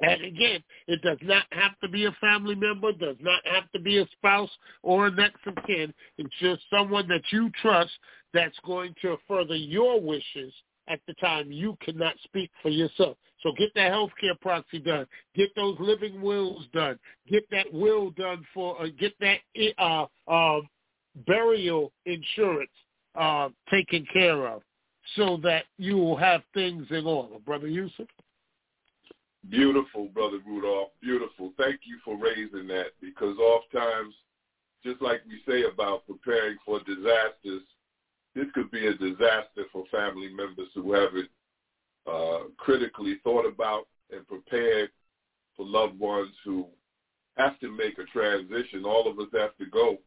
And 0.01 0.23
again, 0.23 0.63
it 0.87 1.01
does 1.01 1.17
not 1.21 1.43
have 1.51 1.77
to 1.83 1.89
be 1.89 2.05
a 2.05 2.11
family 2.21 2.55
member, 2.55 2.93
does 2.93 3.17
not 3.19 3.45
have 3.45 3.69
to 3.71 3.79
be 3.79 3.99
a 3.99 4.07
spouse 4.13 4.49
or 4.81 5.07
a 5.07 5.11
next 5.11 5.45
of 5.45 5.55
kin. 5.67 5.93
It's 6.17 6.33
just 6.39 6.61
someone 6.69 7.07
that 7.09 7.23
you 7.31 7.51
trust 7.61 7.91
that's 8.33 8.57
going 8.65 8.95
to 9.01 9.17
further 9.27 9.55
your 9.55 9.99
wishes 9.99 10.53
at 10.89 10.99
the 11.07 11.13
time 11.15 11.51
you 11.51 11.77
cannot 11.81 12.15
speak 12.23 12.51
for 12.61 12.69
yourself. 12.69 13.17
So 13.41 13.53
get 13.57 13.73
that 13.75 13.91
health 13.91 14.11
care 14.19 14.35
proxy 14.41 14.79
done. 14.79 15.05
Get 15.35 15.55
those 15.55 15.77
living 15.79 16.21
wills 16.21 16.65
done. 16.73 16.99
Get 17.29 17.49
that 17.51 17.71
will 17.71 18.11
done 18.11 18.45
for, 18.53 18.81
uh, 18.81 18.87
get 18.99 19.13
that 19.21 19.39
uh, 19.77 20.05
uh, 20.27 20.61
burial 21.25 21.91
insurance 22.05 22.71
uh, 23.15 23.49
taken 23.71 24.05
care 24.11 24.47
of 24.47 24.61
so 25.15 25.37
that 25.43 25.65
you 25.77 25.97
will 25.97 26.17
have 26.17 26.41
things 26.53 26.85
in 26.89 27.05
order. 27.05 27.39
Brother 27.39 27.67
Yusef? 27.67 28.07
Beautiful, 29.49 30.05
Brother 30.13 30.39
Rudolph. 30.45 30.89
Beautiful. 31.01 31.53
Thank 31.57 31.81
you 31.85 31.97
for 32.03 32.17
raising 32.17 32.67
that 32.67 32.87
because 33.01 33.37
oftentimes, 33.37 34.13
just 34.83 35.01
like 35.01 35.21
we 35.27 35.41
say 35.51 35.63
about 35.63 36.05
preparing 36.05 36.57
for 36.65 36.79
disasters, 36.79 37.63
this 38.35 38.45
could 38.53 38.71
be 38.71 38.87
a 38.87 38.93
disaster 38.93 39.65
for 39.71 39.85
family 39.91 40.29
members 40.29 40.69
who 40.75 40.93
haven't 40.93 41.29
uh, 42.07 42.49
critically 42.57 43.17
thought 43.23 43.45
about 43.45 43.87
and 44.11 44.27
prepared 44.27 44.89
for 45.55 45.65
loved 45.65 45.99
ones 45.99 46.31
who 46.43 46.65
have 47.37 47.59
to 47.59 47.69
make 47.75 47.97
a 47.97 48.03
transition. 48.05 48.85
All 48.85 49.09
of 49.09 49.19
us 49.19 49.27
have 49.33 49.55
to 49.57 49.65
go. 49.65 49.97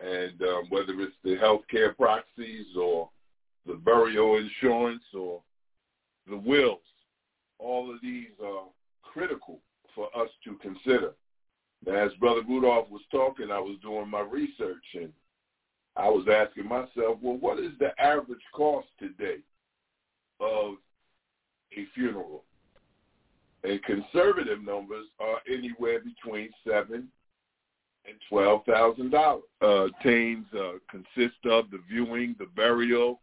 And 0.00 0.40
um, 0.42 0.64
whether 0.68 1.00
it's 1.00 1.16
the 1.24 1.36
health 1.36 1.62
care 1.70 1.94
proxies 1.94 2.66
or 2.78 3.10
the 3.66 3.74
burial 3.74 4.36
insurance 4.36 5.02
or 5.12 5.42
the 6.28 6.36
wills, 6.36 6.78
all 7.58 7.92
of 7.92 8.00
these 8.00 8.28
are 8.44 8.64
critical 9.02 9.60
for 9.94 10.06
us 10.16 10.28
to 10.44 10.54
consider. 10.56 11.12
As 11.86 12.12
Brother 12.20 12.42
Rudolph 12.48 12.90
was 12.90 13.02
talking, 13.10 13.50
I 13.50 13.58
was 13.58 13.76
doing 13.82 14.08
my 14.08 14.20
research 14.20 14.84
and 14.94 15.12
I 15.98 16.08
was 16.08 16.26
asking 16.32 16.68
myself, 16.68 17.18
well, 17.20 17.36
what 17.38 17.58
is 17.58 17.72
the 17.80 17.90
average 18.00 18.38
cost 18.54 18.86
today 19.00 19.38
of 20.40 20.74
a 21.76 21.86
funeral? 21.92 22.44
And 23.64 23.82
conservative 23.82 24.62
numbers 24.62 25.06
are 25.18 25.40
anywhere 25.52 25.98
between 26.00 26.50
seven 26.64 27.08
and 28.06 28.16
twelve 28.28 28.64
thousand 28.64 29.10
dollars. 29.10 29.42
Uh, 29.60 29.88
Tains 30.04 30.44
uh, 30.54 30.78
consist 30.88 31.44
of 31.44 31.68
the 31.72 31.80
viewing, 31.90 32.36
the 32.38 32.46
burial, 32.54 33.20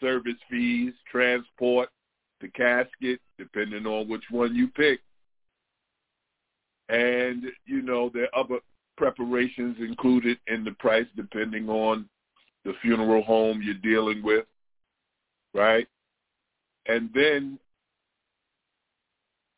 service 0.00 0.34
fees, 0.50 0.92
transport, 1.10 1.88
the 2.40 2.48
casket, 2.48 3.20
depending 3.38 3.86
on 3.86 4.08
which 4.08 4.24
one 4.30 4.52
you 4.54 4.66
pick. 4.68 5.00
And, 6.88 7.44
you 7.64 7.82
know, 7.82 8.10
there 8.12 8.28
are 8.34 8.44
other 8.44 8.58
preparations 8.96 9.76
included 9.78 10.38
in 10.48 10.64
the 10.64 10.72
price 10.72 11.06
depending 11.16 11.68
on 11.68 12.08
the 12.66 12.74
funeral 12.82 13.22
home 13.22 13.62
you're 13.62 13.74
dealing 13.74 14.22
with, 14.22 14.44
right? 15.54 15.86
And 16.86 17.08
then 17.14 17.58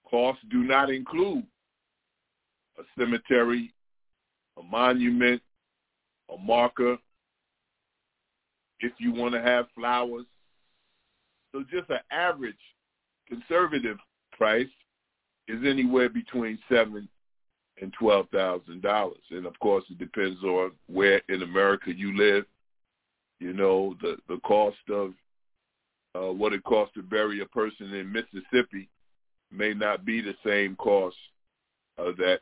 costs 0.09 0.43
do 0.51 0.59
not 0.63 0.91
include 0.91 1.45
a 2.79 2.83
cemetery, 2.99 3.73
a 4.59 4.63
monument, 4.63 5.43
a 6.33 6.39
marker, 6.39 6.99
if 8.81 8.93
you 8.99 9.13
want 9.13 9.35
to 9.35 9.41
have 9.41 9.67
flowers, 9.75 10.27
so 11.51 11.65
just 11.71 11.91
an 11.91 11.99
average 12.13 12.55
conservative 13.27 13.97
price 14.33 14.69
is 15.49 15.59
anywhere 15.67 16.09
between 16.09 16.59
seven 16.71 17.09
and 17.81 17.93
twelve 17.99 18.29
thousand 18.31 18.83
dollars. 18.83 19.23
And 19.31 19.47
of 19.47 19.59
course 19.61 19.85
it 19.91 19.99
depends 19.99 20.43
on 20.45 20.73
where 20.87 21.23
in 21.29 21.43
America 21.43 21.91
you 21.93 22.17
live. 22.17 22.45
You 23.41 23.53
know, 23.53 23.97
the 24.03 24.17
the 24.29 24.39
cost 24.41 24.77
of 24.91 25.15
uh, 26.15 26.33
what 26.33 26.53
it 26.53 26.65
costs 26.65 26.95
to 26.95 27.03
bury 27.03 27.41
a 27.41 27.47
person 27.47 27.93
in 27.95 28.11
Mississippi 28.11 28.89
may 29.53 29.75
not 29.75 30.05
be 30.05 30.21
the 30.21 30.35
same 30.45 30.77
cost 30.77 31.17
uh, 31.99 32.13
that 32.19 32.41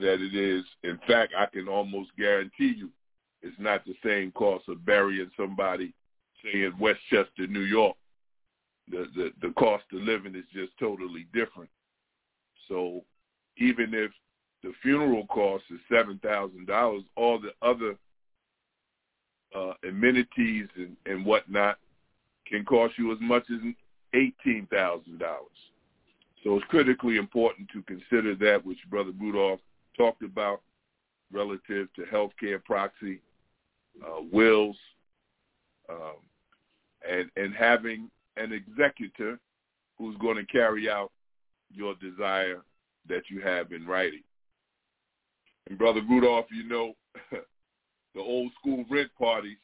that 0.00 0.20
it 0.20 0.34
is. 0.34 0.64
In 0.82 0.98
fact, 1.06 1.34
I 1.36 1.46
can 1.46 1.68
almost 1.68 2.10
guarantee 2.16 2.74
you 2.76 2.90
it's 3.42 3.58
not 3.58 3.84
the 3.84 3.94
same 4.04 4.30
cost 4.32 4.68
of 4.68 4.84
burying 4.86 5.30
somebody, 5.36 5.92
say 6.42 6.62
in 6.62 6.78
Westchester, 6.78 7.46
New 7.48 7.60
York, 7.60 7.96
the, 8.88 9.06
the, 9.16 9.32
the 9.42 9.52
cost 9.54 9.84
of 9.92 10.00
living 10.00 10.34
is 10.34 10.44
just 10.52 10.72
totally 10.78 11.26
different. 11.34 11.68
So 12.68 13.02
even 13.58 13.92
if 13.92 14.12
the 14.62 14.72
funeral 14.80 15.26
cost 15.26 15.64
is 15.70 15.80
seven 15.90 16.20
thousand 16.22 16.66
dollars, 16.68 17.02
all 17.16 17.38
the 17.40 17.52
other 17.66 17.96
uh, 19.54 19.72
amenities 19.88 20.68
and, 20.76 20.96
and 21.06 21.24
whatnot 21.24 21.78
can 22.46 22.64
cost 22.64 22.94
you 22.98 23.12
as 23.12 23.18
much 23.20 23.44
as 23.50 23.60
eighteen 24.14 24.66
thousand 24.70 25.18
dollars. 25.18 25.48
So 26.42 26.56
it's 26.56 26.66
critically 26.66 27.16
important 27.16 27.68
to 27.72 27.82
consider 27.82 28.34
that, 28.36 28.64
which 28.64 28.78
Brother 28.90 29.12
Rudolph 29.18 29.60
talked 29.96 30.22
about 30.22 30.62
relative 31.32 31.88
to 31.94 32.02
healthcare 32.02 32.62
proxy, 32.62 33.20
uh, 34.04 34.22
wills, 34.32 34.76
um, 35.88 36.16
and 37.08 37.30
and 37.36 37.54
having 37.54 38.10
an 38.36 38.52
executor 38.52 39.38
who's 39.98 40.16
going 40.18 40.36
to 40.36 40.44
carry 40.44 40.90
out 40.90 41.12
your 41.70 41.94
desire 41.96 42.62
that 43.08 43.22
you 43.28 43.40
have 43.40 43.72
in 43.72 43.86
writing. 43.86 44.22
And 45.68 45.78
Brother 45.78 46.00
Rudolph, 46.08 46.46
you 46.50 46.68
know, 46.68 46.94
the 48.14 48.20
old 48.20 48.52
school 48.60 48.84
rent 48.90 49.10
parties 49.18 49.58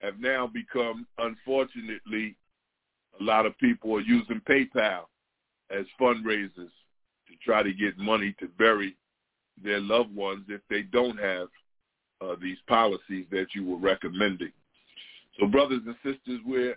have 0.00 0.18
now 0.20 0.46
become, 0.46 1.06
unfortunately, 1.18 2.36
a 3.20 3.22
lot 3.22 3.46
of 3.46 3.58
people 3.58 3.94
are 3.96 4.00
using 4.00 4.40
PayPal 4.48 5.04
as 5.70 5.84
fundraisers 6.00 6.54
to 6.54 7.34
try 7.44 7.62
to 7.62 7.72
get 7.72 7.98
money 7.98 8.34
to 8.38 8.46
bury 8.58 8.96
their 9.62 9.80
loved 9.80 10.14
ones 10.14 10.44
if 10.48 10.60
they 10.70 10.82
don't 10.82 11.18
have 11.18 11.48
uh, 12.20 12.36
these 12.40 12.58
policies 12.68 13.26
that 13.30 13.46
you 13.54 13.64
were 13.64 13.78
recommending. 13.78 14.52
So 15.38 15.46
brothers 15.46 15.82
and 15.86 15.96
sisters, 16.04 16.40
we're 16.44 16.76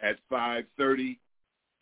at 0.00 0.16
5.30 0.30 1.18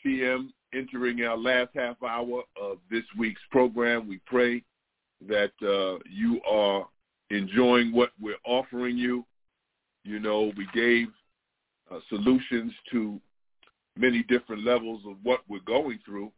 p.m., 0.03 0.53
entering 0.73 1.23
our 1.25 1.37
last 1.37 1.71
half 1.75 2.03
hour 2.03 2.43
of 2.61 2.79
this 2.91 3.05
week's 3.19 3.41
program. 3.51 4.09
We 4.09 4.21
pray 4.27 4.63
that 5.27 5.53
uh, 5.63 5.99
you 6.09 6.41
are 6.49 6.87
enjoying 7.31 7.93
what 7.93 8.11
we're 8.20 8.35
offering 8.44 8.97
you. 8.97 9.24
You 10.05 10.19
know, 10.19 10.52
we 10.57 10.66
gave 10.74 11.09
uh, 11.90 12.01
solutions 12.09 12.73
to 12.93 13.20
many 13.97 14.23
different 14.24 14.65
levels 14.65 15.02
of 15.07 15.16
what 15.23 15.40
we're 15.48 15.61
going 15.61 15.98
through, 16.05 16.32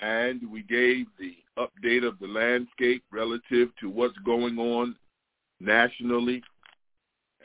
and 0.00 0.40
we 0.50 0.62
gave 0.62 1.06
the 1.18 1.36
update 1.58 2.06
of 2.06 2.18
the 2.18 2.26
landscape 2.26 3.04
relative 3.12 3.68
to 3.80 3.88
what's 3.88 4.18
going 4.18 4.58
on 4.58 4.96
nationally. 5.60 6.42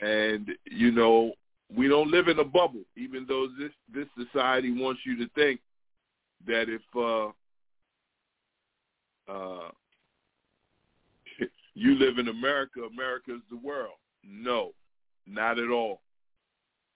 And, 0.01 0.49
you 0.65 0.91
know, 0.91 1.33
we 1.75 1.87
don't 1.87 2.11
live 2.11 2.27
in 2.27 2.39
a 2.39 2.43
bubble, 2.43 2.83
even 2.95 3.25
though 3.27 3.47
this 3.59 3.71
this 3.93 4.07
society 4.17 4.71
wants 4.71 5.01
you 5.05 5.17
to 5.17 5.29
think 5.35 5.59
that 6.45 6.69
if 6.69 6.81
uh, 6.95 7.27
uh, 9.31 9.69
you 11.77 11.93
live 11.93 12.17
in 12.17 12.27
America, 12.29 12.81
America 12.91 13.35
is 13.35 13.41
the 13.51 13.57
world. 13.57 13.93
No, 14.23 14.71
not 15.27 15.59
at 15.59 15.69
all. 15.69 16.01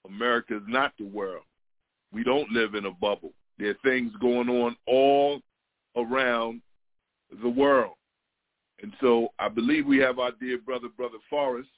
America 0.07 0.55
is 0.55 0.63
not 0.67 0.93
the 0.97 1.05
world. 1.05 1.43
We 2.11 2.23
don't 2.23 2.49
live 2.49 2.73
in 2.73 2.85
a 2.85 2.91
bubble. 2.91 3.31
There 3.59 3.69
are 3.69 3.77
things 3.83 4.11
going 4.19 4.49
on 4.49 4.75
all 4.87 5.39
around 5.95 6.61
the 7.43 7.49
world. 7.49 7.93
And 8.81 8.91
so 8.99 9.29
I 9.37 9.49
believe 9.49 9.85
we 9.85 9.99
have 9.99 10.17
our 10.17 10.31
dear 10.31 10.57
brother, 10.57 10.87
Brother 10.97 11.19
Forrest, 11.29 11.69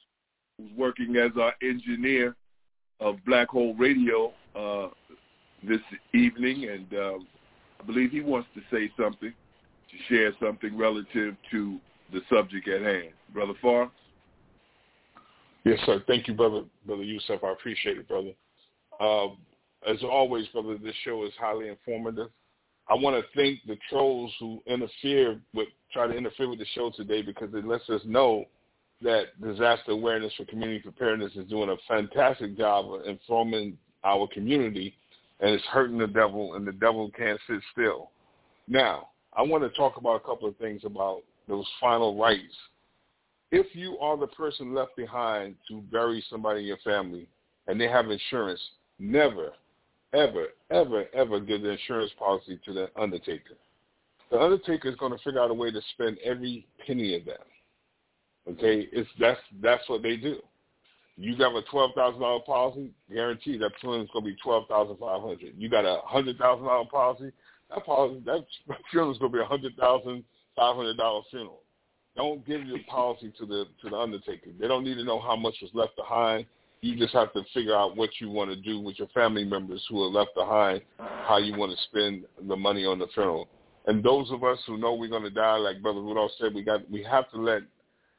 who's 0.56 0.72
working 0.74 1.16
as 1.16 1.32
our 1.38 1.52
engineer 1.62 2.34
of 3.00 3.16
Black 3.26 3.48
Whole 3.48 3.74
Radio 3.74 4.32
uh, 4.56 4.88
this 5.62 5.80
evening, 6.14 6.70
and 6.70 6.86
uh, 6.94 7.18
I 7.80 7.84
believe 7.84 8.12
he 8.12 8.22
wants 8.22 8.48
to 8.54 8.62
say 8.74 8.90
something, 8.98 9.32
to 9.90 9.96
share 10.08 10.32
something 10.40 10.74
relative 10.74 11.36
to 11.50 11.78
the 12.14 12.20
subject 12.34 12.66
at 12.68 12.82
hand. 12.82 13.10
Brother 13.32 13.54
Farr? 13.60 13.90
Yes, 15.64 15.78
sir. 15.86 16.02
Thank 16.06 16.28
you, 16.28 16.34
brother, 16.34 16.62
brother 16.86 17.02
Yusef. 17.02 17.42
I 17.42 17.52
appreciate 17.52 17.98
it, 17.98 18.08
brother. 18.08 18.32
Um, 19.00 19.38
as 19.88 20.02
always, 20.02 20.46
brother, 20.48 20.78
this 20.78 20.94
show 21.04 21.24
is 21.24 21.32
highly 21.38 21.68
informative. 21.68 22.28
I 22.88 22.94
want 22.94 23.16
to 23.16 23.24
thank 23.34 23.60
the 23.66 23.78
trolls 23.88 24.32
who 24.38 24.62
interfere 24.66 25.40
with, 25.54 25.68
try 25.92 26.06
to 26.06 26.12
interfere 26.14 26.50
with 26.50 26.58
the 26.58 26.66
show 26.74 26.90
today 26.94 27.22
because 27.22 27.48
it 27.54 27.66
lets 27.66 27.88
us 27.88 28.02
know 28.04 28.44
that 29.02 29.40
disaster 29.42 29.92
awareness 29.92 30.32
for 30.36 30.44
community 30.44 30.80
preparedness 30.80 31.32
is 31.34 31.48
doing 31.48 31.70
a 31.70 31.76
fantastic 31.88 32.56
job 32.56 32.92
of 32.92 33.06
informing 33.06 33.76
our 34.04 34.28
community, 34.28 34.94
and 35.40 35.50
it's 35.50 35.64
hurting 35.64 35.98
the 35.98 36.06
devil, 36.06 36.54
and 36.54 36.66
the 36.66 36.72
devil 36.72 37.10
can't 37.16 37.40
sit 37.48 37.60
still. 37.72 38.10
Now, 38.68 39.08
I 39.36 39.42
want 39.42 39.64
to 39.64 39.70
talk 39.70 39.96
about 39.96 40.16
a 40.16 40.20
couple 40.20 40.46
of 40.46 40.56
things 40.56 40.82
about 40.84 41.22
those 41.48 41.66
final 41.80 42.18
rites. 42.18 42.54
If 43.50 43.74
you 43.74 43.98
are 43.98 44.16
the 44.16 44.26
person 44.28 44.74
left 44.74 44.96
behind 44.96 45.54
to 45.68 45.80
bury 45.92 46.24
somebody 46.28 46.60
in 46.60 46.66
your 46.66 46.78
family 46.78 47.28
and 47.66 47.80
they 47.80 47.88
have 47.88 48.10
insurance, 48.10 48.60
never, 48.98 49.52
ever, 50.12 50.46
ever, 50.70 51.04
ever 51.14 51.40
give 51.40 51.62
the 51.62 51.70
insurance 51.70 52.10
policy 52.18 52.58
to 52.64 52.72
the 52.72 52.90
undertaker. 52.96 53.54
The 54.30 54.40
undertaker 54.40 54.88
is 54.88 54.96
going 54.96 55.12
to 55.12 55.22
figure 55.22 55.40
out 55.40 55.50
a 55.50 55.54
way 55.54 55.70
to 55.70 55.80
spend 55.92 56.18
every 56.24 56.66
penny 56.84 57.14
of 57.16 57.24
that. 57.26 57.46
Okay, 58.50 58.88
it's 58.92 59.08
that's 59.18 59.40
that's 59.62 59.88
what 59.88 60.02
they 60.02 60.16
do. 60.16 60.38
You 61.16 61.36
got 61.36 61.56
a 61.56 61.62
twelve 61.70 61.92
thousand 61.94 62.20
dollar 62.20 62.40
policy, 62.40 62.90
guaranteed 63.12 63.62
that 63.62 63.70
funeral 63.80 64.02
is 64.02 64.10
going 64.12 64.24
to 64.24 64.30
be 64.32 64.36
twelve 64.42 64.66
thousand 64.68 64.96
five 64.98 65.22
hundred. 65.22 65.54
You 65.56 65.70
got 65.70 65.84
a 65.84 66.00
hundred 66.04 66.38
thousand 66.38 66.64
dollar 66.64 66.84
policy, 66.86 67.32
that 67.70 67.86
policy 67.86 68.20
that 68.26 68.44
funeral 68.90 69.12
is 69.12 69.18
going 69.18 69.32
to 69.32 69.38
be 69.38 69.42
a 69.42 69.46
hundred 69.46 69.76
thousand 69.76 70.24
five 70.56 70.76
hundred 70.76 70.96
dollar 70.96 71.22
funeral. 71.30 71.60
Don't 72.16 72.46
give 72.46 72.64
your 72.64 72.78
policy 72.88 73.32
to 73.38 73.46
the 73.46 73.64
to 73.82 73.90
the 73.90 73.96
undertaker. 73.96 74.50
They 74.58 74.68
don't 74.68 74.84
need 74.84 74.96
to 74.96 75.04
know 75.04 75.20
how 75.20 75.36
much 75.36 75.56
was 75.60 75.70
left 75.74 75.96
behind. 75.96 76.46
You 76.80 76.96
just 76.96 77.14
have 77.14 77.32
to 77.32 77.42
figure 77.54 77.74
out 77.74 77.96
what 77.96 78.10
you 78.20 78.28
want 78.28 78.50
to 78.50 78.56
do 78.56 78.78
with 78.78 78.98
your 78.98 79.08
family 79.08 79.44
members 79.44 79.84
who 79.88 80.02
are 80.02 80.10
left 80.10 80.34
behind, 80.34 80.82
how 80.98 81.38
you 81.38 81.56
want 81.56 81.72
to 81.72 81.82
spend 81.84 82.24
the 82.46 82.56
money 82.56 82.84
on 82.84 82.98
the 82.98 83.06
funeral. 83.14 83.48
And 83.86 84.02
those 84.02 84.30
of 84.30 84.44
us 84.44 84.58
who 84.66 84.76
know 84.76 84.94
we're 84.94 85.08
going 85.08 85.22
to 85.22 85.30
die, 85.30 85.56
like 85.56 85.82
Brother 85.82 86.00
Rudolph 86.00 86.32
said, 86.38 86.54
we 86.54 86.62
got 86.62 86.88
we 86.90 87.02
have 87.02 87.30
to 87.30 87.38
let 87.38 87.62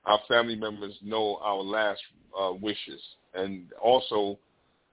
our 0.06 0.20
family 0.28 0.56
members 0.56 0.96
know 1.02 1.40
our 1.42 1.62
last 1.62 2.02
uh, 2.40 2.54
wishes, 2.54 3.02
and 3.34 3.72
also 3.82 4.38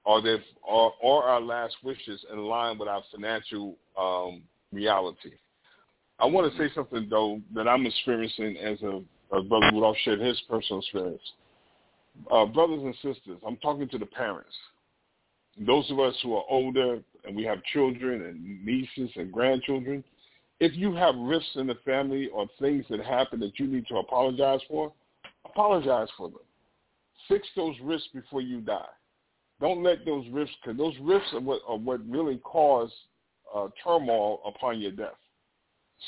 are 0.06 0.22
there 0.22 0.38
are, 0.68 0.92
are 1.04 1.22
our 1.24 1.40
last 1.40 1.76
wishes 1.82 2.24
in 2.32 2.38
line 2.38 2.78
with 2.78 2.88
our 2.88 3.02
financial 3.10 3.76
um, 3.98 4.42
reality. 4.72 5.32
I 6.22 6.26
want 6.26 6.50
to 6.50 6.56
say 6.56 6.72
something 6.72 7.08
though 7.10 7.40
that 7.52 7.66
I'm 7.66 7.84
experiencing 7.84 8.56
as 8.58 8.80
a, 8.82 9.02
a 9.36 9.42
brother 9.42 9.70
Rudolph 9.72 9.96
shared 10.04 10.20
his 10.20 10.40
personal 10.48 10.80
experience. 10.80 11.22
Uh, 12.30 12.46
brothers 12.46 12.80
and 12.82 12.94
sisters, 12.94 13.40
I'm 13.44 13.56
talking 13.56 13.88
to 13.88 13.98
the 13.98 14.06
parents. 14.06 14.54
Those 15.66 15.90
of 15.90 15.98
us 15.98 16.14
who 16.22 16.36
are 16.36 16.44
older 16.48 17.00
and 17.24 17.36
we 17.36 17.42
have 17.42 17.60
children 17.72 18.22
and 18.22 18.64
nieces 18.64 19.10
and 19.16 19.32
grandchildren, 19.32 20.04
if 20.60 20.76
you 20.76 20.94
have 20.94 21.16
rifts 21.16 21.50
in 21.56 21.66
the 21.66 21.74
family 21.84 22.28
or 22.32 22.46
things 22.60 22.84
that 22.88 23.00
happen 23.00 23.40
that 23.40 23.58
you 23.58 23.66
need 23.66 23.88
to 23.88 23.96
apologize 23.96 24.60
for, 24.68 24.92
apologize 25.44 26.08
for 26.16 26.28
them. 26.28 26.38
Fix 27.26 27.48
those 27.56 27.74
rifts 27.82 28.08
before 28.14 28.42
you 28.42 28.60
die. 28.60 28.86
Don't 29.60 29.82
let 29.82 30.04
those 30.04 30.24
rifts, 30.30 30.54
because 30.62 30.78
those 30.78 30.94
rifts 31.02 31.28
are 31.32 31.40
what, 31.40 31.62
are 31.66 31.76
what 31.76 32.00
really 32.08 32.36
cause 32.38 32.90
uh, 33.54 33.68
turmoil 33.82 34.40
upon 34.46 34.80
your 34.80 34.92
death. 34.92 35.14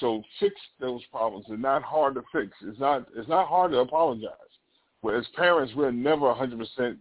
So 0.01 0.23
fix 0.41 0.55
those 0.81 1.03
problems. 1.13 1.47
They're 1.49 1.57
not 1.57 1.83
hard 1.83 2.15
to 2.15 2.23
fix. 2.33 2.53
It's 2.63 2.81
not. 2.81 3.07
It's 3.17 3.29
not 3.29 3.49
hard 3.49 3.73
to 3.73 3.79
apologize. 3.79 4.31
Well, 5.03 5.19
as 5.19 5.27
parents, 5.37 5.73
we're 5.77 5.91
never 5.91 6.23
100% 6.23 6.97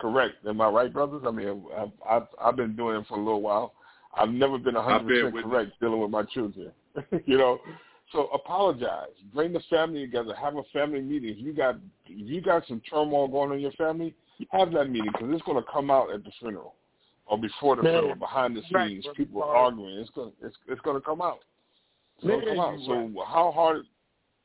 correct. 0.00 0.34
Am 0.48 0.60
I 0.60 0.68
right, 0.68 0.92
brothers? 0.92 1.22
I 1.26 1.30
mean, 1.30 1.64
I've, 1.76 1.90
I've, 2.08 2.26
I've 2.42 2.56
been 2.56 2.74
doing 2.74 2.96
it 2.96 3.06
for 3.06 3.14
a 3.14 3.22
little 3.22 3.42
while. 3.42 3.74
I've 4.16 4.30
never 4.30 4.56
been 4.58 4.74
100% 4.74 5.42
correct 5.42 5.72
dealing 5.78 6.00
with 6.00 6.10
my 6.10 6.22
children. 6.22 6.72
you 7.26 7.36
know, 7.36 7.58
so 8.12 8.28
apologize. 8.28 9.10
Bring 9.34 9.52
the 9.52 9.60
family 9.68 10.00
together. 10.00 10.34
Have 10.34 10.56
a 10.56 10.62
family 10.72 11.02
meeting. 11.02 11.30
If 11.30 11.38
you 11.38 11.52
got 11.52 11.76
if 12.06 12.28
you 12.28 12.40
got 12.40 12.66
some 12.66 12.80
turmoil 12.88 13.28
going 13.28 13.50
on 13.50 13.56
in 13.56 13.62
your 13.62 13.72
family, 13.72 14.14
have 14.50 14.72
that 14.72 14.88
meeting 14.88 15.10
because 15.12 15.28
it's 15.30 15.42
going 15.42 15.62
to 15.62 15.70
come 15.70 15.90
out 15.90 16.12
at 16.12 16.24
the 16.24 16.30
funeral 16.38 16.74
or 17.26 17.38
before 17.38 17.76
the 17.76 17.82
Man. 17.82 17.92
funeral, 17.92 18.14
behind 18.14 18.56
the 18.56 18.62
scenes. 18.62 19.04
Right. 19.06 19.16
People 19.16 19.42
are 19.42 19.54
arguing. 19.54 19.98
It's 19.98 20.10
going 20.10 20.30
to, 20.30 20.46
it's 20.46 20.56
it's 20.68 20.80
going 20.82 20.96
to 20.96 21.04
come 21.04 21.20
out. 21.20 21.40
Going 22.22 22.40
to 22.40 22.46
come 22.46 22.60
out. 22.60 22.78
So 22.86 22.92
right. 22.92 23.12
how 23.26 23.52
hard? 23.52 23.82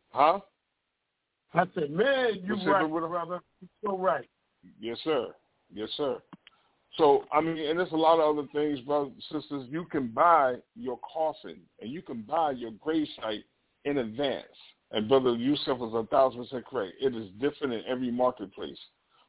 Huh? 0.09 0.39
I 1.53 1.65
said, 1.75 1.91
man, 1.91 2.39
you 2.43 2.55
right, 2.71 2.89
brother. 2.89 3.39
You're 3.59 3.69
so 3.83 3.97
right. 3.97 4.27
Yes, 4.79 4.97
sir. 5.03 5.27
Yes, 5.73 5.89
sir. 5.97 6.21
So 6.97 7.23
I 7.31 7.41
mean, 7.41 7.57
and 7.57 7.79
there's 7.79 7.91
a 7.93 7.97
lot 7.97 8.19
of 8.19 8.37
other 8.37 8.47
things, 8.53 8.79
brothers 8.81 9.13
and 9.13 9.41
sisters. 9.41 9.67
You 9.69 9.85
can 9.85 10.07
buy 10.07 10.55
your 10.75 10.99
coffin 10.99 11.57
and 11.79 11.89
you 11.89 12.01
can 12.01 12.23
buy 12.23 12.51
your 12.51 12.71
gravesite 12.71 13.43
in 13.85 13.99
advance. 13.99 14.45
And 14.91 15.07
brother 15.07 15.35
Yusef 15.35 15.77
was 15.77 15.93
a 15.93 16.07
thousand 16.07 16.43
percent 16.43 16.65
correct. 16.65 16.95
It 16.99 17.15
is 17.15 17.29
different 17.39 17.73
in 17.73 17.81
every 17.87 18.11
marketplace. 18.11 18.77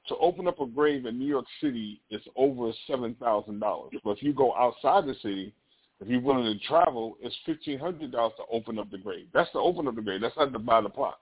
To 0.09 0.17
open 0.17 0.49
up 0.49 0.61
a 0.61 0.67
grave 0.67 1.07
in 1.07 1.19
New 1.19 1.27
York 1.27 1.47
City 1.61 2.01
is 2.11 2.23
over 2.35 2.73
seven 2.89 3.15
thousand 3.15 3.61
dollars. 3.61 3.93
But 4.03 4.17
if 4.17 4.23
you 4.23 4.33
go 4.33 4.55
outside 4.57 5.07
the 5.07 5.15
city, 5.23 5.55
if 6.03 6.09
you're 6.09 6.21
willing 6.21 6.45
to 6.45 6.67
travel, 6.67 7.17
it's 7.23 7.37
fifteen 7.47 7.79
hundred 7.79 8.13
dollars 8.13 8.35
to 8.37 8.45
open 8.53 8.79
up 8.79 8.91
the 8.91 8.99
grave. 8.99 9.27
That's 9.33 9.51
to 9.53 9.59
open 9.59 9.89
up 9.89 9.95
the 9.95 10.03
grave. 10.03 10.21
That's 10.21 10.37
not 10.37 10.53
to 10.53 10.59
buy 10.59 10.81
the 10.81 10.89
plot. 10.89 11.19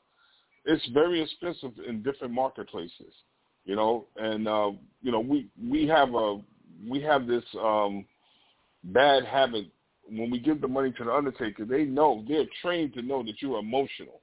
It's 0.64 0.86
very 0.88 1.22
expensive 1.22 1.72
in 1.86 2.02
different 2.02 2.34
marketplaces 2.34 3.14
you 3.64 3.76
know, 3.76 4.06
and 4.16 4.48
uh, 4.48 4.70
you 5.02 5.12
know 5.12 5.20
we 5.20 5.48
we 5.68 5.86
have 5.86 6.14
a 6.14 6.40
we 6.88 7.00
have 7.02 7.26
this 7.26 7.44
um, 7.60 8.04
bad 8.84 9.24
habit 9.24 9.66
when 10.08 10.30
we 10.30 10.38
give 10.38 10.60
the 10.60 10.68
money 10.68 10.92
to 10.92 11.04
the 11.04 11.12
undertaker. 11.12 11.64
They 11.64 11.84
know 11.84 12.24
they're 12.26 12.46
trained 12.62 12.94
to 12.94 13.02
know 13.02 13.22
that 13.22 13.40
you're 13.40 13.58
emotional, 13.58 14.22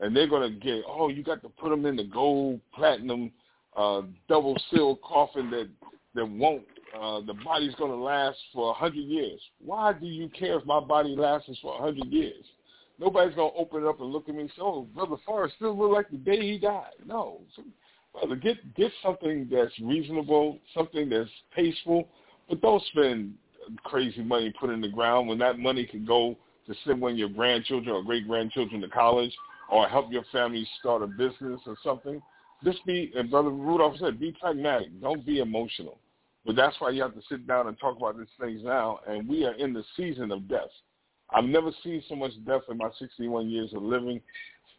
and 0.00 0.14
they're 0.14 0.28
gonna 0.28 0.50
get 0.50 0.82
oh 0.88 1.08
you 1.08 1.22
got 1.22 1.42
to 1.42 1.48
put 1.48 1.70
them 1.70 1.86
in 1.86 1.96
the 1.96 2.04
gold 2.04 2.60
platinum 2.74 3.30
uh, 3.76 4.02
double 4.28 4.56
sealed 4.70 5.00
coffin 5.02 5.50
that 5.50 5.68
that 6.14 6.26
won't 6.26 6.64
uh, 6.98 7.20
the 7.20 7.34
body's 7.44 7.74
going 7.76 7.90
to 7.90 7.96
last 7.96 8.38
for 8.52 8.70
a 8.70 8.74
hundred 8.74 9.04
years. 9.04 9.40
Why 9.64 9.92
do 9.92 10.06
you 10.06 10.28
care 10.28 10.58
if 10.58 10.66
my 10.66 10.80
body 10.80 11.14
lasts 11.16 11.50
for 11.62 11.74
a 11.76 11.78
hundred 11.78 12.06
years? 12.06 12.44
Nobody's 12.98 13.34
going 13.34 13.52
to 13.52 13.58
open 13.58 13.82
it 13.82 13.88
up 13.88 14.00
and 14.00 14.10
look 14.10 14.28
at 14.28 14.34
me 14.34 14.42
and 14.42 14.50
say, 14.50 14.60
oh, 14.60 14.82
Brother 14.94 15.16
Forrest 15.24 15.54
still 15.56 15.76
look 15.76 15.92
like 15.92 16.10
the 16.10 16.18
day 16.18 16.40
he 16.40 16.58
died. 16.58 16.92
No. 17.06 17.40
Brother, 18.12 18.36
get 18.36 18.74
get 18.74 18.92
something 19.02 19.48
that's 19.50 19.72
reasonable, 19.80 20.58
something 20.74 21.08
that's 21.08 21.30
tasteful, 21.54 22.08
but 22.48 22.60
don't 22.60 22.82
spend 22.86 23.34
crazy 23.84 24.22
money 24.22 24.52
put 24.58 24.70
in 24.70 24.80
the 24.80 24.88
ground 24.88 25.28
when 25.28 25.38
that 25.38 25.58
money 25.58 25.86
can 25.86 26.04
go 26.04 26.36
to 26.66 26.74
send 26.84 27.00
one 27.00 27.12
of 27.12 27.18
your 27.18 27.28
grandchildren 27.28 27.94
or 27.94 28.02
great 28.02 28.26
grandchildren 28.26 28.80
to 28.80 28.88
college 28.88 29.32
or 29.70 29.88
help 29.88 30.10
your 30.10 30.24
family 30.32 30.66
start 30.80 31.02
a 31.02 31.06
business 31.06 31.60
or 31.66 31.76
something. 31.82 32.20
Just 32.64 32.84
be, 32.84 33.12
and 33.16 33.30
Brother 33.30 33.50
Rudolph 33.50 33.96
said, 33.98 34.20
be 34.20 34.34
pragmatic. 34.38 35.00
Don't 35.00 35.24
be 35.24 35.38
emotional. 35.38 35.98
But 36.46 36.56
that's 36.56 36.76
why 36.80 36.90
you 36.90 37.02
have 37.02 37.14
to 37.14 37.22
sit 37.28 37.46
down 37.46 37.68
and 37.68 37.78
talk 37.78 37.96
about 37.96 38.18
these 38.18 38.26
things 38.40 38.62
now. 38.64 39.00
And 39.06 39.28
we 39.28 39.44
are 39.44 39.54
in 39.54 39.72
the 39.72 39.84
season 39.96 40.32
of 40.32 40.48
death. 40.48 40.70
I've 41.32 41.44
never 41.44 41.70
seen 41.84 42.02
so 42.08 42.16
much 42.16 42.32
death 42.46 42.62
in 42.68 42.78
my 42.78 42.90
61 42.98 43.50
years 43.50 43.72
of 43.74 43.82
living 43.82 44.20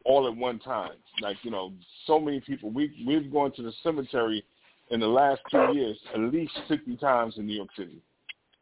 all 0.03 0.27
at 0.27 0.35
one 0.35 0.59
time. 0.59 0.93
Like, 1.21 1.37
you 1.43 1.51
know, 1.51 1.71
so 2.07 2.19
many 2.19 2.39
people. 2.41 2.71
We, 2.71 3.03
we've 3.07 3.31
gone 3.31 3.51
to 3.53 3.61
the 3.61 3.71
cemetery 3.83 4.43
in 4.89 4.99
the 4.99 5.07
last 5.07 5.41
two 5.49 5.71
years 5.73 5.97
at 6.13 6.19
least 6.19 6.51
50 6.67 6.97
times 6.97 7.35
in 7.37 7.47
New 7.47 7.55
York 7.55 7.69
City. 7.77 8.01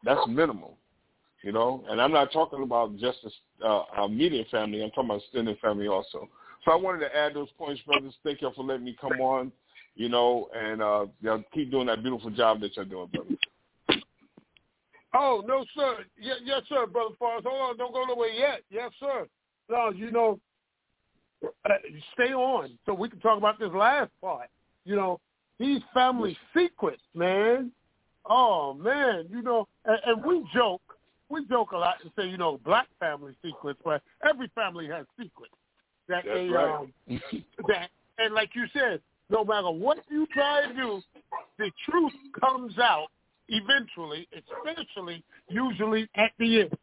That's 0.04 0.20
minimal, 0.28 0.76
you 1.42 1.52
know. 1.52 1.84
And 1.88 2.00
I'm 2.00 2.12
not 2.12 2.32
talking 2.32 2.62
about 2.62 2.96
just 2.98 3.18
a, 3.24 3.66
uh, 3.66 3.84
our 3.92 4.06
immediate 4.06 4.46
family. 4.50 4.82
I'm 4.82 4.90
talking 4.90 5.10
about 5.10 5.22
extended 5.22 5.58
family 5.58 5.88
also. 5.88 6.28
So 6.64 6.72
I 6.72 6.76
wanted 6.76 7.00
to 7.00 7.16
add 7.16 7.34
those 7.34 7.48
points, 7.58 7.82
brothers. 7.82 8.14
Thank 8.22 8.42
you 8.42 8.50
for 8.54 8.64
letting 8.64 8.84
me 8.84 8.96
come 9.00 9.20
on, 9.20 9.50
you 9.96 10.08
know, 10.08 10.48
and 10.54 10.82
uh, 10.82 11.06
you 11.20 11.28
know, 11.28 11.42
keep 11.52 11.70
doing 11.70 11.86
that 11.86 12.02
beautiful 12.02 12.30
job 12.30 12.60
that 12.60 12.76
you're 12.76 12.84
doing, 12.84 13.08
brother. 13.12 14.02
Oh 15.14 15.42
no, 15.46 15.64
sir. 15.74 16.04
Yes, 16.20 16.36
yes, 16.44 16.62
sir, 16.68 16.86
brother 16.86 17.14
Forrest. 17.18 17.46
Hold 17.46 17.70
on, 17.70 17.76
don't 17.76 17.92
go 17.92 18.04
nowhere 18.04 18.30
yet. 18.30 18.62
Yes, 18.70 18.90
sir. 19.00 19.26
No, 19.68 19.90
you 19.90 20.10
know, 20.10 20.38
uh, 21.44 21.74
stay 22.14 22.32
on 22.32 22.78
so 22.86 22.94
we 22.94 23.08
can 23.08 23.20
talk 23.20 23.38
about 23.38 23.58
this 23.58 23.70
last 23.74 24.10
part. 24.20 24.48
You 24.84 24.96
know, 24.96 25.20
these 25.58 25.80
family 25.92 26.36
secrets, 26.56 27.02
man. 27.14 27.72
Oh 28.28 28.74
man, 28.74 29.26
you 29.30 29.42
know, 29.42 29.66
and, 29.84 29.98
and 30.06 30.24
we 30.24 30.44
joke, 30.54 30.82
we 31.28 31.44
joke 31.46 31.72
a 31.72 31.76
lot 31.76 31.96
and 32.02 32.12
say, 32.16 32.28
you 32.28 32.36
know, 32.36 32.60
black 32.64 32.86
family 33.00 33.34
secrets, 33.44 33.80
but 33.84 34.02
every 34.28 34.50
family 34.54 34.86
has 34.88 35.06
secrets 35.18 35.54
that 36.08 36.24
That's 36.24 36.36
they 36.36 36.48
right. 36.48 36.80
um 36.80 36.92
that 37.66 37.88
and 38.18 38.34
like 38.34 38.50
you 38.54 38.66
said, 38.72 39.00
no 39.30 39.44
matter 39.44 39.70
what 39.70 39.98
you 40.10 40.26
try 40.32 40.66
to 40.66 40.74
do, 40.74 41.00
the 41.58 41.70
truth 41.88 42.12
comes 42.40 42.78
out 42.78 43.08
eventually, 43.48 44.28
especially 44.36 45.22
usually 45.48 46.08
at 46.16 46.32
the 46.38 46.62
end. 46.62 46.78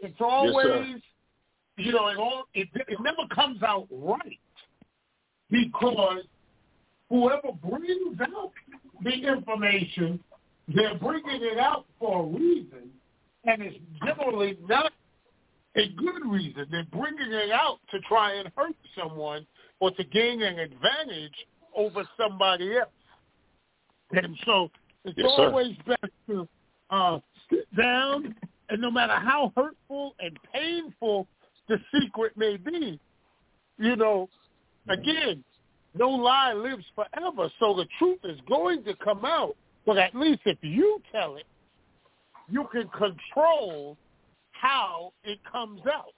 It's 0.00 0.20
always, 0.20 0.86
yes, 0.88 1.00
you 1.76 1.92
know, 1.92 2.08
it 2.08 2.18
all 2.18 2.44
it, 2.54 2.68
it 2.74 2.98
never 3.00 3.26
comes 3.34 3.62
out 3.62 3.86
right 3.90 4.38
because 5.50 6.22
whoever 7.08 7.52
brings 7.52 8.20
out 8.20 8.52
the 9.02 9.12
information, 9.12 10.20
they're 10.74 10.98
bringing 10.98 11.42
it 11.42 11.58
out 11.58 11.86
for 11.98 12.24
a 12.24 12.26
reason, 12.26 12.90
and 13.44 13.62
it's 13.62 13.78
generally 14.04 14.58
not 14.68 14.92
a 15.76 15.88
good 15.90 16.26
reason. 16.26 16.66
They're 16.70 16.86
bringing 16.90 17.32
it 17.32 17.50
out 17.50 17.78
to 17.90 18.00
try 18.00 18.34
and 18.34 18.50
hurt 18.56 18.74
someone 18.98 19.46
or 19.80 19.90
to 19.92 20.04
gain 20.04 20.42
an 20.42 20.58
advantage 20.58 21.34
over 21.76 22.04
somebody 22.16 22.78
else. 22.78 22.88
And 24.12 24.36
so 24.44 24.70
it's 25.04 25.16
yes, 25.16 25.26
always 25.36 25.76
best 25.86 26.12
to 26.28 26.48
uh, 26.90 27.18
sit 27.50 27.66
down, 27.76 28.34
and 28.68 28.80
no 28.80 28.90
matter 28.90 29.14
how 29.14 29.52
hurtful 29.56 30.14
and 30.20 30.38
painful 30.52 31.26
the 31.68 31.78
secret 31.92 32.36
may 32.36 32.56
be, 32.56 33.00
you 33.78 33.96
know, 33.96 34.28
again, 34.88 35.42
no 35.94 36.10
lie 36.10 36.52
lives 36.52 36.84
forever, 36.94 37.50
so 37.58 37.74
the 37.74 37.86
truth 37.98 38.18
is 38.24 38.38
going 38.48 38.84
to 38.84 38.94
come 38.96 39.24
out. 39.24 39.56
But 39.84 39.98
at 39.98 40.14
least 40.14 40.42
if 40.44 40.58
you 40.62 41.00
tell 41.12 41.36
it, 41.36 41.46
you 42.48 42.66
can 42.70 42.88
control 42.88 43.96
how 44.52 45.12
it 45.24 45.38
comes 45.50 45.80
out. 45.86 46.14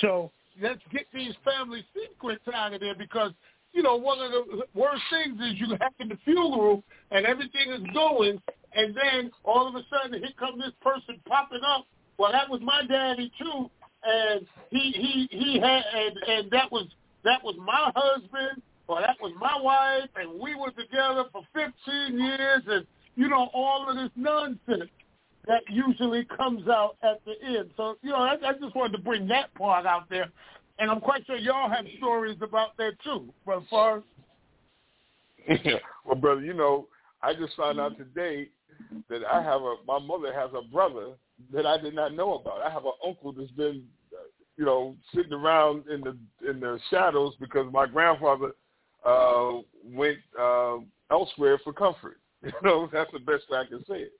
So 0.00 0.30
let's 0.60 0.80
get 0.92 1.06
these 1.12 1.34
family 1.44 1.84
secrets 1.94 2.42
out 2.52 2.72
of 2.72 2.80
there 2.80 2.94
because, 2.94 3.32
you 3.72 3.82
know, 3.82 3.96
one 3.96 4.18
of 4.20 4.30
the 4.30 4.64
worst 4.74 5.02
things 5.10 5.38
is 5.40 5.60
you 5.60 5.76
have 5.80 5.92
the 5.98 6.18
funeral 6.24 6.82
and 7.10 7.26
everything 7.26 7.70
is 7.72 7.82
going 7.94 8.40
and 8.76 8.94
then 8.94 9.30
all 9.42 9.66
of 9.66 9.74
a 9.74 9.82
sudden 9.90 10.20
here 10.20 10.32
comes 10.38 10.62
this 10.62 10.72
person 10.82 11.18
popping 11.26 11.62
up. 11.66 11.86
Well, 12.18 12.30
that 12.30 12.48
was 12.48 12.60
my 12.62 12.82
daddy 12.86 13.32
too, 13.38 13.70
and 14.04 14.46
he 14.70 14.92
he 14.92 15.28
he 15.30 15.58
had 15.58 15.82
and 15.94 16.16
and 16.28 16.50
that 16.50 16.70
was 16.70 16.86
that 17.24 17.42
was 17.42 17.56
my 17.58 17.90
husband 17.96 18.62
or 18.86 19.00
that 19.00 19.16
was 19.20 19.32
my 19.40 19.58
wife, 19.60 20.08
and 20.14 20.38
we 20.40 20.54
were 20.54 20.70
together 20.70 21.24
for 21.32 21.42
15 21.54 22.18
years, 22.18 22.62
and 22.68 22.86
you 23.16 23.28
know 23.28 23.48
all 23.52 23.88
of 23.88 23.96
this 23.96 24.10
nonsense 24.14 24.90
that 25.46 25.62
usually 25.68 26.24
comes 26.24 26.68
out 26.68 26.96
at 27.02 27.20
the 27.24 27.34
end. 27.44 27.70
So 27.76 27.96
you 28.02 28.10
know, 28.10 28.16
I, 28.16 28.36
I 28.44 28.52
just 28.60 28.74
wanted 28.74 28.96
to 28.96 29.02
bring 29.02 29.28
that 29.28 29.54
part 29.54 29.86
out 29.86 30.08
there, 30.10 30.30
and 30.78 30.90
I'm 30.90 31.00
quite 31.00 31.26
sure 31.26 31.36
y'all 31.36 31.70
have 31.70 31.86
stories 31.98 32.38
about 32.40 32.76
that 32.78 32.92
too, 33.02 33.32
Brother 33.44 33.66
Forrest. 33.70 34.06
well, 36.04 36.16
brother, 36.16 36.40
you 36.40 36.54
know, 36.54 36.88
I 37.22 37.34
just 37.34 37.56
found 37.56 37.80
out 37.80 37.96
today 37.96 38.48
that 39.08 39.22
I 39.24 39.42
have 39.42 39.62
a 39.62 39.76
my 39.86 39.98
mother 39.98 40.32
has 40.32 40.50
a 40.54 40.62
brother 40.62 41.12
that 41.52 41.66
I 41.66 41.78
did 41.78 41.94
not 41.94 42.14
know 42.14 42.34
about. 42.34 42.62
I 42.62 42.70
have 42.70 42.84
an 42.84 42.92
uncle 43.06 43.32
that's 43.32 43.50
been, 43.52 43.84
you 44.56 44.64
know, 44.64 44.96
sitting 45.14 45.32
around 45.32 45.84
in 45.88 46.00
the 46.00 46.16
in 46.48 46.60
the 46.60 46.78
shadows 46.90 47.34
because 47.40 47.72
my 47.72 47.86
grandfather 47.86 48.52
uh 49.04 49.52
went 49.84 50.18
uh, 50.38 50.78
elsewhere 51.10 51.58
for 51.62 51.72
comfort. 51.72 52.18
You 52.42 52.52
know, 52.62 52.88
that's 52.92 53.10
the 53.12 53.18
best 53.18 53.50
way 53.50 53.58
I 53.58 53.64
can 53.64 53.84
say 53.86 54.02
it. 54.02 54.12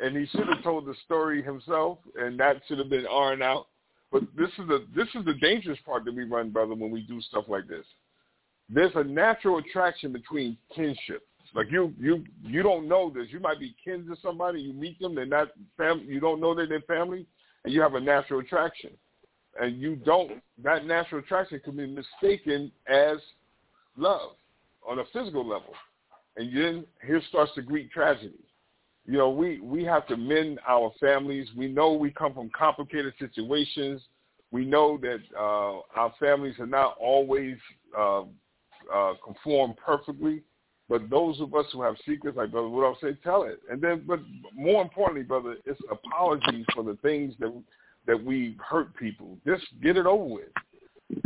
And 0.00 0.16
he 0.16 0.26
should 0.26 0.48
have 0.48 0.62
told 0.62 0.86
the 0.86 0.94
story 1.04 1.42
himself, 1.42 1.98
and 2.16 2.38
that 2.40 2.60
should 2.66 2.78
have 2.78 2.90
been 2.90 3.06
ironed 3.06 3.42
out. 3.42 3.68
But 4.10 4.22
this 4.36 4.50
is 4.58 4.68
the 4.68 4.86
this 4.94 5.08
is 5.14 5.24
the 5.24 5.34
dangerous 5.34 5.78
part 5.84 6.04
that 6.04 6.14
we 6.14 6.24
run, 6.24 6.50
brother, 6.50 6.74
when 6.74 6.90
we 6.90 7.02
do 7.02 7.20
stuff 7.20 7.44
like 7.48 7.68
this. 7.68 7.84
There's 8.68 8.92
a 8.94 9.04
natural 9.04 9.58
attraction 9.58 10.12
between 10.12 10.56
kinship. 10.74 11.22
Like 11.54 11.70
you, 11.70 11.92
you, 12.00 12.24
you 12.42 12.62
don't 12.62 12.88
know 12.88 13.10
this. 13.10 13.26
You 13.30 13.38
might 13.38 13.60
be 13.60 13.74
kin 13.82 14.06
to 14.06 14.16
somebody. 14.20 14.60
You 14.60 14.72
meet 14.72 14.98
them. 14.98 15.14
They're 15.14 15.26
not 15.26 15.48
family. 15.76 16.06
You 16.06 16.18
don't 16.18 16.40
know 16.40 16.54
they're 16.54 16.80
family, 16.80 17.26
and 17.64 17.72
you 17.72 17.80
have 17.80 17.94
a 17.94 18.00
natural 18.00 18.40
attraction. 18.40 18.90
And 19.60 19.80
you 19.80 19.94
don't. 19.94 20.42
That 20.62 20.84
natural 20.84 21.20
attraction 21.20 21.60
can 21.64 21.76
be 21.76 21.86
mistaken 21.86 22.72
as 22.88 23.18
love 23.96 24.32
on 24.86 24.98
a 24.98 25.04
physical 25.12 25.46
level, 25.46 25.72
and 26.36 26.54
then 26.56 26.84
here 27.06 27.22
starts 27.28 27.52
the 27.54 27.62
Greek 27.62 27.92
tragedy. 27.92 28.34
You 29.06 29.18
know, 29.18 29.30
we 29.30 29.60
we 29.60 29.84
have 29.84 30.06
to 30.08 30.16
mend 30.16 30.60
our 30.66 30.90
families. 31.00 31.48
We 31.56 31.68
know 31.68 31.92
we 31.92 32.10
come 32.10 32.34
from 32.34 32.50
complicated 32.56 33.12
situations. 33.18 34.00
We 34.50 34.64
know 34.64 34.98
that 35.02 35.18
uh, 35.36 35.80
our 35.98 36.12
families 36.18 36.54
are 36.58 36.66
not 36.66 36.96
always 36.98 37.56
uh, 37.96 38.22
uh, 38.92 39.14
conform 39.24 39.74
perfectly 39.84 40.42
but 40.88 41.08
those 41.08 41.40
of 41.40 41.54
us 41.54 41.66
who 41.72 41.82
have 41.82 41.96
secrets, 42.06 42.36
like 42.36 42.50
Brother 42.50 42.68
Rudolph 42.68 42.98
said, 43.00 43.18
tell 43.22 43.44
it. 43.44 43.60
And 43.70 43.80
then, 43.80 44.04
but 44.06 44.20
more 44.54 44.82
importantly, 44.82 45.22
brother, 45.22 45.56
it's 45.64 45.80
apologies 45.90 46.66
for 46.74 46.84
the 46.84 46.98
things 47.02 47.34
that 47.40 47.52
that 48.06 48.22
we 48.22 48.56
hurt 48.62 48.94
people. 48.96 49.38
Just 49.46 49.64
get 49.82 49.96
it 49.96 50.04
over 50.04 50.24
with. 50.24 50.48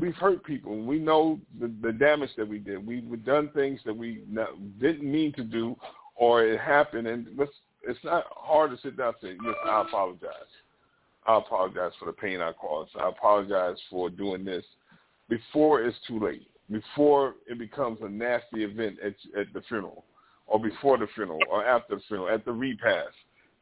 We've 0.00 0.14
hurt 0.14 0.44
people. 0.44 0.80
We 0.80 1.00
know 1.00 1.40
the, 1.60 1.72
the 1.82 1.92
damage 1.92 2.30
that 2.36 2.46
we 2.46 2.58
did. 2.58 2.86
We've 2.86 3.24
done 3.24 3.50
things 3.52 3.80
that 3.84 3.96
we 3.96 4.22
didn't 4.80 5.10
mean 5.10 5.32
to 5.32 5.42
do, 5.42 5.74
or 6.14 6.44
it 6.44 6.60
happened. 6.60 7.08
And 7.08 7.26
it's, 7.36 7.52
it's 7.88 8.04
not 8.04 8.24
hard 8.30 8.70
to 8.70 8.78
sit 8.78 8.96
down 8.96 9.14
and 9.20 9.30
say, 9.30 9.38
"Yes, 9.44 9.56
I 9.64 9.82
apologize. 9.82 10.52
I 11.26 11.38
apologize 11.38 11.92
for 11.98 12.06
the 12.06 12.12
pain 12.12 12.40
I 12.40 12.52
caused. 12.52 12.92
I 12.96 13.08
apologize 13.08 13.76
for 13.90 14.10
doing 14.10 14.44
this." 14.44 14.64
Before 15.28 15.82
it's 15.82 15.98
too 16.06 16.18
late 16.18 16.48
before 16.70 17.34
it 17.46 17.58
becomes 17.58 17.98
a 18.02 18.08
nasty 18.08 18.64
event 18.64 18.98
at, 19.04 19.14
at 19.38 19.52
the 19.54 19.62
funeral 19.68 20.04
or 20.46 20.60
before 20.60 20.98
the 20.98 21.06
funeral 21.14 21.40
or 21.50 21.64
after 21.64 21.96
the 21.96 22.02
funeral, 22.08 22.28
at 22.28 22.44
the 22.44 22.52
repast. 22.52 23.14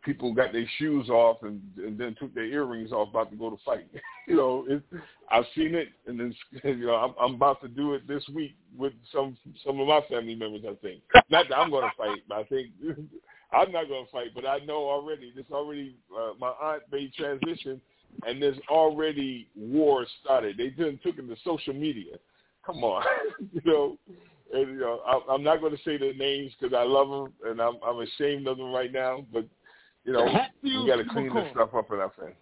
People 0.05 0.33
got 0.33 0.53
their 0.53 0.69
shoes 0.79 1.09
off 1.09 1.39
and, 1.43 1.61
and 1.79 1.99
then 1.99 2.15
took 2.17 2.33
their 2.33 2.45
earrings 2.45 2.93
off 2.93 3.09
about 3.09 3.29
to 3.33 3.37
go 3.37 3.51
to 3.51 3.57
fight. 3.65 3.89
you 4.29 4.37
know, 4.37 4.65
it, 4.69 4.81
I've 5.33 5.45
seen 5.57 5.75
it, 5.75 5.89
and 6.07 6.19
then 6.21 6.33
you 6.63 6.87
know 6.87 6.95
I'm, 6.95 7.15
I'm 7.21 7.35
about 7.35 7.61
to 7.63 7.69
do 7.69 7.95
it 7.95 8.07
this 8.07 8.23
week 8.33 8.55
with 8.77 8.93
some 9.13 9.37
some 9.65 9.81
of 9.81 9.89
my 9.89 10.01
family 10.09 10.37
members. 10.37 10.63
I 10.65 10.77
think 10.77 11.03
not 11.29 11.49
that 11.49 11.59
I'm 11.59 11.71
going 11.71 11.91
to 11.91 11.97
fight, 11.97 12.21
but 12.29 12.39
I 12.39 12.45
think 12.45 12.69
I'm 13.53 13.73
not 13.73 13.89
going 13.89 14.05
to 14.05 14.11
fight. 14.11 14.29
But 14.35 14.47
I 14.47 14.59
know 14.61 14.89
already. 14.89 15.33
This 15.35 15.47
already 15.51 15.97
uh, 16.17 16.33
my 16.39 16.49
aunt 16.49 16.83
made 16.91 17.13
transition, 17.15 17.81
and 18.27 18.43
there's 18.43 18.59
already 18.69 19.49
war 19.57 20.07
started. 20.23 20.57
They 20.57 20.71
then 20.77 20.99
took 21.03 21.19
into 21.19 21.37
social 21.45 21.75
media 21.75 22.17
come 22.67 22.83
on, 22.83 23.05
you 23.53 23.61
know. 23.65 23.97
And, 24.53 24.75
you 24.75 24.79
know, 24.79 25.01
I, 25.05 25.33
I'm 25.33 25.43
not 25.43 25.61
going 25.61 25.77
to 25.77 25.83
say 25.83 25.97
their 25.97 26.15
names 26.15 26.53
because 26.59 26.75
I 26.77 26.85
love 26.85 27.09
them 27.09 27.33
and 27.51 27.61
I'm, 27.61 27.75
I'm 27.85 27.99
ashamed 27.99 28.47
of 28.47 28.59
them 28.59 28.71
right 28.71 28.93
now. 28.93 29.27
But 29.33 29.45
you 30.05 30.13
know, 30.13 30.25
we 30.63 30.87
got 30.87 30.97
to 30.97 31.05
clean 31.05 31.35
this 31.35 31.51
stuff 31.53 31.75
up 31.75 31.91
in 31.91 31.99
our 31.99 32.13
family. 32.17 32.35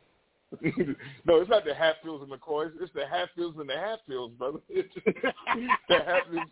no, 1.24 1.40
it's 1.40 1.50
not 1.50 1.64
the 1.64 1.74
Hatfields 1.74 2.24
and 2.24 2.32
McCoys. 2.32 2.72
It's 2.80 2.92
the 2.94 3.06
Hatfields 3.06 3.58
and 3.58 3.68
the 3.68 3.74
Hatfields, 3.74 4.34
brother. 4.34 4.58
the 4.68 4.82
Hatfields, 5.88 6.50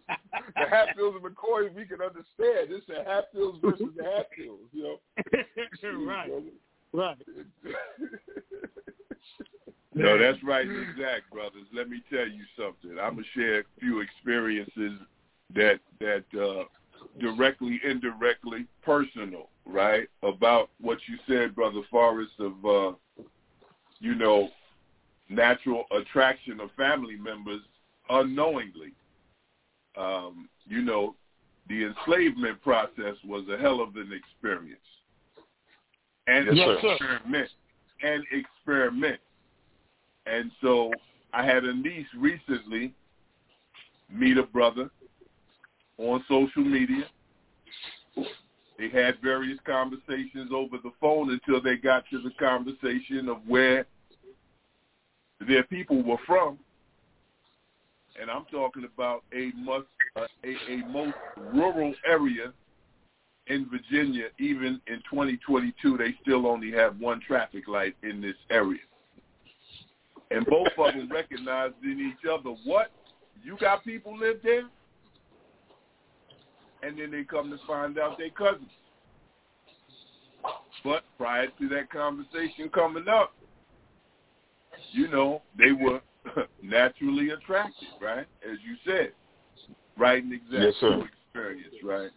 the 0.57 0.69
Hatfields 0.69 1.17
and 1.23 1.25
McCoys, 1.25 1.75
we 1.75 1.85
can 1.85 2.01
understand. 2.01 2.71
It's 2.71 2.87
the 2.87 3.05
Hatfields 3.05 3.59
versus 3.63 3.89
the 3.97 4.05
Hatfields, 4.05 4.69
you 4.73 4.83
know. 4.83 4.97
right. 6.07 6.31
Right. 6.95 7.17
No, 9.95 10.19
that's 10.19 10.43
right, 10.43 10.67
exact, 10.67 11.31
brothers. 11.31 11.67
Let 11.75 11.89
me 11.89 12.03
tell 12.11 12.27
you 12.27 12.45
something. 12.57 12.99
I'm 12.99 13.15
gonna 13.15 13.27
share 13.35 13.61
a 13.61 13.65
few 13.79 14.01
experiences 14.01 14.99
that 15.55 15.81
that 16.01 16.25
uh, 16.39 16.65
directly, 17.21 17.81
indirectly, 17.85 18.67
personal, 18.83 19.49
right, 19.67 20.09
about 20.23 20.71
what 20.81 20.99
you 21.09 21.17
said, 21.29 21.55
brother 21.55 21.83
Forrest, 21.91 22.33
of 22.39 22.65
uh, 22.65 22.97
you 24.03 24.15
know, 24.15 24.51
natural 25.31 25.85
attraction 25.99 26.61
of 26.61 26.71
family 26.77 27.17
members 27.17 27.63
unknowingly. 28.11 28.93
Um, 29.97 30.49
you 30.67 30.83
know, 30.83 31.15
the 31.69 31.85
enslavement 31.85 32.61
process 32.63 33.17
was 33.25 33.45
a 33.49 33.57
hell 33.57 33.81
of 33.81 33.97
an 33.97 34.11
experience, 34.13 34.81
and 36.27 36.55
yes, 36.55 36.79
experiment, 36.83 37.49
and 38.03 38.25
experiment 38.33 39.21
and 40.27 40.51
so 40.61 40.93
I 41.33 41.45
had 41.45 41.65
a 41.65 41.75
niece 41.75 42.07
recently 42.17 42.93
meet 44.11 44.39
a 44.39 44.43
brother 44.43 44.91
on 45.99 46.25
social 46.29 46.65
media. 46.65 47.05
They 48.79 48.89
had 48.89 49.21
various 49.23 49.59
conversations 49.67 50.51
over 50.53 50.79
the 50.79 50.93
phone 51.01 51.31
until 51.31 51.63
they 51.63 51.77
got 51.77 52.05
to 52.11 52.21
the 52.21 52.31
conversation 52.39 53.29
of 53.29 53.39
where 53.47 53.87
their 55.47 55.63
people 55.65 56.03
were 56.03 56.19
from. 56.27 56.59
And 58.21 58.31
I'm 58.31 58.45
talking 58.51 58.85
about 58.85 59.25
a 59.35 59.53
most, 59.57 59.87
uh, 60.17 60.27
a, 60.45 60.73
a 60.73 60.87
most 60.89 61.17
rural 61.53 61.95
area 62.07 62.53
in 63.47 63.69
Virginia. 63.71 64.27
Even 64.39 64.81
in 64.87 65.03
2022, 65.11 65.97
they 65.97 66.15
still 66.23 66.47
only 66.47 66.71
have 66.73 66.99
one 66.99 67.21
traffic 67.27 67.69
light 67.69 67.95
in 68.03 68.21
this 68.21 68.37
area 68.51 68.81
and 70.35 70.47
both 70.47 70.69
of 70.79 70.95
them 70.95 71.09
recognized 71.13 71.75
in 71.83 72.01
each 72.01 72.29
other 72.29 72.51
what 72.65 72.91
you 73.45 73.57
got 73.59 73.85
people 73.85 74.17
live 74.17 74.39
there, 74.43 74.65
and 76.83 76.99
then 76.99 77.11
they 77.11 77.25
come 77.25 77.51
to 77.51 77.59
find 77.67 77.99
out 77.99 78.19
they 78.19 78.31
cousins. 78.31 78.67
But 80.85 81.05
prior 81.17 81.47
to 81.47 81.69
that 81.69 81.91
conversation 81.91 82.69
coming 82.73 83.09
up, 83.09 83.33
you 84.93 85.09
know, 85.09 85.43
they 85.57 85.73
were 85.73 86.01
naturally 86.63 87.31
attracted, 87.31 87.89
right? 88.01 88.27
As 88.45 88.59
you 88.67 88.77
said, 88.85 89.13
right 89.97 90.23
and 90.23 90.33
exact 90.33 90.63
yes, 90.63 90.75
sir. 90.81 91.09
experience, 91.27 91.75
right? 91.85 92.11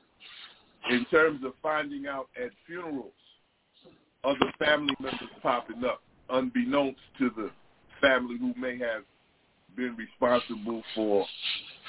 In 0.90 1.06
terms 1.06 1.44
of 1.44 1.54
finding 1.62 2.08
out 2.08 2.28
at 2.42 2.52
funerals, 2.66 3.12
other 4.24 4.52
family 4.58 4.96
members 5.00 5.30
popping 5.42 5.84
up, 5.84 6.02
unbeknownst 6.30 7.00
to 7.20 7.30
the 7.36 7.52
family 8.02 8.38
who 8.40 8.54
may 8.60 8.78
have 8.78 9.04
been 9.76 9.96
responsible 9.96 10.82
for 10.96 11.26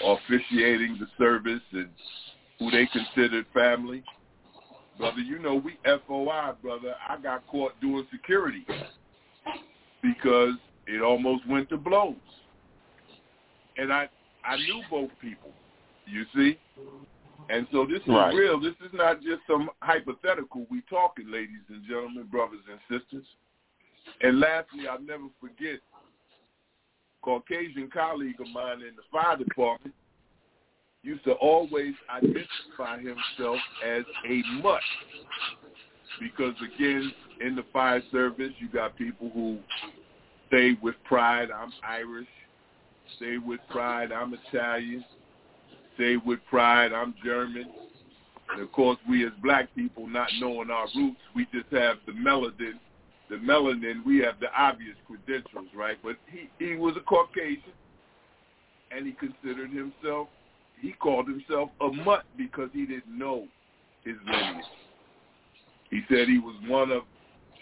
officiating 0.05 0.98
the 0.98 1.07
service 1.19 1.62
and 1.73 1.89
who 2.58 2.70
they 2.70 2.86
considered 2.86 3.46
family. 3.52 4.02
Brother, 4.98 5.20
you 5.20 5.38
know, 5.38 5.56
we 5.56 5.76
FOI, 5.84 6.52
brother. 6.62 6.94
I 7.08 7.20
got 7.20 7.46
caught 7.48 7.78
doing 7.80 8.06
security 8.10 8.64
because 10.02 10.54
it 10.86 11.02
almost 11.02 11.46
went 11.48 11.68
to 11.68 11.76
blows. 11.76 12.16
And 13.76 13.92
I 13.92 14.08
I 14.44 14.56
knew 14.56 14.82
both 14.90 15.10
people, 15.20 15.50
you 16.06 16.24
see? 16.34 16.58
And 17.50 17.66
so 17.72 17.84
this 17.84 18.00
is 18.00 18.08
right. 18.08 18.34
real. 18.34 18.60
This 18.60 18.74
is 18.84 18.92
not 18.92 19.20
just 19.22 19.40
some 19.46 19.70
hypothetical. 19.80 20.66
We 20.70 20.82
talking, 20.88 21.30
ladies 21.30 21.62
and 21.68 21.84
gentlemen, 21.86 22.26
brothers 22.30 22.60
and 22.70 22.80
sisters. 22.88 23.24
And 24.22 24.40
lastly, 24.40 24.88
I'll 24.88 25.00
never 25.00 25.26
forget 25.40 25.80
Caucasian 27.22 27.90
colleague 27.92 28.40
of 28.40 28.48
mine 28.52 28.80
in 28.82 28.96
the 28.96 29.02
fire 29.12 29.36
department 29.36 29.94
used 31.06 31.24
to 31.24 31.32
always 31.34 31.94
identify 32.10 32.98
himself 32.98 33.60
as 33.86 34.02
a 34.28 34.42
mutt. 34.60 34.80
Because 36.20 36.54
again, 36.74 37.12
in 37.40 37.54
the 37.54 37.64
fire 37.72 38.02
service, 38.10 38.52
you 38.58 38.68
got 38.68 38.96
people 38.96 39.30
who 39.32 39.58
say 40.50 40.76
with 40.82 40.96
pride, 41.04 41.48
I'm 41.50 41.72
Irish. 41.86 42.26
Say 43.20 43.38
with 43.38 43.60
pride, 43.70 44.10
I'm 44.10 44.34
Italian. 44.34 45.04
Say 45.96 46.16
with 46.16 46.40
pride, 46.50 46.92
I'm 46.92 47.14
German. 47.24 47.66
And 48.52 48.62
of 48.62 48.72
course, 48.72 48.98
we 49.08 49.24
as 49.24 49.32
black 49.42 49.72
people, 49.76 50.08
not 50.08 50.28
knowing 50.40 50.70
our 50.70 50.86
roots, 50.96 51.20
we 51.34 51.46
just 51.52 51.72
have 51.72 51.98
the 52.06 52.12
melanin. 52.12 52.80
The 53.28 53.36
melanin, 53.36 54.04
we 54.04 54.18
have 54.18 54.40
the 54.40 54.48
obvious 54.56 54.96
credentials, 55.06 55.68
right? 55.74 55.98
But 56.02 56.16
he, 56.30 56.48
he 56.64 56.74
was 56.76 56.96
a 56.96 57.00
Caucasian, 57.00 57.62
and 58.90 59.06
he 59.06 59.12
considered 59.12 59.70
himself, 59.70 60.28
he 60.81 60.93
called 60.93 61.28
himself 61.28 61.70
a 61.81 61.89
mutt 61.89 62.24
because 62.36 62.70
he 62.73 62.86
didn't 62.86 63.19
know 63.19 63.47
his 64.05 64.16
lineage. 64.27 64.65
He 65.90 66.01
said 66.09 66.28
he 66.28 66.39
was 66.39 66.57
one 66.69 66.90
of 66.90 67.03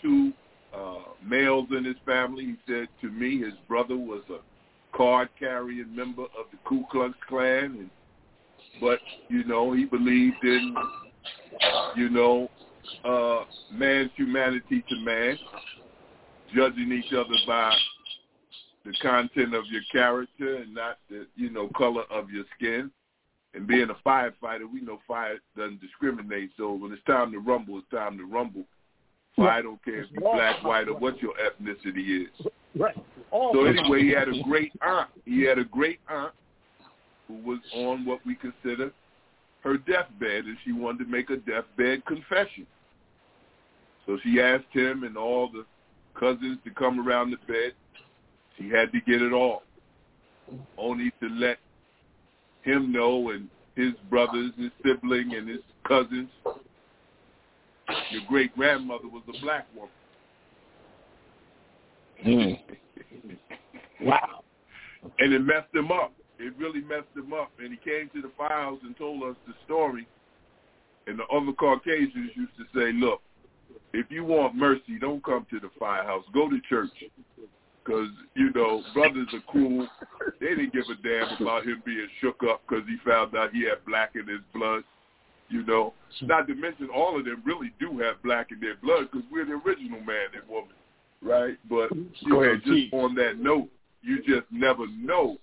two 0.03 0.33
uh, 0.75 1.03
males 1.25 1.69
in 1.71 1.85
his 1.85 1.97
family. 2.05 2.45
He 2.45 2.57
said 2.67 2.89
to 3.01 3.11
me 3.11 3.41
his 3.41 3.55
brother 3.69 3.97
was 3.97 4.23
a 4.31 4.39
card-carrying 4.97 5.95
member 5.95 6.23
of 6.23 6.47
the 6.51 6.59
Ku 6.65 6.85
Klux 6.91 7.15
Klan, 7.29 7.77
and 7.79 7.91
but 8.81 8.99
you 9.29 9.45
know 9.45 9.73
he 9.73 9.85
believed 9.85 10.43
in 10.43 10.75
you 11.97 12.09
know 12.09 12.49
uh, 13.05 13.45
man's 13.73 14.11
humanity 14.17 14.85
to 14.89 14.97
man, 14.97 15.39
judging 16.55 16.93
each 16.93 17.13
other 17.13 17.37
by 17.47 17.75
the 18.85 18.93
content 19.01 19.55
of 19.55 19.65
your 19.71 19.83
character 19.91 20.57
and 20.57 20.75
not 20.75 20.99
the 21.09 21.27
you 21.37 21.51
know 21.51 21.69
color 21.77 22.05
of 22.11 22.31
your 22.31 22.45
skin. 22.57 22.91
And 23.55 23.67
being 23.67 23.89
a 23.91 24.09
firefighter, 24.09 24.71
we 24.71 24.81
know 24.81 24.99
fire 25.07 25.39
doesn't 25.57 25.81
discriminate. 25.81 26.51
So 26.57 26.73
when 26.73 26.93
it's 26.93 27.05
time 27.05 27.33
to 27.33 27.39
rumble, 27.39 27.79
it's 27.79 27.91
time 27.91 28.19
to 28.19 28.25
rumble. 28.25 28.65
Fire 29.37 29.63
don't 29.63 29.83
care 29.85 30.03
if 30.03 30.11
you're 30.11 30.21
black, 30.21 30.63
white, 30.65 30.89
or 30.89 30.97
what 30.97 31.21
your 31.21 31.35
ethnicity 31.35 32.25
is. 32.25 32.47
Right. 32.77 32.97
So 33.31 33.65
anyway, 33.65 34.03
he 34.03 34.11
had 34.11 34.29
a 34.29 34.43
great 34.43 34.73
aunt. 34.83 35.11
He 35.25 35.43
had 35.43 35.59
a 35.59 35.65
great 35.65 36.01
aunt 36.09 36.33
who 37.29 37.35
was 37.49 37.59
on 37.75 38.05
what 38.05 38.21
we 38.27 38.35
consider 38.35 38.93
her 39.63 39.79
deathbed, 39.79 40.45
and 40.45 40.57
she 40.65 40.73
wanted 40.73 41.05
to 41.05 41.11
make 41.11 41.31
a 41.31 41.37
deathbed 41.37 42.05
confession. 42.07 42.67
So 44.07 44.19
she 44.23 44.41
asked 44.41 44.73
him 44.73 45.05
and 45.05 45.17
all 45.17 45.49
the 45.49 45.65
cousins 46.19 46.59
to 46.65 46.71
come 46.71 47.07
around 47.07 47.31
the 47.31 47.39
bed. 47.53 47.73
She 48.59 48.69
had 48.69 48.93
to 48.93 49.01
get 49.01 49.23
it 49.23 49.33
all, 49.33 49.63
only 50.77 51.11
to 51.21 51.29
let 51.29 51.59
him 52.65 52.93
know 52.93 53.31
and 53.31 53.49
his 53.77 53.93
brothers, 54.09 54.53
his 54.57 54.71
sibling, 54.85 55.35
and 55.35 55.49
his 55.49 55.61
cousins. 55.87 56.29
Your 58.11 58.23
great 58.29 58.55
grandmother 58.57 59.09
was 59.09 59.23
a 59.29 59.41
black 59.43 59.67
woman. 59.75 59.91
Mm. 62.27 62.59
wow. 64.01 64.43
And 65.19 65.33
it 65.33 65.41
messed 65.41 65.75
him 65.75 65.93
up. 65.93 66.13
It 66.39 66.55
really 66.59 66.81
messed 66.81 67.15
him 67.15 67.33
up. 67.33 67.51
And 67.59 67.71
he 67.71 67.77
came 67.77 68.09
to 68.15 68.23
the 68.23 68.31
firehouse 68.39 68.79
and 68.83 68.97
told 68.97 69.23
us 69.23 69.37
the 69.47 69.55
story. 69.65 70.07
And 71.07 71.19
the 71.19 71.25
other 71.25 71.53
Caucasians 71.53 72.31
used 72.35 72.57
to 72.57 72.65
say, 72.75 72.93
look, 72.93 73.21
if 73.93 74.07
you 74.11 74.25
want 74.25 74.57
mercy, 74.57 74.99
don't 75.01 75.23
come 75.23 75.47
to 75.51 75.61
the 75.61 75.71
firehouse. 75.79 76.25
Go 76.33 76.49
to 76.49 76.59
church. 76.69 76.91
Because, 77.85 78.09
you 78.35 78.51
know, 78.55 78.83
brothers 78.95 79.29
are 79.35 79.53
cool. 79.53 79.87
They 80.41 80.49
didn't 80.49 80.73
give 80.73 80.85
a 80.91 80.95
damn 81.07 81.37
about 81.43 81.65
him 81.67 81.83
being 81.85 82.09
shook 82.21 82.43
up 82.49 82.63
because 82.67 82.85
he 82.89 82.97
found 83.09 83.37
out 83.37 83.53
he 83.53 83.65
had 83.65 83.85
black 83.87 84.13
in 84.15 84.27
his 84.27 84.41
blood. 84.55 84.85
You 85.51 85.65
know, 85.65 85.93
not 86.23 86.47
to 86.49 86.55
mention 86.55 86.89
all 86.89 87.19
of 87.19 87.27
them 87.27 87.43
really 87.45 87.73
do 87.79 87.99
have 87.99 88.23
black 88.23 88.51
in 88.51 88.61
their 88.61 88.77
blood 88.77 89.09
because 89.13 89.27
we're 89.31 89.45
the 89.45 89.61
original 89.65 90.01
man 90.01 90.29
and 90.35 90.49
woman, 90.49 90.71
right? 91.23 91.59
But 91.69 91.95
you 91.95 92.09
Go 92.31 92.37
know, 92.37 92.43
ahead, 92.43 92.63
just 92.65 92.73
Keith. 92.75 92.95
on 92.95 93.15
that 93.17 93.39
note, 93.39 93.69
you 94.01 94.19
just 94.23 94.51
never 94.51 94.87
know 94.89 95.37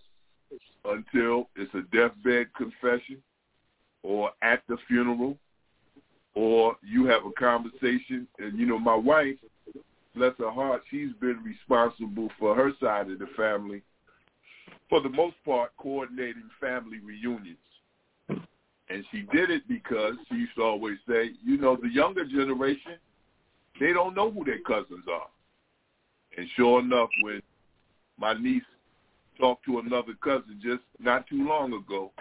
until 0.85 1.47
it's 1.55 1.73
a 1.75 1.83
deathbed 1.95 2.47
confession 2.55 3.17
or 4.01 4.31
at 4.41 4.63
the 4.67 4.77
funeral 4.87 5.37
or 6.33 6.75
you 6.81 7.05
have 7.05 7.25
a 7.25 7.31
conversation 7.31 8.27
and 8.39 8.57
you 8.57 8.65
know 8.65 8.79
my 8.79 8.95
wife 8.95 9.35
bless 10.15 10.33
her 10.37 10.51
heart 10.51 10.81
she's 10.89 11.11
been 11.19 11.41
responsible 11.43 12.29
for 12.39 12.55
her 12.55 12.71
side 12.81 13.09
of 13.09 13.19
the 13.19 13.27
family 13.37 13.81
for 14.89 15.01
the 15.01 15.09
most 15.09 15.35
part 15.45 15.71
coordinating 15.77 16.49
family 16.59 16.99
reunions 16.99 17.57
and 18.29 19.05
she 19.11 19.21
did 19.33 19.49
it 19.49 19.67
because 19.67 20.15
she 20.27 20.35
used 20.35 20.55
to 20.55 20.63
always 20.63 20.97
say 21.07 21.31
you 21.43 21.57
know 21.57 21.75
the 21.75 21.89
younger 21.89 22.25
generation 22.25 22.97
they 23.79 23.93
don't 23.93 24.15
know 24.15 24.29
who 24.31 24.43
their 24.43 24.59
cousins 24.59 25.05
are 25.11 25.29
and 26.37 26.47
sure 26.55 26.79
enough 26.79 27.09
when 27.23 27.41
my 28.17 28.33
niece 28.33 28.63
talked 29.39 29.65
to 29.65 29.79
another 29.79 30.13
cousin 30.23 30.59
just 30.61 30.83
not 30.99 31.27
too 31.27 31.47
long 31.47 31.73
ago 31.73 32.11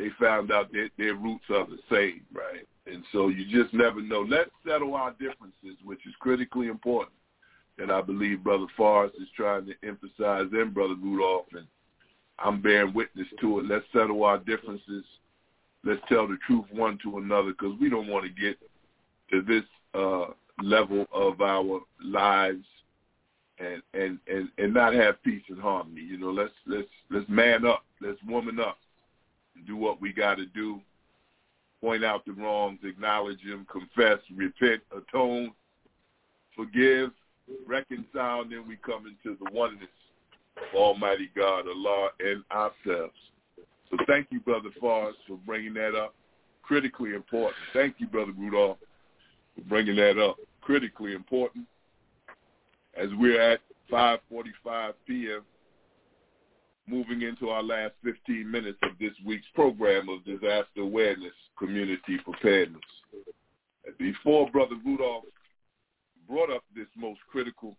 they 0.00 0.08
found 0.18 0.50
out 0.50 0.72
that 0.72 0.88
their 0.96 1.14
roots 1.14 1.44
are 1.50 1.66
the 1.66 1.78
same, 1.90 2.22
right? 2.32 2.66
And 2.86 3.04
so 3.12 3.28
you 3.28 3.44
just 3.44 3.74
never 3.74 4.00
know. 4.00 4.20
Let's 4.26 4.50
settle 4.66 4.94
our 4.94 5.10
differences, 5.12 5.76
which 5.84 6.00
is 6.06 6.14
critically 6.20 6.68
important. 6.68 7.12
And 7.80 7.90
I 7.90 8.02
believe 8.02 8.44
Brother 8.44 8.66
Forrest 8.76 9.14
is 9.20 9.28
trying 9.34 9.66
to 9.66 9.74
emphasize 9.82 10.46
and 10.52 10.74
Brother 10.74 10.94
Rudolph, 11.00 11.46
and 11.52 11.66
I'm 12.38 12.60
bearing 12.60 12.92
witness 12.92 13.26
to 13.40 13.60
it. 13.60 13.66
Let's 13.66 13.84
settle 13.92 14.22
our 14.24 14.38
differences. 14.38 15.04
Let's 15.82 16.00
tell 16.08 16.28
the 16.28 16.36
truth 16.46 16.66
one 16.72 16.98
to 17.04 17.18
another 17.18 17.52
because 17.52 17.78
we 17.80 17.88
don't 17.88 18.08
want 18.08 18.26
to 18.26 18.40
get 18.40 18.58
to 19.30 19.42
this 19.42 19.64
uh, 19.94 20.32
level 20.62 21.06
of 21.12 21.40
our 21.40 21.80
lives 22.04 22.64
and, 23.58 23.82
and, 23.94 24.18
and, 24.26 24.48
and 24.58 24.74
not 24.74 24.92
have 24.94 25.22
peace 25.22 25.42
and 25.48 25.60
harmony. 25.60 26.02
You 26.02 26.18
know, 26.18 26.30
let's 26.30 26.52
let's 26.66 26.88
let's 27.10 27.28
man 27.28 27.64
up. 27.64 27.84
Let's 28.00 28.22
woman 28.26 28.60
up 28.60 28.76
do 29.66 29.76
what 29.76 30.00
we 30.00 30.12
got 30.12 30.36
to 30.36 30.46
do, 30.46 30.80
point 31.80 32.04
out 32.04 32.24
the 32.24 32.32
wrongs, 32.32 32.78
acknowledge 32.84 33.40
them, 33.46 33.66
confess, 33.70 34.18
repent, 34.34 34.82
atone, 34.96 35.52
forgive, 36.56 37.10
reconcile, 37.66 38.42
and 38.42 38.52
then 38.52 38.66
we 38.66 38.76
come 38.76 39.04
into 39.06 39.38
the 39.42 39.50
oneness 39.52 39.88
of 40.56 40.74
Almighty 40.74 41.30
God, 41.36 41.64
Allah, 41.68 42.10
and 42.20 42.42
ourselves. 42.50 43.14
So 43.90 43.96
thank 44.06 44.28
you, 44.30 44.40
Brother 44.40 44.70
Forrest, 44.78 45.18
for 45.26 45.38
bringing 45.46 45.74
that 45.74 45.94
up. 45.94 46.14
Critically 46.62 47.14
important. 47.14 47.56
Thank 47.72 47.96
you, 47.98 48.06
Brother 48.06 48.32
Rudolph, 48.36 48.78
for 49.56 49.62
bringing 49.62 49.96
that 49.96 50.18
up. 50.18 50.36
Critically 50.60 51.14
important. 51.14 51.66
As 52.96 53.08
we're 53.18 53.40
at 53.40 53.60
5.45 53.90 54.92
p.m., 55.06 55.42
moving 56.86 57.22
into 57.22 57.50
our 57.50 57.62
last 57.62 57.92
15 58.04 58.50
minutes 58.50 58.78
of 58.82 58.90
this 58.98 59.12
week's 59.24 59.46
program 59.54 60.08
of 60.08 60.24
disaster 60.24 60.80
awareness, 60.80 61.32
community 61.58 62.18
preparedness. 62.24 62.80
Before 63.98 64.50
Brother 64.50 64.76
Rudolph 64.84 65.24
brought 66.30 66.50
up 66.50 66.62
this 66.74 66.86
most 66.96 67.20
critical 67.30 67.76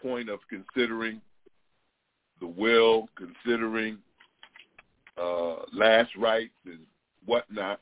point 0.00 0.28
of 0.28 0.38
considering 0.48 1.20
the 2.40 2.46
will, 2.46 3.08
considering 3.16 3.98
uh, 5.20 5.56
last 5.72 6.10
rites 6.16 6.54
and 6.66 6.78
whatnot. 7.24 7.80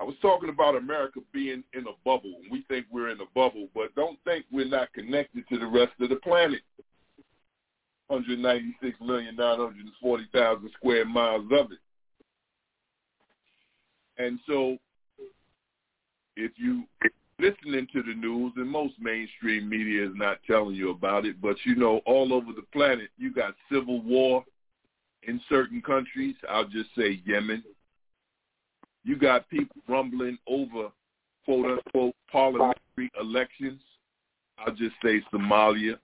I 0.00 0.04
was 0.04 0.14
talking 0.20 0.50
about 0.50 0.76
America 0.76 1.20
being 1.32 1.64
in 1.72 1.82
a 1.82 1.94
bubble. 2.04 2.34
We 2.50 2.64
think 2.68 2.86
we're 2.90 3.10
in 3.10 3.20
a 3.20 3.26
bubble, 3.34 3.68
but 3.74 3.94
don't 3.94 4.18
think 4.24 4.44
we're 4.52 4.68
not 4.68 4.92
connected 4.92 5.48
to 5.48 5.58
the 5.58 5.66
rest 5.66 5.92
of 6.00 6.10
the 6.10 6.16
planet. 6.16 6.60
196,940,000 8.10 10.72
square 10.72 11.06
miles 11.06 11.46
of 11.52 11.72
it. 11.72 11.78
And 14.18 14.38
so 14.46 14.76
if 16.36 16.52
you 16.56 16.84
listening 17.38 17.86
to 17.92 18.02
the 18.02 18.14
news, 18.14 18.52
and 18.56 18.68
most 18.68 18.94
mainstream 19.00 19.68
media 19.68 20.06
is 20.06 20.14
not 20.14 20.38
telling 20.46 20.74
you 20.74 20.90
about 20.90 21.26
it, 21.26 21.40
but 21.40 21.56
you 21.64 21.74
know, 21.74 22.00
all 22.06 22.32
over 22.32 22.52
the 22.52 22.66
planet, 22.72 23.10
you 23.16 23.32
got 23.32 23.54
civil 23.70 24.02
war 24.02 24.44
in 25.24 25.40
certain 25.48 25.82
countries. 25.82 26.34
I'll 26.48 26.68
just 26.68 26.90
say 26.96 27.20
Yemen. 27.24 27.62
You 29.04 29.16
got 29.16 29.48
people 29.50 29.76
rumbling 29.88 30.38
over 30.46 30.88
quote 31.44 31.66
unquote 31.66 32.14
parliamentary 32.30 33.10
elections. 33.20 33.80
I'll 34.58 34.74
just 34.74 34.94
say 35.04 35.22
Somalia. 35.32 35.98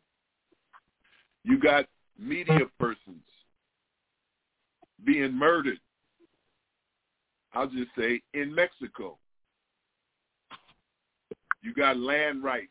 You 1.45 1.59
got 1.59 1.87
media 2.19 2.67
persons 2.79 3.23
being 5.05 5.33
murdered. 5.33 5.81
I'll 7.53 7.69
just 7.69 7.91
say 7.99 8.23
in 8.35 8.55
Mexico. 8.55 9.17
You 11.63 11.75
got 11.75 11.99
land 11.99 12.43
rights. 12.43 12.69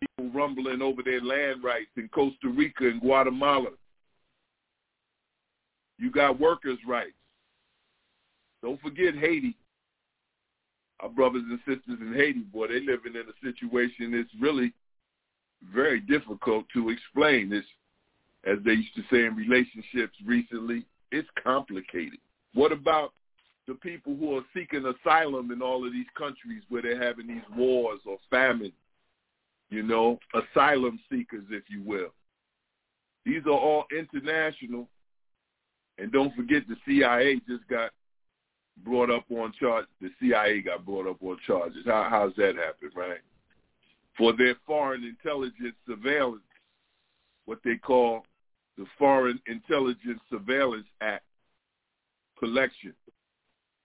People 0.00 0.30
rumbling 0.32 0.82
over 0.82 1.02
their 1.02 1.20
land 1.20 1.62
rights 1.64 1.90
in 1.96 2.08
Costa 2.08 2.48
Rica 2.48 2.88
and 2.88 3.00
Guatemala. 3.00 3.70
You 5.98 6.10
got 6.10 6.38
workers' 6.40 6.78
rights. 6.86 7.14
Don't 8.62 8.80
forget 8.80 9.14
Haiti. 9.14 9.56
Our 11.00 11.08
brothers 11.08 11.42
and 11.48 11.58
sisters 11.60 11.98
in 12.00 12.14
Haiti, 12.14 12.40
boy, 12.40 12.68
they 12.68 12.80
living 12.80 13.14
in 13.14 13.24
a 13.28 13.52
situation 13.52 14.12
that's 14.12 14.30
really 14.40 14.72
very 15.72 16.00
difficult 16.00 16.66
to 16.74 16.90
explain. 16.90 17.52
It's, 17.52 17.66
as 18.46 18.58
they 18.64 18.72
used 18.72 18.94
to 18.96 19.02
say 19.10 19.26
in 19.26 19.34
relationships 19.34 20.16
recently, 20.24 20.86
it's 21.10 21.28
complicated. 21.42 22.18
What 22.54 22.72
about 22.72 23.12
the 23.66 23.74
people 23.74 24.14
who 24.16 24.36
are 24.36 24.44
seeking 24.54 24.84
asylum 24.84 25.50
in 25.50 25.62
all 25.62 25.86
of 25.86 25.92
these 25.92 26.06
countries 26.16 26.62
where 26.68 26.82
they're 26.82 27.02
having 27.02 27.26
these 27.26 27.42
wars 27.56 28.00
or 28.06 28.18
famine, 28.30 28.72
you 29.70 29.82
know, 29.82 30.18
asylum 30.34 31.00
seekers, 31.10 31.44
if 31.50 31.64
you 31.68 31.82
will. 31.82 32.12
These 33.24 33.42
are 33.46 33.50
all 33.50 33.84
international. 33.96 34.88
And 35.98 36.12
don't 36.12 36.34
forget 36.34 36.64
the 36.68 36.76
CIA 36.86 37.40
just 37.48 37.66
got 37.68 37.90
brought 38.84 39.10
up 39.10 39.24
on 39.30 39.52
charge. 39.58 39.86
The 40.00 40.10
CIA 40.20 40.60
got 40.60 40.84
brought 40.84 41.08
up 41.08 41.22
on 41.22 41.38
charges. 41.46 41.84
How, 41.86 42.08
how's 42.10 42.34
that 42.36 42.56
happen, 42.56 42.90
right? 42.94 43.20
For 44.18 44.32
their 44.36 44.56
foreign 44.66 45.04
intelligence 45.04 45.76
surveillance, 45.88 46.42
what 47.46 47.60
they 47.64 47.76
call 47.76 48.24
the 48.76 48.86
Foreign 48.98 49.40
Intelligence 49.46 50.20
Surveillance 50.30 50.86
Act 51.00 51.24
collection. 52.38 52.92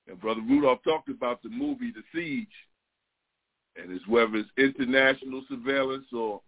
And 0.10 0.20
Brother 0.20 0.42
Rudolph 0.42 0.84
talked 0.84 1.10
about 1.10 1.42
the 1.44 1.50
movie 1.50 1.92
The 1.92 2.04
Siege, 2.14 2.48
and 3.76 3.92
it's 3.92 4.08
whether 4.08 4.36
it's 4.36 4.50
international 4.58 5.44
surveillance 5.48 6.08
or 6.12 6.42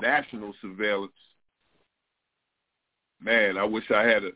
national 0.00 0.54
surveillance. 0.60 1.12
Man, 3.22 3.56
I 3.56 3.64
wish 3.64 3.84
I 3.90 4.02
had 4.02 4.24
a 4.24 4.30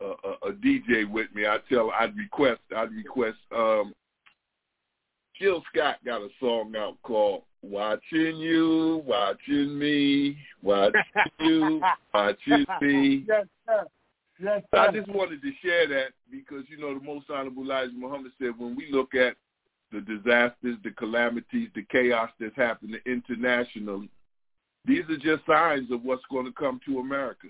a, 0.00 0.48
a 0.48 0.52
DJ 0.52 1.08
with 1.10 1.28
me. 1.34 1.46
I 1.46 1.58
tell, 1.68 1.90
I'd 1.90 2.16
request, 2.16 2.60
I'd 2.76 2.92
request. 2.92 3.38
um 3.54 3.92
Jill 5.40 5.64
Scott 5.72 5.96
got 6.04 6.20
a 6.20 6.28
song 6.38 6.74
out 6.76 6.96
called 7.02 7.42
"Watching 7.62 8.36
You, 8.36 9.02
Watching 9.04 9.76
Me, 9.76 10.36
Watching 10.62 11.00
You, 11.40 11.82
Watching 12.14 12.64
Me." 12.80 13.24
Yes, 13.26 13.46
sir. 13.66 13.84
Yes, 14.40 14.62
sir. 14.74 14.80
I 14.80 14.92
just 14.92 15.08
wanted 15.08 15.42
to 15.42 15.52
share 15.62 15.86
that 15.88 16.08
because 16.30 16.64
you 16.68 16.78
know 16.78 16.98
the 16.98 17.04
Most 17.04 17.30
Honorable 17.30 17.62
Elijah 17.62 17.92
Muhammad 17.94 18.32
said 18.38 18.58
when 18.58 18.74
we 18.74 18.90
look 18.90 19.14
at 19.14 19.36
the 19.92 20.00
disasters, 20.00 20.76
the 20.82 20.90
calamities, 20.96 21.68
the 21.74 21.84
chaos 21.90 22.30
that's 22.40 22.56
happening 22.56 23.00
internationally, 23.06 24.10
these 24.84 25.04
are 25.08 25.16
just 25.16 25.46
signs 25.46 25.90
of 25.90 26.04
what's 26.04 26.24
going 26.30 26.46
to 26.46 26.52
come 26.52 26.80
to 26.86 26.98
America. 26.98 27.46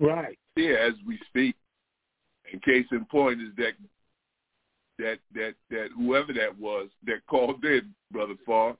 Right. 0.00 0.38
Here 0.54 0.76
as 0.76 0.94
we 1.06 1.18
speak. 1.28 1.56
And 2.52 2.62
case 2.62 2.86
in 2.92 3.04
point 3.06 3.40
is 3.42 3.48
that 3.56 3.72
that 4.98 5.18
that 5.34 5.54
that 5.70 5.88
whoever 5.96 6.32
that 6.32 6.58
was 6.58 6.88
that 7.06 7.26
called 7.28 7.64
in, 7.64 7.94
Brother 8.10 8.34
Foss, 8.46 8.76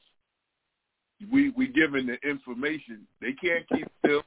we 1.30 1.50
we 1.50 1.68
given 1.68 2.06
the 2.06 2.16
information. 2.28 3.06
They 3.20 3.32
can't 3.32 3.68
keep 3.68 3.88
still 4.04 4.22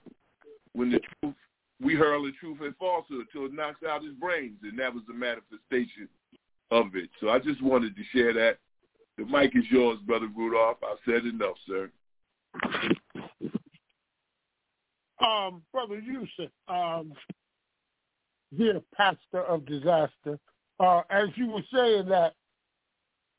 when 0.73 0.91
the 0.91 0.99
truth 0.99 1.35
we 1.81 1.95
hurl 1.95 2.23
the 2.23 2.31
truth 2.39 2.59
and 2.61 2.75
falsehood 2.77 3.25
till 3.31 3.45
it 3.45 3.53
knocks 3.53 3.83
out 3.87 4.03
his 4.03 4.13
brains, 4.13 4.57
and 4.63 4.77
that 4.79 4.93
was 4.93 5.03
the 5.07 5.13
manifestation 5.13 6.07
of 6.69 6.95
it. 6.95 7.09
So 7.19 7.29
I 7.29 7.39
just 7.39 7.61
wanted 7.61 7.95
to 7.95 8.03
share 8.13 8.33
that. 8.33 8.57
The 9.17 9.25
mic 9.25 9.55
is 9.55 9.65
yours, 9.69 9.99
Brother 10.05 10.29
Rudolph. 10.35 10.77
I've 10.83 10.97
said 11.05 11.25
enough, 11.25 11.55
sir. 11.67 11.91
Um, 15.19 15.61
Brother 15.71 15.99
Yusef, 15.99 16.51
um, 16.67 17.13
dear 18.57 18.81
pastor 18.95 19.43
of 19.43 19.65
disaster, 19.65 20.39
uh, 20.79 21.01
as 21.09 21.27
you 21.35 21.47
were 21.47 21.63
saying 21.73 22.07
that, 22.09 22.33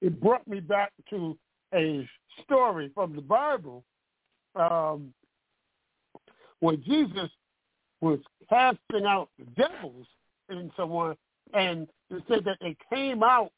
it 0.01 0.21
brought 0.21 0.47
me 0.47 0.61
back 0.61 0.93
to 1.11 1.37
a 1.75 2.09
story 2.43 2.91
from 2.95 3.17
the 3.17 3.23
Bible 3.23 3.85
um, 4.55 5.13
where 6.61 6.77
Jesus 6.77 7.31
was 8.03 8.19
casting 8.51 9.07
out 9.07 9.31
the 9.39 9.47
devils 9.57 10.07
in 10.51 10.71
someone, 10.77 11.17
and 11.55 11.89
it 12.11 12.23
said 12.29 12.45
that 12.45 12.59
they 12.61 12.77
came 12.93 13.23
out 13.23 13.51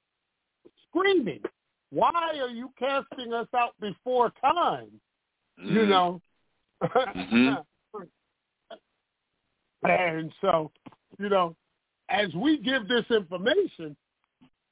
screaming, 0.89 1.43
"Why 1.91 2.13
are 2.15 2.51
you 2.51 2.71
casting 2.79 3.33
us 3.33 3.49
out 3.57 3.75
before 3.81 4.31
time?" 4.41 5.01
Mm. 5.61 5.73
You 5.73 5.87
know. 5.87 6.21
Mm-hmm. 6.83 7.55
and 9.89 10.33
so, 10.41 10.71
you 11.19 11.29
know, 11.29 11.57
as 12.09 12.33
we 12.35 12.59
give 12.59 12.87
this 12.89 13.05
information, 13.11 13.97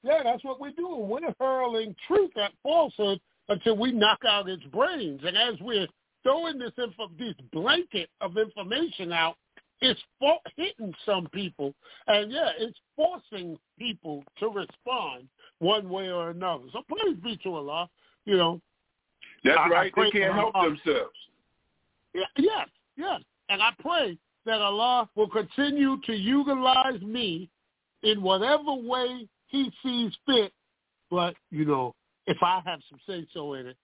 yeah, 0.02 0.22
that's 0.24 0.44
what 0.44 0.60
we're 0.60 0.72
doing. 0.72 1.08
We're 1.08 1.32
hurling 1.38 1.94
truth 2.06 2.36
at 2.36 2.52
falsehood 2.62 3.20
until 3.48 3.76
we 3.76 3.92
knock 3.92 4.20
out 4.26 4.48
its 4.48 4.64
brains. 4.64 5.20
And 5.24 5.36
as 5.36 5.54
we're 5.60 5.86
throwing 6.22 6.58
this 6.58 6.72
info, 6.76 7.08
this 7.18 7.34
blanket 7.52 8.10
of 8.20 8.36
information 8.36 9.12
out, 9.12 9.36
it's 9.82 10.00
for, 10.18 10.38
hitting 10.56 10.94
some 11.04 11.26
people, 11.34 11.74
and 12.06 12.32
yeah, 12.32 12.50
it's 12.58 12.78
forcing 12.96 13.58
people 13.78 14.24
to 14.38 14.48
respond 14.48 15.28
one 15.58 15.90
way 15.90 16.10
or 16.10 16.30
another. 16.30 16.64
So 16.72 16.82
praise 16.88 17.16
be 17.22 17.36
to 17.42 17.54
Allah. 17.56 17.90
You 18.24 18.36
know, 18.36 18.60
That's 19.44 19.58
I- 19.58 19.62
I 19.64 19.68
right. 19.68 19.92
They 19.94 20.10
can't 20.10 20.34
help 20.34 20.54
Allah. 20.54 20.70
themselves. 20.70 21.16
Yeah, 22.14 22.22
yes, 22.38 22.68
yes. 22.96 23.20
And 23.48 23.60
I 23.62 23.70
pray 23.80 24.16
that 24.46 24.60
Allah 24.60 25.08
will 25.14 25.28
continue 25.28 26.00
to 26.06 26.14
utilize 26.14 27.00
me 27.02 27.50
in 28.02 28.22
whatever 28.22 28.72
way 28.74 29.28
he 29.48 29.70
sees 29.82 30.12
fit. 30.26 30.52
But, 31.10 31.34
you 31.50 31.64
know, 31.64 31.94
if 32.26 32.38
I 32.42 32.60
have 32.64 32.80
some 32.88 33.00
say 33.06 33.26
so 33.34 33.54
in 33.54 33.66
it, 33.66 33.76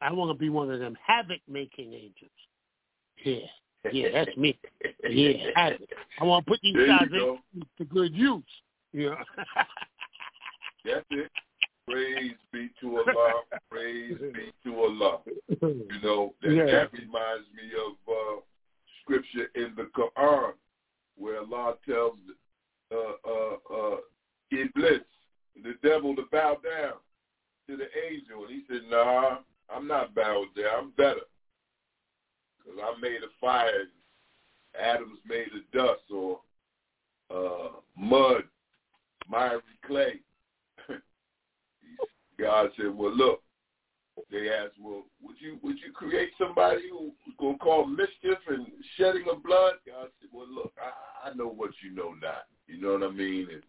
I 0.00 0.12
want 0.12 0.30
to 0.30 0.38
be 0.38 0.48
one 0.48 0.70
of 0.70 0.80
them 0.80 0.96
havoc 1.06 1.40
making 1.48 1.92
angels. 1.92 2.30
Yeah. 3.24 3.46
Yeah, 3.92 4.08
that's 4.12 4.36
me. 4.36 4.58
Yeah, 5.08 5.50
havoc. 5.54 5.80
I 6.20 6.24
want 6.24 6.44
to 6.46 6.50
put 6.50 6.60
these 6.62 6.74
There 6.74 6.86
guys 6.86 7.08
go. 7.10 7.38
to 7.78 7.84
good 7.84 8.14
use. 8.14 8.42
Yeah. 8.92 9.14
That's 10.84 11.04
it. 11.10 11.30
Praise 11.88 12.32
be 12.52 12.70
to 12.80 12.96
Allah. 12.98 13.42
Praise 13.70 14.16
be 14.18 14.52
to 14.64 14.80
Allah. 14.80 15.20
You 15.60 15.86
know, 16.02 16.34
that, 16.42 16.52
Yeah. 16.52 16.64
that 16.66 16.92
reminds 16.92 17.46
me 17.54 17.70
of 17.76 17.92
uh, 18.08 18.40
scripture 19.02 19.50
in 19.54 19.74
the 19.76 19.88
Quran 19.96 20.52
where 21.16 21.38
Allah 21.40 21.74
tells 21.88 22.18
uh, 22.92 22.96
uh, 23.28 23.74
uh, 23.74 23.96
Iblis, 24.52 25.00
the 25.62 25.74
devil, 25.82 26.14
to 26.16 26.22
bow 26.30 26.56
down 26.64 26.94
to 27.68 27.76
the 27.76 27.86
angel. 28.10 28.44
And 28.46 28.50
he 28.50 28.62
said, 28.68 28.82
nah, 28.90 29.38
I'm 29.74 29.86
not 29.88 30.14
bowed 30.14 30.46
down. 30.56 30.78
I'm 30.78 30.90
better. 30.96 31.20
Because 32.66 32.80
I'm 32.82 33.00
made 33.00 33.22
of 33.22 33.30
fire. 33.40 33.84
Adam's 34.80 35.18
made 35.26 35.48
of 35.54 35.70
dust 35.72 36.02
or 36.10 36.40
uh, 37.30 37.68
mud, 37.96 38.42
miry 39.28 39.60
clay. 39.86 40.20
God 42.38 42.70
said, 42.76 42.94
well, 42.94 43.16
look, 43.16 43.42
they 44.30 44.50
asked, 44.50 44.74
well, 44.80 45.04
would 45.22 45.36
you 45.38 45.58
would 45.62 45.76
you 45.78 45.92
create 45.92 46.30
somebody 46.38 46.82
who's 46.90 47.12
going 47.38 47.54
to 47.54 47.58
cause 47.58 47.86
mischief 47.88 48.38
and 48.48 48.66
shedding 48.96 49.24
of 49.30 49.42
blood? 49.42 49.74
I 49.86 50.04
said, 50.20 50.30
well, 50.32 50.46
look, 50.52 50.72
I, 50.80 51.28
I 51.30 51.34
know 51.34 51.48
what 51.48 51.70
you 51.82 51.94
know 51.94 52.14
not. 52.22 52.46
You 52.66 52.80
know 52.80 52.94
what 52.94 53.02
I 53.02 53.12
mean? 53.12 53.48
And, 53.52 53.62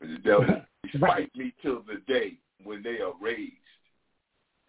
and 0.00 0.16
the 0.16 0.22
devil 0.22 0.62
fight 1.00 1.30
me 1.34 1.54
till 1.62 1.82
the 1.82 2.02
day 2.06 2.34
when 2.62 2.82
they 2.82 3.00
are 3.00 3.12
raised. 3.20 3.54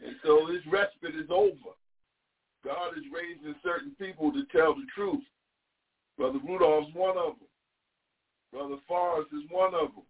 And 0.04 0.16
so 0.24 0.48
this 0.48 0.66
respite 0.72 1.16
is 1.16 1.30
over. 1.30 1.76
God 2.64 2.98
is 2.98 3.04
raising 3.14 3.56
certain 3.64 3.92
people 4.00 4.32
to 4.32 4.44
tell 4.52 4.76
the 4.76 4.86
truth. 4.96 5.24
Brother 6.18 6.40
Rudolph's 6.46 6.94
one 6.94 7.18
of 7.18 7.40
them. 7.40 7.48
Brother 8.52 8.76
Forrest 8.88 9.30
is 9.34 9.50
one 9.50 9.74
of 9.74 9.94
them. 9.94 10.04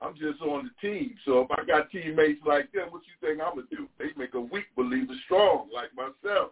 I'm 0.00 0.14
just 0.14 0.42
on 0.42 0.68
the 0.68 0.88
team. 0.88 1.14
So 1.24 1.42
if 1.42 1.50
I 1.52 1.64
got 1.64 1.90
teammates 1.90 2.40
like 2.44 2.72
them, 2.72 2.88
what 2.90 3.02
you 3.06 3.14
think 3.26 3.40
I'm 3.40 3.54
gonna 3.54 3.68
do? 3.70 3.86
They 3.98 4.06
make 4.16 4.34
a 4.34 4.40
weak 4.40 4.66
believer 4.76 5.14
strong, 5.24 5.68
like 5.72 5.94
myself. 5.94 6.50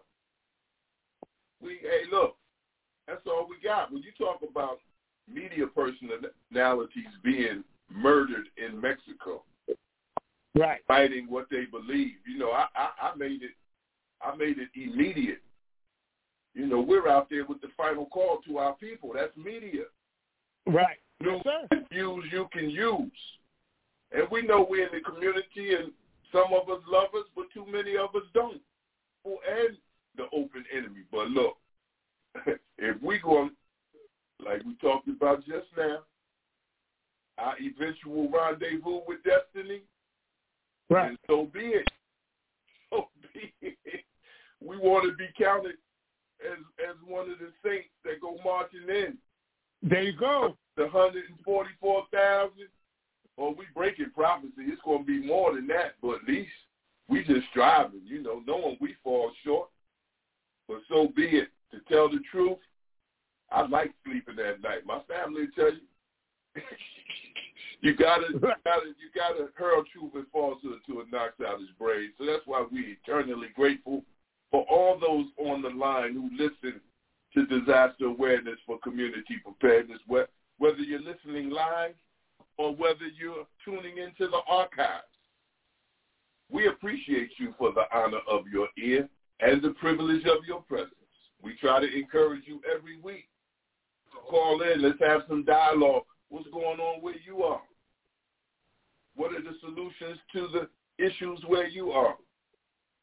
We 1.61 1.79
hey 1.81 2.03
look, 2.09 2.37
that's 3.07 3.27
all 3.27 3.47
we 3.49 3.57
got. 3.61 3.91
When 3.91 4.03
you 4.03 4.11
talk 4.17 4.39
about 4.49 4.79
media 5.31 5.65
personalities 5.67 7.11
being 7.23 7.63
murdered 7.89 8.47
in 8.55 8.79
Mexico, 8.79 9.43
right, 10.55 10.79
fighting 10.87 11.27
what 11.29 11.47
they 11.51 11.65
believe, 11.65 12.15
you 12.25 12.37
know, 12.37 12.51
I, 12.51 12.67
I, 12.75 13.09
I 13.09 13.15
made 13.17 13.43
it, 13.43 13.51
I 14.23 14.35
made 14.35 14.57
it 14.59 14.69
immediate. 14.75 15.41
You 16.53 16.67
know, 16.67 16.81
we're 16.81 17.07
out 17.07 17.29
there 17.29 17.45
with 17.45 17.61
the 17.61 17.69
final 17.77 18.05
call 18.07 18.39
to 18.47 18.57
our 18.57 18.73
people. 18.75 19.11
That's 19.15 19.35
media. 19.37 19.83
Right. 20.67 20.97
You 21.21 21.39
yes, 21.45 21.81
use 21.91 22.25
you 22.31 22.47
can 22.51 22.69
use. 22.69 23.11
And 24.11 24.23
we 24.31 24.41
know 24.41 24.65
we're 24.69 24.87
in 24.87 24.91
the 24.93 25.01
community 25.01 25.75
and 25.75 25.91
some 26.31 26.53
of 26.53 26.69
us 26.69 26.83
love 26.87 27.09
us, 27.15 27.25
but 27.35 27.45
too 27.53 27.65
many 27.71 27.95
of 27.95 28.15
us 28.15 28.23
don't. 28.33 28.61
And 29.25 29.77
the 30.17 30.23
open 30.33 30.65
enemy. 30.75 31.01
But 31.11 31.27
look, 31.27 31.57
if 32.77 33.01
we 33.01 33.19
go, 33.19 33.49
like 34.43 34.63
we 34.65 34.75
talked 34.75 35.07
about 35.07 35.45
just 35.45 35.67
now, 35.77 35.99
our 37.37 37.55
eventual 37.59 38.29
rendezvous 38.29 39.01
with 39.07 39.19
destiny, 39.23 39.81
right. 40.89 41.17
so 41.27 41.47
be 41.53 41.59
it. 41.59 41.87
So 42.91 43.07
be 43.33 43.53
it. 43.61 43.77
We 44.63 44.77
want 44.77 45.09
to 45.09 45.15
be 45.15 45.29
counted 45.37 45.75
as 46.41 46.57
as 46.87 46.95
one 47.05 47.29
of 47.29 47.39
the 47.39 47.51
saints 47.63 47.89
that 48.05 48.21
go 48.21 48.37
marching 48.43 48.87
in. 48.89 49.17
There 49.81 50.03
you 50.03 50.17
go. 50.17 50.55
The 50.77 50.87
hundred 50.89 51.25
and 51.29 51.39
forty 51.43 51.71
four 51.79 52.03
thousand 52.11 52.67
well, 53.37 53.55
we 53.57 53.65
breaking 53.75 54.11
prophecy. 54.13 54.51
It's 54.59 54.81
going 54.83 54.99
to 54.99 55.05
be 55.05 55.25
more 55.25 55.55
than 55.55 55.67
that, 55.67 55.95
but 56.01 56.15
at 56.15 56.27
least 56.27 56.51
we 57.07 57.23
just 57.23 57.47
striving, 57.49 58.01
you 58.05 58.21
know, 58.21 58.41
knowing 58.45 58.77
we 58.79 58.95
fall 59.03 59.31
short. 59.43 59.69
But 60.67 60.81
so 60.89 61.09
be 61.15 61.23
it. 61.23 61.49
To 61.71 61.79
tell 61.89 62.09
the 62.09 62.19
truth, 62.29 62.57
I 63.49 63.65
like 63.65 63.93
sleeping 64.05 64.35
at 64.39 64.61
night. 64.61 64.85
My 64.85 64.99
family 65.07 65.47
tell 65.55 65.71
you, 65.71 65.79
you 67.81 67.95
gotta, 67.95 68.27
you 68.33 68.39
gotta, 68.39 68.87
you 68.99 69.09
gotta 69.15 69.47
hurl 69.55 69.83
truth 69.91 70.11
and 70.15 70.25
falsehood 70.33 70.81
until 70.85 71.01
it 71.01 71.11
knocks 71.11 71.39
out 71.39 71.61
his 71.61 71.69
brain. 71.79 72.11
So 72.17 72.25
that's 72.25 72.45
why 72.45 72.65
we 72.69 72.97
eternally 73.01 73.47
grateful 73.55 74.03
for 74.51 74.63
all 74.69 74.99
those 74.99 75.25
on 75.49 75.61
the 75.61 75.69
line 75.69 76.13
who 76.13 76.29
listen 76.37 76.79
to 77.33 77.45
disaster 77.45 78.05
awareness 78.05 78.57
for 78.65 78.77
community 78.79 79.37
preparedness. 79.43 79.99
Whether 80.07 80.81
you're 80.81 80.99
listening 80.99 81.49
live 81.49 81.95
or 82.57 82.75
whether 82.75 83.07
you're 83.17 83.47
tuning 83.63 83.97
into 83.97 84.29
the 84.29 84.41
archives. 84.47 85.05
We 86.51 86.67
appreciate 86.67 87.31
you 87.37 87.53
for 87.57 87.71
the 87.71 87.83
honor 87.93 88.19
of 88.29 88.45
your 88.51 88.67
ear 88.77 89.07
and 89.39 89.61
the 89.61 89.69
privilege 89.79 90.25
of 90.25 90.45
your 90.45 90.61
presence. 90.63 90.93
We 91.41 91.55
try 91.55 91.79
to 91.79 91.97
encourage 91.97 92.43
you 92.45 92.61
every 92.75 92.99
week. 92.99 93.27
To 94.11 94.19
call 94.29 94.61
in. 94.61 94.81
Let's 94.81 94.99
have 94.99 95.21
some 95.29 95.45
dialogue. 95.45 96.03
What's 96.27 96.49
going 96.49 96.79
on 96.79 97.01
where 97.01 97.15
you 97.25 97.43
are? 97.43 97.61
What 99.15 99.31
are 99.31 99.41
the 99.41 99.55
solutions 99.61 100.19
to 100.33 100.49
the 100.49 101.03
issues 101.03 101.41
where 101.47 101.67
you 101.67 101.91
are? 101.91 102.15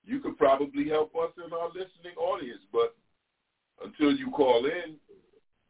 You 0.09 0.21
could 0.21 0.39
probably 0.39 0.89
help 0.89 1.15
us 1.17 1.33
in 1.37 1.53
our 1.53 1.69
listening 1.69 2.17
audience, 2.17 2.63
but 2.73 2.97
until 3.85 4.11
you 4.11 4.31
call 4.31 4.65
in, 4.65 4.97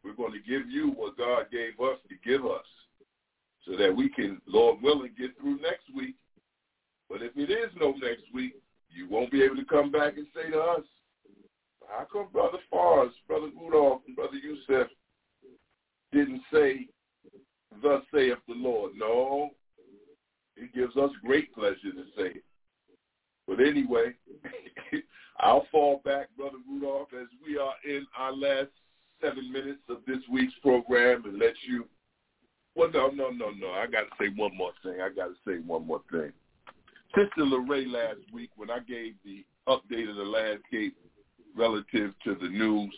we're 0.05 0.15
going 0.15 0.33
to 0.33 0.39
give 0.39 0.71
you 0.71 0.91
what 0.91 1.19
God 1.19 1.47
gave 1.51 1.81
us 1.81 1.99
to 2.09 2.15
give 2.25 2.47
us 2.47 2.65
so 3.67 3.77
that 3.77 3.95
we 3.95 4.09
can, 4.09 4.41
Lord 4.47 4.81
willing, 4.81 5.11
get 5.19 5.37
through 5.41 5.57
next 5.57 5.93
week. 5.93 6.15
But 7.11 7.21
if 7.21 7.37
it 7.37 7.51
is 7.51 7.71
no 7.81 7.91
next 8.01 8.33
week, 8.33 8.55
you 8.89 9.09
won't 9.11 9.33
be 9.33 9.43
able 9.43 9.57
to 9.57 9.65
come 9.65 9.91
back 9.91 10.17
and 10.17 10.27
say 10.33 10.53
to 10.53 10.61
us, 10.61 10.85
how 11.89 12.07
come 12.11 12.29
Brother 12.33 12.59
Fars, 12.71 13.11
Brother 13.27 13.49
Rudolph, 13.61 14.03
and 14.07 14.15
Brother 14.15 14.37
Yusef 14.37 14.87
didn't 16.13 16.43
say, 16.53 16.87
thus 17.83 18.03
saith 18.15 18.39
the 18.47 18.55
Lord? 18.55 18.93
No, 18.97 19.51
it 20.57 20.73
gives 20.73 20.97
us 20.97 21.11
great 21.25 21.53
pleasure 21.55 21.93
to 21.93 22.05
say. 22.17 22.41
But 23.49 23.61
anyway, 23.61 24.15
I'll 25.41 25.67
fall 25.73 26.03
back, 26.05 26.29
Brother 26.37 26.59
Rudolph, 26.71 27.09
as 27.19 27.27
we 27.45 27.57
are 27.57 27.75
in 27.85 28.07
our 28.17 28.33
last 28.33 28.69
seven 29.21 29.51
minutes 29.51 29.81
of 29.89 29.99
this 30.07 30.19
week's 30.31 30.55
program 30.63 31.25
and 31.25 31.39
let 31.39 31.55
you 31.67 31.87
well, 32.79 32.91
no, 32.95 33.09
no, 33.09 33.31
no, 33.31 33.51
no. 33.51 33.71
I 33.73 33.87
got 33.89 34.03
to 34.03 34.11
say 34.21 34.29
one 34.37 34.57
more 34.57 34.71
thing. 34.85 35.01
I 35.03 35.09
got 35.09 35.27
to 35.27 35.35
say 35.45 35.59
one 35.67 35.85
more 35.85 36.01
thing. 36.13 36.31
Sister 37.13 37.45
Lorraine 37.45 37.91
last 37.91 38.21
week, 38.33 38.51
when 38.55 38.71
I 38.71 38.79
gave 38.79 39.15
the 39.25 39.45
update 39.67 40.09
of 40.09 40.15
the 40.15 40.23
landscape 40.23 40.97
relative 41.57 42.13
to 42.23 42.37
the 42.41 42.49
news, 42.49 42.95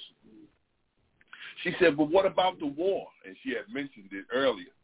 she 1.65 1.73
said, 1.81 1.97
but 1.97 2.11
what 2.11 2.27
about 2.27 2.59
the 2.59 2.67
war? 2.67 3.07
And 3.27 3.35
she 3.43 3.55
had 3.55 3.73
mentioned 3.73 4.11
it 4.13 4.27
earlier. 4.35 4.75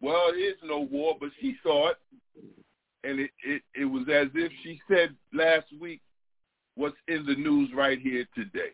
Well, 0.00 0.28
it 0.28 0.38
is 0.38 0.56
no 0.64 0.80
war, 0.80 1.16
but 1.20 1.28
she 1.38 1.56
saw 1.62 1.90
it, 1.90 1.98
and 3.04 3.20
it, 3.20 3.30
it, 3.44 3.62
it 3.74 3.84
was 3.84 4.02
as 4.02 4.28
if 4.34 4.52
she 4.62 4.80
said 4.88 5.14
last 5.32 5.66
week 5.80 6.00
what's 6.76 6.96
in 7.08 7.24
the 7.26 7.34
news 7.34 7.70
right 7.74 7.98
here 8.00 8.26
today 8.34 8.72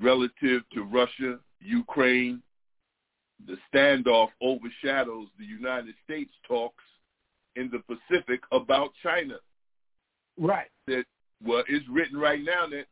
relative 0.00 0.62
to 0.72 0.82
Russia, 0.82 1.38
Ukraine, 1.60 2.42
the 3.46 3.56
standoff 3.72 4.28
overshadows 4.40 5.28
the 5.38 5.44
United 5.44 5.94
States 6.04 6.32
talks 6.46 6.82
in 7.56 7.70
the 7.70 7.80
Pacific 7.80 8.40
about 8.52 8.92
China. 9.02 9.36
Right. 10.38 10.70
That 10.86 11.04
well, 11.44 11.64
it's 11.68 11.86
written 11.88 12.18
right 12.18 12.42
now 12.42 12.66
that 12.68 12.86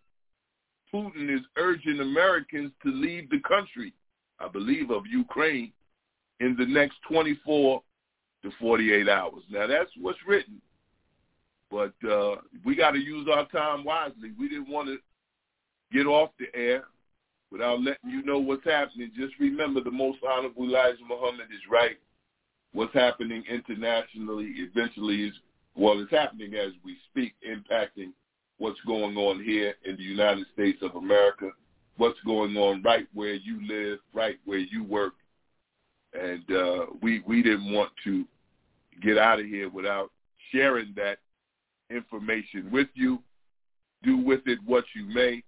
Putin 0.95 1.35
is 1.35 1.43
urging 1.57 2.01
Americans 2.01 2.71
to 2.85 2.93
leave 2.93 3.31
the 3.31 3.41
country, 3.41 3.95
I 4.39 4.49
believe, 4.49 4.91
of 4.91 5.07
Ukraine 5.07 5.73
in 6.41 6.55
the 6.59 6.67
next 6.67 6.97
24 7.09 7.83
to 8.43 8.51
48 8.61 9.09
hours. 9.09 9.43
Now 9.51 9.67
that's 9.67 9.91
what's 10.01 10.19
written, 10.27 10.61
but 11.71 11.95
uh, 12.09 12.37
we 12.65 12.75
got 12.75 12.93
to 12.93 12.99
use 12.99 13.29
our 13.33 13.47
time 13.49 13.85
wisely. 13.85 14.33
We 14.39 14.49
didn't 14.49 14.71
want 14.71 14.89
to 14.89 14.99
get 15.93 16.07
off 16.07 16.31
the 16.39 16.47
air 16.59 16.85
without 17.53 17.83
letting 17.83 18.11
you 18.11 18.23
know 18.23 18.39
what's 18.39 18.65
happening, 18.65 19.11
just 19.15 19.35
remember 19.39 19.83
the 19.83 19.91
most 19.91 20.19
honorable 20.27 20.65
Elijah 20.65 21.05
Muhammad 21.07 21.49
is 21.53 21.61
right. 21.71 21.99
What's 22.73 22.95
happening 22.95 23.45
internationally 23.49 24.55
eventually 24.57 25.25
is, 25.25 25.35
well, 25.77 26.01
it's 26.01 26.11
happening 26.11 26.55
as 26.55 26.73
we 26.83 26.97
speak, 27.11 27.35
impacting 27.47 28.13
what's 28.57 28.81
going 28.87 29.17
on 29.19 29.45
here 29.45 29.75
in 29.85 29.97
the 29.97 30.03
United 30.03 30.47
States 30.55 30.79
of 30.81 30.97
America, 30.97 31.51
what's 31.99 32.19
going 32.25 32.57
on 32.57 32.83
right 32.83 33.07
where 33.13 33.35
you 33.35 33.61
live, 33.69 33.99
right 34.15 34.39
where 34.47 34.59
you 34.59 34.83
work. 34.83 35.13
And 36.13 36.51
uh, 36.51 36.87
we, 37.01 37.23
we 37.27 37.43
didn't 37.43 37.73
want 37.73 37.91
to 38.05 38.25
get 39.03 39.19
out 39.19 39.41
of 39.41 39.47
here 39.47 39.69
without 39.71 40.11
sharing 40.51 40.93
that 40.97 41.19
information 41.91 42.71
with 42.71 42.89
you. 42.95 43.23
Do 44.03 44.19
with 44.19 44.41
it 44.47 44.59
what 44.67 44.85
you 44.95 45.07
may, 45.07 45.43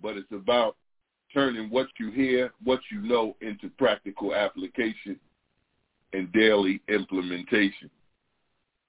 but 0.00 0.16
it's 0.16 0.30
about 0.32 0.76
turning 1.32 1.68
what 1.70 1.88
you 1.98 2.10
hear, 2.10 2.52
what 2.62 2.80
you 2.90 3.00
know 3.00 3.36
into 3.40 3.68
practical 3.70 4.34
application 4.34 5.18
and 6.12 6.32
daily 6.32 6.80
implementation. 6.88 7.90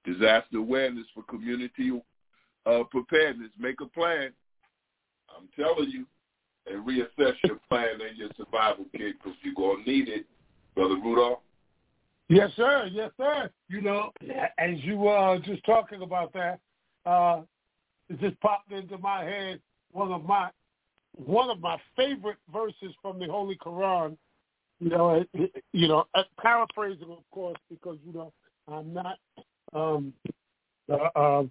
Disaster 0.06 0.58
awareness 0.58 1.08
for 1.16 1.24
community 1.24 2.00
uh, 2.68 2.84
preparedness. 2.92 3.50
Make 3.60 3.82
a 3.82 3.88
plan. 3.88 4.32
I'm 5.36 5.50
telling 5.56 5.90
you, 5.90 6.06
and 6.68 6.86
reassess 6.86 7.34
your 7.44 7.60
plan 7.70 8.00
and 8.08 8.18
your 8.18 8.30
survival 8.38 8.86
kit 8.96 9.16
because 9.22 9.38
you're 9.44 9.54
going 9.54 9.84
to 9.84 9.92
need 9.92 10.08
it, 10.08 10.26
Brother 10.76 10.96
Rudolph. 10.96 11.40
Yes, 12.28 12.52
sir. 12.56 12.90
Yes, 12.92 13.12
sir. 13.18 13.50
You 13.70 13.82
know, 13.82 14.12
as 14.58 14.76
you 14.84 14.98
were 14.98 15.18
uh, 15.18 15.40
just 15.40 15.64
talking 15.66 16.02
about 16.02 16.34
that, 16.34 16.60
uh, 17.06 17.42
it 18.10 18.20
just 18.20 18.40
popped 18.42 18.72
into 18.72 18.98
my 18.98 19.24
head 19.24 19.60
one 19.92 20.12
of 20.12 20.26
my 20.26 20.50
one 21.14 21.50
of 21.50 21.62
my 21.62 21.78
favorite 21.96 22.38
verses 22.52 22.94
from 23.02 23.20
the 23.20 23.26
Holy 23.26 23.56
Quran. 23.58 24.18
You 24.80 24.90
know, 24.90 25.24
you 25.72 25.88
know, 25.88 26.06
paraphrasing, 26.42 27.10
of 27.10 27.24
course, 27.32 27.58
because 27.70 27.98
you 28.06 28.14
know 28.14 28.34
I'm 28.68 28.94
not 28.94 29.18
um, 29.74 30.14
uh, 30.92 31.10
uh, 31.16 31.44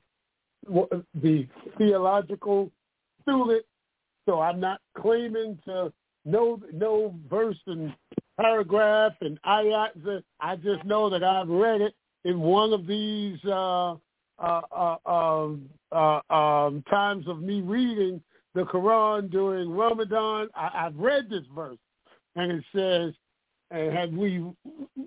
the 1.23 1.47
theological 1.79 2.71
student, 3.23 3.65
so 4.27 4.41
I'm 4.41 4.61
not 4.61 4.81
claiming 4.99 5.59
to 5.67 5.93
know 6.25 6.61
know 6.73 7.15
verse 7.31 7.59
and 7.67 7.95
paragraph 8.41 9.13
and 9.21 9.41
ayat. 9.43 10.23
I 10.41 10.57
just 10.57 10.85
know 10.85 11.11
that 11.11 11.23
I've 11.25 11.49
read 11.49 11.81
it 11.81 11.95
in 12.25 12.41
one 12.41 12.73
of 12.73 12.87
these 12.87 13.39
uh, 13.45 13.95
uh, 14.39 14.61
uh, 14.73 14.97
um, 15.07 15.69
uh, 15.93 16.21
um, 16.31 16.83
times 16.91 17.27
of 17.29 17.41
me 17.41 17.61
reading 17.61 18.21
the 18.55 18.63
Quran 18.63 19.31
during 19.31 19.71
Ramadan. 19.71 20.49
I, 20.55 20.87
I've 20.87 20.97
read 20.97 21.29
this 21.29 21.45
verse, 21.55 21.79
and 22.37 22.53
it 22.53 22.65
says, 22.75 23.15
"And 23.71 23.93
had 23.93 24.17
we 24.17 24.45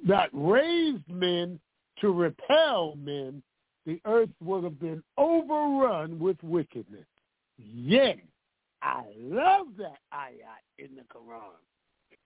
not 0.04 0.30
raised 0.34 1.08
men 1.10 1.60
to 2.02 2.12
repel 2.12 2.96
men, 2.98 3.42
the 3.86 4.00
earth 4.06 4.30
would 4.44 4.64
have 4.64 4.80
been 4.80 5.04
overrun 5.18 6.20
with 6.20 6.42
wickedness." 6.44 7.06
Yes, 7.58 8.18
I 8.82 9.04
love 9.18 9.68
that 9.78 9.98
ayat 10.14 10.64
in 10.78 10.96
the 10.96 11.02
Quran. 11.14 11.58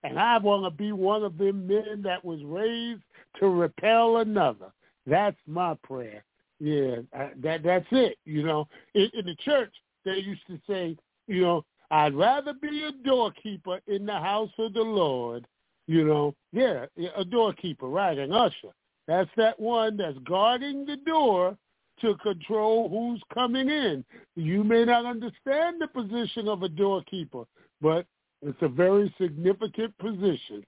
And 0.04 0.20
I 0.20 0.38
want 0.40 0.64
to 0.66 0.72
be 0.72 0.92
one 0.92 1.24
of 1.24 1.38
them 1.38 1.68
men 1.68 2.02
that 2.04 2.24
was 2.24 2.42
raised 2.44 3.04
to 3.40 3.50
repel 3.50 4.18
another. 4.18 4.72
That's 5.06 5.38
my 5.48 5.76
prayer. 5.84 6.24
Yeah, 6.60 6.98
that 7.42 7.64
that's 7.64 7.88
it. 7.92 8.18
You 8.26 8.44
know, 8.44 8.68
in, 8.94 9.10
in 9.14 9.26
the 9.26 9.36
church 9.44 9.74
they 10.06 10.18
used 10.18 10.46
to 10.48 10.60
say, 10.68 10.96
you 11.28 11.42
know, 11.42 11.66
I'd 11.90 12.14
rather 12.14 12.54
be 12.54 12.84
a 12.84 12.92
doorkeeper 13.04 13.80
in 13.88 14.06
the 14.06 14.14
house 14.14 14.52
of 14.58 14.74
the 14.74 14.82
Lord. 14.82 15.48
You 15.88 16.06
know, 16.06 16.36
yeah, 16.54 16.86
a 17.18 17.26
doorkeeper, 17.26 17.88
right? 17.88 18.18
An 18.18 18.32
usher. 18.32 18.70
That's 19.08 19.30
that 19.38 19.60
one 19.60 19.98
that's 19.98 20.18
guarding 20.20 20.86
the 20.86 20.98
door 20.98 21.58
to 22.02 22.16
control 22.18 22.90
who's 22.90 23.22
coming 23.34 23.70
in. 23.70 24.06
You 24.36 24.64
may 24.64 24.86
not 24.86 25.06
understand 25.06 25.82
the 25.82 25.88
position 25.88 26.48
of 26.48 26.64
a 26.64 26.70
doorkeeper, 26.70 27.44
but 27.82 28.06
it's 28.42 28.62
a 28.62 28.68
very 28.68 29.14
significant 29.20 29.98
position. 29.98 30.64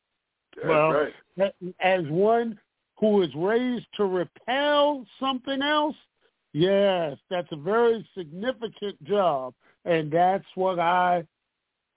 That's 0.56 0.68
well, 0.68 1.10
right. 1.38 1.54
as 1.80 2.04
one 2.08 2.60
who 3.00 3.22
is 3.22 3.30
raised 3.36 3.88
to 3.98 4.06
repel 4.06 5.06
something 5.20 5.62
else, 5.62 5.96
yes, 6.54 7.18
that's 7.30 7.48
a 7.52 7.56
very 7.56 8.08
significant 8.16 9.04
job, 9.04 9.54
and 9.86 10.12
that's 10.12 10.46
what 10.56 10.80
I, 10.80 11.26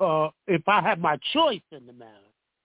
uh, 0.01 0.31
if 0.47 0.62
I 0.66 0.81
had 0.81 1.01
my 1.01 1.19
choice 1.32 1.62
in 1.70 1.86
the 1.86 1.93
matter, 1.93 2.11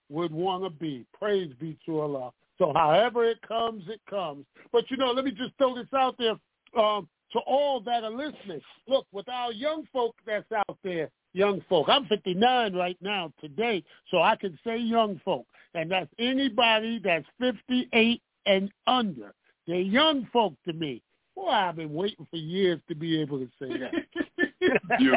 would 0.09 0.31
want 0.31 0.63
to 0.63 0.69
be. 0.69 1.05
Praise 1.17 1.51
be 1.59 1.77
to 1.85 2.01
Allah. 2.01 2.31
So 2.57 2.73
however 2.75 3.25
it 3.25 3.41
comes, 3.47 3.83
it 3.87 4.01
comes. 4.09 4.45
But 4.71 4.89
you 4.91 4.97
know, 4.97 5.11
let 5.11 5.25
me 5.25 5.31
just 5.31 5.53
throw 5.57 5.75
this 5.75 5.87
out 5.95 6.15
there 6.17 6.35
um, 6.77 7.07
to 7.33 7.39
all 7.39 7.79
that 7.81 8.03
are 8.03 8.11
listening. 8.11 8.61
Look, 8.87 9.07
with 9.11 9.27
our 9.29 9.51
young 9.51 9.87
folk 9.91 10.15
that's 10.25 10.51
out 10.51 10.77
there, 10.83 11.09
young 11.33 11.61
folk. 11.69 11.87
I'm 11.89 12.05
59 12.05 12.73
right 12.73 12.97
now 13.01 13.31
today, 13.39 13.83
so 14.09 14.21
I 14.21 14.35
can 14.35 14.57
say 14.65 14.77
young 14.77 15.19
folk. 15.23 15.45
And 15.73 15.89
that's 15.89 16.09
anybody 16.19 16.99
that's 17.03 17.25
58 17.39 18.21
and 18.45 18.71
under. 18.87 19.33
They're 19.67 19.79
young 19.79 20.27
folk 20.33 20.53
to 20.65 20.73
me. 20.73 21.01
Boy, 21.35 21.49
I've 21.49 21.77
been 21.77 21.93
waiting 21.93 22.27
for 22.29 22.37
years 22.37 22.79
to 22.89 22.95
be 22.95 23.21
able 23.21 23.39
to 23.39 23.49
say 23.59 23.69
that. 23.77 23.93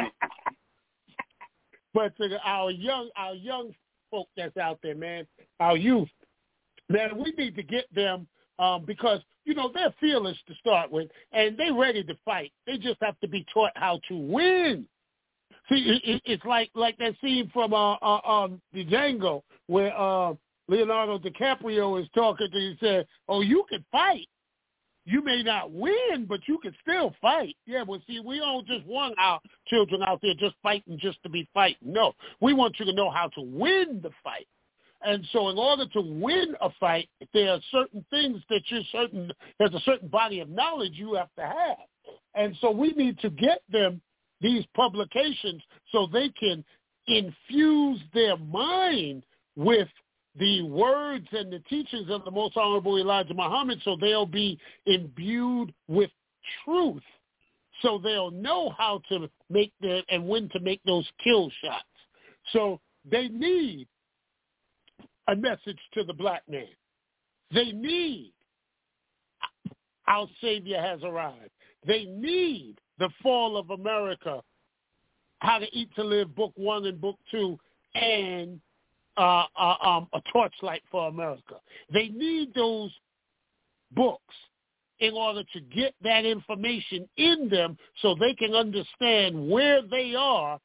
But 1.93 2.15
to 2.17 2.37
our 2.43 2.71
young, 2.71 3.09
our 3.15 3.35
young 3.35 3.73
folk 4.11 4.27
that's 4.35 4.57
out 4.57 4.79
there, 4.83 4.95
man, 4.95 5.25
our 5.61 5.77
youth, 5.77 6.09
man, 6.89 7.17
we 7.17 7.33
need 7.37 7.55
to 7.55 7.63
get 7.63 7.85
them 7.95 8.27
um, 8.59 8.83
because 8.85 9.21
you 9.45 9.53
know 9.55 9.71
they're 9.73 9.93
fearless 10.01 10.37
to 10.47 10.53
start 10.55 10.91
with, 10.91 11.09
and 11.31 11.57
they're 11.57 11.73
ready 11.73 12.03
to 12.03 12.17
fight. 12.25 12.51
They 12.67 12.77
just 12.77 12.97
have 13.01 13.17
to 13.21 13.29
be 13.29 13.45
taught 13.53 13.71
how 13.75 14.01
to 14.09 14.15
win. 14.17 14.85
See, 15.69 15.99
it, 16.03 16.21
it's 16.25 16.45
like 16.45 16.69
like 16.75 16.97
that 16.97 17.15
scene 17.21 17.49
from 17.53 17.73
uh, 17.73 17.93
uh 17.95 18.19
um 18.27 18.61
the 18.73 18.85
Django 18.85 19.41
where 19.67 19.97
uh 19.97 20.33
Leonardo 20.67 21.19
DiCaprio 21.19 22.01
is 22.01 22.07
talking 22.13 22.49
to. 22.51 22.57
He 22.57 22.75
said, 22.79 23.07
"Oh, 23.27 23.41
you 23.41 23.65
can 23.69 23.83
fight. 23.91 24.27
You 25.05 25.23
may 25.23 25.43
not 25.43 25.71
win, 25.71 26.25
but 26.27 26.41
you 26.47 26.59
can 26.59 26.75
still 26.81 27.15
fight." 27.21 27.55
Yeah, 27.65 27.83
but 27.83 28.01
see, 28.07 28.19
we 28.19 28.39
don't 28.39 28.65
just 28.67 28.85
want 28.85 29.15
our 29.17 29.39
children 29.67 30.01
out 30.03 30.19
there 30.21 30.33
just 30.39 30.55
fighting 30.61 30.97
just 30.99 31.21
to 31.23 31.29
be 31.29 31.47
fighting. 31.53 31.93
No, 31.93 32.13
we 32.41 32.53
want 32.53 32.79
you 32.79 32.85
to 32.85 32.93
know 32.93 33.09
how 33.09 33.27
to 33.29 33.41
win 33.41 34.01
the 34.01 34.11
fight. 34.23 34.47
And 35.01 35.25
so 35.31 35.49
in 35.49 35.57
order 35.57 35.85
to 35.87 36.01
win 36.01 36.55
a 36.61 36.69
fight, 36.79 37.09
there 37.33 37.51
are 37.51 37.59
certain 37.71 38.03
things 38.09 38.41
that 38.49 38.61
you're 38.69 38.81
certain, 38.91 39.31
there's 39.59 39.73
a 39.73 39.79
certain 39.81 40.07
body 40.07 40.39
of 40.39 40.49
knowledge 40.49 40.93
you 40.95 41.13
have 41.13 41.29
to 41.37 41.43
have. 41.43 41.77
And 42.33 42.55
so 42.59 42.71
we 42.71 42.91
need 42.93 43.19
to 43.19 43.29
get 43.29 43.61
them 43.69 44.01
these 44.45 44.63
publications 44.75 45.61
so 45.91 46.07
they 46.13 46.29
can 46.29 46.63
infuse 47.07 47.99
their 48.13 48.37
mind 48.37 49.23
with 49.55 49.87
the 50.37 50.61
words 50.63 51.27
and 51.31 51.51
the 51.51 51.59
teachings 51.67 52.09
of 52.11 52.23
the 52.25 52.31
most 52.31 52.55
honorable 52.55 52.97
Elijah 52.97 53.33
Muhammad 53.33 53.79
so 53.83 53.97
they'll 53.99 54.25
be 54.25 54.59
imbued 54.85 55.73
with 55.87 56.11
truth 56.63 57.01
so 57.81 57.99
they'll 58.03 58.31
know 58.31 58.69
how 58.77 59.01
to 59.09 59.27
make 59.49 59.73
the 59.81 60.03
and 60.09 60.27
when 60.27 60.47
to 60.49 60.59
make 60.59 60.81
those 60.85 61.07
kill 61.23 61.51
shots. 61.63 61.83
So 62.53 62.79
they 63.09 63.27
need 63.27 63.87
a 65.27 65.35
message 65.35 65.79
to 65.95 66.03
the 66.03 66.13
black 66.13 66.43
man. 66.47 66.67
They 67.51 67.71
need 67.71 68.31
our 70.07 70.27
Savior 70.39 70.79
has 70.79 71.01
arrived. 71.03 71.49
They 71.85 72.05
need 72.05 72.75
the 72.99 73.09
fall 73.21 73.57
of 73.57 73.69
America, 73.69 74.41
How 75.39 75.59
to 75.59 75.67
Eat 75.75 75.89
to 75.95 76.03
Live, 76.03 76.35
Book 76.35 76.53
One 76.55 76.85
and 76.85 76.99
Book 76.99 77.17
Two, 77.31 77.59
and 77.93 78.59
uh, 79.17 79.45
uh, 79.57 79.75
um, 79.83 80.07
A 80.13 80.21
Torchlight 80.31 80.83
for 80.91 81.07
America. 81.07 81.55
They 81.93 82.09
need 82.09 82.53
those 82.53 82.91
books 83.91 84.35
in 84.99 85.13
order 85.13 85.43
to 85.53 85.59
get 85.59 85.93
that 86.03 86.25
information 86.25 87.07
in 87.17 87.49
them 87.49 87.77
so 88.01 88.15
they 88.15 88.33
can 88.33 88.53
understand 88.53 89.49
where 89.49 89.81
they 89.81 90.15
are 90.17 90.59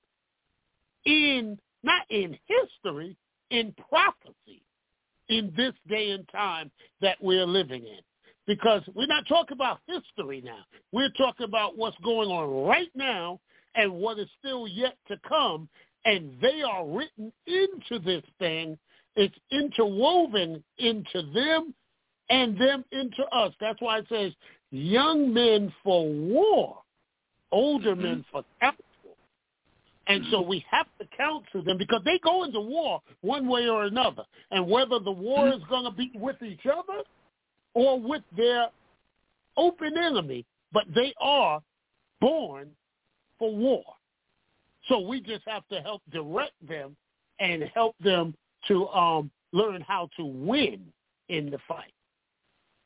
in, 1.05 1.59
not 1.83 2.03
in 2.11 2.39
history, 2.47 3.17
in 3.51 3.75
prophecy 3.89 4.63
in 5.29 5.53
this 5.57 5.75
day 5.89 6.11
and 6.11 6.29
time 6.29 6.71
that 7.01 7.17
we're 7.21 7.47
living 7.47 7.83
in 7.83 8.01
because 8.51 8.83
we're 8.97 9.07
not 9.07 9.29
talking 9.29 9.57
about 9.57 9.79
history 9.87 10.43
now. 10.45 10.65
We're 10.91 11.13
talking 11.17 11.45
about 11.45 11.79
what's 11.79 11.97
going 12.03 12.31
on 12.31 12.67
right 12.67 12.91
now 12.97 13.39
and 13.77 13.93
what 13.93 14.19
is 14.19 14.27
still 14.41 14.67
yet 14.67 14.97
to 15.07 15.17
come. 15.29 15.69
And 16.05 16.33
they 16.43 16.61
are 16.69 16.85
written 16.85 17.33
into 17.47 18.05
this 18.05 18.25
thing. 18.41 18.77
It's 19.15 19.37
interwoven 19.53 20.65
into 20.79 21.31
them 21.33 21.73
and 22.29 22.61
them 22.61 22.85
into 22.91 23.23
us. 23.31 23.55
That's 23.61 23.81
why 23.81 23.99
it 23.99 24.07
says 24.09 24.33
young 24.73 25.33
men 25.33 25.73
for 25.85 26.11
war, 26.11 26.79
older 27.53 27.93
mm-hmm. 27.93 28.03
men 28.03 28.25
for 28.33 28.43
counsel. 28.61 28.85
And 30.09 30.25
so 30.33 30.41
we 30.41 30.65
have 30.69 30.89
to 30.99 31.07
counsel 31.17 31.63
them 31.63 31.79
because 31.79 32.01
they 32.05 32.19
go 32.25 32.43
into 32.43 32.61
war 32.61 33.01
one 33.21 33.47
way 33.47 33.69
or 33.69 33.85
another. 33.85 34.25
And 34.51 34.69
whether 34.69 34.99
the 34.99 35.13
war 35.13 35.45
mm-hmm. 35.45 35.63
is 35.63 35.69
going 35.69 35.85
to 35.85 35.93
be 35.93 36.11
with 36.17 36.43
each 36.43 36.67
other 36.67 37.05
or 37.75 38.01
with 38.01 38.23
their 38.37 38.69
open 39.57 39.97
enemy, 39.97 40.45
but 40.73 40.85
they 40.95 41.15
are 41.21 41.61
born 42.21 42.71
for 43.39 43.55
war. 43.55 43.85
So 44.89 44.99
we 45.01 45.21
just 45.21 45.43
have 45.47 45.67
to 45.69 45.81
help 45.81 46.03
direct 46.11 46.55
them 46.67 46.97
and 47.39 47.65
help 47.75 47.97
them 47.99 48.35
to 48.69 48.89
um, 48.89 49.31
learn 49.53 49.83
how 49.87 50.09
to 50.17 50.25
win 50.25 50.81
in 51.29 51.51
the 51.51 51.59
fight. 51.67 51.93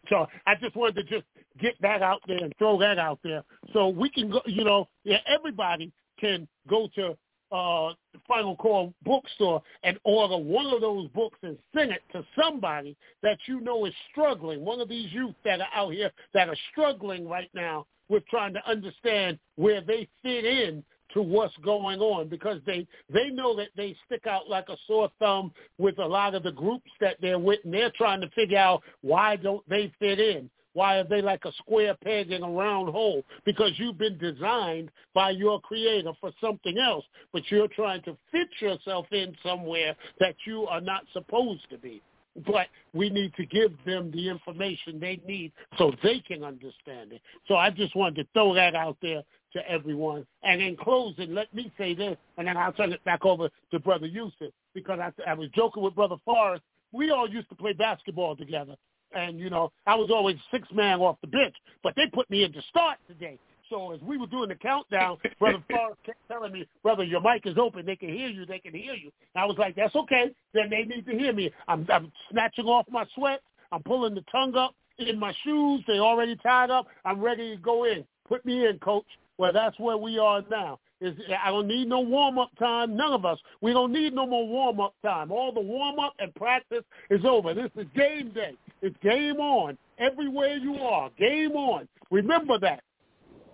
So 0.08 0.26
I 0.46 0.54
just 0.54 0.76
wanted 0.76 0.96
to 0.96 1.02
just 1.04 1.26
get 1.60 1.74
that 1.80 2.02
out 2.02 2.20
there 2.26 2.42
and 2.42 2.52
throw 2.58 2.78
that 2.78 2.98
out 2.98 3.18
there 3.24 3.42
so 3.72 3.88
we 3.88 4.10
can 4.10 4.30
go, 4.30 4.42
you 4.46 4.64
know, 4.64 4.88
yeah, 5.04 5.18
everybody 5.26 5.92
can 6.20 6.46
go 6.68 6.88
to 6.94 7.16
uh, 7.52 7.92
Final 8.26 8.56
Call 8.56 8.94
bookstore 9.04 9.62
and 9.82 9.98
order 10.04 10.36
one 10.36 10.66
of 10.66 10.80
those 10.80 11.08
books 11.08 11.38
and 11.42 11.58
send 11.74 11.92
it 11.92 12.02
to 12.12 12.24
somebody 12.40 12.96
that 13.22 13.38
you 13.46 13.60
know 13.60 13.84
is 13.84 13.94
struggling, 14.10 14.64
one 14.64 14.80
of 14.80 14.88
these 14.88 15.12
youth 15.12 15.34
that 15.44 15.60
are 15.60 15.68
out 15.74 15.92
here 15.92 16.10
that 16.32 16.48
are 16.48 16.56
struggling 16.72 17.28
right 17.28 17.50
now 17.54 17.86
with 18.08 18.26
trying 18.28 18.54
to 18.54 18.68
understand 18.68 19.38
where 19.56 19.80
they 19.80 20.08
fit 20.22 20.44
in 20.44 20.84
to 21.12 21.22
what's 21.22 21.56
going 21.58 22.00
on 22.00 22.28
because 22.28 22.60
they 22.66 22.86
they 23.12 23.30
know 23.30 23.54
that 23.56 23.68
they 23.76 23.94
stick 24.04 24.26
out 24.26 24.48
like 24.48 24.68
a 24.68 24.76
sore 24.86 25.10
thumb 25.18 25.52
with 25.78 25.98
a 25.98 26.04
lot 26.06 26.34
of 26.34 26.42
the 26.42 26.52
groups 26.52 26.90
that 27.00 27.16
they're 27.20 27.38
with 27.38 27.60
and 27.64 27.72
they're 27.72 27.92
trying 27.96 28.20
to 28.20 28.28
figure 28.30 28.58
out 28.58 28.82
why 29.00 29.36
don't 29.36 29.66
they 29.68 29.92
fit 29.98 30.18
in 30.18 30.50
why 30.74 30.98
are 30.98 31.04
they 31.04 31.22
like 31.22 31.44
a 31.44 31.52
square 31.52 31.94
peg 32.04 32.30
in 32.30 32.42
a 32.42 32.50
round 32.50 32.90
hole? 32.90 33.22
Because 33.44 33.72
you've 33.78 33.98
been 33.98 34.18
designed 34.18 34.90
by 35.14 35.30
your 35.30 35.60
creator 35.60 36.12
for 36.20 36.30
something 36.40 36.76
else, 36.78 37.04
but 37.32 37.42
you're 37.50 37.68
trying 37.68 38.02
to 38.02 38.16
fit 38.30 38.48
yourself 38.60 39.06
in 39.10 39.34
somewhere 39.42 39.96
that 40.20 40.34
you 40.46 40.66
are 40.66 40.80
not 40.80 41.04
supposed 41.12 41.68
to 41.70 41.78
be. 41.78 42.02
but 42.46 42.66
we 42.92 43.10
need 43.10 43.32
to 43.34 43.46
give 43.46 43.72
them 43.86 44.10
the 44.10 44.28
information 44.28 44.98
they 44.98 45.20
need 45.26 45.52
so 45.78 45.92
they 46.02 46.20
can 46.20 46.42
understand 46.42 47.12
it. 47.12 47.20
So 47.46 47.56
I 47.56 47.70
just 47.70 47.94
wanted 47.94 48.16
to 48.16 48.28
throw 48.32 48.54
that 48.54 48.74
out 48.74 48.96
there 49.00 49.22
to 49.52 49.70
everyone. 49.70 50.26
And 50.42 50.60
in 50.60 50.76
closing, 50.76 51.32
let 51.32 51.52
me 51.54 51.72
say 51.78 51.94
this, 51.94 52.16
and 52.36 52.46
then 52.46 52.56
I'll 52.56 52.72
turn 52.72 52.92
it 52.92 53.04
back 53.04 53.24
over 53.24 53.48
to 53.70 53.78
Brother 53.78 54.06
Yusef, 54.06 54.50
because 54.74 54.98
I, 54.98 55.12
I 55.30 55.34
was 55.34 55.48
joking 55.54 55.82
with 55.82 55.94
Brother 55.94 56.16
Forrest. 56.24 56.62
We 56.92 57.10
all 57.10 57.28
used 57.28 57.48
to 57.50 57.54
play 57.54 57.72
basketball 57.72 58.36
together. 58.36 58.74
And, 59.14 59.38
you 59.38 59.50
know, 59.50 59.72
I 59.86 59.94
was 59.94 60.10
always 60.10 60.36
six 60.50 60.68
man 60.72 61.00
off 61.00 61.16
the 61.20 61.28
bench, 61.28 61.54
but 61.82 61.94
they 61.96 62.04
put 62.12 62.28
me 62.30 62.44
in 62.44 62.52
to 62.52 62.62
start 62.68 62.98
today. 63.08 63.38
So 63.70 63.92
as 63.92 64.00
we 64.02 64.18
were 64.18 64.26
doing 64.26 64.48
the 64.48 64.54
countdown, 64.56 65.18
Brother 65.38 65.62
Forrest 65.70 65.98
kept 66.04 66.18
telling 66.28 66.52
me, 66.52 66.66
brother, 66.82 67.04
your 67.04 67.20
mic 67.20 67.46
is 67.46 67.56
open. 67.58 67.86
They 67.86 67.96
can 67.96 68.10
hear 68.10 68.28
you. 68.28 68.44
They 68.44 68.58
can 68.58 68.74
hear 68.74 68.94
you. 68.94 69.10
And 69.34 69.42
I 69.42 69.46
was 69.46 69.56
like, 69.58 69.74
that's 69.76 69.94
okay. 69.96 70.34
Then 70.52 70.70
they 70.70 70.82
need 70.82 71.06
to 71.06 71.12
hear 71.12 71.32
me. 71.32 71.50
I'm, 71.68 71.86
I'm 71.92 72.12
snatching 72.30 72.66
off 72.66 72.86
my 72.90 73.06
sweat. 73.14 73.40
I'm 73.72 73.82
pulling 73.82 74.14
the 74.14 74.24
tongue 74.30 74.54
up 74.54 74.74
in 74.98 75.18
my 75.18 75.32
shoes. 75.44 75.82
They 75.86 75.98
already 75.98 76.36
tied 76.36 76.70
up. 76.70 76.86
I'm 77.04 77.20
ready 77.20 77.56
to 77.56 77.62
go 77.62 77.84
in. 77.84 78.04
Put 78.28 78.44
me 78.44 78.66
in, 78.66 78.78
coach. 78.78 79.06
Well, 79.38 79.52
that's 79.52 79.78
where 79.78 79.96
we 79.96 80.18
are 80.18 80.42
now. 80.50 80.78
Is 81.00 81.14
I 81.42 81.50
don't 81.50 81.66
need 81.66 81.88
no 81.88 82.00
warm 82.00 82.38
up 82.38 82.50
time. 82.58 82.96
None 82.96 83.12
of 83.12 83.24
us. 83.24 83.38
We 83.60 83.72
don't 83.72 83.92
need 83.92 84.14
no 84.14 84.26
more 84.26 84.46
warm 84.46 84.80
up 84.80 84.94
time. 85.02 85.32
All 85.32 85.52
the 85.52 85.60
warm 85.60 85.98
up 85.98 86.14
and 86.18 86.34
practice 86.34 86.84
is 87.10 87.24
over. 87.24 87.52
This 87.52 87.70
is 87.76 87.86
game 87.96 88.30
day. 88.30 88.54
It's 88.80 88.96
game 89.02 89.36
on. 89.36 89.76
Everywhere 89.98 90.56
you 90.56 90.76
are, 90.76 91.10
game 91.18 91.52
on. 91.52 91.88
Remember 92.10 92.58
that. 92.60 92.82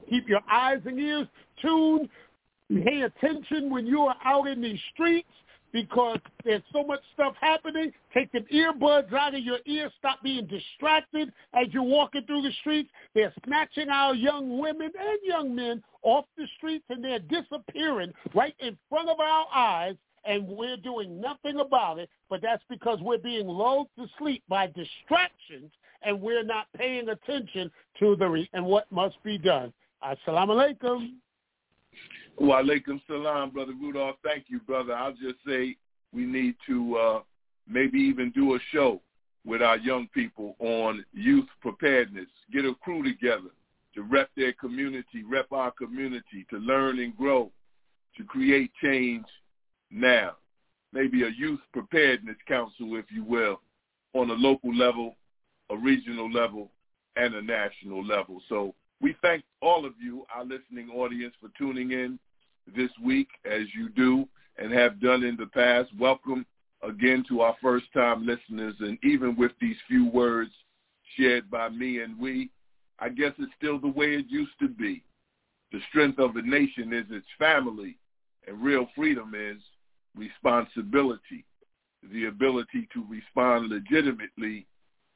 Keep 0.08 0.28
your 0.28 0.40
eyes 0.50 0.80
and 0.84 0.98
ears 0.98 1.26
tuned. 1.62 2.08
Pay 2.84 3.02
attention 3.02 3.70
when 3.70 3.86
you 3.86 4.02
are 4.02 4.16
out 4.24 4.46
in 4.46 4.60
these 4.60 4.78
streets 4.92 5.28
because 5.72 6.18
there's 6.44 6.62
so 6.72 6.84
much 6.84 7.00
stuff 7.14 7.34
happening. 7.40 7.92
Take 8.12 8.32
the 8.32 8.40
earbuds 8.52 9.12
out 9.12 9.34
of 9.34 9.40
your 9.40 9.58
ears. 9.66 9.92
Stop 9.98 10.22
being 10.22 10.46
distracted 10.46 11.32
as 11.54 11.66
you're 11.70 11.82
walking 11.82 12.22
through 12.26 12.42
the 12.42 12.52
streets. 12.60 12.90
They're 13.14 13.32
snatching 13.46 13.88
our 13.88 14.14
young 14.14 14.58
women 14.58 14.90
and 14.98 15.18
young 15.22 15.54
men 15.54 15.82
off 16.02 16.24
the 16.36 16.46
streets 16.56 16.84
and 16.88 17.04
they're 17.04 17.18
disappearing 17.18 18.12
right 18.34 18.54
in 18.60 18.76
front 18.88 19.08
of 19.08 19.20
our 19.20 19.46
eyes 19.54 19.96
and 20.24 20.46
we're 20.46 20.76
doing 20.76 21.20
nothing 21.20 21.60
about 21.60 21.98
it. 21.98 22.08
But 22.28 22.42
that's 22.42 22.62
because 22.68 22.98
we're 23.00 23.18
being 23.18 23.46
lulled 23.46 23.88
to 23.98 24.06
sleep 24.18 24.42
by 24.48 24.66
distractions 24.66 25.70
and 26.02 26.20
we're 26.20 26.44
not 26.44 26.66
paying 26.76 27.08
attention 27.08 27.70
to 27.98 28.16
the 28.16 28.28
re- 28.28 28.50
and 28.52 28.64
what 28.64 28.90
must 28.90 29.22
be 29.22 29.38
done. 29.38 29.72
Assalamu 30.02 30.76
alaikum. 30.76 31.12
Wa 32.38 32.62
salam, 33.06 33.50
Brother 33.50 33.74
Rudolph. 33.80 34.16
Thank 34.24 34.44
you, 34.48 34.60
brother. 34.60 34.94
I'll 34.94 35.12
just 35.12 35.36
say 35.46 35.76
we 36.12 36.24
need 36.24 36.54
to 36.66 36.96
uh, 36.96 37.20
maybe 37.68 37.98
even 37.98 38.30
do 38.30 38.54
a 38.54 38.58
show 38.72 39.00
with 39.44 39.62
our 39.62 39.78
young 39.78 40.08
people 40.12 40.56
on 40.58 41.04
youth 41.12 41.46
preparedness. 41.60 42.28
Get 42.52 42.64
a 42.64 42.74
crew 42.74 43.02
together 43.02 43.50
to 43.94 44.02
rep 44.02 44.30
their 44.36 44.52
community, 44.52 45.24
rep 45.28 45.50
our 45.52 45.70
community, 45.70 46.46
to 46.50 46.58
learn 46.58 46.98
and 46.98 47.16
grow, 47.16 47.50
to 48.16 48.24
create 48.24 48.70
change 48.82 49.24
now. 49.90 50.32
Maybe 50.92 51.22
a 51.22 51.28
youth 51.28 51.60
preparedness 51.72 52.36
council, 52.48 52.96
if 52.96 53.06
you 53.10 53.24
will, 53.24 53.60
on 54.14 54.30
a 54.30 54.34
local 54.34 54.74
level, 54.74 55.16
a 55.70 55.76
regional 55.76 56.30
level, 56.30 56.70
and 57.16 57.34
a 57.34 57.42
national 57.42 58.04
level. 58.04 58.42
So 58.48 58.74
we 59.00 59.16
thank 59.22 59.44
all 59.62 59.86
of 59.86 59.94
you, 60.02 60.26
our 60.34 60.44
listening 60.44 60.90
audience, 60.90 61.34
for 61.40 61.48
tuning 61.56 61.92
in 61.92 62.18
this 62.76 62.90
week 63.02 63.28
as 63.44 63.62
you 63.74 63.88
do 63.88 64.28
and 64.58 64.72
have 64.72 65.00
done 65.00 65.24
in 65.24 65.36
the 65.36 65.46
past. 65.46 65.88
Welcome 65.98 66.44
again 66.82 67.24
to 67.28 67.40
our 67.40 67.56
first-time 67.62 68.26
listeners. 68.26 68.74
And 68.80 68.98
even 69.02 69.36
with 69.36 69.52
these 69.60 69.76
few 69.88 70.08
words 70.08 70.50
shared 71.16 71.50
by 71.50 71.68
me 71.70 72.00
and 72.00 72.18
we, 72.18 72.50
I 72.98 73.08
guess 73.08 73.32
it's 73.38 73.52
still 73.56 73.78
the 73.78 73.88
way 73.88 74.14
it 74.14 74.26
used 74.28 74.58
to 74.60 74.68
be. 74.68 75.02
The 75.72 75.80
strength 75.88 76.18
of 76.18 76.36
a 76.36 76.42
nation 76.42 76.92
is 76.92 77.06
its 77.10 77.26
family, 77.38 77.96
and 78.46 78.60
real 78.60 78.88
freedom 78.94 79.34
is 79.34 79.58
responsibility, 80.16 81.44
the 82.12 82.26
ability 82.26 82.88
to 82.92 83.04
respond 83.08 83.70
legitimately 83.70 84.66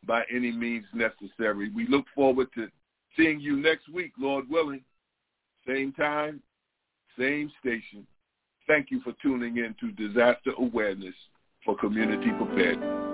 by 0.07 0.23
any 0.35 0.53
means 0.53 0.85
necessary. 0.95 1.71
We 1.71 1.87
look 1.89 2.07
forward 2.15 2.49
to 2.55 2.69
seeing 3.17 3.41
you 3.41 3.57
next 3.57 3.89
week, 3.89 4.13
Lord 4.19 4.49
willing. 4.49 4.83
Same 5.67 5.93
time, 5.93 6.41
same 7.19 7.51
station. 7.61 8.07
Thank 8.67 8.91
you 8.91 9.01
for 9.03 9.13
tuning 9.23 9.59
in 9.59 9.75
to 9.81 9.93
Disaster 9.93 10.53
Awareness 10.59 11.15
for 11.65 11.77
Community 11.77 12.31
Preparedness. 12.37 13.14